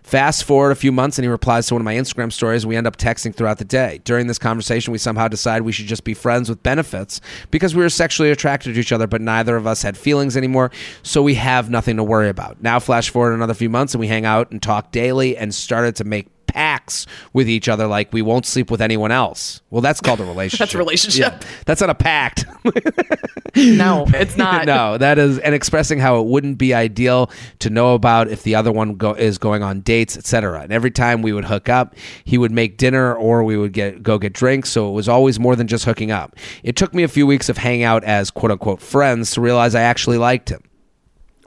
Fast 0.03 0.43
forward 0.43 0.71
a 0.71 0.75
few 0.75 0.91
months, 0.91 1.17
and 1.17 1.23
he 1.23 1.29
replies 1.29 1.67
to 1.67 1.75
one 1.75 1.81
of 1.81 1.85
my 1.85 1.95
Instagram 1.95 2.31
stories. 2.31 2.65
We 2.65 2.75
end 2.75 2.85
up 2.85 2.97
texting 2.97 3.33
throughout 3.33 3.57
the 3.57 3.65
day. 3.65 4.01
During 4.03 4.27
this 4.27 4.37
conversation, 4.37 4.91
we 4.91 4.97
somehow 4.97 5.29
decide 5.29 5.61
we 5.61 5.71
should 5.71 5.87
just 5.87 6.03
be 6.03 6.13
friends 6.13 6.49
with 6.49 6.61
benefits 6.61 7.21
because 7.51 7.73
we 7.73 7.81
were 7.81 7.89
sexually 7.89 8.29
attracted 8.29 8.73
to 8.73 8.79
each 8.79 8.91
other, 8.91 9.07
but 9.07 9.21
neither 9.21 9.55
of 9.55 9.65
us 9.65 9.81
had 9.81 9.97
feelings 9.97 10.35
anymore. 10.35 10.71
So 11.03 11.23
we 11.23 11.35
have 11.35 11.69
nothing 11.69 11.95
to 11.97 12.03
worry 12.03 12.27
about. 12.29 12.61
Now, 12.61 12.79
flash 12.79 13.09
forward 13.09 13.33
another 13.33 13.53
few 13.53 13.69
months, 13.69 13.93
and 13.93 13.99
we 14.01 14.07
hang 14.07 14.25
out 14.25 14.51
and 14.51 14.61
talk 14.61 14.91
daily 14.91 15.37
and 15.37 15.55
started 15.55 15.95
to 15.95 16.03
make 16.03 16.27
pacts 16.53 17.05
with 17.33 17.49
each 17.49 17.69
other 17.69 17.87
like 17.87 18.11
we 18.13 18.21
won't 18.21 18.45
sleep 18.45 18.71
with 18.71 18.81
anyone 18.81 19.11
else. 19.11 19.61
Well, 19.69 19.81
that's 19.81 20.01
called 20.01 20.19
a 20.19 20.25
relationship. 20.25 20.59
that's 20.59 20.75
a 20.75 20.77
relationship. 20.77 21.33
Yeah, 21.41 21.47
that's 21.65 21.81
not 21.81 21.89
a 21.89 21.95
pact. 21.95 22.45
no, 23.55 24.05
it's 24.09 24.37
not. 24.37 24.65
no, 24.67 24.97
that 24.97 25.17
is 25.17 25.39
and 25.39 25.55
expressing 25.55 25.99
how 25.99 26.19
it 26.19 26.27
wouldn't 26.27 26.57
be 26.57 26.73
ideal 26.73 27.29
to 27.59 27.69
know 27.69 27.93
about 27.93 28.27
if 28.27 28.43
the 28.43 28.55
other 28.55 28.71
one 28.71 28.95
go, 28.95 29.13
is 29.13 29.37
going 29.37 29.63
on 29.63 29.81
dates, 29.81 30.17
etc. 30.17 30.61
And 30.61 30.71
every 30.71 30.91
time 30.91 31.21
we 31.21 31.33
would 31.33 31.45
hook 31.45 31.69
up, 31.69 31.95
he 32.23 32.37
would 32.37 32.51
make 32.51 32.77
dinner 32.77 33.15
or 33.15 33.43
we 33.43 33.57
would 33.57 33.73
get 33.73 34.03
go 34.03 34.17
get 34.17 34.33
drinks, 34.33 34.69
so 34.69 34.89
it 34.89 34.93
was 34.93 35.09
always 35.09 35.39
more 35.39 35.55
than 35.55 35.67
just 35.67 35.85
hooking 35.85 36.11
up. 36.11 36.35
It 36.63 36.75
took 36.75 36.93
me 36.93 37.03
a 37.03 37.07
few 37.07 37.27
weeks 37.27 37.49
of 37.49 37.57
hanging 37.57 37.83
out 37.83 38.03
as 38.03 38.31
quote 38.31 38.51
unquote 38.51 38.81
friends 38.81 39.31
to 39.31 39.41
realize 39.41 39.75
I 39.75 39.81
actually 39.81 40.17
liked 40.17 40.49
him. 40.49 40.61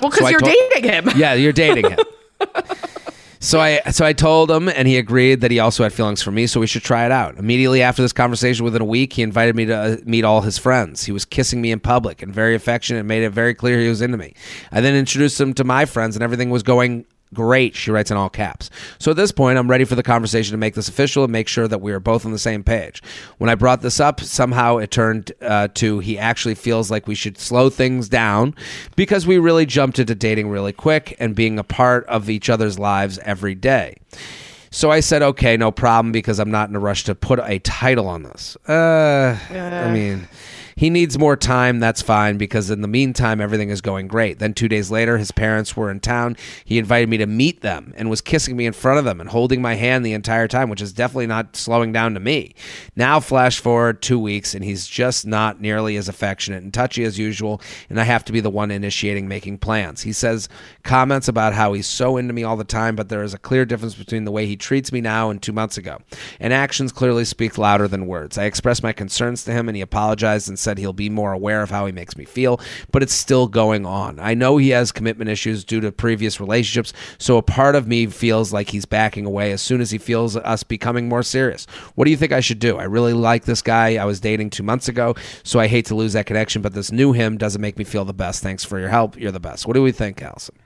Well, 0.00 0.11
because 0.11 0.24
so 0.24 0.28
you're 0.28 0.40
dating 0.40 0.90
him. 0.90 1.11
Yeah, 1.16 1.34
you're 1.34 1.52
dating 1.52 1.90
him. 1.90 1.98
So 3.39 3.61
I 3.61 3.80
so 3.91 4.05
I 4.05 4.12
told 4.12 4.51
him, 4.51 4.68
and 4.68 4.89
he 4.89 4.97
agreed 4.97 5.41
that 5.43 5.51
he 5.51 5.59
also 5.59 5.82
had 5.82 5.93
feelings 5.93 6.22
for 6.22 6.30
me. 6.30 6.47
So 6.47 6.61
we 6.61 6.66
should 6.66 6.82
try 6.82 7.05
it 7.05 7.12
out. 7.12 7.37
Immediately 7.37 7.82
after 7.82 8.03
this 8.03 8.12
conversation, 8.12 8.64
within 8.64 8.82
a 8.82 8.87
week, 8.87 9.12
he 9.12 9.22
invited 9.22 9.55
me 9.57 9.66
to 9.66 9.76
uh, 9.76 9.97
meet 10.05 10.24
all 10.24 10.41
his 10.43 10.59
friends. 10.59 11.05
He 11.05 11.12
was 11.12 11.24
kissing 11.24 11.61
me 11.61 11.70
in 11.70 11.80
public 11.80 12.22
and 12.22 12.34
very 12.34 12.55
affectionate, 12.55 13.01
and 13.01 13.09
made 13.09 13.22
it 13.22 13.30
very 13.30 13.55
clear 13.55 13.80
he 13.80 13.89
was 13.89 14.03
into 14.03 14.16
me. 14.16 14.34
I 14.72 14.80
then 14.80 14.95
introduced 14.95 15.41
him 15.41 15.55
to 15.55 15.64
my 15.64 15.84
friends, 15.84 16.16
and 16.16 16.22
everything 16.22 16.51
was 16.51 16.62
going 16.62 17.07
Great, 17.35 17.74
she 17.74 17.91
writes 17.91 18.11
in 18.11 18.16
all 18.16 18.31
caps. 18.31 18.70
So 18.99 19.11
at 19.11 19.16
this 19.16 19.33
point, 19.33 19.59
I'm 19.59 19.68
ready 19.68 19.85
for 19.85 19.97
the 19.97 20.03
conversation 20.03 20.53
to 20.53 20.59
make 20.59 20.74
this 20.74 20.89
official 20.89 21.24
and 21.24 21.33
make 21.33 21.49
sure 21.49 21.66
that 21.66 21.81
we 21.81 21.93
are 21.93 22.01
both 22.01 22.24
on 22.24 22.33
the 22.33 22.39
same 22.39 22.62
page. 22.62 23.03
When 23.39 23.51
I 23.51 23.57
brought 23.57 23.83
this 23.83 23.99
up, 23.99 24.20
somehow 24.20 24.79
it 24.79 24.91
turned 24.91 25.33
uh, 25.43 25.68
to 25.74 25.99
he 25.99 26.18
actually 26.18 26.55
feels 26.55 26.91
like 26.91 27.07
we 27.07 27.16
should 27.16 27.39
slow 27.39 27.68
things 27.68 28.09
down 28.09 28.55
because 28.95 29.27
we 29.27 29.39
really 29.39 29.66
jumped 29.66 29.99
into 29.99 30.14
dating 30.14 30.49
really 30.51 30.72
quick 30.72 31.16
and 31.18 31.35
being 31.35 31.59
a 31.59 31.64
part 31.64 32.07
of 32.07 32.31
each 32.31 32.49
other's 32.49 32.79
lives 32.79 33.18
every 33.18 33.55
day. 33.55 33.97
So 34.70 34.91
I 34.91 35.01
said, 35.01 35.22
okay, 35.22 35.57
no 35.57 35.70
problem, 35.70 36.12
because 36.12 36.39
I'm 36.39 36.51
not 36.51 36.68
in 36.68 36.77
a 36.77 36.81
rush 36.81 37.05
to 37.05 37.14
put 37.14 37.41
a 37.41 37.59
title 37.61 38.09
on 38.09 38.24
this. 38.24 38.57
Uh, 38.68 39.39
I 39.51 39.91
mean, 39.93 40.29
he 40.77 40.91
needs 40.91 41.18
more 41.18 41.37
time. 41.37 41.81
That's 41.81 42.03
fine 42.03 42.37
because 42.37 42.68
in 42.68 42.83
the 42.83 42.89
meantime, 42.89 43.41
everything 43.41 43.70
is 43.70 43.81
going 43.81 44.09
great. 44.09 44.39
Then 44.39 44.53
two 44.53 44.68
days 44.68 44.91
later, 44.91 45.16
his 45.16 45.33
parents 45.33 45.74
were 45.74 45.91
in 45.91 46.01
town. 46.01 46.37
He 46.66 46.79
invited 46.79 47.09
me 47.09 47.16
to 47.16 47.27
meet 47.27 47.62
them 47.62 47.95
and 47.97 48.11
was 48.11 48.20
kissing 48.20 48.59
me 48.59 48.66
in 48.66 48.74
front 48.74 48.99
of 48.99 49.07
them 49.07 49.18
and 49.18 49.31
holding 49.31 49.62
my 49.62 49.74
hand 49.74 50.05
the 50.05 50.12
entire 50.12 50.47
time, 50.47 50.68
which 50.68 50.83
is 50.83 50.93
definitely 50.93 51.29
not 51.29 51.57
slowing 51.57 51.93
down 51.93 52.12
to 52.12 52.20
me. 52.20 52.55
Now, 52.95 53.20
flash 53.20 53.59
forward 53.59 54.03
two 54.03 54.18
weeks, 54.18 54.55
and 54.55 54.62
he's 54.62 54.87
just 54.87 55.27
not 55.27 55.62
nearly 55.62 55.97
as 55.97 56.11
affectionate 56.11 56.62
and 56.62 56.74
touchy 56.74 57.05
as 57.05 57.18
usual, 57.18 57.62
and 57.89 57.99
I 57.99 58.05
have 58.05 58.27
to 58.27 58.33
be 58.33 58.41
the 58.41 58.51
one 58.51 58.70
initiating 58.70 59.27
making 59.27 59.59
plans. 59.59 60.03
He 60.03 60.12
says 60.12 60.47
comments 60.83 61.27
about 61.27 61.55
how 61.55 61.72
he's 61.72 61.87
so 61.87 62.18
into 62.18 62.35
me 62.35 62.45
all 62.45 62.57
the 62.57 62.64
time, 62.64 62.97
but 62.97 63.09
there 63.09 63.22
is 63.22 63.33
a 63.33 63.39
clear 63.39 63.64
difference 63.64 63.95
between 63.95 64.27
the 64.27 64.33
way 64.33 64.45
he 64.45 64.57
treats 64.57 64.93
me 64.93 65.01
now 65.01 65.31
and 65.31 65.41
two 65.41 65.55
months 65.55 65.79
ago. 65.79 66.01
And 66.39 66.53
actions 66.53 66.93
clearly 66.93 67.24
speak 67.24 67.57
louder 67.57 67.89
than 67.89 68.07
words. 68.07 68.37
I 68.37 68.45
expressed 68.45 68.83
my 68.83 68.93
concerns 68.93 69.43
to 69.45 69.53
him, 69.53 69.70
and 69.70 69.77
he 69.77 69.81
apologized 69.81 70.51
and 70.51 70.59
said 70.67 70.79
he'll 70.79 70.93
be 70.93 71.09
more 71.09 71.33
aware 71.33 71.62
of 71.62 71.71
how 71.71 71.87
he 71.87 71.93
makes 71.93 72.17
me 72.17 72.25
feel, 72.25 72.61
but 72.91 73.01
it's 73.01 73.14
still 73.14 73.47
going 73.47 73.87
on. 73.87 74.19
I 74.19 74.35
know 74.35 74.57
he 74.57 74.71
has 74.71 74.91
commitment 74.91 75.31
issues 75.31 75.62
due 75.62 75.81
to 75.81 75.93
previous 75.93 76.41
relationships, 76.41 76.93
so 77.19 77.37
a 77.37 77.43
part 77.43 77.77
of 77.77 77.87
me 77.87 78.07
feels 78.07 78.53
like 78.53 78.69
he's 78.69 78.85
backing 78.85 79.27
away 79.27 79.53
as 79.53 79.62
soon 79.62 79.81
as 79.81 79.93
he 79.93 79.99
feels 79.99 80.37
us 80.37 80.64
becoming 80.64 81.09
more 81.09 81.23
serious. 81.23 81.67
What 81.95 82.07
do 82.07 82.11
you 82.11 82.17
think 82.17 82.33
I 82.33 82.41
should 82.41 82.59
do? 82.59 82.79
I 82.79 82.83
really 82.83 83.12
like 83.12 83.45
this 83.45 83.62
guy 83.62 83.95
I 83.95 84.05
was 84.07 84.19
dating 84.19 84.51
two 84.51 84.64
months 84.64 84.89
ago, 84.89 85.14
so 85.45 85.61
I 85.61 85.69
hate 85.69 85.87
to 85.87 85.95
lose 85.95 86.14
that 86.14 86.27
connection, 86.27 86.62
but 86.62 86.75
this 86.75 86.91
new 86.91 87.12
him 87.12 87.39
doesn't 87.39 87.62
make 87.62 87.79
me 87.79 87.85
feel 87.85 88.05
the 88.05 88.12
best. 88.12 88.43
Thanks 88.43 88.64
for 88.64 88.81
your 88.81 88.89
help. 88.89 89.17
You're 89.17 89.31
the 89.31 89.39
best. 89.39 89.69
What 89.69 89.75
do 89.75 89.85
we 89.85 89.93
think, 89.93 90.21
Alison? 90.21 90.57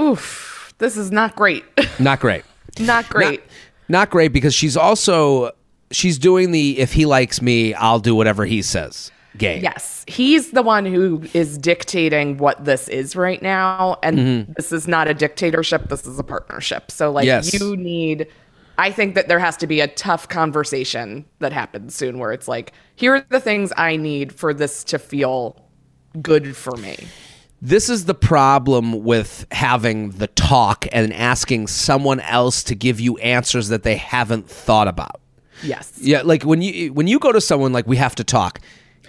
Oof, 0.00 0.72
this 0.78 0.96
is 0.96 1.12
not 1.12 1.36
great. 1.36 1.64
not 1.98 2.18
great. 2.18 2.44
not 2.80 3.10
great. 3.10 3.40
Not, 3.40 3.48
not 3.88 4.10
great 4.10 4.32
because 4.32 4.54
she's 4.54 4.74
also 4.74 5.50
she's 5.90 6.18
doing 6.18 6.50
the 6.50 6.78
if 6.78 6.94
he 6.94 7.04
likes 7.04 7.42
me, 7.42 7.74
I'll 7.74 8.00
do 8.00 8.14
whatever 8.14 8.46
he 8.46 8.62
says 8.62 9.10
game. 9.36 9.62
Yes. 9.62 10.04
He's 10.06 10.50
the 10.52 10.62
one 10.62 10.86
who 10.86 11.24
is 11.34 11.58
dictating 11.58 12.38
what 12.38 12.64
this 12.64 12.88
is 12.88 13.16
right 13.16 13.42
now. 13.42 13.98
And 14.02 14.18
mm-hmm. 14.18 14.52
this 14.54 14.72
is 14.72 14.86
not 14.86 15.08
a 15.08 15.14
dictatorship, 15.14 15.88
this 15.88 16.06
is 16.06 16.18
a 16.18 16.24
partnership. 16.24 16.90
So, 16.90 17.10
like, 17.10 17.26
yes. 17.26 17.52
you 17.52 17.76
need 17.76 18.28
I 18.76 18.90
think 18.90 19.14
that 19.14 19.28
there 19.28 19.38
has 19.38 19.56
to 19.58 19.66
be 19.66 19.80
a 19.80 19.88
tough 19.88 20.28
conversation 20.28 21.24
that 21.38 21.52
happens 21.52 21.94
soon 21.94 22.18
where 22.18 22.32
it's 22.32 22.48
like, 22.48 22.72
here 22.96 23.14
are 23.14 23.26
the 23.28 23.40
things 23.40 23.72
I 23.76 23.96
need 23.96 24.32
for 24.32 24.52
this 24.52 24.82
to 24.84 24.98
feel 24.98 25.60
good 26.20 26.56
for 26.56 26.76
me. 26.76 26.96
This 27.62 27.88
is 27.88 28.04
the 28.04 28.14
problem 28.14 29.04
with 29.04 29.46
having 29.50 30.10
the 30.10 30.26
talk 30.26 30.86
and 30.92 31.12
asking 31.12 31.68
someone 31.68 32.20
else 32.20 32.62
to 32.64 32.74
give 32.74 33.00
you 33.00 33.16
answers 33.18 33.68
that 33.68 33.84
they 33.84 33.96
haven't 33.96 34.48
thought 34.48 34.88
about. 34.88 35.20
Yes. 35.62 35.92
Yeah, 36.00 36.22
like 36.22 36.42
when 36.42 36.60
you 36.60 36.92
when 36.92 37.06
you 37.06 37.18
go 37.18 37.32
to 37.32 37.40
someone 37.40 37.72
like 37.72 37.86
we 37.86 37.96
have 37.96 38.16
to 38.16 38.24
talk, 38.24 38.60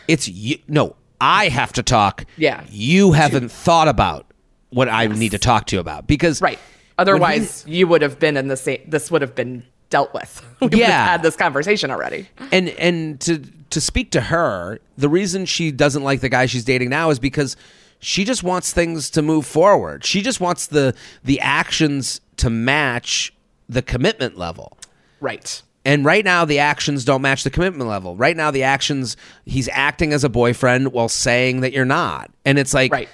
it's 0.07 0.27
you 0.27 0.57
no, 0.67 0.95
I 1.21 1.47
have 1.49 1.73
to 1.73 1.83
talk. 1.83 2.25
Yeah. 2.37 2.63
You 2.69 3.11
haven't 3.13 3.49
thought 3.51 3.87
about 3.87 4.25
what 4.69 4.89
I 4.89 5.07
need 5.07 5.31
to 5.31 5.37
talk 5.39 5.67
to 5.67 5.75
you 5.75 5.79
about 5.79 6.07
because 6.07 6.41
Right. 6.41 6.59
Otherwise, 6.97 7.65
you 7.67 7.87
would 7.87 8.01
have 8.01 8.19
been 8.19 8.37
in 8.37 8.47
the 8.47 8.55
same. 8.57 8.79
This 8.87 9.11
would 9.11 9.21
have 9.21 9.35
been 9.35 9.63
dealt 9.89 10.13
with. 10.13 10.41
We 10.61 10.67
would 10.67 10.77
Yeah. 10.79 10.87
have 10.87 11.09
had 11.09 11.23
this 11.23 11.35
conversation 11.35 11.91
already. 11.91 12.27
and 12.51 12.69
and 12.69 13.19
to 13.21 13.39
to 13.71 13.81
speak 13.81 14.11
to 14.11 14.21
her, 14.21 14.79
the 14.97 15.09
reason 15.09 15.45
she 15.45 15.71
doesn't 15.71 16.03
like 16.03 16.21
the 16.21 16.29
guy 16.29 16.45
she's 16.45 16.63
dating 16.63 16.89
now 16.89 17.09
is 17.09 17.19
because 17.19 17.57
she 17.99 18.23
just 18.23 18.43
wants 18.43 18.71
things 18.73 19.09
to 19.11 19.21
move 19.21 19.45
forward. 19.45 20.05
She 20.05 20.21
just 20.21 20.39
wants 20.39 20.67
the 20.67 20.93
the 21.23 21.39
actions 21.41 22.21
to 22.37 22.49
match 22.49 23.33
the 23.67 23.81
commitment 23.81 24.37
level. 24.37 24.77
Right. 25.19 25.61
And 25.85 26.03
right 26.03 26.25
now, 26.25 26.45
the 26.45 26.57
actions 26.59 27.05
don't 27.05 27.21
match 27.21 27.43
the 27.43 27.51
commitment 27.51 27.87
level. 27.87 28.15
Right 28.15 28.35
now, 28.35 28.49
the 28.49 28.63
actions, 28.63 29.15
he's 29.45 29.69
acting 29.71 30.13
as 30.13 30.23
a 30.23 30.29
boyfriend 30.29 30.91
while 30.93 31.07
saying 31.09 31.61
that 31.61 31.73
you're 31.73 31.85
not. 31.85 32.31
And 32.43 32.57
it's 32.57 32.73
like, 32.73 32.91
Right. 32.91 33.07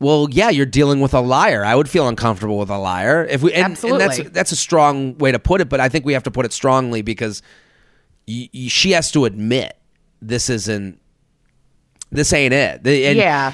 well, 0.00 0.26
yeah, 0.30 0.50
you're 0.50 0.66
dealing 0.66 1.00
with 1.00 1.14
a 1.14 1.20
liar. 1.20 1.64
I 1.64 1.76
would 1.76 1.88
feel 1.88 2.08
uncomfortable 2.08 2.58
with 2.58 2.70
a 2.70 2.78
liar. 2.78 3.24
If 3.24 3.42
we, 3.42 3.52
and, 3.52 3.64
and 3.66 3.72
Absolutely. 3.72 4.06
that's, 4.06 4.30
that's 4.30 4.52
a 4.52 4.56
strong 4.56 5.16
way 5.18 5.30
to 5.30 5.38
put 5.38 5.60
it, 5.60 5.68
but 5.68 5.78
I 5.78 5.88
think 5.88 6.04
we 6.04 6.12
have 6.14 6.24
to 6.24 6.30
put 6.32 6.44
it 6.44 6.52
strongly 6.52 7.02
because 7.02 7.40
y- 8.26 8.48
y- 8.52 8.66
she 8.68 8.90
has 8.90 9.12
to 9.12 9.24
admit 9.24 9.76
this 10.20 10.50
isn't, 10.50 10.98
this 12.10 12.32
ain't 12.32 12.52
it. 12.52 12.82
The- 12.82 13.06
and 13.06 13.16
Yeah. 13.16 13.52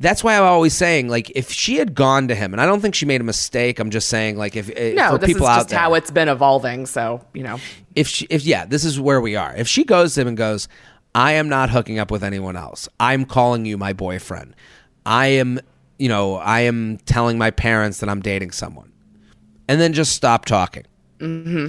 That's 0.00 0.24
why 0.24 0.36
I'm 0.36 0.44
always 0.44 0.74
saying, 0.74 1.08
like, 1.08 1.30
if 1.34 1.52
she 1.52 1.76
had 1.76 1.94
gone 1.94 2.28
to 2.28 2.34
him, 2.34 2.54
and 2.54 2.60
I 2.60 2.66
don't 2.66 2.80
think 2.80 2.94
she 2.94 3.04
made 3.04 3.20
a 3.20 3.24
mistake. 3.24 3.78
I'm 3.78 3.90
just 3.90 4.08
saying, 4.08 4.38
like, 4.38 4.56
if, 4.56 4.70
if 4.70 4.96
No, 4.96 5.10
for 5.10 5.18
this 5.18 5.28
is 5.28 5.34
people 5.34 5.46
out 5.46 5.56
just 5.58 5.68
there, 5.68 5.78
how 5.78 5.92
it's 5.92 6.10
been 6.10 6.28
evolving. 6.28 6.86
So 6.86 7.22
you 7.34 7.42
know, 7.42 7.58
if 7.94 8.08
she 8.08 8.26
if 8.30 8.44
yeah 8.44 8.64
this 8.64 8.84
is 8.84 9.00
where 9.00 9.20
we 9.20 9.36
are 9.36 9.54
if 9.56 9.66
she 9.68 9.84
goes 9.84 10.14
to 10.14 10.20
him 10.20 10.28
and 10.28 10.36
goes 10.36 10.68
i 11.14 11.32
am 11.32 11.48
not 11.48 11.70
hooking 11.70 11.98
up 11.98 12.10
with 12.10 12.22
anyone 12.22 12.56
else 12.56 12.88
i'm 12.98 13.24
calling 13.24 13.64
you 13.64 13.76
my 13.76 13.92
boyfriend 13.92 14.54
i 15.04 15.26
am 15.26 15.58
you 15.98 16.08
know 16.08 16.36
i 16.36 16.60
am 16.60 16.98
telling 16.98 17.38
my 17.38 17.50
parents 17.50 17.98
that 18.00 18.08
i'm 18.08 18.20
dating 18.20 18.50
someone 18.50 18.92
and 19.68 19.80
then 19.80 19.92
just 19.92 20.12
stop 20.12 20.44
talking 20.44 20.84
mm-hmm. 21.18 21.68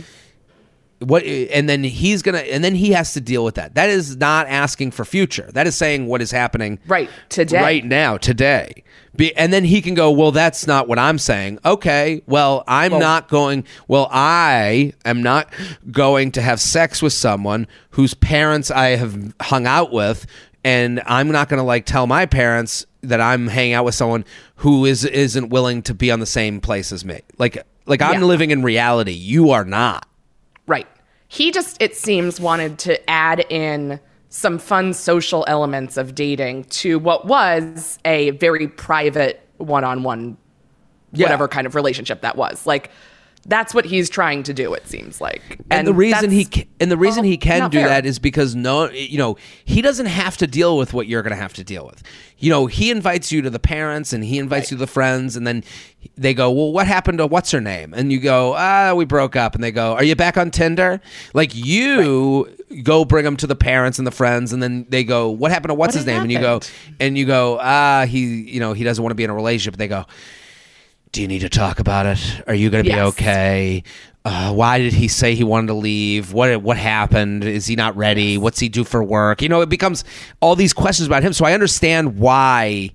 What 1.01 1.23
and 1.23 1.67
then 1.67 1.83
he's 1.83 2.21
gonna 2.21 2.39
and 2.39 2.63
then 2.63 2.75
he 2.75 2.91
has 2.91 3.13
to 3.13 3.21
deal 3.21 3.43
with 3.43 3.55
that. 3.55 3.75
That 3.75 3.89
is 3.89 4.17
not 4.17 4.47
asking 4.47 4.91
for 4.91 5.03
future. 5.05 5.49
That 5.53 5.67
is 5.67 5.75
saying 5.75 6.07
what 6.07 6.21
is 6.21 6.31
happening 6.31 6.79
right 6.87 7.09
today. 7.29 7.61
right 7.61 7.85
now 7.85 8.17
today. 8.17 8.83
Be, 9.15 9.35
and 9.35 9.51
then 9.51 9.65
he 9.65 9.81
can 9.81 9.93
go 9.93 10.09
well 10.11 10.31
that's 10.31 10.67
not 10.67 10.87
what 10.87 10.97
i'm 10.97 11.17
saying. 11.17 11.59
Okay 11.65 12.21
well 12.27 12.63
i'm 12.67 12.91
not 12.97 13.27
going 13.27 13.65
well 13.87 14.07
i 14.11 14.93
am 15.03 15.21
not 15.21 15.51
going 15.91 16.31
to 16.33 16.41
have 16.41 16.61
sex 16.61 17.01
with 17.01 17.13
someone 17.13 17.67
whose 17.91 18.13
parents 18.13 18.71
i 18.71 18.89
have 18.95 19.33
hung 19.41 19.65
out 19.67 19.91
with 19.91 20.25
and 20.63 21.01
i'm 21.07 21.29
not 21.29 21.49
going 21.49 21.57
to 21.57 21.63
like 21.63 21.85
tell 21.85 22.07
my 22.07 22.25
parents 22.25 22.85
that 23.01 23.19
i'm 23.19 23.47
hanging 23.47 23.73
out 23.73 23.83
with 23.83 23.95
someone 23.95 24.23
who 24.57 24.85
is 24.85 25.03
isn't 25.03 25.49
willing 25.49 25.81
to 25.81 25.93
be 25.93 26.09
on 26.11 26.19
the 26.19 26.25
same 26.25 26.61
place 26.61 26.91
as 26.91 27.03
me. 27.03 27.19
Like 27.37 27.57
like 27.87 28.01
i'm 28.01 28.21
Yeah. 28.21 28.27
living 28.27 28.51
in 28.51 28.61
reality. 28.63 29.11
You 29.11 29.49
are 29.51 29.65
not 29.65 30.07
Right. 30.71 30.87
He 31.27 31.51
just, 31.51 31.81
it 31.81 31.97
seems, 31.97 32.39
wanted 32.39 32.79
to 32.79 33.09
add 33.09 33.45
in 33.49 33.99
some 34.29 34.57
fun 34.57 34.93
social 34.93 35.43
elements 35.49 35.97
of 35.97 36.15
dating 36.15 36.63
to 36.65 36.97
what 36.97 37.25
was 37.25 37.99
a 38.05 38.29
very 38.31 38.69
private 38.69 39.45
one 39.57 39.83
on 39.83 40.03
one, 40.03 40.37
Yeah. 41.11 41.25
whatever 41.25 41.49
kind 41.49 41.67
of 41.67 41.75
relationship 41.75 42.21
that 42.21 42.37
was. 42.37 42.65
Like, 42.65 42.89
that's 43.45 43.73
what 43.73 43.85
he's 43.85 44.09
trying 44.09 44.43
to 44.43 44.53
do, 44.53 44.73
it 44.73 44.87
seems 44.87 45.19
like. 45.19 45.59
and, 45.71 45.87
the 45.87 45.93
reason 45.93 46.29
he 46.29 46.47
and 46.79 46.91
the 46.91 46.97
reason 46.97 47.23
well, 47.23 47.31
he 47.31 47.37
can 47.37 47.69
do 47.69 47.79
fair. 47.79 47.87
that 47.87 48.05
is 48.05 48.19
because 48.19 48.55
no 48.55 48.89
you 48.91 49.17
know 49.17 49.37
he 49.65 49.81
doesn't 49.81 50.05
have 50.05 50.37
to 50.37 50.47
deal 50.47 50.77
with 50.77 50.93
what 50.93 51.07
you're 51.07 51.23
going 51.23 51.35
to 51.35 51.41
have 51.41 51.53
to 51.53 51.63
deal 51.63 51.85
with. 51.85 52.03
You 52.37 52.51
know 52.51 52.67
he 52.67 52.91
invites 52.91 53.31
you 53.31 53.41
to 53.41 53.49
the 53.49 53.59
parents 53.59 54.13
and 54.13 54.23
he 54.23 54.37
invites 54.37 54.71
you 54.71 54.77
to 54.77 54.79
the 54.79 54.87
friends 54.87 55.35
and 55.35 55.45
then 55.45 55.63
they 56.17 56.33
go 56.33 56.51
well 56.51 56.71
what 56.71 56.87
happened 56.87 57.17
to 57.17 57.27
what's 57.27 57.51
her 57.51 57.61
name? 57.61 57.93
And 57.95 58.11
you 58.11 58.19
go 58.19 58.53
ah 58.55 58.93
we 58.93 59.05
broke 59.05 59.35
up. 59.35 59.55
And 59.55 59.63
they 59.63 59.71
go 59.71 59.93
are 59.93 60.03
you 60.03 60.15
back 60.15 60.37
on 60.37 60.51
tinder? 60.51 61.01
Like 61.33 61.55
you 61.55 62.55
go 62.83 63.05
bring 63.05 63.25
them 63.25 63.37
to 63.37 63.47
the 63.47 63.55
parents 63.55 63.97
and 63.97 64.05
the 64.05 64.11
friends 64.11 64.53
and 64.53 64.61
then 64.61 64.85
they 64.89 65.03
go 65.03 65.29
what 65.29 65.51
happened 65.51 65.69
to 65.69 65.75
what's 65.75 65.95
What 65.95 65.99
his 65.99 66.05
name? 66.05 66.21
And 66.21 66.31
you 66.31 66.39
go 66.39 66.59
and 66.99 67.17
you 67.17 67.25
go 67.25 67.57
ah 67.59 68.05
he 68.05 68.41
you 68.43 68.59
know 68.59 68.73
he 68.73 68.83
doesn't 68.83 69.03
want 69.03 69.11
to 69.11 69.15
be 69.15 69.23
in 69.23 69.31
a 69.31 69.35
relationship. 69.35 69.77
They 69.77 69.87
go 69.87 70.05
do 71.11 71.21
you 71.21 71.27
need 71.27 71.39
to 71.39 71.49
talk 71.49 71.79
about 71.79 72.05
it? 72.05 72.43
Are 72.47 72.53
you 72.53 72.69
going 72.69 72.83
to 72.83 72.89
be 72.89 72.95
Yes. 72.95 73.07
okay? 73.09 73.83
Uh, 74.23 74.53
why 74.53 74.77
did 74.77 74.93
he 74.93 75.07
say 75.07 75.33
he 75.33 75.43
wanted 75.43 75.67
to 75.67 75.73
leave? 75.73 76.31
What 76.31 76.61
what 76.61 76.77
happened? 76.77 77.43
Is 77.43 77.65
he 77.65 77.75
not 77.75 77.95
ready? 77.97 78.37
What's 78.37 78.59
he 78.59 78.69
do 78.69 78.83
for 78.83 79.03
work? 79.03 79.41
You 79.41 79.49
know, 79.49 79.61
it 79.61 79.69
becomes 79.69 80.03
all 80.41 80.55
these 80.55 80.73
questions 80.73 81.07
about 81.07 81.23
him. 81.23 81.33
So 81.33 81.43
I 81.45 81.53
understand 81.53 82.17
why. 82.19 82.91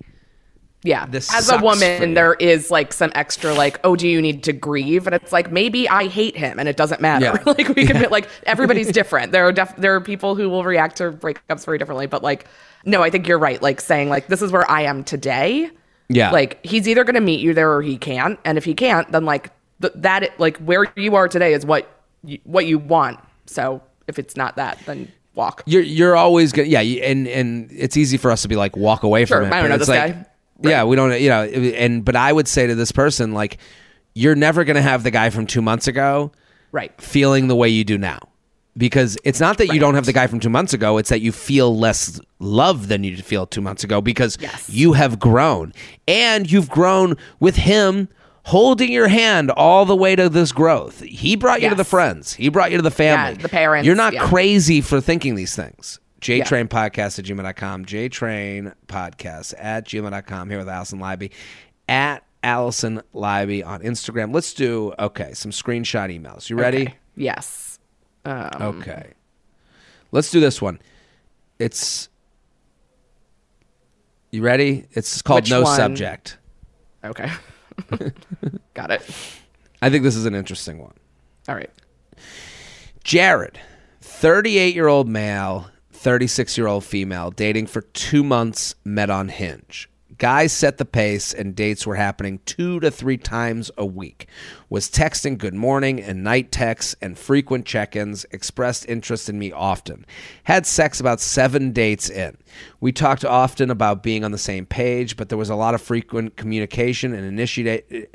Yeah. 0.85 1.05
This 1.07 1.35
As 1.35 1.51
a 1.51 1.59
woman, 1.59 2.15
there 2.15 2.35
is 2.35 2.71
like 2.71 2.93
some 2.93 3.11
extra, 3.17 3.53
like, 3.55 3.81
oh, 3.83 3.97
do 3.97 4.07
you 4.07 4.23
need 4.23 4.45
to 4.45 4.53
grieve? 4.53 5.09
And 5.09 5.17
it's 5.17 5.33
like, 5.33 5.51
maybe 5.51 5.89
I 5.89 6.07
hate 6.07 6.37
him 6.37 6.61
and 6.61 6.69
it 6.69 6.77
doesn't 6.77 7.01
matter. 7.01 7.25
Yeah. 7.25 7.43
like, 7.47 7.69
we 7.75 7.87
can, 7.87 8.09
like, 8.11 8.29
everybody's 8.45 8.93
different. 8.93 9.33
There 9.33 9.45
are, 9.49 9.53
def- 9.53 9.75
there 9.77 9.97
are 9.97 10.01
people 10.01 10.37
who 10.37 10.49
will 10.49 10.63
react 10.63 10.99
to 10.99 11.11
breakups 11.11 11.65
very 11.65 11.79
differently. 11.79 12.07
But, 12.07 12.23
like, 12.23 12.47
no, 12.85 13.03
I 13.03 13.11
think 13.11 13.27
you're 13.27 13.39
right. 13.39 13.61
Like, 13.61 13.81
saying, 13.81 14.11
like, 14.11 14.29
this 14.29 14.43
is 14.43 14.53
where 14.53 14.71
I 14.71 14.83
am 14.83 15.03
today. 15.03 15.71
Yeah. 16.09 16.31
Like, 16.31 16.65
he's 16.65 16.87
either 16.89 17.05
going 17.05 17.15
to 17.15 17.21
meet 17.21 17.41
you 17.41 17.55
there 17.55 17.73
or 17.73 17.83
he 17.83 17.99
can't. 17.99 18.39
And 18.45 18.57
if 18.59 18.65
he 18.65 18.75
can't, 18.75 19.11
then, 19.13 19.25
like, 19.25 19.51
th- 19.81 19.95
that, 19.97 20.39
like, 20.39 20.57
where 20.59 20.87
you 20.97 21.17
are 21.17 21.29
today 21.29 21.53
is 21.53 21.67
what 21.67 21.91
you, 22.23 22.39
what 22.45 22.67
you 22.67 22.79
want. 22.79 23.19
So 23.47 23.83
if 24.07 24.19
it's 24.19 24.37
not 24.37 24.57
that, 24.57 24.79
then 24.87 25.11
walk. 25.35 25.63
You're 25.67 25.83
you're 25.83 26.17
always 26.17 26.53
gonna 26.53 26.69
yeah, 26.69 26.81
and 26.81 27.29
and 27.29 27.71
it's 27.71 27.97
easy 27.97 28.17
for 28.17 28.31
us 28.31 28.43
to 28.43 28.49
be 28.49 28.57
like 28.57 28.77
walk 28.77 29.03
away 29.03 29.25
Sure, 29.25 29.39
from 29.39 29.53
it. 29.53 29.55
I 29.55 29.61
don't 29.61 29.71
know 29.71 29.79
this 29.79 29.89
like, 29.89 30.15
guy. 30.15 30.27
Yeah, 30.63 30.85
we 30.85 30.97
don't 30.97 31.21
you 31.21 31.29
know, 31.29 31.45
and 31.45 32.05
but 32.05 32.17
I 32.17 32.33
would 32.33 32.49
say 32.49 32.67
to 32.67 32.75
this 32.75 32.91
person 32.91 33.33
like, 33.33 33.59
you're 34.15 34.35
never 34.35 34.65
gonna 34.65 34.83
have 34.83 35.03
the 35.03 35.11
guy 35.11 35.31
from 35.31 35.47
two 35.47 35.63
months 35.63 35.87
ago. 35.87 36.33
Right. 36.73 37.01
feeling 37.01 37.49
the 37.49 37.57
way 37.57 37.69
you 37.69 37.85
do 37.85 37.97
now. 37.97 38.19
Because 38.77 39.17
it's 39.25 39.41
not 39.41 39.57
that 39.59 39.69
you 39.69 39.81
don't 39.81 39.95
have 39.95 40.05
the 40.07 40.13
guy 40.13 40.27
from 40.27 40.39
two 40.41 40.51
months 40.51 40.73
ago, 40.75 40.99
it's 40.99 41.09
that 41.09 41.21
you 41.21 41.33
feel 41.33 41.77
less 41.79 42.21
love 42.39 42.89
than 42.89 43.05
you 43.05 43.17
did 43.17 43.25
feel 43.25 43.47
two 43.47 43.61
months 43.63 43.83
ago 43.85 44.01
because 44.03 44.37
Yes. 44.41 44.69
you 44.69 44.93
have 44.93 45.19
grown. 45.19 45.73
And 46.07 46.51
you've 46.51 46.69
grown 46.69 47.17
with 47.41 47.57
him 47.57 48.09
holding 48.45 48.93
your 48.93 49.09
hand 49.09 49.51
all 49.51 49.87
the 49.87 49.97
way 49.97 50.15
to 50.15 50.29
this 50.29 50.53
growth. 50.53 51.01
He 51.01 51.37
brought 51.37 51.63
you 51.63 51.69
to 51.71 51.75
the 51.75 51.85
friends, 51.85 52.35
he 52.35 52.49
brought 52.51 52.71
you 52.71 52.77
to 52.77 52.83
the 52.83 52.91
family. 52.91 53.41
the 53.43 53.49
parents, 53.49 53.87
You're 53.87 53.97
not 53.97 54.13
yeah. 54.13 54.29
crazy 54.29 54.81
for 54.83 55.01
thinking 55.01 55.35
these 55.37 55.57
things. 55.57 55.99
JTrain 56.21 56.69
Podcast 56.69 57.19
at 57.19 57.25
gmail.com. 57.25 57.85
JTrain 57.87 58.75
Podcast 58.89 59.55
at 59.59 59.87
gmail.com. 59.87 60.49
Here 60.51 60.59
with 60.59 60.69
Alison 60.69 60.99
Leiby 60.99 61.31
at 61.89 62.25
Alison 62.43 63.03
Leiby 63.15 63.65
on 63.67 63.81
Instagram. 63.81 64.33
Let's 64.35 64.53
do, 64.55 64.93
okay, 64.99 65.33
some 65.35 65.51
screenshot 65.51 66.15
emails. 66.17 66.49
You 66.51 66.57
ready? 66.57 66.83
Okay. 66.83 66.95
Yes. 67.17 67.66
Um, 68.27 68.79
Okay. 68.81 69.13
Let's 70.13 70.31
do 70.31 70.41
this 70.41 70.61
one. 70.63 70.81
It's 71.59 72.09
You 74.31 74.43
ready? 74.43 74.87
It's 74.93 75.23
called 75.23 75.49
No 75.49 75.63
one? 75.63 75.77
Subject. 75.77 76.39
Okay. 77.05 77.31
Got 78.75 78.91
it. 78.91 79.03
I 79.83 79.91
think 79.91 80.03
this 80.03 80.17
is 80.17 80.27
an 80.27 80.35
interesting 80.35 80.79
one. 80.79 80.95
All 81.49 81.55
right. 81.55 81.71
Jared, 83.05 83.59
38 84.01 84.75
year 84.75 84.89
old 84.89 85.09
male, 85.09 85.71
36 85.93 86.57
year 86.59 86.67
old 86.67 86.85
female, 86.85 87.31
dating 87.31 87.67
for 87.67 87.83
two 87.83 88.25
months, 88.25 88.75
met 88.85 89.11
on 89.11 89.29
Hinge. 89.29 89.89
Guys 90.19 90.51
set 90.51 90.79
the 90.79 90.85
pace 90.85 91.35
and 91.35 91.55
dates 91.55 91.87
were 91.87 91.97
happening 91.97 92.41
two 92.47 92.81
to 92.81 92.91
three 92.91 93.19
times 93.19 93.71
a 93.77 93.85
week. 93.85 94.27
Was 94.71 94.89
texting 94.89 95.37
good 95.37 95.53
morning 95.53 96.01
and 96.01 96.25
night 96.25 96.51
texts 96.51 96.97
and 97.03 97.19
frequent 97.19 97.67
check 97.67 97.95
ins, 97.95 98.25
expressed 98.31 98.89
interest 98.89 99.29
in 99.29 99.39
me 99.39 99.53
often. 99.53 100.07
Had 100.45 100.65
sex 100.65 101.01
about 101.01 101.21
seven 101.21 101.73
dates 101.73 102.09
in. 102.09 102.39
We 102.81 102.93
talked 102.93 103.27
often 103.27 103.71
about 103.71 104.03
being 104.03 104.25
on 104.25 104.33
the 104.33 104.39
same 104.39 104.65
page, 104.65 105.17
but 105.19 105.29
there 105.29 105.39
was 105.39 105.51
a 105.51 105.55
lot 105.55 105.75
of 105.75 105.83
frequent 105.83 106.37
communication 106.37 107.13
and 107.13 107.27
initiate 107.27 108.11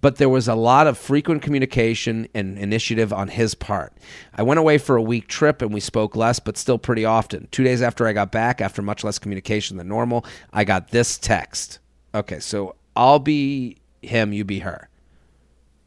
but 0.00 0.16
there 0.16 0.28
was 0.28 0.48
a 0.48 0.54
lot 0.54 0.86
of 0.86 0.98
frequent 0.98 1.42
communication 1.42 2.28
and 2.34 2.58
initiative 2.58 3.12
on 3.12 3.28
his 3.28 3.54
part. 3.54 3.92
I 4.34 4.42
went 4.42 4.58
away 4.58 4.78
for 4.78 4.96
a 4.96 5.02
week 5.02 5.28
trip 5.28 5.62
and 5.62 5.72
we 5.72 5.80
spoke 5.80 6.16
less, 6.16 6.40
but 6.40 6.56
still 6.56 6.78
pretty 6.78 7.04
often. 7.04 7.48
Two 7.50 7.64
days 7.64 7.82
after 7.82 8.06
I 8.06 8.12
got 8.12 8.32
back, 8.32 8.60
after 8.60 8.82
much 8.82 9.04
less 9.04 9.18
communication 9.18 9.76
than 9.76 9.88
normal, 9.88 10.24
I 10.52 10.64
got 10.64 10.90
this 10.90 11.18
text. 11.18 11.78
Okay, 12.14 12.40
so 12.40 12.76
I'll 12.96 13.18
be 13.18 13.76
him, 14.02 14.32
you 14.32 14.44
be 14.44 14.60
her. 14.60 14.88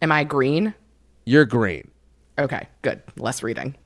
Am 0.02 0.12
I 0.12 0.24
green? 0.24 0.74
You're 1.26 1.46
green. 1.46 1.90
Okay, 2.38 2.68
good. 2.82 3.02
Less 3.18 3.44
reading. 3.44 3.76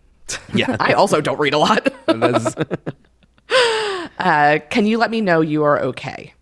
Yeah. 0.53 0.76
I 0.80 0.93
also 0.93 1.22
don't 1.22 1.39
read 1.39 1.53
a 1.53 1.57
lot. 1.57 1.91
uh, 4.20 4.59
can 4.70 4.86
you 4.86 4.97
let 4.97 5.09
me 5.09 5.22
know 5.22 5.41
you 5.41 5.63
are 5.63 5.80
okay? 5.80 6.34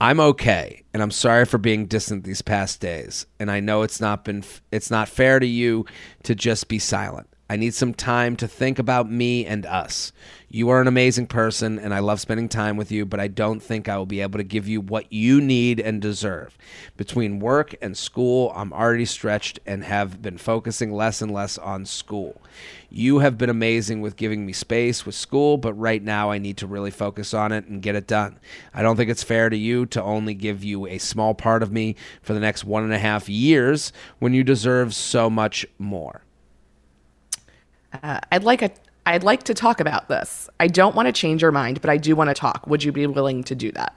I'm 0.00 0.20
okay, 0.20 0.82
and 0.92 1.02
I'm 1.02 1.10
sorry 1.10 1.46
for 1.46 1.56
being 1.58 1.86
distant 1.86 2.24
these 2.24 2.42
past 2.42 2.80
days. 2.80 3.26
And 3.40 3.50
I 3.50 3.60
know 3.60 3.82
it's 3.82 4.00
not 4.00 4.24
been 4.24 4.44
it's 4.70 4.90
not 4.90 5.08
fair 5.08 5.38
to 5.40 5.46
you 5.46 5.86
to 6.24 6.34
just 6.34 6.68
be 6.68 6.78
silent. 6.78 7.28
I 7.48 7.54
need 7.54 7.74
some 7.74 7.94
time 7.94 8.34
to 8.36 8.48
think 8.48 8.80
about 8.80 9.08
me 9.08 9.46
and 9.46 9.64
us. 9.66 10.12
You 10.48 10.68
are 10.70 10.80
an 10.80 10.88
amazing 10.88 11.28
person, 11.28 11.78
and 11.78 11.94
I 11.94 12.00
love 12.00 12.20
spending 12.20 12.48
time 12.48 12.76
with 12.76 12.90
you, 12.90 13.06
but 13.06 13.20
I 13.20 13.28
don't 13.28 13.60
think 13.60 13.88
I 13.88 13.96
will 13.96 14.06
be 14.06 14.20
able 14.20 14.38
to 14.38 14.44
give 14.44 14.66
you 14.66 14.80
what 14.80 15.12
you 15.12 15.40
need 15.40 15.78
and 15.78 16.02
deserve. 16.02 16.58
Between 16.96 17.38
work 17.38 17.76
and 17.80 17.96
school, 17.96 18.52
I'm 18.56 18.72
already 18.72 19.04
stretched 19.04 19.60
and 19.64 19.84
have 19.84 20.20
been 20.20 20.38
focusing 20.38 20.92
less 20.92 21.22
and 21.22 21.30
less 21.30 21.56
on 21.56 21.84
school. 21.84 22.40
You 22.90 23.20
have 23.20 23.38
been 23.38 23.50
amazing 23.50 24.00
with 24.00 24.16
giving 24.16 24.44
me 24.44 24.52
space 24.52 25.06
with 25.06 25.14
school, 25.14 25.56
but 25.56 25.74
right 25.74 26.02
now 26.02 26.30
I 26.32 26.38
need 26.38 26.56
to 26.56 26.66
really 26.66 26.90
focus 26.90 27.32
on 27.32 27.52
it 27.52 27.66
and 27.66 27.80
get 27.82 27.94
it 27.94 28.08
done. 28.08 28.40
I 28.74 28.82
don't 28.82 28.96
think 28.96 29.10
it's 29.10 29.22
fair 29.22 29.50
to 29.50 29.56
you 29.56 29.86
to 29.86 30.02
only 30.02 30.34
give 30.34 30.64
you 30.64 30.86
a 30.88 30.98
small 30.98 31.32
part 31.32 31.62
of 31.62 31.70
me 31.70 31.94
for 32.22 32.34
the 32.34 32.40
next 32.40 32.64
one 32.64 32.82
and 32.82 32.92
a 32.92 32.98
half 32.98 33.28
years 33.28 33.92
when 34.18 34.34
you 34.34 34.42
deserve 34.42 34.94
so 34.94 35.30
much 35.30 35.64
more. 35.78 36.22
Uh, 38.02 38.20
I'd 38.32 38.44
like 38.44 38.62
a 38.62 38.70
I'd 39.06 39.22
like 39.22 39.44
to 39.44 39.54
talk 39.54 39.80
about 39.80 40.08
this. 40.08 40.48
I 40.58 40.66
don't 40.66 40.96
want 40.96 41.06
to 41.06 41.12
change 41.12 41.40
your 41.40 41.52
mind, 41.52 41.80
but 41.80 41.90
I 41.90 41.96
do 41.96 42.16
want 42.16 42.28
to 42.28 42.34
talk. 42.34 42.66
Would 42.66 42.82
you 42.82 42.90
be 42.90 43.06
willing 43.06 43.44
to 43.44 43.54
do 43.54 43.70
that? 43.72 43.96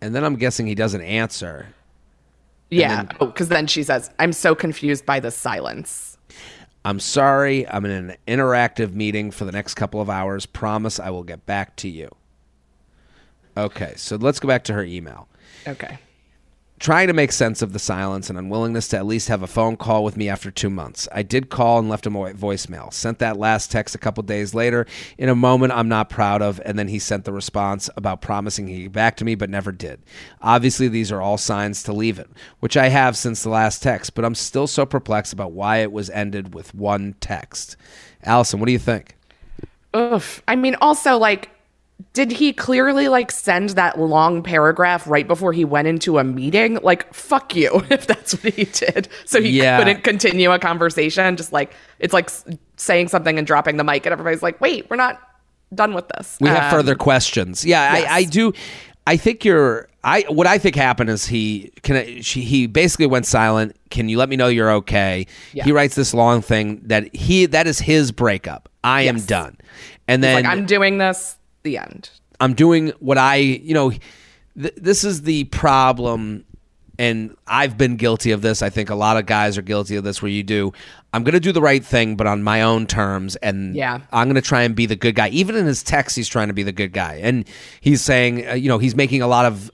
And 0.00 0.14
then 0.14 0.24
I'm 0.24 0.34
guessing 0.34 0.66
he 0.66 0.74
doesn't 0.74 1.02
answer. 1.02 1.68
Yeah. 2.70 3.04
Then, 3.04 3.16
oh, 3.20 3.26
because 3.26 3.48
then 3.48 3.68
she 3.68 3.84
says, 3.84 4.10
I'm 4.18 4.32
so 4.32 4.56
confused 4.56 5.06
by 5.06 5.20
the 5.20 5.30
silence. 5.30 6.18
I'm 6.84 6.98
sorry. 6.98 7.68
I'm 7.68 7.84
in 7.84 7.92
an 7.92 8.16
interactive 8.26 8.92
meeting 8.92 9.30
for 9.30 9.44
the 9.44 9.52
next 9.52 9.74
couple 9.74 10.00
of 10.00 10.10
hours. 10.10 10.44
Promise 10.44 10.98
I 10.98 11.10
will 11.10 11.22
get 11.22 11.46
back 11.46 11.76
to 11.76 11.88
you. 11.88 12.12
Okay, 13.56 13.92
so 13.96 14.16
let's 14.16 14.40
go 14.40 14.48
back 14.48 14.64
to 14.64 14.72
her 14.72 14.82
email. 14.82 15.28
Okay 15.68 15.98
trying 16.82 17.06
to 17.06 17.12
make 17.12 17.30
sense 17.30 17.62
of 17.62 17.72
the 17.72 17.78
silence 17.78 18.28
and 18.28 18.36
unwillingness 18.36 18.88
to 18.88 18.96
at 18.96 19.06
least 19.06 19.28
have 19.28 19.40
a 19.40 19.46
phone 19.46 19.76
call 19.76 20.02
with 20.02 20.16
me 20.16 20.28
after 20.28 20.50
two 20.50 20.68
months. 20.68 21.06
I 21.12 21.22
did 21.22 21.48
call 21.48 21.78
and 21.78 21.88
left 21.88 22.06
a 22.06 22.10
voicemail. 22.10 22.92
Sent 22.92 23.20
that 23.20 23.36
last 23.36 23.70
text 23.70 23.94
a 23.94 23.98
couple 23.98 24.24
days 24.24 24.52
later 24.52 24.84
in 25.16 25.28
a 25.28 25.36
moment 25.36 25.72
I'm 25.74 25.88
not 25.88 26.10
proud 26.10 26.42
of, 26.42 26.60
and 26.64 26.76
then 26.76 26.88
he 26.88 26.98
sent 26.98 27.24
the 27.24 27.32
response 27.32 27.88
about 27.96 28.20
promising 28.20 28.66
he'd 28.66 28.82
get 28.82 28.92
back 28.92 29.16
to 29.18 29.24
me, 29.24 29.36
but 29.36 29.48
never 29.48 29.70
did. 29.70 30.02
Obviously, 30.40 30.88
these 30.88 31.12
are 31.12 31.22
all 31.22 31.38
signs 31.38 31.84
to 31.84 31.92
leave 31.92 32.18
it, 32.18 32.28
which 32.58 32.76
I 32.76 32.88
have 32.88 33.16
since 33.16 33.44
the 33.44 33.48
last 33.48 33.80
text, 33.80 34.16
but 34.16 34.24
I'm 34.24 34.34
still 34.34 34.66
so 34.66 34.84
perplexed 34.84 35.32
about 35.32 35.52
why 35.52 35.78
it 35.78 35.92
was 35.92 36.10
ended 36.10 36.52
with 36.52 36.74
one 36.74 37.14
text. 37.20 37.76
Alison, 38.24 38.58
what 38.58 38.66
do 38.66 38.72
you 38.72 38.80
think? 38.80 39.16
Oof. 39.94 40.42
I 40.48 40.56
mean, 40.56 40.74
also, 40.80 41.16
like, 41.16 41.48
did 42.12 42.30
he 42.30 42.52
clearly 42.52 43.08
like 43.08 43.30
send 43.30 43.70
that 43.70 43.98
long 43.98 44.42
paragraph 44.42 45.06
right 45.06 45.26
before 45.26 45.52
he 45.52 45.64
went 45.64 45.88
into 45.88 46.18
a 46.18 46.24
meeting? 46.24 46.78
Like, 46.82 47.12
fuck 47.12 47.54
you 47.54 47.84
if 47.90 48.06
that's 48.06 48.42
what 48.42 48.54
he 48.54 48.64
did. 48.64 49.08
So 49.24 49.40
he 49.40 49.50
yeah. 49.50 49.78
couldn't 49.78 50.02
continue 50.02 50.50
a 50.50 50.58
conversation. 50.58 51.36
Just 51.36 51.52
like, 51.52 51.74
it's 51.98 52.14
like 52.14 52.30
saying 52.76 53.08
something 53.08 53.38
and 53.38 53.46
dropping 53.46 53.76
the 53.76 53.84
mic, 53.84 54.06
and 54.06 54.12
everybody's 54.12 54.42
like, 54.42 54.60
wait, 54.60 54.88
we're 54.90 54.96
not 54.96 55.20
done 55.74 55.94
with 55.94 56.08
this. 56.08 56.38
We 56.40 56.48
um, 56.48 56.56
have 56.56 56.70
further 56.70 56.94
questions. 56.94 57.64
Yeah, 57.64 57.98
yes. 57.98 58.10
I, 58.10 58.14
I 58.16 58.24
do. 58.24 58.52
I 59.06 59.16
think 59.16 59.44
you're. 59.44 59.88
I 60.04 60.24
what 60.28 60.48
I 60.48 60.58
think 60.58 60.74
happened 60.74 61.10
is 61.10 61.26
he 61.26 61.72
can 61.82 62.22
she, 62.22 62.42
he 62.42 62.66
basically 62.66 63.06
went 63.06 63.24
silent. 63.24 63.76
Can 63.90 64.08
you 64.08 64.18
let 64.18 64.28
me 64.28 64.34
know 64.34 64.48
you're 64.48 64.72
okay? 64.72 65.26
Yeah. 65.52 65.62
He 65.62 65.70
writes 65.70 65.94
this 65.94 66.12
long 66.12 66.42
thing 66.42 66.80
that 66.86 67.14
he 67.14 67.46
that 67.46 67.68
is 67.68 67.78
his 67.78 68.10
breakup. 68.10 68.68
I 68.82 69.02
yes. 69.02 69.08
am 69.10 69.20
done. 69.26 69.58
And 70.08 70.24
then 70.24 70.42
like, 70.42 70.44
I'm 70.44 70.66
doing 70.66 70.98
this 70.98 71.36
the 71.62 71.78
end. 71.78 72.10
I'm 72.40 72.54
doing 72.54 72.88
what 72.98 73.18
I, 73.18 73.36
you 73.36 73.74
know, 73.74 73.90
th- 73.90 74.74
this 74.76 75.04
is 75.04 75.22
the 75.22 75.44
problem 75.44 76.44
and 76.98 77.36
I've 77.46 77.78
been 77.78 77.96
guilty 77.96 78.32
of 78.32 78.42
this. 78.42 78.62
I 78.62 78.70
think 78.70 78.90
a 78.90 78.94
lot 78.94 79.16
of 79.16 79.26
guys 79.26 79.56
are 79.56 79.62
guilty 79.62 79.96
of 79.96 80.04
this 80.04 80.20
where 80.20 80.30
you 80.30 80.42
do 80.42 80.72
I'm 81.14 81.24
going 81.24 81.34
to 81.34 81.40
do 81.40 81.52
the 81.52 81.60
right 81.60 81.84
thing 81.84 82.16
but 82.16 82.26
on 82.26 82.42
my 82.42 82.62
own 82.62 82.86
terms 82.86 83.36
and 83.36 83.74
yeah. 83.74 84.00
I'm 84.12 84.28
going 84.28 84.34
to 84.34 84.42
try 84.42 84.62
and 84.62 84.74
be 84.74 84.86
the 84.86 84.96
good 84.96 85.14
guy. 85.14 85.28
Even 85.28 85.56
in 85.56 85.66
his 85.66 85.82
text 85.82 86.16
he's 86.16 86.28
trying 86.28 86.48
to 86.48 86.54
be 86.54 86.62
the 86.62 86.72
good 86.72 86.92
guy. 86.92 87.20
And 87.22 87.46
he's 87.80 88.02
saying, 88.02 88.48
uh, 88.48 88.54
you 88.54 88.68
know, 88.68 88.78
he's 88.78 88.94
making 88.94 89.22
a 89.22 89.26
lot 89.26 89.46
of 89.46 89.70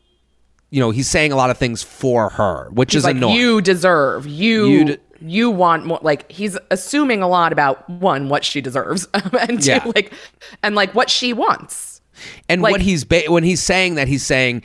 you 0.70 0.80
know, 0.80 0.90
he's 0.90 1.08
saying 1.08 1.32
a 1.32 1.36
lot 1.36 1.48
of 1.48 1.56
things 1.56 1.82
for 1.82 2.28
her, 2.30 2.68
which 2.70 2.92
he's 2.92 3.00
is 3.00 3.04
like, 3.04 3.16
annoying. 3.16 3.36
You 3.36 3.62
deserve. 3.62 4.26
You 4.26 4.66
you, 4.66 4.84
de- 4.84 4.98
you 5.20 5.50
want 5.50 5.84
more 5.84 5.98
like 6.02 6.30
he's 6.30 6.56
assuming 6.70 7.22
a 7.22 7.28
lot 7.28 7.52
about 7.52 7.88
one 7.88 8.28
what 8.28 8.44
she 8.44 8.60
deserves 8.60 9.06
and 9.14 9.62
two, 9.62 9.70
yeah. 9.70 9.92
like 9.94 10.12
and 10.62 10.74
like 10.74 10.94
what 10.94 11.10
she 11.10 11.32
wants 11.32 12.00
and 12.48 12.62
like, 12.62 12.72
what 12.72 12.80
he's 12.80 13.04
ba- 13.04 13.24
when 13.28 13.44
he's 13.44 13.62
saying 13.62 13.94
that 13.96 14.08
he's 14.08 14.24
saying 14.24 14.62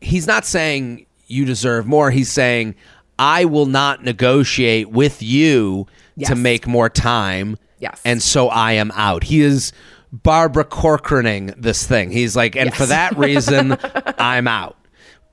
he's 0.00 0.26
not 0.26 0.44
saying 0.44 1.06
you 1.26 1.44
deserve 1.44 1.86
more 1.86 2.10
he's 2.10 2.30
saying 2.30 2.74
i 3.18 3.44
will 3.44 3.66
not 3.66 4.04
negotiate 4.04 4.90
with 4.90 5.22
you 5.22 5.86
yes. 6.16 6.28
to 6.28 6.36
make 6.36 6.66
more 6.66 6.88
time 6.88 7.56
yes 7.78 8.00
and 8.04 8.22
so 8.22 8.48
i 8.48 8.72
am 8.72 8.90
out 8.92 9.24
he 9.24 9.40
is 9.40 9.72
barbara 10.12 10.64
corcoraning 10.64 11.52
this 11.56 11.86
thing 11.86 12.10
he's 12.10 12.36
like 12.36 12.56
and 12.56 12.70
yes. 12.70 12.78
for 12.78 12.86
that 12.86 13.16
reason 13.16 13.76
i'm 14.18 14.46
out 14.46 14.76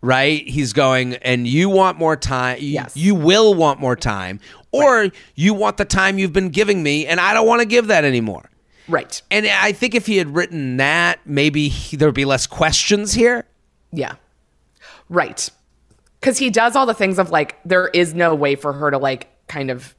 right? 0.03 0.45
He's 0.47 0.73
going, 0.73 1.15
and 1.15 1.47
you 1.47 1.69
want 1.69 1.97
more 1.97 2.15
time. 2.15 2.59
You, 2.59 2.73
yes. 2.73 2.95
you 2.95 3.15
will 3.15 3.55
want 3.55 3.79
more 3.79 3.95
time, 3.95 4.39
or 4.71 4.95
right. 4.95 5.15
you 5.33 5.55
want 5.55 5.77
the 5.77 5.85
time 5.85 6.19
you've 6.19 6.33
been 6.33 6.49
giving 6.49 6.83
me, 6.83 7.07
and 7.07 7.19
I 7.19 7.33
don't 7.33 7.47
want 7.47 7.61
to 7.61 7.65
give 7.65 7.87
that 7.87 8.03
anymore. 8.03 8.51
Right. 8.87 9.21
And 9.31 9.47
I 9.47 9.71
think 9.71 9.95
if 9.95 10.05
he 10.05 10.17
had 10.17 10.35
written 10.35 10.77
that, 10.77 11.21
maybe 11.25 11.69
he, 11.69 11.95
there 11.95 12.09
would 12.09 12.15
be 12.15 12.25
less 12.25 12.45
questions 12.45 13.13
here. 13.13 13.45
Yeah. 13.93 14.15
Right. 15.07 15.49
Because 16.19 16.37
he 16.37 16.49
does 16.49 16.75
all 16.75 16.85
the 16.85 16.93
things 16.93 17.17
of 17.17 17.31
like, 17.31 17.57
there 17.63 17.87
is 17.87 18.13
no 18.13 18.35
way 18.35 18.55
for 18.55 18.73
her 18.73 18.91
to 18.91 18.97
like 18.97 19.29
kind 19.47 19.71
of 19.71 19.95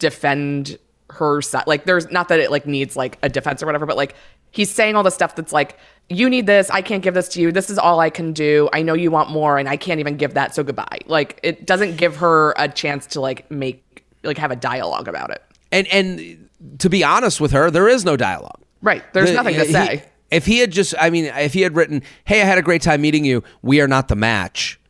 defend 0.00 0.78
her 1.10 1.40
side. 1.42 1.68
Like, 1.68 1.84
there's 1.84 2.10
not 2.10 2.28
that 2.28 2.40
it 2.40 2.50
like 2.50 2.66
needs 2.66 2.96
like 2.96 3.18
a 3.22 3.28
defense 3.28 3.62
or 3.62 3.66
whatever, 3.66 3.86
but 3.86 3.96
like 3.96 4.16
he's 4.50 4.70
saying 4.70 4.96
all 4.96 5.04
the 5.04 5.10
stuff 5.10 5.36
that's 5.36 5.52
like, 5.52 5.78
you 6.16 6.28
need 6.28 6.46
this. 6.46 6.70
I 6.70 6.82
can't 6.82 7.02
give 7.02 7.14
this 7.14 7.28
to 7.30 7.40
you. 7.40 7.52
This 7.52 7.70
is 7.70 7.78
all 7.78 8.00
I 8.00 8.10
can 8.10 8.32
do. 8.32 8.68
I 8.72 8.82
know 8.82 8.94
you 8.94 9.10
want 9.10 9.30
more 9.30 9.58
and 9.58 9.68
I 9.68 9.76
can't 9.76 10.00
even 10.00 10.16
give 10.16 10.34
that. 10.34 10.54
So 10.54 10.62
goodbye. 10.62 10.98
Like 11.06 11.38
it 11.42 11.66
doesn't 11.66 11.96
give 11.96 12.16
her 12.16 12.54
a 12.56 12.68
chance 12.68 13.06
to 13.08 13.20
like 13.20 13.50
make, 13.50 14.04
like 14.22 14.38
have 14.38 14.50
a 14.50 14.56
dialogue 14.56 15.08
about 15.08 15.30
it. 15.30 15.42
And, 15.70 15.86
and 15.88 16.48
to 16.78 16.88
be 16.88 17.04
honest 17.04 17.40
with 17.40 17.52
her, 17.52 17.70
there 17.70 17.88
is 17.88 18.04
no 18.04 18.16
dialogue. 18.16 18.60
Right. 18.80 19.02
There's 19.12 19.30
the, 19.30 19.36
nothing 19.36 19.54
to 19.54 19.64
he, 19.64 19.72
say. 19.72 20.04
If 20.30 20.46
he 20.46 20.58
had 20.58 20.70
just, 20.70 20.94
I 20.98 21.10
mean, 21.10 21.26
if 21.26 21.52
he 21.52 21.60
had 21.60 21.76
written, 21.76 22.02
hey, 22.24 22.42
I 22.42 22.44
had 22.44 22.58
a 22.58 22.62
great 22.62 22.82
time 22.82 23.02
meeting 23.02 23.24
you. 23.24 23.44
We 23.62 23.80
are 23.80 23.88
not 23.88 24.08
the 24.08 24.16
match. 24.16 24.80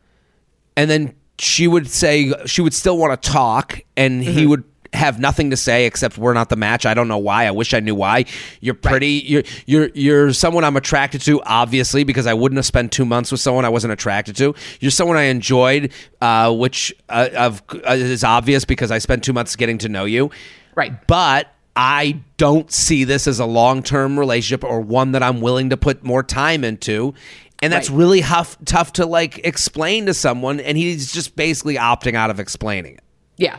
And 0.76 0.88
then 0.88 1.14
she 1.38 1.66
would 1.66 1.88
say, 1.88 2.32
she 2.46 2.62
would 2.62 2.74
still 2.74 2.96
want 2.96 3.20
to 3.20 3.30
talk 3.30 3.80
and 3.96 4.22
mm-hmm. 4.22 4.32
he 4.32 4.46
would 4.46 4.64
have 4.93 5.18
nothing 5.18 5.51
to 5.51 5.57
say 5.57 5.86
except 5.86 6.18
we're 6.18 6.34
not 6.34 6.49
the 6.49 6.57
match. 6.57 6.84
I 6.86 6.95
don't 6.95 7.09
know 7.09 7.18
why. 7.18 7.47
I 7.47 7.51
wish 7.51 7.74
I 7.74 7.80
knew 7.80 7.95
why. 7.95 8.24
You're 8.61 8.74
pretty. 8.74 9.16
Right. 9.16 9.28
You're 9.28 9.43
you're 9.66 9.90
you're 9.95 10.32
someone 10.32 10.64
I'm 10.64 10.76
attracted 10.76 11.22
to, 11.22 11.43
obviously, 11.43 12.05
because 12.05 12.26
I 12.26 12.34
wouldn't 12.34 12.59
have 12.59 12.66
spent 12.66 12.93
two 12.93 13.05
months 13.05 13.32
with 13.32 13.40
someone 13.40 13.64
I 13.64 13.70
wasn't 13.70 13.93
attracted 13.93 14.36
to. 14.36 14.55
You're 14.80 14.90
someone 14.90 15.16
I 15.16 15.24
enjoyed, 15.24 15.93
uh, 16.20 16.55
which 16.55 16.95
uh, 17.09 17.28
of, 17.36 17.62
uh, 17.72 17.93
is 17.93 18.24
obvious 18.24 18.64
because 18.64 18.90
I 18.90 18.99
spent 18.99 19.24
two 19.24 19.32
months 19.32 19.57
getting 19.57 19.78
to 19.78 19.88
know 19.88 20.05
you. 20.05 20.30
Right. 20.74 21.07
But 21.07 21.49
I 21.74 22.20
don't 22.36 22.70
see 22.70 23.05
this 23.05 23.26
as 23.26 23.40
a 23.40 23.47
long 23.47 23.82
term 23.82 24.18
relationship 24.18 24.64
or 24.64 24.80
one 24.80 25.12
that 25.12 25.22
I'm 25.22 25.40
willing 25.40 25.70
to 25.70 25.76
put 25.76 26.05
more 26.05 26.22
time 26.22 26.64
into. 26.64 27.14
And 27.62 27.72
that's 27.72 27.88
right. 27.88 27.99
really 27.99 28.20
huff, 28.20 28.59
tough 28.64 28.95
to 28.95 29.07
like 29.07 29.38
explain 29.47 30.07
to 30.07 30.14
someone. 30.14 30.61
And 30.61 30.76
he's 30.76 31.12
just 31.12 31.36
basically 31.36 31.76
opting 31.76 32.14
out 32.14 32.28
of 32.28 32.40
explaining 32.40 32.95
it. 32.95 33.05
Yeah. 33.36 33.59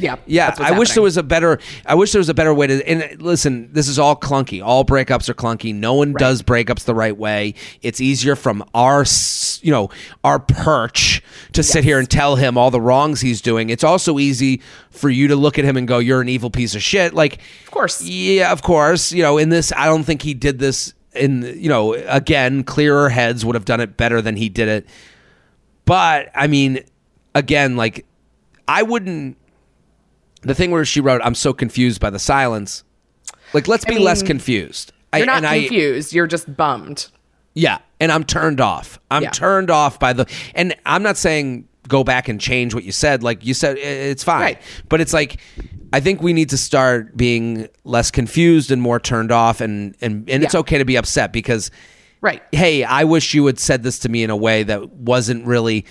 Yeah. 0.00 0.16
Yeah. 0.26 0.46
I 0.46 0.50
happening. 0.50 0.78
wish 0.78 0.92
there 0.92 1.02
was 1.02 1.16
a 1.16 1.22
better 1.22 1.58
I 1.86 1.94
wish 1.94 2.12
there 2.12 2.20
was 2.20 2.28
a 2.28 2.34
better 2.34 2.54
way 2.54 2.66
to 2.66 2.88
and 2.88 3.02
uh, 3.02 3.06
listen, 3.18 3.72
this 3.72 3.88
is 3.88 3.98
all 3.98 4.16
clunky. 4.16 4.64
All 4.64 4.84
breakups 4.84 5.28
are 5.28 5.34
clunky. 5.34 5.74
No 5.74 5.94
one 5.94 6.12
right. 6.12 6.18
does 6.18 6.42
breakups 6.42 6.84
the 6.84 6.94
right 6.94 7.16
way. 7.16 7.54
It's 7.82 8.00
easier 8.00 8.36
from 8.36 8.64
our 8.74 9.04
you 9.62 9.70
know, 9.70 9.90
our 10.24 10.38
perch 10.38 11.22
to 11.52 11.60
yes. 11.60 11.68
sit 11.68 11.84
here 11.84 11.98
and 11.98 12.10
tell 12.10 12.36
him 12.36 12.56
all 12.56 12.70
the 12.70 12.80
wrongs 12.80 13.20
he's 13.20 13.40
doing. 13.40 13.70
It's 13.70 13.84
also 13.84 14.18
easy 14.18 14.62
for 14.90 15.10
you 15.10 15.28
to 15.28 15.36
look 15.36 15.58
at 15.58 15.64
him 15.64 15.76
and 15.76 15.86
go, 15.86 15.98
You're 15.98 16.20
an 16.20 16.28
evil 16.28 16.50
piece 16.50 16.74
of 16.74 16.82
shit. 16.82 17.14
Like 17.14 17.40
Of 17.64 17.70
course. 17.70 18.02
Yeah, 18.02 18.52
of 18.52 18.62
course. 18.62 19.12
You 19.12 19.22
know, 19.22 19.38
in 19.38 19.48
this 19.48 19.72
I 19.72 19.86
don't 19.86 20.04
think 20.04 20.22
he 20.22 20.34
did 20.34 20.58
this 20.58 20.94
in 21.14 21.42
you 21.56 21.68
know, 21.68 21.94
again, 21.94 22.64
clearer 22.64 23.08
heads 23.08 23.44
would 23.44 23.54
have 23.54 23.64
done 23.64 23.80
it 23.80 23.96
better 23.96 24.22
than 24.22 24.36
he 24.36 24.48
did 24.48 24.68
it. 24.68 24.86
But 25.84 26.30
I 26.34 26.46
mean, 26.46 26.84
again, 27.34 27.76
like 27.76 28.06
I 28.68 28.82
wouldn't 28.82 29.36
the 30.42 30.54
thing 30.54 30.70
where 30.70 30.84
she 30.84 31.00
wrote, 31.00 31.20
"I'm 31.24 31.34
so 31.34 31.52
confused 31.52 32.00
by 32.00 32.10
the 32.10 32.18
silence." 32.18 32.84
Like, 33.52 33.68
let's 33.68 33.84
be 33.84 33.96
mean, 33.96 34.04
less 34.04 34.22
confused. 34.22 34.92
You're 35.14 35.22
I, 35.28 35.40
not 35.40 35.42
confused. 35.42 36.14
I, 36.14 36.16
you're 36.16 36.26
just 36.26 36.56
bummed. 36.56 37.08
Yeah, 37.54 37.78
and 37.98 38.12
I'm 38.12 38.24
turned 38.24 38.60
off. 38.60 39.00
I'm 39.10 39.24
yeah. 39.24 39.30
turned 39.30 39.70
off 39.70 39.98
by 39.98 40.12
the. 40.12 40.26
And 40.54 40.74
I'm 40.86 41.02
not 41.02 41.16
saying 41.16 41.66
go 41.88 42.04
back 42.04 42.28
and 42.28 42.40
change 42.40 42.74
what 42.74 42.84
you 42.84 42.92
said. 42.92 43.22
Like 43.22 43.44
you 43.44 43.52
said, 43.52 43.76
it's 43.78 44.22
fine. 44.24 44.40
Right. 44.40 44.62
But 44.88 45.00
it's 45.00 45.12
like 45.12 45.38
I 45.92 46.00
think 46.00 46.22
we 46.22 46.32
need 46.32 46.50
to 46.50 46.56
start 46.56 47.16
being 47.16 47.68
less 47.84 48.10
confused 48.10 48.70
and 48.70 48.80
more 48.80 49.00
turned 49.00 49.32
off, 49.32 49.60
and 49.60 49.96
and 50.00 50.28
and 50.30 50.44
it's 50.44 50.54
Yeah. 50.54 50.60
okay 50.60 50.78
to 50.78 50.84
be 50.84 50.96
upset 50.96 51.32
because 51.32 51.70
Right. 52.22 52.42
hey, 52.52 52.84
I 52.84 53.04
wish 53.04 53.34
you 53.34 53.46
had 53.46 53.58
said 53.58 53.82
this 53.82 53.98
to 54.00 54.08
me 54.08 54.22
in 54.22 54.30
a 54.30 54.36
way 54.36 54.62
that 54.62 54.90
wasn't 54.90 55.46
really 55.46 55.84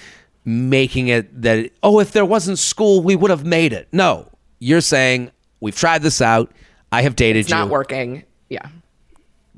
making 0.45 1.07
it 1.07 1.41
that, 1.41 1.71
oh, 1.83 1.99
if 1.99 2.11
there 2.11 2.25
wasn't 2.25 2.59
school, 2.59 3.01
we 3.01 3.15
would 3.15 3.29
have 3.31 3.45
made 3.45 3.73
it. 3.73 3.87
No, 3.91 4.27
you're 4.59 4.81
saying, 4.81 5.31
we've 5.59 5.75
tried 5.75 6.01
this 6.01 6.21
out. 6.21 6.51
I 6.91 7.01
have 7.01 7.15
dated 7.15 7.41
It's 7.41 7.49
you. 7.49 7.55
not 7.55 7.69
working. 7.69 8.23
Yeah. 8.49 8.67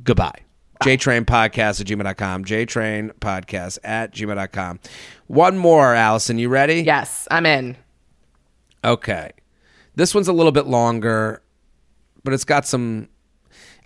Goodbye. 0.03 0.39
JTrain 0.83 1.25
Podcast 1.25 1.79
at 1.79 1.87
gmail.com. 1.87 2.43
JTrain 2.43 3.11
Podcast 3.19 3.77
at 3.83 4.13
gmail.com. 4.13 4.79
One 5.27 5.57
more, 5.57 5.93
Alison. 5.93 6.39
You 6.39 6.49
ready? 6.49 6.81
Yes, 6.81 7.27
I'm 7.29 7.45
in. 7.45 7.77
Okay. 8.83 9.31
This 9.95 10.15
one's 10.15 10.27
a 10.27 10.33
little 10.33 10.51
bit 10.51 10.65
longer, 10.65 11.41
but 12.23 12.33
it's 12.33 12.43
got 12.45 12.65
some. 12.65 13.09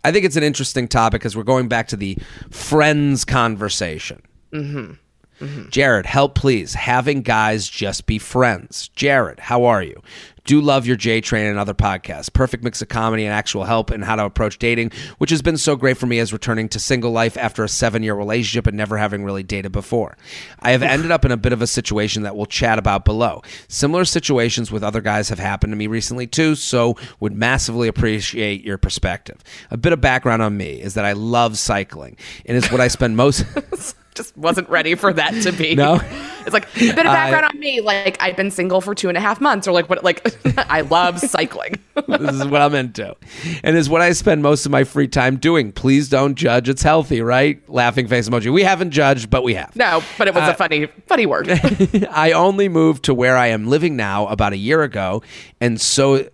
I 0.06 0.12
think 0.12 0.24
it's 0.24 0.36
an 0.38 0.44
interesting 0.44 0.88
topic 0.88 1.20
because 1.22 1.36
we're 1.36 1.44
going 1.44 1.68
back 1.68 1.88
to 1.90 1.98
the 1.98 2.18
friends 2.52 3.26
conversation. 3.26 4.22
Mm-hmm. 4.54 5.70
Jared, 5.70 6.06
help 6.06 6.36
please. 6.36 6.76
Having 6.76 7.24
guys 7.24 7.68
just 7.68 8.06
be 8.06 8.18
friends. 8.20 8.88
Jared, 8.90 9.40
how 9.42 9.66
are 9.66 9.84
you? 9.84 10.02
Do 10.46 10.62
love 10.62 10.86
your 10.86 10.96
J 10.96 11.22
Train 11.22 11.48
and 11.48 11.60
other 11.60 11.74
podcasts. 11.74 12.32
Perfect 12.32 12.64
mix 12.64 12.82
of 12.82 12.88
comedy 12.88 13.26
and 13.26 13.34
actual 13.34 13.64
help 13.64 13.92
in 13.92 14.04
how 14.04 14.16
to 14.16 14.26
approach 14.26 14.60
dating, 14.60 14.92
which 15.18 15.32
has 15.32 15.42
been 15.42 15.58
so 15.58 15.76
great 15.76 15.98
for 15.98 16.06
me 16.06 16.20
as 16.20 16.32
returning 16.32 16.70
to 16.70 16.80
single 16.80 17.12
life 17.12 17.36
after 17.36 17.64
a 17.64 17.70
seven 17.70 18.04
year 18.04 18.14
relationship 18.14 18.68
and 18.68 18.78
never 18.78 18.98
having 18.98 19.24
really 19.24 19.44
dated 19.44 19.72
before. 19.72 20.18
I 20.60 20.72
have 20.72 20.84
ended 20.84 21.12
up 21.12 21.26
in 21.26 21.32
a 21.32 21.38
bit 21.38 21.52
of 21.52 21.62
a 21.62 21.68
situation 21.68 22.24
that 22.24 22.36
we'll 22.36 22.46
chat 22.46 22.78
about 22.78 23.06
below. 23.06 23.42
Similar 23.68 24.06
situations 24.06 24.72
with 24.72 24.84
other 24.84 25.02
guys 25.02 25.30
have 25.30 25.40
happened 25.40 25.72
to 25.72 25.78
me 25.78 25.88
recently 25.88 26.28
too, 26.28 26.56
so 26.56 26.96
would 27.20 27.34
massively 27.34 27.88
appreciate 27.88 28.64
your 28.64 28.78
perspective. 28.78 29.44
A 29.72 29.78
bit 29.78 29.94
of 29.94 30.02
background 30.02 30.42
on 30.42 30.56
me 30.56 30.82
is 30.82 30.94
that 30.94 31.06
I 31.06 31.14
love 31.14 31.58
cycling 31.58 32.18
and 32.46 32.56
is 32.56 32.72
what 32.72 32.82
I 32.82 32.88
spend 32.88 33.18
most. 33.18 33.46
Just 34.16 34.36
wasn't 34.38 34.70
ready 34.70 34.96
for 34.96 35.12
that 35.14 35.32
to 35.44 35.52
be. 35.52 35.76
No? 35.76 36.00
It's 36.42 36.54
like 36.54 36.66
a 36.76 36.80
bit 36.80 37.00
of 37.00 37.04
background 37.06 37.46
on 37.46 37.60
me. 37.60 37.82
Like 37.82 38.18
I've 38.22 38.36
been 38.38 38.50
single 38.52 38.80
for 38.80 38.96
two 38.96 39.10
and 39.10 39.18
a 39.18 39.22
half 39.22 39.42
months, 39.42 39.68
or 39.68 39.72
like 39.74 39.90
what? 39.90 40.04
Like 40.04 40.26
I 40.70 40.82
love 40.82 41.20
cycling. 41.20 41.76
this 42.08 42.36
is 42.36 42.46
what 42.46 42.62
I'm 42.62 42.74
into. 42.76 43.16
And 43.64 43.76
is 43.76 43.90
what 43.90 44.02
I 44.02 44.12
spend 44.14 44.42
most 44.42 44.66
of 44.66 44.72
my 44.72 44.84
free 44.84 45.08
time 45.08 45.38
doing. 45.38 45.72
Please 45.72 46.08
don't 46.08 46.36
judge. 46.36 46.70
It's 46.70 46.82
healthy, 46.84 47.22
right? 47.22 47.62
Laughing 47.70 48.08
face 48.08 48.30
emoji. 48.30 48.54
We 48.54 48.64
haven't 48.64 48.92
judged, 48.92 49.30
but 49.30 49.44
we 49.44 49.54
have. 49.56 49.76
no, 49.76 50.02
but 50.18 50.28
it 50.28 50.34
was 50.34 50.44
Uh, 50.44 50.52
a 50.52 50.54
funny, 50.56 50.86
funny 51.08 51.26
word. 51.26 51.50
I 52.12 52.32
only 52.34 52.70
moved 52.70 53.04
to 53.06 53.14
where 53.14 53.36
I 53.36 53.48
am 53.48 53.68
living 53.68 53.96
now 53.96 54.28
about 54.28 54.54
a 54.54 54.58
year 54.58 54.82
ago, 54.84 55.24
and 55.60 55.82
so 55.82 56.30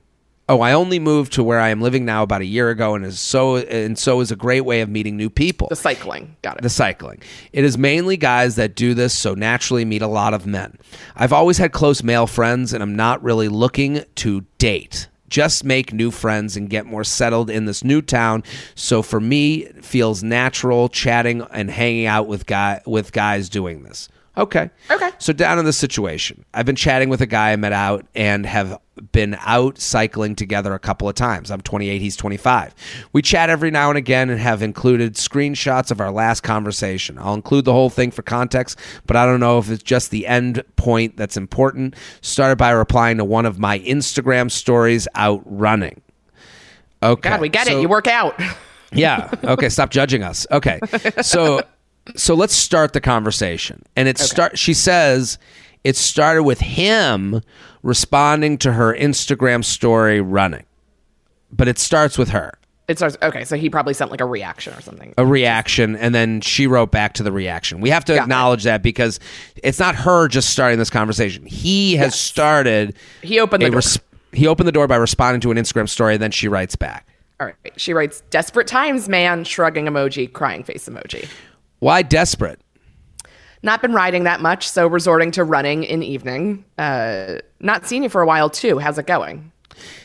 oh, 0.52 0.60
I 0.60 0.74
only 0.74 1.00
moved 1.00 1.34
to 1.34 1.44
where 1.44 1.60
I 1.60 1.70
am 1.70 1.82
living 1.82 2.04
now 2.04 2.24
about 2.24 2.42
a 2.42 2.46
year 2.46 2.70
ago, 2.70 2.94
and 2.94 3.06
is 3.06 3.20
so 3.20 3.56
and 3.56 3.98
so 3.98 4.20
is 4.20 4.32
a 4.32 4.36
great 4.36 4.62
way 4.62 4.82
of 4.82 4.90
meeting 4.90 5.16
new 5.16 5.30
people. 5.30 5.68
the 5.70 5.76
cycling. 5.76 6.36
Got 6.42 6.58
it. 6.58 6.64
The 6.64 6.70
cycling. 6.70 7.22
It 7.54 7.64
is 7.64 7.78
mainly 7.78 8.18
guys 8.18 8.56
that 8.58 8.76
do 8.76 8.94
this, 8.94 9.16
so 9.16 9.34
naturally 9.34 9.86
meet 9.86 10.02
a 10.02 10.08
lot 10.08 10.34
of 10.34 10.46
men. 10.46 10.78
I've 11.16 11.34
always 11.34 11.58
had 11.58 11.72
close 11.72 12.04
male 12.04 12.28
friends, 12.28 12.74
and 12.74 12.84
I'm 12.84 12.96
not 12.96 13.24
really 13.24 13.48
looking 13.48 14.04
to 14.16 14.42
date. 14.58 15.08
Just 15.30 15.64
make 15.64 15.94
new 15.94 16.12
friends 16.12 16.58
and 16.58 16.70
get 16.70 16.86
more 16.86 17.06
settled 17.06 17.50
in 17.50 17.64
this 17.64 17.86
new 17.86 18.02
town. 18.02 18.44
So 18.76 19.02
for 19.02 19.22
me, 19.22 19.64
it 19.64 19.86
feels 19.86 20.22
natural 20.22 20.90
chatting 20.90 21.44
and 21.52 21.72
hanging 21.72 22.06
out 22.06 22.28
with 22.28 22.46
guy 22.46 22.82
with 22.86 23.14
guys 23.14 23.48
doing 23.48 23.84
this. 23.84 24.10
Okay. 24.38 24.70
Okay. 24.90 25.10
So 25.18 25.34
down 25.34 25.60
in 25.60 25.66
this 25.66 25.78
situation, 25.78 26.46
I've 26.54 26.66
been 26.66 26.78
chatting 26.78 27.10
with 27.10 27.22
a 27.22 27.26
guy 27.26 27.52
I 27.52 27.56
met 27.58 27.74
out 27.74 28.06
and 28.16 28.46
have 28.46 28.80
been 29.12 29.36
out 29.42 29.78
cycling 29.78 30.36
together 30.36 30.74
a 30.74 30.80
couple 30.80 31.10
of 31.10 31.16
times. 31.16 31.52
I'm 31.52 31.60
28, 31.60 32.00
he's 32.00 32.16
25. 32.16 32.74
We 33.12 33.22
chat 33.22 33.50
every 33.50 33.72
now 33.72 33.90
and 33.90 33.98
again 33.98 34.30
and 34.30 34.40
have 34.40 34.62
included 34.62 35.16
screenshots 35.16 35.92
of 35.92 36.00
our 36.00 36.12
last 36.12 36.42
conversation. 36.42 37.18
I'll 37.18 37.34
include 37.34 37.66
the 37.66 37.74
whole 37.74 37.90
thing 37.90 38.12
for 38.12 38.22
context, 38.22 38.80
but 39.06 39.18
I 39.18 39.26
don't 39.26 39.40
know 39.42 39.58
if 39.60 39.70
it's 39.70 39.84
just 39.84 40.12
the 40.12 40.26
end 40.28 40.64
point 40.78 41.18
that's 41.18 41.36
important. 41.36 41.96
Started 42.22 42.58
by 42.58 42.72
replying 42.72 43.18
to 43.18 43.26
one 43.26 43.46
of 43.46 43.60
my 43.60 43.80
Instagram 43.80 44.50
stories 44.50 45.10
out 45.16 45.42
running. 45.46 46.02
Okay. 47.04 47.30
God, 47.30 47.42
we 47.42 47.50
get 47.50 47.68
so- 47.68 47.78
it. 47.78 47.82
You 47.82 47.90
work 47.90 48.08
out. 48.08 48.40
yeah. 48.94 49.34
Okay. 49.44 49.70
Stop 49.70 49.90
judging 49.90 50.24
us. 50.24 50.48
Okay. 50.52 50.80
So, 51.22 51.62
so 52.16 52.34
let's 52.36 52.56
start 52.56 52.94
the 52.94 53.02
conversation. 53.02 53.84
And 53.96 54.08
it 54.08 54.18
start. 54.18 54.58
She 54.58 54.74
says 54.74 55.38
it 55.84 55.96
started 55.96 56.44
with 56.44 56.60
him 56.60 57.42
responding 57.84 58.58
to 58.60 58.74
her 58.74 58.94
Instagram 58.96 59.64
story 59.64 60.22
running, 60.22 60.66
but 61.52 61.68
it 61.68 61.80
starts 61.80 62.18
with 62.18 62.30
her 62.30 62.54
It 62.88 62.98
starts. 62.98 63.18
Okay, 63.22 63.44
so 63.46 63.56
he 63.56 63.70
probably 63.70 63.94
sent 63.94 64.12
like 64.12 64.22
a 64.22 64.26
reaction 64.26 64.74
or 64.74 64.82
something. 64.82 65.14
a 65.18 65.26
reaction, 65.26 65.96
and 65.96 66.14
then 66.14 66.42
she 66.42 66.68
wrote 66.68 66.92
back 66.92 67.14
to 67.14 67.24
the 67.24 67.32
reaction. 67.32 67.82
We 67.82 67.90
have 67.90 68.06
to 68.06 68.14
Got 68.14 68.22
it. 68.22 68.24
acknowledge 68.24 68.64
that 68.64 68.84
because 68.84 69.20
it's 69.64 69.80
not 69.80 69.96
her 69.96 70.28
just 70.28 70.50
starting 70.52 70.78
this 70.80 70.90
conversation. 70.90 71.46
He 71.46 71.96
has 71.96 72.08
Yes. 72.14 72.20
started. 72.20 72.96
He 73.22 73.40
opened 73.40 73.64
the 73.64 73.70
door. 73.70 73.82
he 74.34 74.48
opened 74.48 74.68
the 74.68 74.72
door 74.72 74.88
by 74.88 74.96
responding 74.98 75.42
to 75.42 75.52
an 75.52 75.58
Instagram 75.58 75.88
story. 75.90 76.14
And 76.16 76.22
then 76.24 76.32
she 76.32 76.48
writes 76.48 76.76
back. 76.76 77.08
All 77.40 77.48
right. 77.48 77.56
She 77.78 77.94
writes, 77.94 78.22
"Desperate 78.30 78.68
times, 78.68 79.10
man." 79.10 79.44
Shrugging 79.46 79.86
emoji, 79.86 80.32
crying 80.32 80.64
face 80.64 80.88
emoji. 80.88 81.28
Why 81.82 82.04
desperate? 82.04 82.62
Not 83.64 83.82
been 83.82 83.92
riding 83.94 84.24
that 84.26 84.40
much, 84.40 84.70
so 84.70 84.86
resorting 84.86 85.32
to 85.32 85.44
running 85.44 85.84
in 85.84 86.04
evening. 86.04 86.64
Uh, 86.78 87.40
not 87.60 87.88
seen 87.88 88.04
you 88.04 88.10
for 88.10 88.22
a 88.22 88.26
while 88.26 88.52
too. 88.52 88.78
How's 88.78 89.00
it 89.00 89.08
going? 89.08 89.52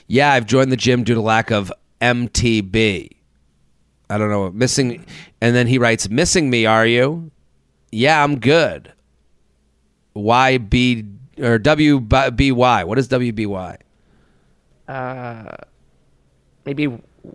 Yeah, 0.07 0.33
I've 0.33 0.47
joined 0.47 0.73
the 0.73 0.77
gym 0.77 1.05
due 1.05 1.15
to 1.15 1.21
lack 1.21 1.51
of 1.51 1.71
MTB. 2.01 3.11
I 4.09 4.19
don't 4.19 4.31
know, 4.31 4.51
missing. 4.53 5.05
And 5.43 5.55
then 5.55 5.67
he 5.67 5.77
writes, 5.77 6.09
"Missing 6.09 6.49
me, 6.49 6.65
are 6.65 6.87
you?" 6.87 7.31
Yeah, 7.93 8.25
I'm 8.25 8.39
good. 8.39 8.93
YB 10.15 11.13
or 11.39 11.59
WBY. 11.59 12.85
What 12.85 12.99
is 12.99 13.09
WBY? 13.09 13.77
Uh, 14.89 15.57
maybe 16.65 16.87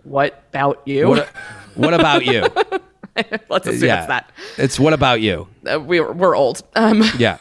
what 0.02 0.42
about 0.50 0.82
you? 0.84 1.08
What, 1.08 1.28
what 1.76 1.94
about 1.94 2.24
you? 2.24 2.44
Let's 3.48 3.66
assume 3.66 3.88
yeah, 3.88 3.98
it's 3.98 4.06
that. 4.08 4.32
It's 4.56 4.80
what 4.80 4.92
about 4.92 5.20
you? 5.20 5.48
Uh, 5.70 5.80
we're 5.80 6.12
we're 6.12 6.34
old. 6.34 6.62
Um, 6.76 7.02
Yeah. 7.18 7.38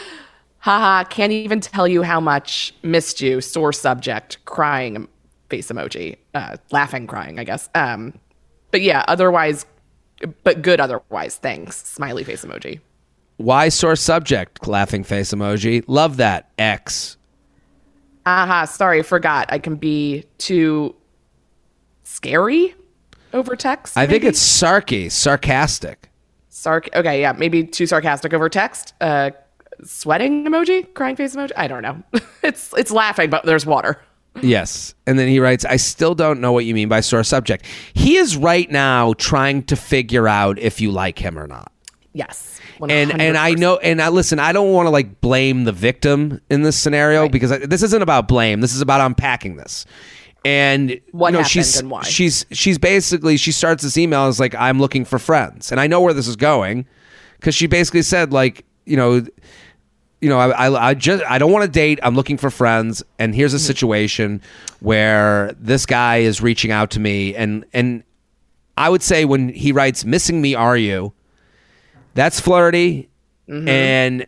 haha. 0.58 1.04
Can't 1.04 1.32
even 1.32 1.60
tell 1.60 1.88
you 1.88 2.02
how 2.02 2.20
much 2.20 2.74
missed 2.82 3.20
you. 3.20 3.40
Sore 3.40 3.72
subject. 3.72 4.44
Crying 4.44 5.08
face 5.48 5.68
emoji. 5.68 6.16
Uh, 6.34 6.56
laughing, 6.70 7.06
crying. 7.06 7.38
I 7.38 7.44
guess. 7.44 7.68
Um, 7.74 8.14
but 8.70 8.82
yeah. 8.82 9.04
Otherwise, 9.08 9.64
but 10.44 10.62
good. 10.62 10.80
Otherwise, 10.80 11.36
thanks. 11.36 11.86
Smiley 11.86 12.24
face 12.24 12.44
emoji. 12.44 12.80
Why 13.38 13.68
sore 13.68 13.96
subject? 13.96 14.66
Laughing 14.66 15.04
face 15.04 15.32
emoji. 15.32 15.84
Love 15.86 16.16
that. 16.18 16.50
X. 16.58 17.16
Aha, 18.24 18.64
sorry, 18.64 19.02
forgot. 19.02 19.46
I 19.52 19.58
can 19.58 19.76
be 19.76 20.24
too 20.38 20.96
scary 22.02 22.74
over 23.36 23.54
text. 23.56 23.96
I 23.96 24.06
think 24.06 24.24
it's 24.24 24.40
sarky, 24.42 25.10
sarcastic. 25.10 26.10
sarc. 26.50 26.88
Okay, 26.94 27.20
yeah, 27.20 27.32
maybe 27.32 27.62
too 27.64 27.86
sarcastic 27.86 28.32
over 28.34 28.48
text. 28.48 28.94
Uh, 29.00 29.30
sweating 29.84 30.44
emoji, 30.46 30.92
crying 30.94 31.16
face 31.16 31.36
emoji. 31.36 31.52
I 31.56 31.68
don't 31.68 31.82
know. 31.82 32.02
it's 32.42 32.72
it's 32.76 32.90
laughing, 32.90 33.30
but 33.30 33.44
there's 33.44 33.66
water. 33.66 34.00
Yes. 34.42 34.94
And 35.06 35.18
then 35.18 35.28
he 35.28 35.40
writes, 35.40 35.64
I 35.64 35.76
still 35.76 36.14
don't 36.14 36.40
know 36.42 36.52
what 36.52 36.66
you 36.66 36.74
mean 36.74 36.90
by 36.90 37.00
sore 37.00 37.24
subject. 37.24 37.64
He 37.94 38.16
is 38.18 38.36
right 38.36 38.70
now 38.70 39.14
trying 39.14 39.62
to 39.64 39.76
figure 39.76 40.28
out 40.28 40.58
if 40.58 40.78
you 40.78 40.90
like 40.90 41.18
him 41.18 41.38
or 41.38 41.46
not. 41.46 41.72
Yes, 42.12 42.60
And 42.80 43.18
and 43.20 43.36
I 43.36 43.52
know 43.52 43.76
and 43.76 44.00
I 44.00 44.08
listen, 44.08 44.38
I 44.38 44.52
don't 44.52 44.72
want 44.72 44.86
to 44.86 44.90
like 44.90 45.20
blame 45.22 45.64
the 45.64 45.72
victim 45.72 46.40
in 46.50 46.62
this 46.62 46.78
scenario 46.78 47.22
Right. 47.22 47.32
because 47.32 47.52
I, 47.52 47.58
this 47.58 47.82
isn't 47.82 48.00
about 48.02 48.26
blame. 48.28 48.60
This 48.60 48.74
is 48.74 48.80
about 48.82 49.00
unpacking 49.02 49.56
this. 49.56 49.84
And 50.46 51.00
What 51.12 51.28
you 51.28 51.32
know, 51.32 51.38
happened 51.38 51.46
she's 51.50 51.80
and 51.80 51.90
why. 51.90 52.02
she's 52.02 52.46
she's 52.52 52.78
basically 52.78 53.36
she 53.36 53.52
starts 53.52 53.82
this 53.82 53.96
email 53.98 54.26
as 54.26 54.38
like 54.40 54.54
I'm 54.54 54.78
looking 54.80 55.04
for 55.04 55.18
friends. 55.18 55.70
And 55.72 55.80
I 55.80 55.86
know 55.86 56.00
where 56.00 56.14
this 56.14 56.28
is 56.28 56.36
going 56.36 56.86
cuz 57.40 57.54
she 57.54 57.66
basically 57.66 58.02
said 58.02 58.32
like, 58.32 58.64
you 58.84 58.96
know, 58.96 59.26
you 60.20 60.28
know, 60.30 60.38
I, 60.38 60.48
I, 60.68 60.88
I 60.90 60.94
just 60.94 61.22
I 61.28 61.38
don't 61.38 61.52
want 61.52 61.64
to 61.64 61.70
date. 61.70 61.98
I'm 62.02 62.14
looking 62.14 62.36
for 62.38 62.50
friends, 62.50 63.02
and 63.18 63.34
here's 63.34 63.52
Mm-hmm. 63.52 63.56
a 63.56 63.60
situation 63.74 64.42
where 64.80 65.54
this 65.60 65.84
guy 65.86 66.18
is 66.18 66.40
reaching 66.40 66.70
out 66.70 66.90
to 66.92 67.00
me, 67.00 67.34
and 67.34 67.64
and 67.72 68.02
I 68.78 68.88
would 68.88 69.02
say 69.02 69.24
when 69.24 69.48
he 69.50 69.72
writes 69.72 70.04
"missing 70.04 70.40
me, 70.40 70.54
are 70.54 70.76
you?" 70.76 71.12
That's 72.14 72.40
flirty, 72.40 73.08
Mm-hmm. 73.48 73.68
and 73.68 74.26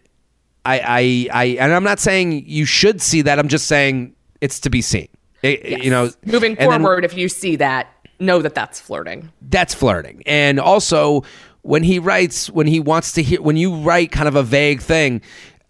I, 0.65 0.78
I 0.81 1.28
I 1.32 1.45
and 1.61 1.73
I'm 1.73 1.85
not 1.85 1.99
saying 2.01 2.45
you 2.47 2.65
should 2.66 3.01
see 3.01 3.23
that. 3.23 3.39
I'm 3.39 3.49
just 3.49 3.66
saying 3.66 4.15
it's 4.40 4.61
to 4.61 4.70
be 4.70 4.82
seen. 4.82 5.09
It- 5.43 5.85
You 5.85 5.90
know, 5.90 6.10
moving 6.24 6.56
and 6.59 6.70
then- 6.73 6.81
forward, 6.82 7.05
if 7.05 7.15
you 7.16 7.28
see 7.28 7.56
that, 7.56 7.86
know 8.20 8.43
that 8.43 8.55
that's 8.55 8.81
flirting. 8.81 9.31
that's 9.43 9.74
flirting. 9.74 10.23
And 10.27 10.59
also 10.59 11.23
when 11.62 11.82
he 11.85 11.98
writes 11.98 12.48
when 12.51 12.66
he 12.66 12.81
wants 12.81 13.12
to 13.12 13.23
hear 13.23 13.40
when 13.40 13.56
you 13.56 13.74
write 13.77 14.10
kind 14.10 14.27
of 14.28 14.35
a 14.36 14.43
vague 14.43 14.81
thing, 14.81 15.20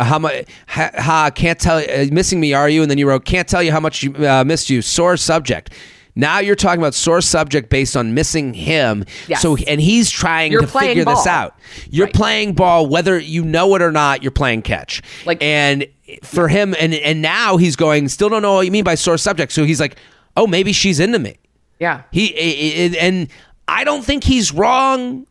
how 0.01 0.19
much? 0.19 0.45
Ha, 0.69 0.91
ha, 0.97 1.31
can't 1.35 1.59
tell. 1.59 1.79
Uh, 1.79 2.07
missing 2.13 2.39
me, 2.41 2.55
are 2.55 2.69
you? 2.69 2.83
And 2.83 2.91
then 2.91 2.99
you 2.99 3.09
wrote, 3.09 3.25
can't 3.25 3.49
tell 3.49 3.63
you 3.63 3.73
how 3.73 3.81
much 3.81 4.03
you 4.03 4.15
uh, 4.27 4.45
missed 4.45 4.71
you. 4.71 4.81
Sore 4.81 5.17
subject. 5.17 5.73
Now 6.19 6.41
you're 6.41 6.57
talking 6.57 6.81
about 6.81 6.95
source 6.95 7.27
subject 7.27 7.71
based 7.71 7.97
on 7.97 8.13
missing 8.13 8.53
him. 8.53 9.05
Yes. 9.29 9.41
So 9.41 9.57
and 9.57 9.81
he's 9.81 10.11
trying 10.11 10.51
You're 10.51 10.63
to 10.63 10.67
figure 10.67 11.05
this 11.05 11.27
out. 11.29 11.57
You're 11.91 12.07
Right. 12.07 12.15
playing 12.15 12.55
ball 12.55 12.87
whether 12.89 13.19
you 13.19 13.45
know 13.45 13.73
it 13.77 13.83
or 13.83 13.93
not. 13.93 14.23
You're 14.23 14.33
playing 14.33 14.63
catch. 14.63 15.01
Like- 15.25 15.41
and 15.43 15.87
for 16.25 16.49
him, 16.49 16.75
and 16.81 16.93
and 16.93 17.23
now 17.23 17.57
he's 17.57 17.77
going. 17.77 18.09
Still 18.09 18.29
don't 18.29 18.43
know 18.43 18.55
what 18.55 18.67
you 18.67 18.73
mean 18.73 18.83
by 18.85 18.97
source 18.97 19.23
subject. 19.23 19.53
So 19.53 19.65
he's 19.65 19.79
like, 19.79 19.97
oh, 20.37 20.47
maybe 20.49 20.73
she's 20.73 20.99
into 20.99 21.19
me. 21.21 21.37
Yeah. 21.79 22.03
He 22.11 22.35
and 22.97 23.29
I 23.69 23.85
don't 23.85 24.05
think 24.05 24.25
he's 24.25 24.53
wrong 24.53 25.25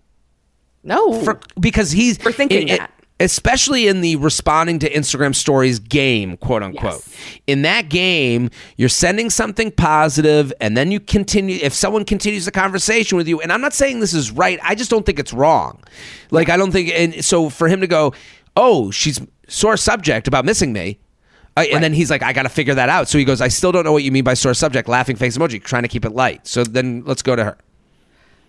No. 0.84 1.22
for 1.24 1.40
because 1.60 1.92
he's 1.92 2.18
For 2.18 2.32
thinking 2.32 2.70
it- 2.70 2.76
it- 2.76 2.78
that. 2.80 2.92
Especially 3.20 3.88
in 3.88 4.02
the 4.02 4.16
responding 4.18 4.80
to 4.80 4.90
Instagram 4.90 5.34
stories 5.34 5.80
game, 5.80 6.38
quote 6.38 6.64
unquote. 6.64 7.04
Yes. 7.06 7.40
In 7.48 7.62
that 7.64 7.90
game, 7.90 8.50
you're 8.76 8.90
sending 8.90 9.30
something 9.30 9.72
positive, 9.72 10.54
and 10.62 10.78
then 10.78 10.92
you 10.92 11.00
continue. 11.00 11.58
If 11.62 11.74
someone 11.74 12.06
continues 12.06 12.46
the 12.46 12.52
conversation 12.52 13.18
with 13.18 13.28
you, 13.28 13.42
and 13.42 13.52
I'm 13.52 13.62
not 13.62 13.74
saying 13.74 14.00
this 14.00 14.14
is 14.14 14.32
right, 14.32 14.60
I 14.64 14.76
just 14.76 14.90
don't 14.90 15.06
think 15.06 15.20
it's 15.20 15.34
wrong. 15.34 15.84
Like 16.32 16.50
I 16.50 16.58
don't 16.58 16.72
think, 16.72 16.90
and 16.94 17.24
so 17.26 17.50
for 17.50 17.68
him 17.68 17.82
to 17.82 17.88
go, 17.88 18.14
oh, 18.56 18.92
she's 18.92 19.20
sore 19.48 19.78
subject 19.78 20.28
about 20.28 20.46
missing 20.46 20.74
me. 20.74 21.00
Uh, 21.56 21.64
and 21.72 21.84
then 21.84 21.92
he's 21.92 22.12
like, 22.12 22.22
I 22.22 22.34
got 22.34 22.44
to 22.44 22.50
figure 22.50 22.76
that 22.76 22.88
out. 22.88 23.08
So 23.08 23.18
he 23.18 23.26
goes, 23.26 23.42
I 23.42 23.48
still 23.48 23.72
don't 23.72 23.84
know 23.84 23.92
what 23.92 24.04
you 24.04 24.12
mean 24.12 24.24
by 24.24 24.36
sore 24.36 24.54
subject. 24.54 24.88
Laughing 24.88 25.16
face 25.16 25.40
emoji, 25.40 25.64
trying 25.64 25.82
to 25.82 25.88
keep 25.88 26.06
it 26.06 26.12
light. 26.12 26.46
So 26.46 26.64
then 26.64 27.02
let's 27.04 27.24
go 27.24 27.36
to 27.36 27.44
her. 27.44 27.58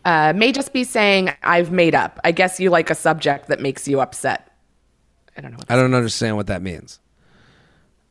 uh, 0.04 0.32
may 0.34 0.52
just 0.52 0.72
be 0.72 0.84
saying, 0.84 1.30
I've 1.42 1.70
made 1.70 1.94
up. 1.94 2.20
I 2.24 2.32
guess 2.32 2.60
you 2.60 2.70
like 2.70 2.90
a 2.90 2.94
subject 2.94 3.48
that 3.48 3.60
makes 3.60 3.88
you 3.88 4.00
upset. 4.00 4.47
I 5.38 5.40
don't 5.40 5.52
know. 5.52 5.56
What 5.58 5.70
I 5.70 5.76
don't 5.76 5.94
understand 5.94 6.36
what 6.36 6.48
that 6.48 6.60
means. 6.62 6.98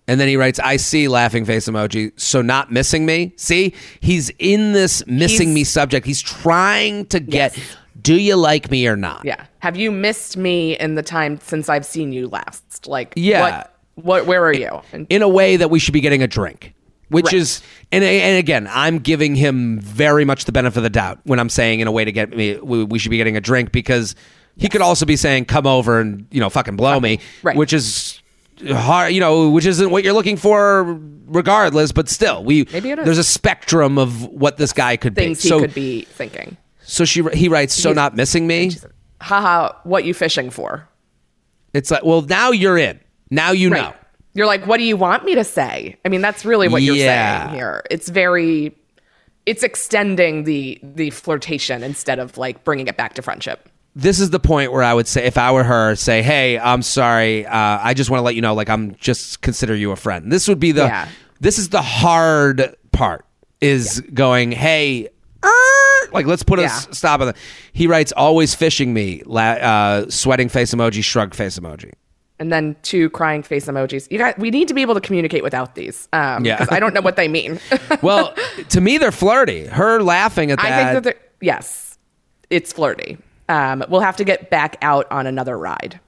And 0.07 0.19
then 0.21 0.29
he 0.29 0.37
writes, 0.37 0.57
I 0.59 0.77
see 0.77 1.09
laughing 1.09 1.43
face 1.43 1.67
emoji. 1.67 2.17
So 2.17 2.41
not 2.41 2.71
missing 2.71 3.05
me. 3.05 3.33
See, 3.35 3.73
he's 3.99 4.31
in 4.39 4.71
this 4.71 5.05
missing 5.05 5.49
He's- 5.49 5.55
me 5.55 5.63
subject. 5.65 6.05
He's 6.05 6.21
trying 6.21 7.07
to 7.07 7.19
get, 7.19 7.57
Yes. 7.57 7.75
do 8.01 8.15
you 8.15 8.37
like 8.37 8.71
me 8.71 8.87
or 8.87 8.95
not? 8.95 9.25
Yeah. 9.25 9.43
Have 9.59 9.75
you 9.75 9.91
missed 9.91 10.37
me 10.37 10.77
in 10.79 10.95
the 10.95 11.03
time 11.03 11.39
since 11.43 11.67
I've 11.67 11.85
seen 11.85 12.13
you 12.13 12.29
last? 12.29 12.87
Like, 12.87 13.11
Yeah. 13.17 13.41
What, 13.41 13.73
what 13.95 14.25
where 14.27 14.45
are 14.45 14.53
you? 14.53 14.79
And 14.93 15.07
In 15.09 15.21
a 15.23 15.27
way 15.29 15.57
that 15.57 15.69
we 15.69 15.77
should 15.79 15.93
be 15.93 15.99
getting 15.99 16.23
a 16.23 16.27
drink, 16.27 16.73
which 17.09 17.25
Right. 17.25 17.33
is, 17.33 17.61
and, 17.91 18.01
and 18.05 18.37
again, 18.37 18.69
I'm 18.71 18.99
giving 18.99 19.35
him 19.35 19.81
very 19.81 20.23
much 20.23 20.45
the 20.45 20.53
benefit 20.53 20.77
of 20.77 20.83
the 20.83 20.89
doubt 20.89 21.19
when 21.25 21.37
I'm 21.37 21.49
saying 21.49 21.81
in 21.81 21.87
a 21.87 21.91
way 21.91 22.05
to 22.05 22.13
get 22.13 22.29
me, 22.29 22.55
we, 22.59 22.85
we 22.85 22.97
should 22.97 23.11
be 23.11 23.17
getting 23.17 23.35
a 23.35 23.41
drink 23.41 23.73
because 23.73 24.15
he 24.57 24.69
could 24.69 24.81
also 24.81 25.05
be 25.05 25.15
saying, 25.15 25.45
come 25.45 25.67
over 25.67 25.99
and, 25.99 26.27
you 26.31 26.39
know, 26.39 26.49
fucking 26.49 26.75
blow 26.75 26.99
me, 26.99 27.19
Right. 27.43 27.55
which 27.55 27.73
is 27.73 28.21
hard, 28.69 29.13
you 29.13 29.19
know, 29.19 29.49
which 29.49 29.65
isn't 29.65 29.89
what 29.91 30.03
you're 30.03 30.13
looking 30.13 30.37
for 30.37 30.99
regardless, 31.27 31.91
but 31.91 32.09
still, 32.09 32.43
we, 32.43 32.67
Maybe 32.73 32.95
there's 32.95 33.17
a 33.17 33.23
spectrum 33.23 33.97
of 33.97 34.23
what 34.25 34.57
this 34.57 34.73
guy 34.73 34.97
could 34.97 35.13
things 35.15 35.39
be. 35.39 35.43
he 35.43 35.49
so, 35.49 35.59
could 35.59 35.73
be 35.73 36.01
thinking. 36.05 36.57
so 36.81 37.05
she, 37.05 37.23
he 37.33 37.49
writes, 37.49 37.73
so 37.73 37.89
He's- 37.89 37.95
not 37.95 38.15
missing 38.15 38.47
me. 38.47 38.71
Haha, 39.21 39.73
what 39.83 40.05
you 40.05 40.13
fishing 40.13 40.49
for? 40.49 40.87
It's 41.73 41.91
like, 41.91 42.03
well, 42.03 42.21
now 42.21 42.51
you're 42.51 42.77
in. 42.77 42.99
Now 43.29 43.51
you 43.51 43.69
know. 43.69 43.93
You're 44.33 44.45
like, 44.45 44.65
what 44.67 44.77
do 44.77 44.83
you 44.83 44.95
want 44.95 45.25
me 45.25 45.33
to 45.35 45.43
say? 45.43 45.97
I 46.05 46.09
mean, 46.09 46.21
that's 46.21 46.45
really 46.45 46.67
what 46.67 46.81
you're 46.83 46.95
Yeah. 46.95 47.45
saying 47.47 47.55
here. 47.55 47.83
It's 47.89 48.07
very, 48.07 48.75
it's 49.47 49.63
extending 49.63 50.43
the 50.43 50.79
the 50.83 51.09
flirtation 51.09 51.81
instead 51.83 52.19
of 52.19 52.37
like 52.37 52.63
bringing 52.63 52.87
it 52.87 52.95
back 52.97 53.15
to 53.15 53.21
friendship. 53.23 53.67
This 53.97 54.19
is 54.19 54.29
the 54.29 54.39
point 54.39 54.71
where 54.71 54.83
I 54.83 54.93
would 54.93 55.07
say, 55.07 55.25
if 55.25 55.37
I 55.37 55.51
were 55.51 55.63
her, 55.63 55.95
say, 55.95 56.21
"Hey, 56.21 56.57
I'm 56.59 56.81
sorry. 56.81 57.45
Uh, 57.45 57.79
I 57.81 57.93
just 57.93 58.09
want 58.09 58.19
to 58.19 58.23
let 58.23 58.35
you 58.35 58.41
know, 58.41 58.53
like, 58.53 58.69
I'm 58.69 58.95
just 58.95 59.41
consider 59.41 59.75
you 59.75 59.91
a 59.91 59.95
friend." 59.95 60.31
This 60.31 60.47
would 60.47 60.59
be 60.59 60.71
the. 60.71 60.83
Yeah. 60.83 61.07
This 61.39 61.57
is 61.59 61.69
the 61.69 61.81
hard 61.81 62.75
part. 62.91 63.25
Is 63.59 64.01
going, 64.13 64.51
hey. 64.51 65.09
er," 65.43 66.09
Like 66.11 66.25
let's 66.27 66.43
put 66.43 66.59
a 66.59 66.63
Yeah. 66.63 66.67
s- 66.67 66.87
stop 66.91 67.21
on 67.21 67.27
that. 67.27 67.37
He 67.73 67.87
writes, 67.87 68.13
"Always 68.15 68.53
fishing 68.53 68.93
me." 68.93 69.23
La- 69.25 69.41
uh, 69.71 70.05
sweating 70.09 70.47
face 70.49 70.73
emoji, 70.73 71.03
shrug 71.03 71.33
face 71.33 71.57
emoji. 71.59 71.91
And 72.39 72.53
then 72.53 72.75
two 72.83 73.09
crying 73.09 73.41
face 73.41 73.65
emojis. 73.65 74.07
You 74.11 74.19
got. 74.19 74.37
We 74.37 74.51
need 74.51 74.67
to 74.67 74.75
be 74.75 74.83
able 74.83 74.93
to 74.93 75.01
communicate 75.01 75.41
without 75.41 75.73
these. 75.73 76.07
Um, 76.13 76.45
Yeah. 76.45 76.65
I 76.69 76.79
don't 76.79 76.93
know 76.93 77.01
what 77.01 77.15
they 77.15 77.27
mean. 77.27 77.59
Well, 78.03 78.35
to 78.69 78.79
me, 78.79 78.99
they're 78.99 79.11
flirty. 79.11 79.65
Her 79.65 80.03
laughing 80.03 80.51
at 80.51 80.59
that. 80.59 80.65
I 80.71 80.77
think 80.83 80.93
that 80.93 81.03
they're 81.03 81.21
yes, 81.41 81.97
it's 82.51 82.71
flirty. 82.71 83.17
Um, 83.49 83.83
we'll 83.89 84.01
have 84.01 84.17
to 84.17 84.23
get 84.23 84.49
back 84.49 84.77
out 84.81 85.09
on 85.11 85.25
another 85.27 85.57
ride. 85.57 85.99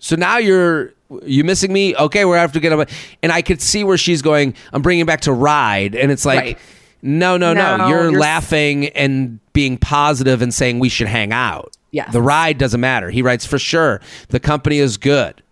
So 0.00 0.14
now 0.16 0.38
you're 0.38 0.92
you 1.24 1.42
missing 1.42 1.72
me? 1.72 1.96
Okay, 1.96 2.24
we're 2.24 2.32
gonna 2.34 2.40
have 2.42 2.52
to 2.52 2.60
get 2.60 2.72
up. 2.72 2.88
And 3.22 3.32
I 3.32 3.42
could 3.42 3.60
see 3.62 3.82
where 3.82 3.96
she's 3.96 4.22
going. 4.22 4.54
I'm 4.72 4.82
bringing 4.82 5.06
back 5.06 5.22
to 5.22 5.32
ride, 5.32 5.94
and 5.94 6.12
it's 6.12 6.24
like, 6.26 6.38
Right. 6.40 6.58
no, 7.02 7.36
no, 7.36 7.52
no, 7.54 7.76
No, 7.78 7.88
You're, 7.88 8.02
you're 8.10 8.14
s- 8.14 8.20
laughing 8.20 8.86
and 8.88 9.40
being 9.54 9.78
positive 9.78 10.42
and 10.42 10.52
saying 10.54 10.78
we 10.78 10.88
should 10.88 11.08
hang 11.08 11.32
out. 11.32 11.74
Yes. 11.90 12.12
the 12.12 12.20
ride 12.20 12.58
doesn't 12.58 12.80
matter. 12.82 13.08
He 13.10 13.22
writes 13.22 13.46
for 13.46 13.58
sure. 13.58 14.02
The 14.28 14.38
company 14.38 14.76
is 14.78 14.98
good. 14.98 15.42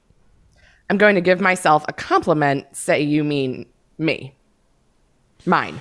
I'm 0.91 0.99
going 0.99 1.15
to 1.15 1.23
give 1.23 1.41
myself 1.41 1.83
a 1.89 1.95
compliment. 1.95 2.67
Say 2.77 3.01
you 3.03 3.25
mean 3.25 3.65
me, 3.97 4.35
mine. 5.47 5.81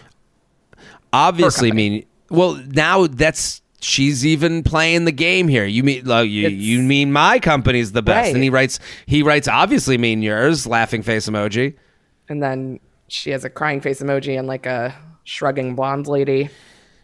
Obviously, 1.13 1.71
mean 1.73 2.05
well. 2.29 2.55
Now 2.67 3.07
that's 3.07 3.61
she's 3.81 4.25
even 4.25 4.63
playing 4.63 5.05
the 5.05 5.11
game 5.11 5.47
here. 5.47 5.65
You 5.65 5.83
mean 5.83 6.05
like, 6.05 6.29
you 6.29 6.47
you 6.49 6.81
mean 6.81 7.11
my 7.11 7.39
company's 7.39 7.91
the 7.91 8.01
best? 8.01 8.27
Right. 8.27 8.33
And 8.33 8.43
he 8.43 8.49
writes 8.49 8.79
he 9.05 9.23
writes 9.23 9.47
obviously 9.47 9.97
mean 9.97 10.21
yours. 10.21 10.65
Laughing 10.67 11.01
face 11.01 11.27
emoji. 11.29 11.75
And 12.29 12.41
then 12.41 12.79
she 13.07 13.31
has 13.31 13.45
a 13.45 13.49
crying 13.49 13.81
face 13.81 14.01
emoji 14.01 14.37
and 14.37 14.47
like 14.47 14.65
a 14.65 14.95
shrugging 15.23 15.75
blonde 15.75 16.07
lady. 16.07 16.49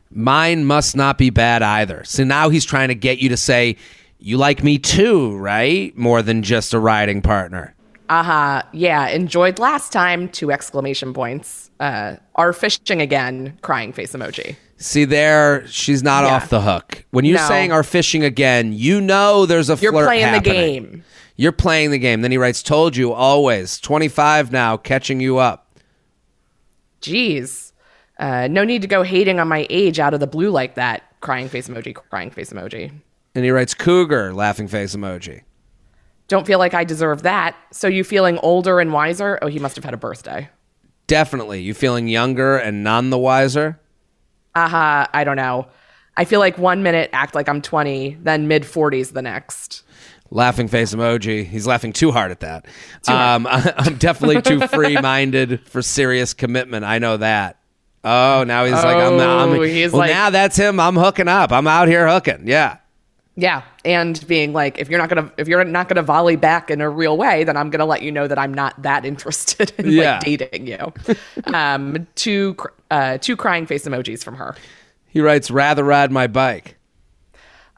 Mine 0.10 0.66
must 0.66 0.96
not 0.96 1.18
be 1.18 1.30
bad 1.30 1.62
either. 1.62 2.04
So 2.04 2.24
now 2.24 2.50
he's 2.50 2.66
trying 2.66 2.90
to 2.90 2.96
get 2.96 3.20
you 3.20 3.30
to 3.30 3.38
say, 3.38 3.78
you 4.20 4.38
like 4.38 4.64
me 4.64 4.78
too, 4.78 5.38
right? 5.38 5.96
More 5.98 6.22
than 6.22 6.44
just 6.44 6.74
a 6.74 6.80
riding 6.80 7.22
partner. 7.22 7.76
Uh-huh. 8.10 8.62
yeah, 8.74 9.08
enjoyed 9.08 9.58
last 9.58 9.94
time. 9.94 10.28
Two 10.28 10.52
exclamation 10.52 11.14
points. 11.14 11.72
Uh, 11.80 12.18
are 12.36 12.52
fishing 12.52 13.00
again? 13.00 13.58
Crying 13.62 13.94
face 13.94 14.12
emoji. 14.12 14.58
See 14.82 15.06
there, 15.06 15.66
she's 15.68 16.02
not 16.02 16.24
Yeah. 16.24 16.32
off 16.36 16.50
the 16.50 16.62
hook. 16.62 17.06
When 17.12 17.24
you're 17.24 17.38
No. 17.38 17.48
saying 17.48 17.72
are 17.72 17.84
fishing 17.84 18.24
again, 18.24 18.74
you 18.74 19.00
know 19.00 19.46
there's 19.46 19.70
a 19.70 19.76
You're 19.76 19.92
flirt 19.92 20.08
playing 20.08 20.32
the 20.34 20.40
game. 20.40 21.04
You're 21.36 21.52
playing 21.52 21.92
the 21.92 22.00
game. 22.00 22.22
Then 22.22 22.32
he 22.32 22.38
writes, 22.38 22.64
told 22.64 22.96
you 22.96 23.14
always. 23.14 23.80
25 23.80 24.52
now, 24.52 24.78
catching 24.78 25.20
you 25.20 25.38
up. 25.38 25.68
Jeez. 27.02 27.72
Uh, 28.20 28.48
no 28.50 28.64
need 28.64 28.82
to 28.82 28.88
go 28.88 29.04
hating 29.04 29.40
on 29.40 29.48
my 29.48 29.66
age 29.70 30.00
out 30.00 30.14
of 30.14 30.20
the 30.20 30.28
blue 30.28 30.50
like 30.52 30.76
that. 30.76 31.04
Crying 31.22 31.48
face 31.50 31.68
emoji, 31.68 31.94
crying 31.94 32.30
face 32.32 32.52
emoji. 32.52 32.92
And 33.36 33.46
he 33.46 33.52
writes, 33.52 33.74
cougar, 33.74 34.34
laughing 34.34 34.68
face 34.68 34.96
emoji. 34.96 35.42
Don't 36.28 36.46
feel 36.48 36.60
like 36.60 36.74
I 36.74 36.84
deserve 36.84 37.24
that. 37.24 37.56
So 37.72 37.88
you 37.88 38.04
feeling 38.04 38.38
older 38.40 38.80
and 38.80 38.94
wiser? 38.94 39.38
Oh, 39.42 39.48
he 39.48 39.60
must 39.60 39.76
have 39.76 39.86
had 39.86 39.94
a 39.94 39.98
birthday. 39.98 40.50
Definitely. 41.08 41.62
You 41.62 41.74
feeling 41.74 42.08
younger 42.08 42.58
and 42.58 42.84
none 42.84 43.10
the 43.10 43.18
wiser? 43.18 43.80
Aha, 44.56 45.04
uh-huh, 45.04 45.08
I 45.14 45.24
don't 45.24 45.38
know. 45.38 45.68
I 46.18 46.26
feel 46.26 46.40
like 46.40 46.58
one 46.58 46.84
minute 46.84 47.10
act 47.14 47.36
like 47.36 47.48
I'm 47.48 47.62
20, 47.62 48.18
then 48.22 48.48
mid 48.48 48.64
40s 48.64 49.14
the 49.14 49.22
next. 49.22 49.84
Laughing 50.30 50.68
face 50.68 50.94
emoji. 50.94 51.46
He's 51.46 51.68
laughing 51.68 51.94
too 51.94 52.12
hard 52.12 52.32
at 52.32 52.40
that. 52.42 52.66
Um, 53.08 53.48
I, 53.48 53.74
I'm 53.78 53.96
definitely 53.98 54.42
too 54.42 54.66
free 54.68 54.98
minded 55.00 55.62
for 55.68 55.82
serious 55.82 56.34
commitment. 56.34 56.86
I 56.86 57.00
know 57.00 57.18
that. 57.18 57.58
Oh, 58.04 58.44
now 58.46 58.66
he's 58.66 58.74
like, 58.74 58.98
I'm, 58.98 59.20
I'm 59.20 59.50
Oh, 59.52 59.62
he's 59.62 59.92
well, 59.92 60.00
like- 60.00 60.12
now 60.12 60.30
that's 60.32 60.56
him. 60.56 60.80
I'm 60.80 60.96
hooking 60.96 61.28
up. 61.28 61.52
I'm 61.52 61.68
out 61.68 61.88
here 61.88 62.08
hooking. 62.10 62.48
Yeah. 62.48 62.78
Yeah, 63.42 63.64
and 63.84 64.24
being 64.28 64.54
like, 64.54 64.78
if 64.78 64.88
you're 64.88 65.00
not 65.00 65.10
gonna, 65.10 65.32
if 65.36 65.48
you're 65.48 65.64
not 65.64 65.90
gonna 65.90 66.04
volley 66.04 66.36
back 66.36 66.70
in 66.70 66.80
a 66.80 66.88
real 66.88 67.18
way, 67.18 67.44
then 67.44 67.58
I'm 67.58 67.72
gonna 67.72 67.88
let 67.88 68.04
you 68.04 68.12
know 68.12 68.28
that 68.28 68.38
I'm 68.38 68.54
not 68.54 68.80
that 68.84 69.04
interested 69.12 69.74
in 69.80 69.90
Yeah. 69.90 70.20
like 70.24 70.38
dating 70.38 70.68
you. 70.68 70.94
um, 71.54 72.08
two, 72.14 72.56
uh, 72.92 73.18
two 73.18 73.36
crying 73.36 73.66
face 73.66 73.88
emojis 73.88 74.24
from 74.24 74.36
her. 74.36 74.56
He 75.08 75.22
writes, 75.22 75.50
rather 75.50 75.84
ride 75.84 76.12
my 76.12 76.28
bike. 76.28 76.78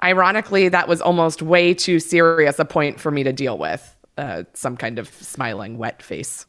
Ironically, 0.03 0.67
that 0.67 0.89
was 0.89 0.99
almost 0.99 1.41
way 1.41 1.73
too 1.73 1.97
serious 2.01 2.59
a 2.59 2.65
point 2.65 2.99
for 2.99 3.09
me 3.09 3.23
to 3.23 3.31
deal 3.31 3.57
with. 3.57 3.95
Uh, 4.17 4.43
some 4.53 4.75
kind 4.75 4.99
of 4.99 5.07
smiling 5.07 5.77
wet 5.77 6.03
face, 6.03 6.45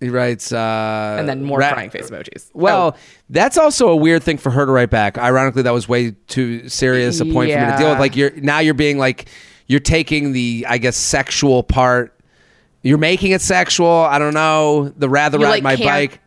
He 0.00 0.08
writes, 0.10 0.52
uh, 0.52 1.16
and 1.18 1.28
then 1.28 1.42
more 1.42 1.58
ra- 1.58 1.72
crying 1.72 1.90
face 1.90 2.08
emojis. 2.10 2.50
Well, 2.54 2.94
Oh, 2.94 2.98
that's 3.30 3.58
also 3.58 3.88
a 3.88 3.96
weird 3.96 4.22
thing 4.22 4.38
for 4.38 4.50
her 4.50 4.64
to 4.64 4.70
write 4.70 4.90
back. 4.90 5.18
Ironically, 5.18 5.62
that 5.62 5.72
was 5.72 5.88
way 5.88 6.12
too 6.28 6.68
serious 6.68 7.18
a 7.20 7.24
point 7.24 7.50
for 7.52 7.58
me 7.58 7.70
to 7.72 7.76
deal 7.78 7.90
with. 7.90 7.98
Like 7.98 8.14
you're 8.14 8.30
now 8.36 8.60
you're 8.60 8.74
being 8.74 8.98
like 8.98 9.28
you're 9.66 9.80
taking 9.80 10.32
the 10.32 10.64
I 10.68 10.78
guess 10.78 10.96
sexual 10.96 11.62
part. 11.64 12.14
You're 12.82 12.96
making 12.98 13.32
it 13.32 13.40
sexual. 13.40 13.88
I 13.90 14.20
don't 14.20 14.34
know. 14.34 14.90
The 14.96 15.08
rather 15.08 15.36
You, 15.38 15.44
ride 15.44 15.50
like, 15.50 15.62
my 15.64 15.76
bike. 15.76 16.20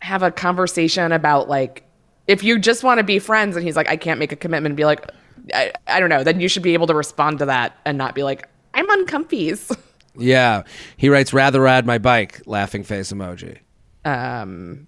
have 0.00 0.22
a 0.22 0.30
conversation 0.30 1.10
about 1.12 1.48
like 1.48 1.82
if 2.26 2.42
you 2.44 2.58
just 2.58 2.84
want 2.84 2.98
to 2.98 3.04
be 3.04 3.18
friends 3.18 3.56
and 3.56 3.64
he's 3.64 3.74
like 3.76 3.88
i 3.88 3.96
can't 3.96 4.18
make 4.18 4.32
a 4.32 4.36
commitment 4.36 4.76
be 4.76 4.84
like 4.84 5.10
I, 5.54 5.72
I 5.86 5.98
don't 6.00 6.08
know 6.10 6.22
then 6.24 6.40
you 6.40 6.48
should 6.48 6.62
be 6.62 6.74
able 6.74 6.86
to 6.88 6.94
respond 6.94 7.38
to 7.40 7.46
that 7.46 7.76
and 7.86 7.96
not 7.98 8.14
be 8.14 8.22
like 8.22 8.46
i'm 8.74 8.88
on 8.90 9.06
comfies 9.06 9.74
Yeah. 10.16 10.62
He 10.96 11.08
writes, 11.08 11.32
rather 11.32 11.60
ride 11.60 11.86
my 11.86 11.98
bike, 11.98 12.42
laughing 12.46 12.84
face 12.84 13.12
emoji. 13.12 13.58
Um, 14.04 14.86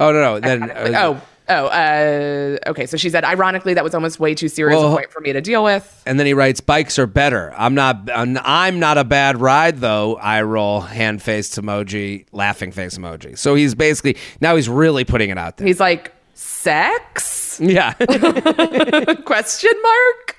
Oh, 0.00 0.10
no, 0.10 0.20
no. 0.20 0.40
Then, 0.40 0.70
uh, 0.70 0.92
oh, 0.96 1.22
oh, 1.48 1.66
uh, 1.66 2.58
okay. 2.70 2.84
So 2.86 2.96
she 2.96 3.08
said, 3.10 3.22
ironically, 3.24 3.74
that 3.74 3.84
was 3.84 3.94
almost 3.94 4.18
way 4.18 4.34
too 4.34 4.48
serious 4.48 4.76
Well- 4.80 4.92
a 4.92 4.96
point 4.96 5.12
for 5.12 5.20
me 5.20 5.32
to 5.32 5.40
deal 5.40 5.62
with. 5.62 6.02
And 6.04 6.18
then 6.18 6.26
he 6.26 6.34
writes, 6.34 6.60
"Bikes 6.60 6.98
are 6.98 7.06
better. 7.06 7.54
I'm 7.56 7.74
not. 7.74 8.10
I'm, 8.12 8.36
I'm 8.42 8.80
not 8.80 8.98
a 8.98 9.04
bad 9.04 9.40
ride 9.40 9.78
though." 9.78 10.16
I 10.16 10.42
roll 10.42 10.80
hand 10.80 11.22
face 11.22 11.54
emoji, 11.56 12.26
laughing 12.32 12.72
face 12.72 12.98
emoji. 12.98 13.38
So 13.38 13.54
he's 13.54 13.76
basically 13.76 14.16
now 14.40 14.56
he's 14.56 14.68
really 14.68 15.04
putting 15.04 15.30
it 15.30 15.38
out 15.38 15.58
there. 15.58 15.66
He's 15.66 15.80
like, 15.80 16.12
sex? 16.34 17.60
yeah, 17.62 17.92
Question 19.24 19.72
mark. 19.80 20.36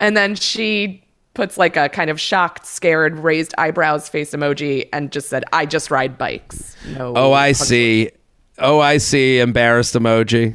And 0.00 0.16
then 0.16 0.34
she 0.34 1.03
puts 1.34 1.58
like 1.58 1.76
a 1.76 1.88
kind 1.88 2.10
of 2.10 2.20
shocked, 2.20 2.64
scared, 2.66 3.18
raised 3.18 3.54
eyebrows 3.58 4.08
face 4.08 4.30
emoji 4.30 4.88
and 4.92 5.12
just 5.12 5.28
said, 5.28 5.44
I 5.52 5.66
just 5.66 5.90
ride 5.90 6.16
bikes. 6.16 6.76
No. 6.96 7.12
oh 7.16 7.32
I 7.32 7.52
see. 7.52 8.10
Oh 8.58 8.80
I 8.80 8.98
see. 8.98 9.40
Embarrassed 9.40 9.94
emoji. 9.94 10.54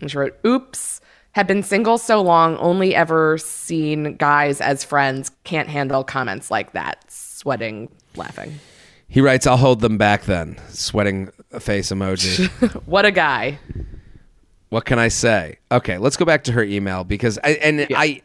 And 0.00 0.10
she 0.10 0.16
wrote, 0.16 0.38
oops. 0.46 1.00
Have 1.32 1.46
been 1.46 1.62
single 1.62 1.96
so 1.96 2.20
long, 2.20 2.56
only 2.56 2.92
ever 2.92 3.38
seen 3.38 4.16
guys 4.16 4.60
as 4.60 4.82
friends. 4.82 5.30
Can't 5.44 5.68
handle 5.68 6.02
comments 6.02 6.50
like 6.50 6.72
that. 6.72 7.04
Sweating, 7.08 7.88
laughing. 8.16 8.58
He 9.06 9.20
writes, 9.20 9.46
"I'll 9.46 9.56
hold 9.56 9.80
them 9.80 9.96
back 9.96 10.24
then." 10.24 10.56
Sweating 10.70 11.30
face 11.60 11.90
emoji. 11.90 12.48
What 12.86 13.04
a 13.04 13.12
guy. 13.12 13.60
what 14.70 14.84
can 14.84 14.98
I 14.98 15.06
say? 15.06 15.58
Okay, 15.70 15.98
let's 15.98 16.16
go 16.16 16.24
back 16.24 16.42
to 16.44 16.52
her 16.52 16.64
email 16.64 17.04
because 17.04 17.38
I 17.44 17.50
and 17.62 17.86
I, 17.94 18.22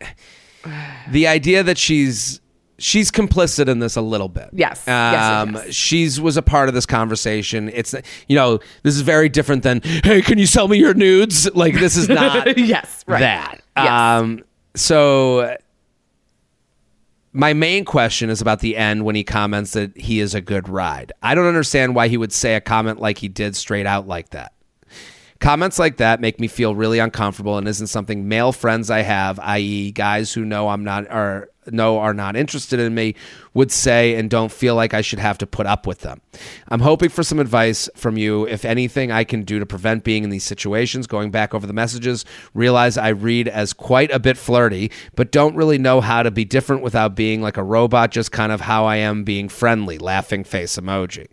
the 1.12 1.28
idea 1.28 1.64
that 1.64 1.78
she's 1.78 2.42
she's 2.78 3.10
complicit 3.10 3.68
in 3.70 3.80
this 3.80 3.96
a 3.96 4.02
little 4.02 4.28
bit. 4.28 4.50
Yes, 4.52 4.84
yes, 4.86 5.14
yes, 5.14 5.24
Um, 5.24 5.54
yes. 5.56 5.74
she's 5.74 6.20
was 6.20 6.36
a 6.38 6.42
part 6.42 6.68
of 6.68 6.76
this 6.76 6.86
conversation. 6.86 7.70
It's 7.74 7.96
you 8.28 8.36
know 8.36 8.60
this 8.84 8.96
is 8.96 9.02
very 9.02 9.30
different 9.30 9.64
than 9.64 9.82
hey, 9.84 10.22
can 10.22 10.38
you 10.38 10.46
sell 10.48 10.68
me 10.68 10.78
your 10.78 10.94
nudes? 10.94 11.50
Like 11.56 11.76
this 11.76 11.96
is 11.96 12.10
not 12.10 12.58
yes, 12.58 13.04
right. 13.08 13.20
that. 13.20 13.62
Yes. 13.78 13.90
Um, 13.90 14.44
so 14.76 15.56
my 17.32 17.54
main 17.54 17.84
question 17.86 18.30
is 18.30 18.40
about 18.42 18.62
the 18.62 18.78
end 18.78 19.04
when 19.04 19.16
he 19.16 19.24
comments 19.24 19.74
that 19.74 19.96
he 19.98 20.20
is 20.22 20.34
a 20.34 20.42
good 20.42 20.70
ride. 20.70 21.12
I 21.22 21.36
don't 21.36 21.48
understand 21.48 21.94
why 21.96 22.08
he 22.08 22.16
would 22.18 22.32
say 22.32 22.56
a 22.56 22.62
comment 22.62 23.00
like 23.00 23.18
he 23.18 23.28
did 23.28 23.56
straight 23.58 23.86
out 23.86 24.08
like 24.08 24.30
that. 24.30 24.54
Comments 25.46 25.78
like 25.78 25.98
that 25.98 26.20
make 26.20 26.40
me 26.40 26.48
feel 26.48 26.74
really 26.74 26.98
uncomfortable 26.98 27.60
and 27.60 27.68
isn't 27.68 27.86
something 27.86 28.28
male 28.28 28.52
friends 28.52 28.90
I 28.90 29.04
have, 29.04 29.38
i.e., 29.38 29.92
guys 29.92 30.34
who 30.34 30.44
know 30.44 30.70
I'm 30.70 30.84
not 30.84 31.04
or 31.12 31.50
know 31.68 32.00
are 32.00 32.16
not 32.16 32.36
interested 32.36 32.80
in 32.80 32.96
me, 32.96 33.14
would 33.54 33.72
say 33.72 34.16
and 34.16 34.28
don't 34.28 34.52
feel 34.52 34.74
like 34.74 34.96
I 34.96 35.02
should 35.02 35.20
have 35.20 35.38
to 35.38 35.46
put 35.46 35.68
up 35.68 35.86
with 35.86 36.00
them. 36.00 36.20
I'm 36.70 36.80
hoping 36.80 37.10
for 37.10 37.22
some 37.22 37.38
advice 37.38 37.88
from 37.96 38.18
you, 38.18 38.48
if 38.48 38.66
anything 38.66 39.12
I 39.12 39.24
can 39.24 39.44
do 39.44 39.60
to 39.60 39.68
prevent 39.68 40.04
being 40.04 40.24
in 40.24 40.32
these 40.32 40.44
situations. 40.44 41.06
Going 41.06 41.30
back 41.30 41.54
over 41.54 41.68
the 41.68 41.74
messages, 41.74 42.26
realize 42.56 42.98
I 42.98 43.10
read 43.10 43.48
as 43.48 43.72
quite 43.72 44.10
a 44.10 44.18
bit 44.18 44.38
flirty, 44.38 44.90
but 45.14 45.32
don't 45.32 45.56
really 45.56 45.78
know 45.78 46.02
how 46.02 46.24
to 46.24 46.32
be 46.32 46.44
different 46.44 46.82
without 46.82 47.14
being 47.14 47.44
like 47.44 47.58
a 47.58 47.64
robot, 47.64 48.10
just 48.10 48.32
kind 48.32 48.52
of 48.52 48.62
how 48.62 48.86
I 48.86 48.96
am 48.96 49.24
being 49.24 49.50
friendly, 49.50 50.00
laughing 50.00 50.44
face 50.44 50.76
emoji. 50.76 51.28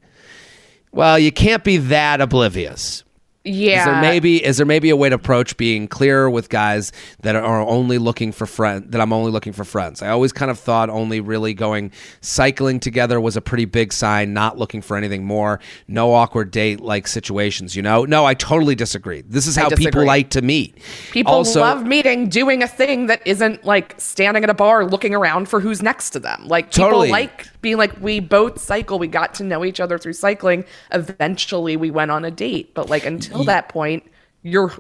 Well, 0.93 1.19
you 1.19 1.33
can't 1.33 1.65
be 1.65 1.79
that 1.79 2.21
oblivious. 2.21 3.05
Yeah. 3.45 3.81
Is 3.81 3.85
there 3.87 4.01
maybe 4.01 4.45
is 4.45 4.57
there 4.59 4.67
maybe 4.67 4.91
a 4.91 4.97
way 4.97 5.09
to 5.09 5.17
approach 5.17 5.57
being 5.57 5.89
clearer 5.89 6.31
with 6.31 6.49
guys 6.49 6.93
that 7.23 7.35
are 7.35 7.61
only 7.61 7.99
looking 7.99 8.31
for 8.31 8.47
friend 8.47 8.85
that 8.93 9.01
I'm 9.01 9.13
only 9.13 9.33
looking 9.33 9.53
for 9.53 9.65
friends? 9.65 10.01
I 10.01 10.11
always 10.11 10.33
kind 10.33 10.51
of 10.51 10.59
thought 10.61 10.91
only 10.91 11.21
really 11.21 11.53
going 11.53 11.91
cycling 12.21 12.79
together 12.79 13.21
was 13.21 13.37
a 13.37 13.41
pretty 13.41 13.65
big 13.65 13.93
sign, 13.93 14.33
not 14.33 14.59
looking 14.59 14.81
for 14.81 14.97
anything 14.97 15.25
more. 15.25 15.59
No 15.89 16.15
awkward 16.15 16.53
date 16.53 16.81
like 16.81 17.09
situations, 17.09 17.75
you 17.75 17.83
know? 17.83 18.05
No, 18.05 18.25
I 18.25 18.35
totally 18.35 18.77
disagree. 18.77 19.23
This 19.23 19.49
is 19.49 19.57
how 19.57 19.71
people 19.71 20.05
like 20.05 20.31
to 20.31 20.43
meet. 20.43 20.79
People 21.11 21.33
also, 21.33 21.61
love 21.61 21.85
meeting, 21.85 22.29
doing 22.29 22.63
a 22.63 22.69
thing 22.69 23.07
that 23.07 23.27
isn't 23.27 23.65
like 23.65 24.01
standing 24.01 24.45
at 24.45 24.51
a 24.51 24.55
bar 24.55 24.85
looking 24.85 25.15
around 25.15 25.49
for 25.49 25.59
who's 25.59 25.83
next 25.83 26.11
to 26.11 26.21
them. 26.21 26.47
Like 26.47 26.67
people 26.71 26.91
Totally. 26.91 27.11
like 27.11 27.49
being 27.63 27.79
like, 27.79 27.99
we 28.01 28.21
both 28.21 28.61
cycle. 28.61 28.99
We 28.99 29.07
got 29.07 29.35
to 29.35 29.45
know 29.45 29.65
each 29.65 29.81
other 29.81 29.97
through 29.97 30.13
cycling. 30.15 30.65
Eventually, 30.93 31.77
we 31.77 31.91
went 31.91 32.11
on 32.11 32.25
a 32.25 32.31
date. 32.31 32.75
But 32.75 32.91
like 32.91 33.07
until 33.07 33.45
that 33.45 33.69
point, 33.69 34.05
you're 34.43 34.73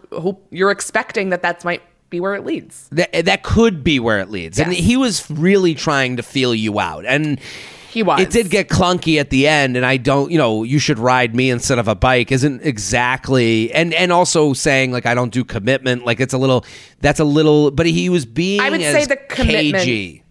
you're 0.50 0.70
expecting 0.70 1.30
that 1.30 1.42
that 1.42 1.64
might 1.64 1.82
be 2.10 2.20
where 2.20 2.34
it 2.34 2.44
leads. 2.44 2.88
that, 2.92 3.24
that 3.24 3.42
could 3.42 3.82
be 3.82 3.98
where 3.98 4.18
it 4.18 4.30
leads. 4.30 4.60
And 4.60 4.72
he 4.72 4.98
was 4.98 5.30
really 5.30 5.74
trying 5.74 6.16
to 6.18 6.22
feel 6.22 6.54
you 6.54 6.78
out. 6.78 7.06
And 7.06 7.40
He 7.88 8.02
was. 8.02 8.20
It 8.20 8.30
did 8.30 8.50
get 8.50 8.68
clunky 8.68 9.18
at 9.20 9.30
the 9.30 9.46
end, 9.46 9.76
and 9.76 9.84
I 9.86 9.96
don't, 9.98 10.30
you 10.30 10.38
know, 10.38 10.62
you 10.62 10.78
should 10.78 10.98
ride 10.98 11.34
me 11.34 11.50
instead 11.50 11.78
of 11.78 11.88
a 11.88 11.94
bike 11.94 12.32
isn't 12.32 12.62
exactly, 12.62 13.72
and 13.72 13.92
and 13.94 14.10
also 14.10 14.52
saying 14.54 14.92
like 14.92 15.04
I 15.06 15.14
don't 15.14 15.32
do 15.32 15.44
commitment, 15.44 16.04
like 16.04 16.18
it's 16.18 16.34
a 16.34 16.38
little, 16.38 16.64
that's 17.00 17.20
a 17.20 17.24
little, 17.24 17.70
but 17.70 17.86
he 17.86 18.09
was 18.09 18.24
being, 18.26 18.60
I 18.60 18.70
would 18.70 18.80
say 18.80 19.04
the 19.04 19.16
commitment- 19.16 19.84
cagey. 19.84 20.22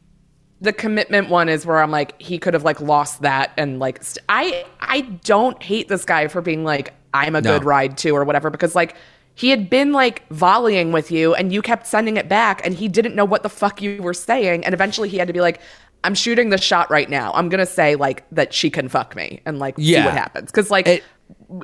The 0.62 0.72
commitment 0.72 1.30
one 1.30 1.50
is 1.50 1.66
where 1.66 1.82
I'm 1.82 1.92
like 1.92 2.20
he 2.22 2.38
could 2.38 2.54
have 2.54 2.64
like 2.64 2.80
lost 2.80 3.22
that 3.24 3.52
and 3.58 3.80
like 3.80 4.04
st- 4.04 4.24
I 4.30 4.64
I 4.80 5.02
don't 5.24 5.62
hate 5.62 5.88
this 5.88 6.06
guy 6.06 6.28
for 6.28 6.42
being 6.42 6.64
like 6.64 6.94
I'm 7.14 7.36
a 7.36 7.42
No. 7.42 7.54
good 7.58 7.66
ride 7.66 7.98
too 7.98 8.16
or 8.16 8.24
whatever 8.24 8.50
because 8.50 8.76
like 8.76 8.96
he 9.34 9.50
had 9.50 9.70
been 9.70 9.92
like 9.92 10.28
volleying 10.30 10.92
with 10.92 11.10
you 11.12 11.34
and 11.34 11.52
you 11.52 11.62
kept 11.62 11.88
sending 11.88 12.16
it 12.18 12.30
back 12.30 12.64
and 12.66 12.76
he 12.76 12.88
didn't 12.88 13.16
know 13.16 13.26
what 13.26 13.44
the 13.44 13.50
fuck 13.50 13.82
you 13.82 14.02
were 14.04 14.14
saying 14.14 14.64
and 14.64 14.74
eventually 14.74 15.10
he 15.10 15.18
had 15.18 15.28
to 15.28 15.34
be 15.34 15.42
like 15.42 15.60
I'm 16.04 16.16
shooting 16.16 16.50
the 16.50 16.58
shot 16.58 16.90
right 16.90 17.08
now. 17.10 17.32
I'm 17.34 17.48
going 17.48 17.60
to 17.60 17.66
say 17.66 17.96
like 17.96 18.24
that 18.32 18.54
she 18.54 18.70
can 18.72 18.88
fuck 18.90 19.16
me 19.16 19.42
and 19.46 19.60
like 19.60 19.78
see 19.78 19.84
Yeah. 19.94 20.06
what 20.06 20.14
happens 20.16 20.52
cuz 20.52 20.70
like 20.70 20.88
It- 20.88 21.04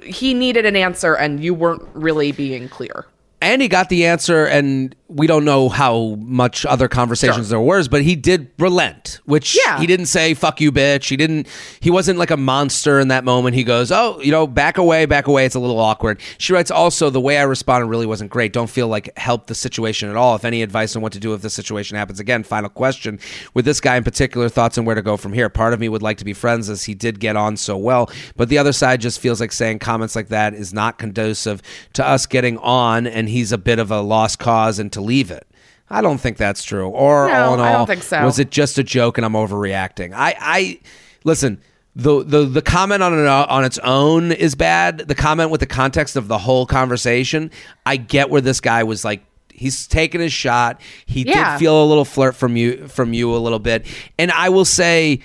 he 0.03 0.33
needed 0.33 0.65
an 0.65 0.75
answer 0.75 1.13
and 1.15 1.43
you 1.43 1.53
weren't 1.53 1.83
really 1.93 2.31
being 2.31 2.67
clear. 2.69 3.05
And 3.41 3.61
he 3.61 3.67
got 3.67 3.89
the 3.89 4.05
answer, 4.07 4.45
and 4.45 4.95
we 5.09 5.25
don't 5.25 5.45
know 5.45 5.69
how 5.69 6.15
much 6.19 6.65
other 6.65 6.87
conversations 6.89 7.47
there 7.49 7.59
was, 7.61 7.87
but 7.87 8.01
he 8.01 8.15
did 8.15 8.49
relent, 8.59 9.19
which 9.25 9.57
Yeah. 9.65 9.79
he 9.79 9.87
didn't 9.87 10.07
say 10.07 10.33
"fuck 10.33 10.59
you, 10.59 10.71
bitch." 10.71 11.07
He 11.07 11.15
didn't. 11.15 11.47
He 11.79 11.89
wasn't 11.89 12.19
like 12.19 12.29
a 12.29 12.35
monster 12.37 12.99
in 12.99 13.07
that 13.07 13.23
moment. 13.23 13.55
He 13.55 13.63
goes, 13.63 13.89
"Oh, 13.91 14.19
you 14.21 14.31
know, 14.31 14.45
back 14.45 14.77
away, 14.77 15.05
back 15.05 15.27
away." 15.27 15.45
It's 15.45 15.55
a 15.55 15.59
little 15.59 15.79
awkward. 15.79 16.19
She 16.37 16.51
writes, 16.51 16.69
"Also, 16.71 17.09
the 17.09 17.21
way 17.21 17.37
I 17.37 17.43
responded 17.43 17.87
really 17.87 18.05
wasn't 18.05 18.31
great. 18.31 18.51
Don't 18.51 18.69
feel 18.69 18.89
like 18.89 19.09
helped 19.17 19.47
the 19.47 19.55
situation 19.55 20.09
at 20.09 20.17
all. 20.17 20.35
If 20.35 20.43
any 20.43 20.61
advice 20.61 20.95
on 20.95 21.01
what 21.01 21.13
to 21.13 21.19
do 21.19 21.33
if 21.33 21.41
the 21.41 21.49
situation 21.49 21.95
happens 21.97 22.19
again." 22.19 22.43
Final 22.43 22.69
question: 22.69 23.17
With 23.53 23.63
this 23.63 23.79
guy 23.79 23.95
in 23.95 24.03
particular, 24.03 24.49
thoughts 24.49 24.77
on 24.77 24.83
where 24.83 24.95
to 24.95 25.01
go 25.01 25.15
from 25.15 25.31
here? 25.31 25.47
Part 25.47 25.73
of 25.73 25.79
me 25.79 25.87
would 25.87 26.01
like 26.03 26.17
to 26.17 26.25
be 26.25 26.33
friends 26.33 26.69
as 26.69 26.83
he 26.83 26.93
did 26.93 27.19
get 27.21 27.37
on 27.37 27.55
so 27.55 27.77
well, 27.77 28.09
but 28.35 28.49
the 28.49 28.57
other 28.57 28.73
side 28.73 28.99
just 28.99 29.19
feels 29.19 29.39
like 29.39 29.53
saying 29.53 29.79
comments 29.79 30.15
like 30.17 30.27
that 30.27 30.53
is 30.53 30.73
not 30.73 30.97
conducive 30.97 31.61
to 31.93 32.05
us 32.05 32.25
getting 32.25 32.57
on, 32.57 33.07
and 33.07 33.29
he's 33.29 33.53
a 33.53 33.57
bit 33.57 33.79
of 33.79 33.89
a 33.89 34.01
lost 34.01 34.39
cause 34.39 34.79
and 34.79 34.91
to 34.97 35.01
leave 35.01 35.31
it. 35.31 35.47
I 35.89 36.01
don't 36.01 36.17
think 36.17 36.35
that's 36.37 36.63
true. 36.63 36.89
Or 36.89 37.27
No, 37.29 37.33
all 37.45 37.53
in 37.53 37.59
all, 37.61 37.65
I 37.65 37.71
don't 37.71 37.87
think 37.87 38.03
so. 38.03 38.23
was 38.25 38.39
it 38.39 38.51
just 38.51 38.77
a 38.77 38.83
joke 38.83 39.17
and 39.17 39.23
I'm 39.25 39.33
overreacting? 39.33 40.13
I, 40.13 40.35
I 40.39 40.79
listen. 41.23 41.61
The, 41.95 42.23
the 42.23 42.45
the 42.45 42.61
comment 42.61 43.01
on 43.01 43.17
it, 43.17 43.25
on 43.25 43.63
its 43.65 43.79
own 43.79 44.31
is 44.31 44.53
bad. 44.53 44.99
The 44.99 45.15
comment 45.15 45.49
with 45.49 45.61
the 45.61 45.65
context 45.65 46.15
of 46.15 46.27
the 46.27 46.37
whole 46.37 46.67
conversation, 46.67 47.49
I 47.87 47.97
get 47.97 48.29
where 48.29 48.41
this 48.41 48.59
guy 48.61 48.83
was 48.83 49.03
like. 49.05 49.23
He's 49.51 49.87
taking 49.87 50.21
his 50.21 50.31
shot. 50.31 50.79
He 51.07 51.23
Yeah. 51.23 51.53
did 51.53 51.59
feel 51.59 51.83
a 51.83 51.87
little 51.87 52.05
flirt 52.05 52.35
from 52.35 52.55
you 52.55 52.87
from 52.87 53.13
you 53.13 53.33
a 53.35 53.39
little 53.39 53.57
bit, 53.57 53.87
and 54.19 54.31
I 54.31 54.49
will 54.49 54.65
say, 54.65 55.21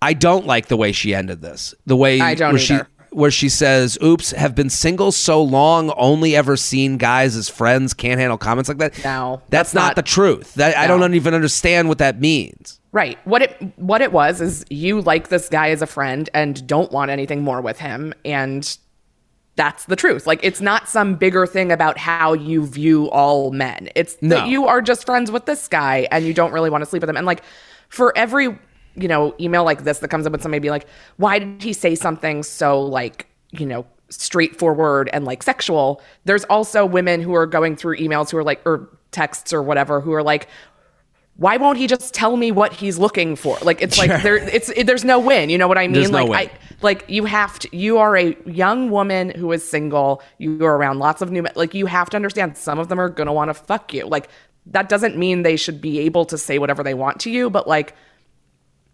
I 0.00 0.12
don't 0.12 0.46
like 0.46 0.66
the 0.66 0.76
way 0.76 0.92
she 0.92 1.12
ended 1.12 1.42
this. 1.42 1.74
The 1.86 1.96
way 1.96 2.20
I 2.20 2.36
don't 2.36 2.52
where 2.52 2.58
she 2.60 2.74
either. 2.74 2.88
Where 3.16 3.30
she 3.30 3.48
says, 3.48 3.96
"Oops, 4.02 4.30
have 4.32 4.54
been 4.54 4.68
single 4.68 5.10
so 5.10 5.42
long, 5.42 5.90
only 5.96 6.36
ever 6.36 6.56
seen 6.56 6.98
guys 6.98 7.34
as 7.34 7.48
friends, 7.48 7.94
can't 7.94 8.20
handle 8.20 8.36
comments 8.38 8.68
like 8.68 8.78
that." 8.78 9.02
No, 9.02 9.40
that's, 9.48 9.72
that's 9.72 9.74
not, 9.74 9.80
not- 9.88 9.96
the 9.96 10.02
truth. 10.02 10.54
That 10.54 10.76
I 10.76 10.86
don't 10.86 11.14
even 11.14 11.32
understand 11.34 11.88
what 11.88 11.98
that 11.98 12.20
means. 12.20 12.78
Right. 12.92 13.18
What 13.24 13.42
it 13.42 13.56
what 13.76 14.00
it 14.02 14.12
was 14.12 14.40
is 14.40 14.64
you 14.70 15.00
like 15.00 15.28
this 15.28 15.48
guy 15.48 15.70
as 15.70 15.82
a 15.82 15.86
friend 15.86 16.28
and 16.34 16.66
don't 16.66 16.92
want 16.92 17.10
anything 17.10 17.42
more 17.42 17.60
with 17.60 17.78
him 17.78 18.14
and 18.24 18.76
that's 19.54 19.86
the 19.86 19.96
truth. 19.96 20.26
Like 20.26 20.40
it's 20.42 20.60
not 20.60 20.88
some 20.88 21.14
bigger 21.14 21.46
thing 21.46 21.72
about 21.72 21.96
how 21.98 22.34
you 22.34 22.66
view 22.66 23.10
all 23.10 23.50
men. 23.50 23.88
It's 23.94 24.16
No. 24.20 24.36
that 24.36 24.48
you 24.48 24.66
are 24.66 24.82
just 24.82 25.06
friends 25.06 25.30
with 25.30 25.46
this 25.46 25.68
guy 25.68 26.06
and 26.10 26.24
you 26.26 26.34
don't 26.34 26.52
really 26.52 26.68
want 26.70 26.82
to 26.82 26.86
sleep 26.90 27.00
with 27.02 27.08
him. 27.10 27.16
And 27.16 27.24
like 27.26 27.42
for 27.88 28.16
every, 28.16 28.58
you 28.96 29.08
know, 29.08 29.34
email 29.40 29.64
like 29.64 29.84
this 29.84 29.98
that 30.00 30.08
comes 30.08 30.26
up 30.26 30.32
with 30.32 30.42
somebody 30.42 30.60
be 30.60 30.70
like, 30.70 30.86
why 31.16 31.38
did 31.38 31.62
he 31.62 31.72
say 31.72 31.94
something 31.94 32.42
so 32.42 32.80
like, 32.80 33.26
you 33.50 33.66
know, 33.66 33.86
straightforward 34.08 35.10
and 35.12 35.24
like 35.24 35.42
sexual? 35.42 36.02
There's 36.24 36.44
also 36.44 36.84
women 36.86 37.20
who 37.20 37.34
are 37.34 37.46
going 37.46 37.76
through 37.76 37.98
emails 37.98 38.30
who 38.30 38.38
are 38.38 38.44
like 38.44 38.60
or 38.66 38.88
texts 39.12 39.52
or 39.52 39.62
whatever 39.62 40.00
who 40.00 40.12
are 40.12 40.22
like 40.22 40.48
why 41.36 41.58
won't 41.58 41.76
he 41.76 41.86
just 41.86 42.14
tell 42.14 42.36
me 42.36 42.50
what 42.50 42.72
he's 42.72 42.98
looking 42.98 43.36
for? 43.36 43.58
Like 43.62 43.82
it's 43.82 43.96
Sure. 43.96 44.06
like 44.06 44.22
there 44.22 44.36
it's 44.36 44.70
it, 44.70 44.86
there's 44.86 45.04
no 45.04 45.18
win. 45.18 45.50
You 45.50 45.58
know 45.58 45.68
what 45.68 45.76
I 45.78 45.86
mean? 45.86 45.92
There's 45.92 46.10
no 46.10 46.24
like 46.24 46.30
win. 46.30 46.38
I 46.38 46.76
like 46.80 47.04
you 47.08 47.26
have 47.26 47.58
to 47.60 47.76
you 47.76 47.98
are 47.98 48.16
a 48.16 48.34
young 48.46 48.90
woman 48.90 49.30
who 49.30 49.52
is 49.52 49.68
single. 49.68 50.22
You 50.38 50.64
are 50.64 50.76
around 50.76 50.98
lots 50.98 51.20
of 51.20 51.30
new 51.30 51.42
men. 51.42 51.52
Like 51.54 51.74
you 51.74 51.86
have 51.86 52.08
to 52.10 52.16
understand 52.16 52.56
some 52.56 52.78
of 52.78 52.88
them 52.88 52.98
are 52.98 53.10
going 53.10 53.26
to 53.26 53.32
want 53.34 53.50
to 53.50 53.54
fuck 53.54 53.92
you. 53.92 54.06
Like 54.06 54.28
that 54.66 54.88
doesn't 54.88 55.16
mean 55.16 55.42
they 55.42 55.56
should 55.56 55.80
be 55.80 55.98
able 56.00 56.24
to 56.26 56.38
say 56.38 56.58
whatever 56.58 56.82
they 56.82 56.94
want 56.94 57.20
to 57.20 57.30
you, 57.30 57.50
but 57.50 57.68
like 57.68 57.94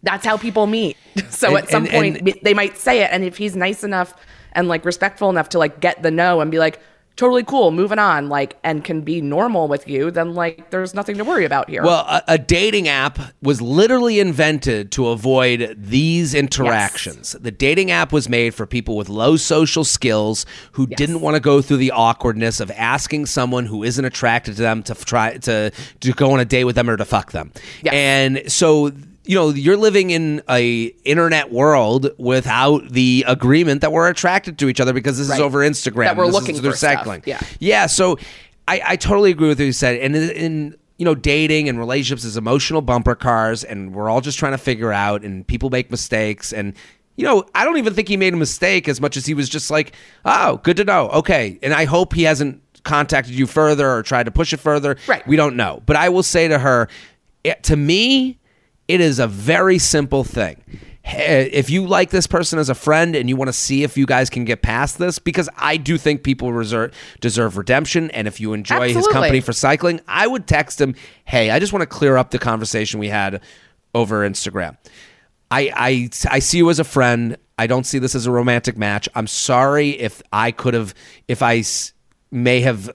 That's 0.03 0.25
how 0.25 0.37
people 0.37 0.67
meet. 0.67 0.97
So 1.29 1.49
And- 1.49 1.57
at 1.59 1.69
some 1.69 1.83
and- 1.85 1.91
point 1.91 2.17
and- 2.19 2.39
they 2.43 2.53
might 2.53 2.77
say 2.77 3.01
it, 3.03 3.09
and 3.11 3.23
if 3.23 3.37
he's 3.37 3.55
nice 3.55 3.83
enough 3.83 4.13
and 4.53 4.67
like 4.67 4.83
respectful 4.85 5.29
enough 5.29 5.49
to 5.49 5.59
like 5.59 5.79
get 5.79 6.01
the 6.03 6.11
no 6.11 6.41
and 6.41 6.49
be 6.51 6.59
like 6.59 6.79
totally 7.15 7.43
cool, 7.43 7.69
moving 7.69 7.99
on, 7.99 8.27
like 8.29 8.57
and 8.63 8.83
can 8.83 9.01
be 9.01 9.21
normal 9.21 9.67
with 9.67 9.87
you, 9.87 10.09
then 10.09 10.33
like 10.33 10.71
there's 10.71 10.95
nothing 10.95 11.15
to 11.17 11.23
worry 11.23 11.45
about 11.45 11.69
here. 11.69 11.83
Well, 11.83 12.03
a, 12.09 12.23
a 12.27 12.37
dating 12.39 12.87
app 12.87 13.19
was 13.43 13.61
literally 13.61 14.19
invented 14.19 14.91
to 14.93 15.09
avoid 15.09 15.75
these 15.77 16.33
interactions. 16.33 17.33
The 17.33 17.51
dating 17.51 17.91
app 17.91 18.11
was 18.11 18.27
made 18.27 18.55
for 18.55 18.65
people 18.65 18.97
with 18.97 19.09
low 19.09 19.35
social 19.37 19.83
skills 19.83 20.47
who 20.71 20.87
didn't 20.87 21.21
want 21.21 21.35
to 21.35 21.39
go 21.39 21.61
through 21.61 21.77
the 21.77 21.91
awkwardness 21.91 22.59
of 22.59 22.71
asking 22.71 23.27
someone 23.27 23.67
who 23.67 23.83
isn't 23.83 24.03
attracted 24.05 24.55
to 24.55 24.63
them 24.63 24.81
to 24.83 24.93
f- 24.93 25.05
try 25.05 25.37
to 25.37 25.71
to 25.99 26.11
go 26.13 26.31
on 26.31 26.39
a 26.39 26.45
date 26.45 26.63
with 26.63 26.75
them 26.75 26.89
or 26.89 26.97
to 26.97 27.05
fuck 27.05 27.31
them. 27.31 27.51
Yes. 27.83 27.93
And 27.93 28.51
so 28.51 28.91
you 29.25 29.35
know 29.35 29.49
you're 29.49 29.77
living 29.77 30.09
in 30.11 30.41
a 30.49 30.85
internet 31.05 31.51
world 31.51 32.11
without 32.17 32.89
the 32.89 33.23
agreement 33.27 33.81
that 33.81 33.91
we're 33.91 34.09
attracted 34.09 34.57
to 34.59 34.67
each 34.69 34.79
other 34.79 34.93
because 34.93 35.17
this 35.17 35.29
is 35.29 35.39
over 35.39 35.59
Instagram. 35.59 36.05
That 36.05 36.17
we're 36.17 36.25
This 36.25 36.33
looking 36.35 36.55
through 36.55 36.71
for 36.71 36.77
stuff. 36.77 36.97
cycling. 36.99 37.23
Yeah. 37.25 37.39
Yeah, 37.59 37.85
so 37.85 38.17
I, 38.67 38.81
I 38.85 38.95
totally 38.95 39.31
agree 39.31 39.47
with 39.47 39.59
what 39.59 39.65
you 39.65 39.71
said. 39.71 39.97
And 39.99 40.15
in, 40.15 40.29
in 40.31 40.77
you 40.97 41.05
know, 41.05 41.15
dating 41.15 41.69
and 41.69 41.79
relationships 41.79 42.23
is 42.23 42.37
emotional 42.37 42.81
bumper 42.81 43.15
cars, 43.15 43.63
and 43.63 43.93
we're 43.93 44.09
all 44.09 44.21
just 44.21 44.37
trying 44.39 44.51
to 44.53 44.57
figure 44.57 44.93
out, 44.93 45.23
and 45.23 45.45
people 45.47 45.69
make 45.69 45.89
mistakes. 45.91 46.53
And 46.53 46.73
you 47.15 47.25
know, 47.25 47.45
I 47.55 47.63
don't 47.65 47.77
even 47.77 47.93
think 47.93 48.07
he 48.07 48.17
made 48.17 48.33
a 48.33 48.37
mistake 48.37 48.87
as 48.87 48.99
much 49.01 49.17
as 49.17 49.25
he 49.25 49.33
was 49.33 49.47
just 49.49 49.69
like, 49.71 49.93
oh, 50.25 50.57
good 50.63 50.77
to 50.77 50.83
know. 50.83 51.09
Okay, 51.09 51.59
and 51.63 51.73
I 51.73 51.85
hope 51.85 52.13
he 52.13 52.23
hasn't 52.23 52.61
contacted 52.83 53.33
you 53.33 53.47
further 53.47 53.89
or 53.89 54.03
tried 54.03 54.23
to 54.25 54.31
push 54.31 54.51
it 54.53 54.59
further. 54.59 54.97
Right. 55.07 55.25
We 55.27 55.35
don't 55.35 55.55
know, 55.55 55.81
but 55.85 55.95
I 55.95 56.09
will 56.09 56.23
say 56.23 56.47
to 56.47 56.59
her, 56.59 56.89
it, 57.43 57.63
to 57.63 57.75
me, 57.75 58.39
it 58.87 59.01
is 59.01 59.19
a 59.19 59.27
very 59.27 59.77
simple 59.77 60.23
thing. 60.23 60.63
If 61.05 61.69
you 61.69 61.85
like 61.85 62.11
this 62.11 62.27
person 62.27 62.59
as 62.59 62.69
a 62.69 62.75
friend 62.75 63.13
and 63.13 63.27
you 63.27 63.35
want 63.35 63.49
to 63.49 63.53
see 63.53 63.83
if 63.83 63.97
you 63.97 64.05
guys 64.05 64.29
can 64.29 64.45
get 64.45 64.61
past 64.61 64.97
this, 64.99 65.19
because 65.19 65.49
I 65.57 65.75
do 65.75 65.97
think 65.97 66.23
people 66.23 66.53
reserve, 66.53 66.93
deserve 67.19 67.57
redemption. 67.57 68.09
And 68.11 68.25
if 68.25 68.39
you 68.39 68.53
enjoy 68.53 68.93
his 68.93 69.05
company 69.07 69.41
for 69.41 69.51
cycling, 69.51 69.99
I 70.07 70.27
would 70.27 70.47
text 70.47 70.79
him, 70.79 70.95
hey, 71.25 71.49
I 71.49 71.59
just 71.59 71.73
want 71.73 71.81
to 71.81 71.87
clear 71.87 72.15
up 72.15 72.31
the 72.31 72.39
conversation 72.39 73.01
we 73.01 73.09
had 73.09 73.41
over 73.93 74.27
Instagram. 74.27 74.77
I, 75.51 75.71
I, 75.75 76.09
I 76.31 76.39
see 76.39 76.57
you 76.57 76.69
as 76.69 76.79
a 76.79 76.85
friend. 76.85 77.35
I 77.59 77.67
don't 77.67 77.85
see 77.85 77.99
this 77.99 78.15
as 78.15 78.25
a 78.25 78.31
romantic 78.31 78.77
match. 78.77 79.09
I'm 79.13 79.27
sorry 79.27 79.89
if 79.89 80.21
I 80.31 80.51
could 80.51 80.73
have, 80.73 80.95
if 81.27 81.43
I 81.43 81.63
may 82.31 82.61
have 82.61 82.89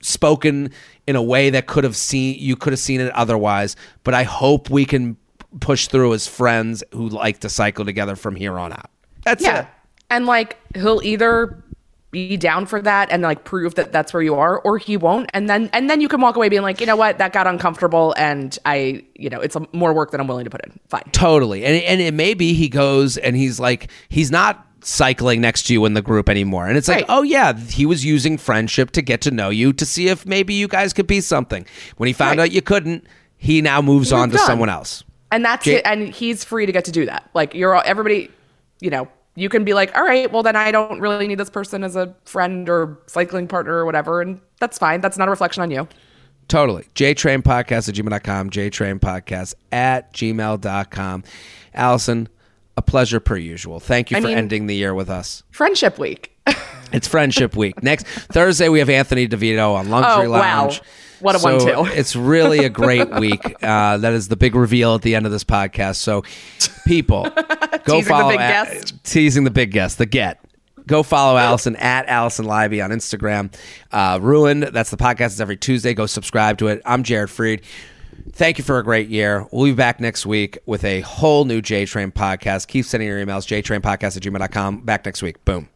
spoken 0.00 0.70
in 1.06 1.16
a 1.16 1.22
way 1.22 1.50
that 1.50 1.66
could 1.66 1.84
have 1.84 1.96
seen 1.96 2.36
you 2.38 2.56
could 2.56 2.72
have 2.72 2.80
seen 2.80 3.00
it 3.00 3.12
otherwise 3.12 3.76
but 4.02 4.14
i 4.14 4.22
hope 4.22 4.70
we 4.70 4.84
can 4.84 5.16
push 5.60 5.86
through 5.86 6.12
as 6.12 6.26
friends 6.26 6.82
who 6.92 7.08
like 7.08 7.40
to 7.40 7.48
cycle 7.48 7.84
together 7.84 8.16
from 8.16 8.34
here 8.34 8.58
on 8.58 8.72
out 8.72 8.90
that's 9.24 9.42
yeah. 9.42 9.62
it 9.62 9.66
And 10.10 10.26
like 10.26 10.58
he'll 10.74 11.00
either 11.02 11.62
be 12.10 12.36
down 12.36 12.64
for 12.64 12.80
that 12.80 13.10
and 13.10 13.22
like 13.22 13.42
prove 13.42 13.74
that 13.74 13.90
that's 13.90 14.14
where 14.14 14.22
you 14.22 14.36
are 14.36 14.60
or 14.60 14.78
he 14.78 14.96
won't 14.96 15.28
and 15.34 15.50
then 15.50 15.68
and 15.72 15.90
then 15.90 16.00
you 16.00 16.08
can 16.08 16.20
walk 16.20 16.36
away 16.36 16.48
being 16.48 16.62
like, 16.62 16.80
"You 16.80 16.86
know 16.86 16.94
what? 16.94 17.18
That 17.18 17.32
got 17.32 17.48
uncomfortable 17.48 18.14
and 18.16 18.56
I, 18.64 19.04
you 19.16 19.28
know, 19.28 19.40
it's 19.40 19.56
a, 19.56 19.66
more 19.72 19.92
work 19.92 20.12
than 20.12 20.20
I'm 20.20 20.28
willing 20.28 20.44
to 20.44 20.50
put 20.50 20.64
in." 20.64 20.78
Fine. 20.88 21.02
totally 21.10 21.64
and, 21.64 21.82
and 21.82 22.00
it 22.00 22.14
may 22.14 22.34
be 22.34 22.54
he 22.54 22.68
goes 22.68 23.16
and 23.16 23.34
he's 23.34 23.58
like 23.58 23.90
he's 24.08 24.30
not 24.30 24.64
cycling 24.86 25.40
next 25.40 25.62
to 25.66 25.72
you 25.72 25.84
in 25.86 25.94
the 25.94 26.02
group 26.02 26.28
anymore 26.28 26.66
and 26.66 26.76
it's 26.76 26.88
like 26.88 26.98
Right. 26.98 27.06
oh 27.08 27.22
yeah 27.22 27.56
he 27.58 27.86
was 27.86 28.04
using 28.04 28.36
friendship 28.36 28.90
to 28.92 29.02
get 29.02 29.20
to 29.22 29.30
know 29.30 29.48
you 29.50 29.72
to 29.72 29.86
see 29.86 30.08
if 30.08 30.26
maybe 30.26 30.52
you 30.54 30.68
guys 30.68 30.92
could 30.92 31.06
be 31.06 31.20
something 31.22 31.64
when 31.96 32.06
he 32.06 32.12
found 32.12 32.38
Right. 32.38 32.44
out 32.50 32.52
you 32.52 32.60
couldn't 32.62 33.06
he 33.38 33.62
now 33.62 33.80
moves 33.80 34.12
on 34.12 34.28
to 34.30 34.38
on. 34.38 34.44
someone 34.46 34.68
else 34.68 35.02
And 35.32 35.44
that's 35.44 35.66
Ja- 35.66 35.76
it 35.78 35.82
and 35.86 36.08
he's 36.14 36.44
free 36.44 36.66
to 36.66 36.72
get 36.72 36.84
to 36.84 36.92
do 36.92 37.06
that. 37.06 37.28
Like 37.34 37.54
you're 37.54 37.74
all, 37.74 37.82
everybody, 37.84 38.30
you 38.80 38.90
know, 38.90 39.08
you 39.36 39.48
can 39.48 39.64
be 39.64 39.74
like, 39.74 39.96
"All 39.96 40.04
right, 40.04 40.30
well 40.30 40.44
then 40.44 40.54
I 40.54 40.70
don't 40.70 41.00
really 41.00 41.26
need 41.26 41.38
this 41.40 41.50
person 41.50 41.82
as 41.82 41.96
a 41.96 42.14
friend 42.24 42.68
or 42.68 43.00
cycling 43.08 43.48
partner 43.48 43.72
or 43.74 43.84
whatever." 43.84 44.20
And 44.20 44.40
that's 44.60 44.78
fine. 44.78 45.00
That's 45.00 45.18
not 45.18 45.26
a 45.26 45.30
reflection 45.32 45.62
on 45.64 45.72
you. 45.72 45.88
Totally. 46.46 46.84
JTrain 46.94 47.42
Podcast 47.42 47.88
at 47.88 47.94
gmail.com, 47.96 48.50
JTrain 48.50 49.00
Podcast 49.00 49.54
at 49.72 50.12
gmail.com. 50.12 51.24
Alison, 51.74 52.28
a 52.76 52.82
pleasure 52.82 53.20
per 53.20 53.36
usual. 53.36 53.80
Thank 53.80 54.10
you 54.10 54.16
I 54.16 54.20
for 54.20 54.28
mean- 54.28 54.38
ending 54.38 54.66
the 54.66 54.74
year 54.74 54.94
with 54.94 55.10
us. 55.10 55.42
Friendship 55.50 55.98
week. 55.98 56.30
It's 56.92 57.08
Friendship 57.08 57.56
Week. 57.56 57.82
Next 57.82 58.06
Thursday, 58.06 58.68
we 58.68 58.78
have 58.78 58.88
Anthony 58.88 59.26
DeVito 59.26 59.74
on 59.74 59.90
Luxury 59.90 60.28
Oh, 60.28 60.30
wow. 60.30 60.38
Lounge. 60.38 60.80
What 61.18 61.34
a 61.34 61.40
So 61.40 61.74
one-two. 61.74 61.92
It's 61.92 62.14
really 62.14 62.64
a 62.64 62.68
great 62.68 63.10
week. 63.18 63.44
Uh, 63.60 63.96
that 63.96 64.12
is 64.12 64.28
the 64.28 64.36
big 64.36 64.54
reveal 64.54 64.94
at 64.94 65.02
the 65.02 65.16
end 65.16 65.26
of 65.26 65.32
this 65.32 65.42
podcast. 65.42 65.96
So, 65.96 66.22
people, 66.86 67.24
go 67.84 67.96
Teasing 67.96 67.98
the 67.98 68.02
follow 68.04 68.30
big 68.30 68.38
A- 68.38 68.46
guest. 68.48 69.02
teasing 69.02 69.42
the 69.42 69.50
big 69.50 69.72
guest, 69.72 69.98
the 69.98 70.06
get. 70.06 70.38
Go 70.86 71.02
follow 71.02 71.36
Alison 71.36 71.74
at 71.76 72.06
Alison 72.06 72.44
Leiby 72.46 72.84
on 72.84 72.90
Instagram. 72.90 73.52
Uh, 73.90 74.20
Ruined, 74.22 74.62
that's 74.64 74.90
the 74.90 74.96
podcast. 74.96 75.26
It's 75.32 75.40
every 75.40 75.56
Tuesday. 75.56 75.94
Go 75.94 76.06
subscribe 76.06 76.58
to 76.58 76.68
it. 76.68 76.80
I'm 76.86 77.02
Jared 77.02 77.30
Freid. 77.30 77.62
Thank 78.32 78.58
you 78.58 78.64
for 78.64 78.78
a 78.78 78.84
great 78.84 79.08
year. 79.08 79.46
We'll 79.52 79.66
be 79.66 79.72
back 79.74 80.00
next 80.00 80.26
week 80.26 80.58
with 80.66 80.84
a 80.84 81.00
whole 81.02 81.44
new 81.44 81.62
J 81.62 81.86
Train 81.86 82.10
podcast. 82.10 82.66
Keep 82.66 82.84
sending 82.84 83.08
your 83.08 83.24
emails, 83.24 83.46
jtrainpodcast 83.46 84.16
at 84.16 84.22
gmail.com. 84.22 84.80
Back 84.80 85.04
next 85.04 85.22
week. 85.22 85.44
Boom. 85.44 85.68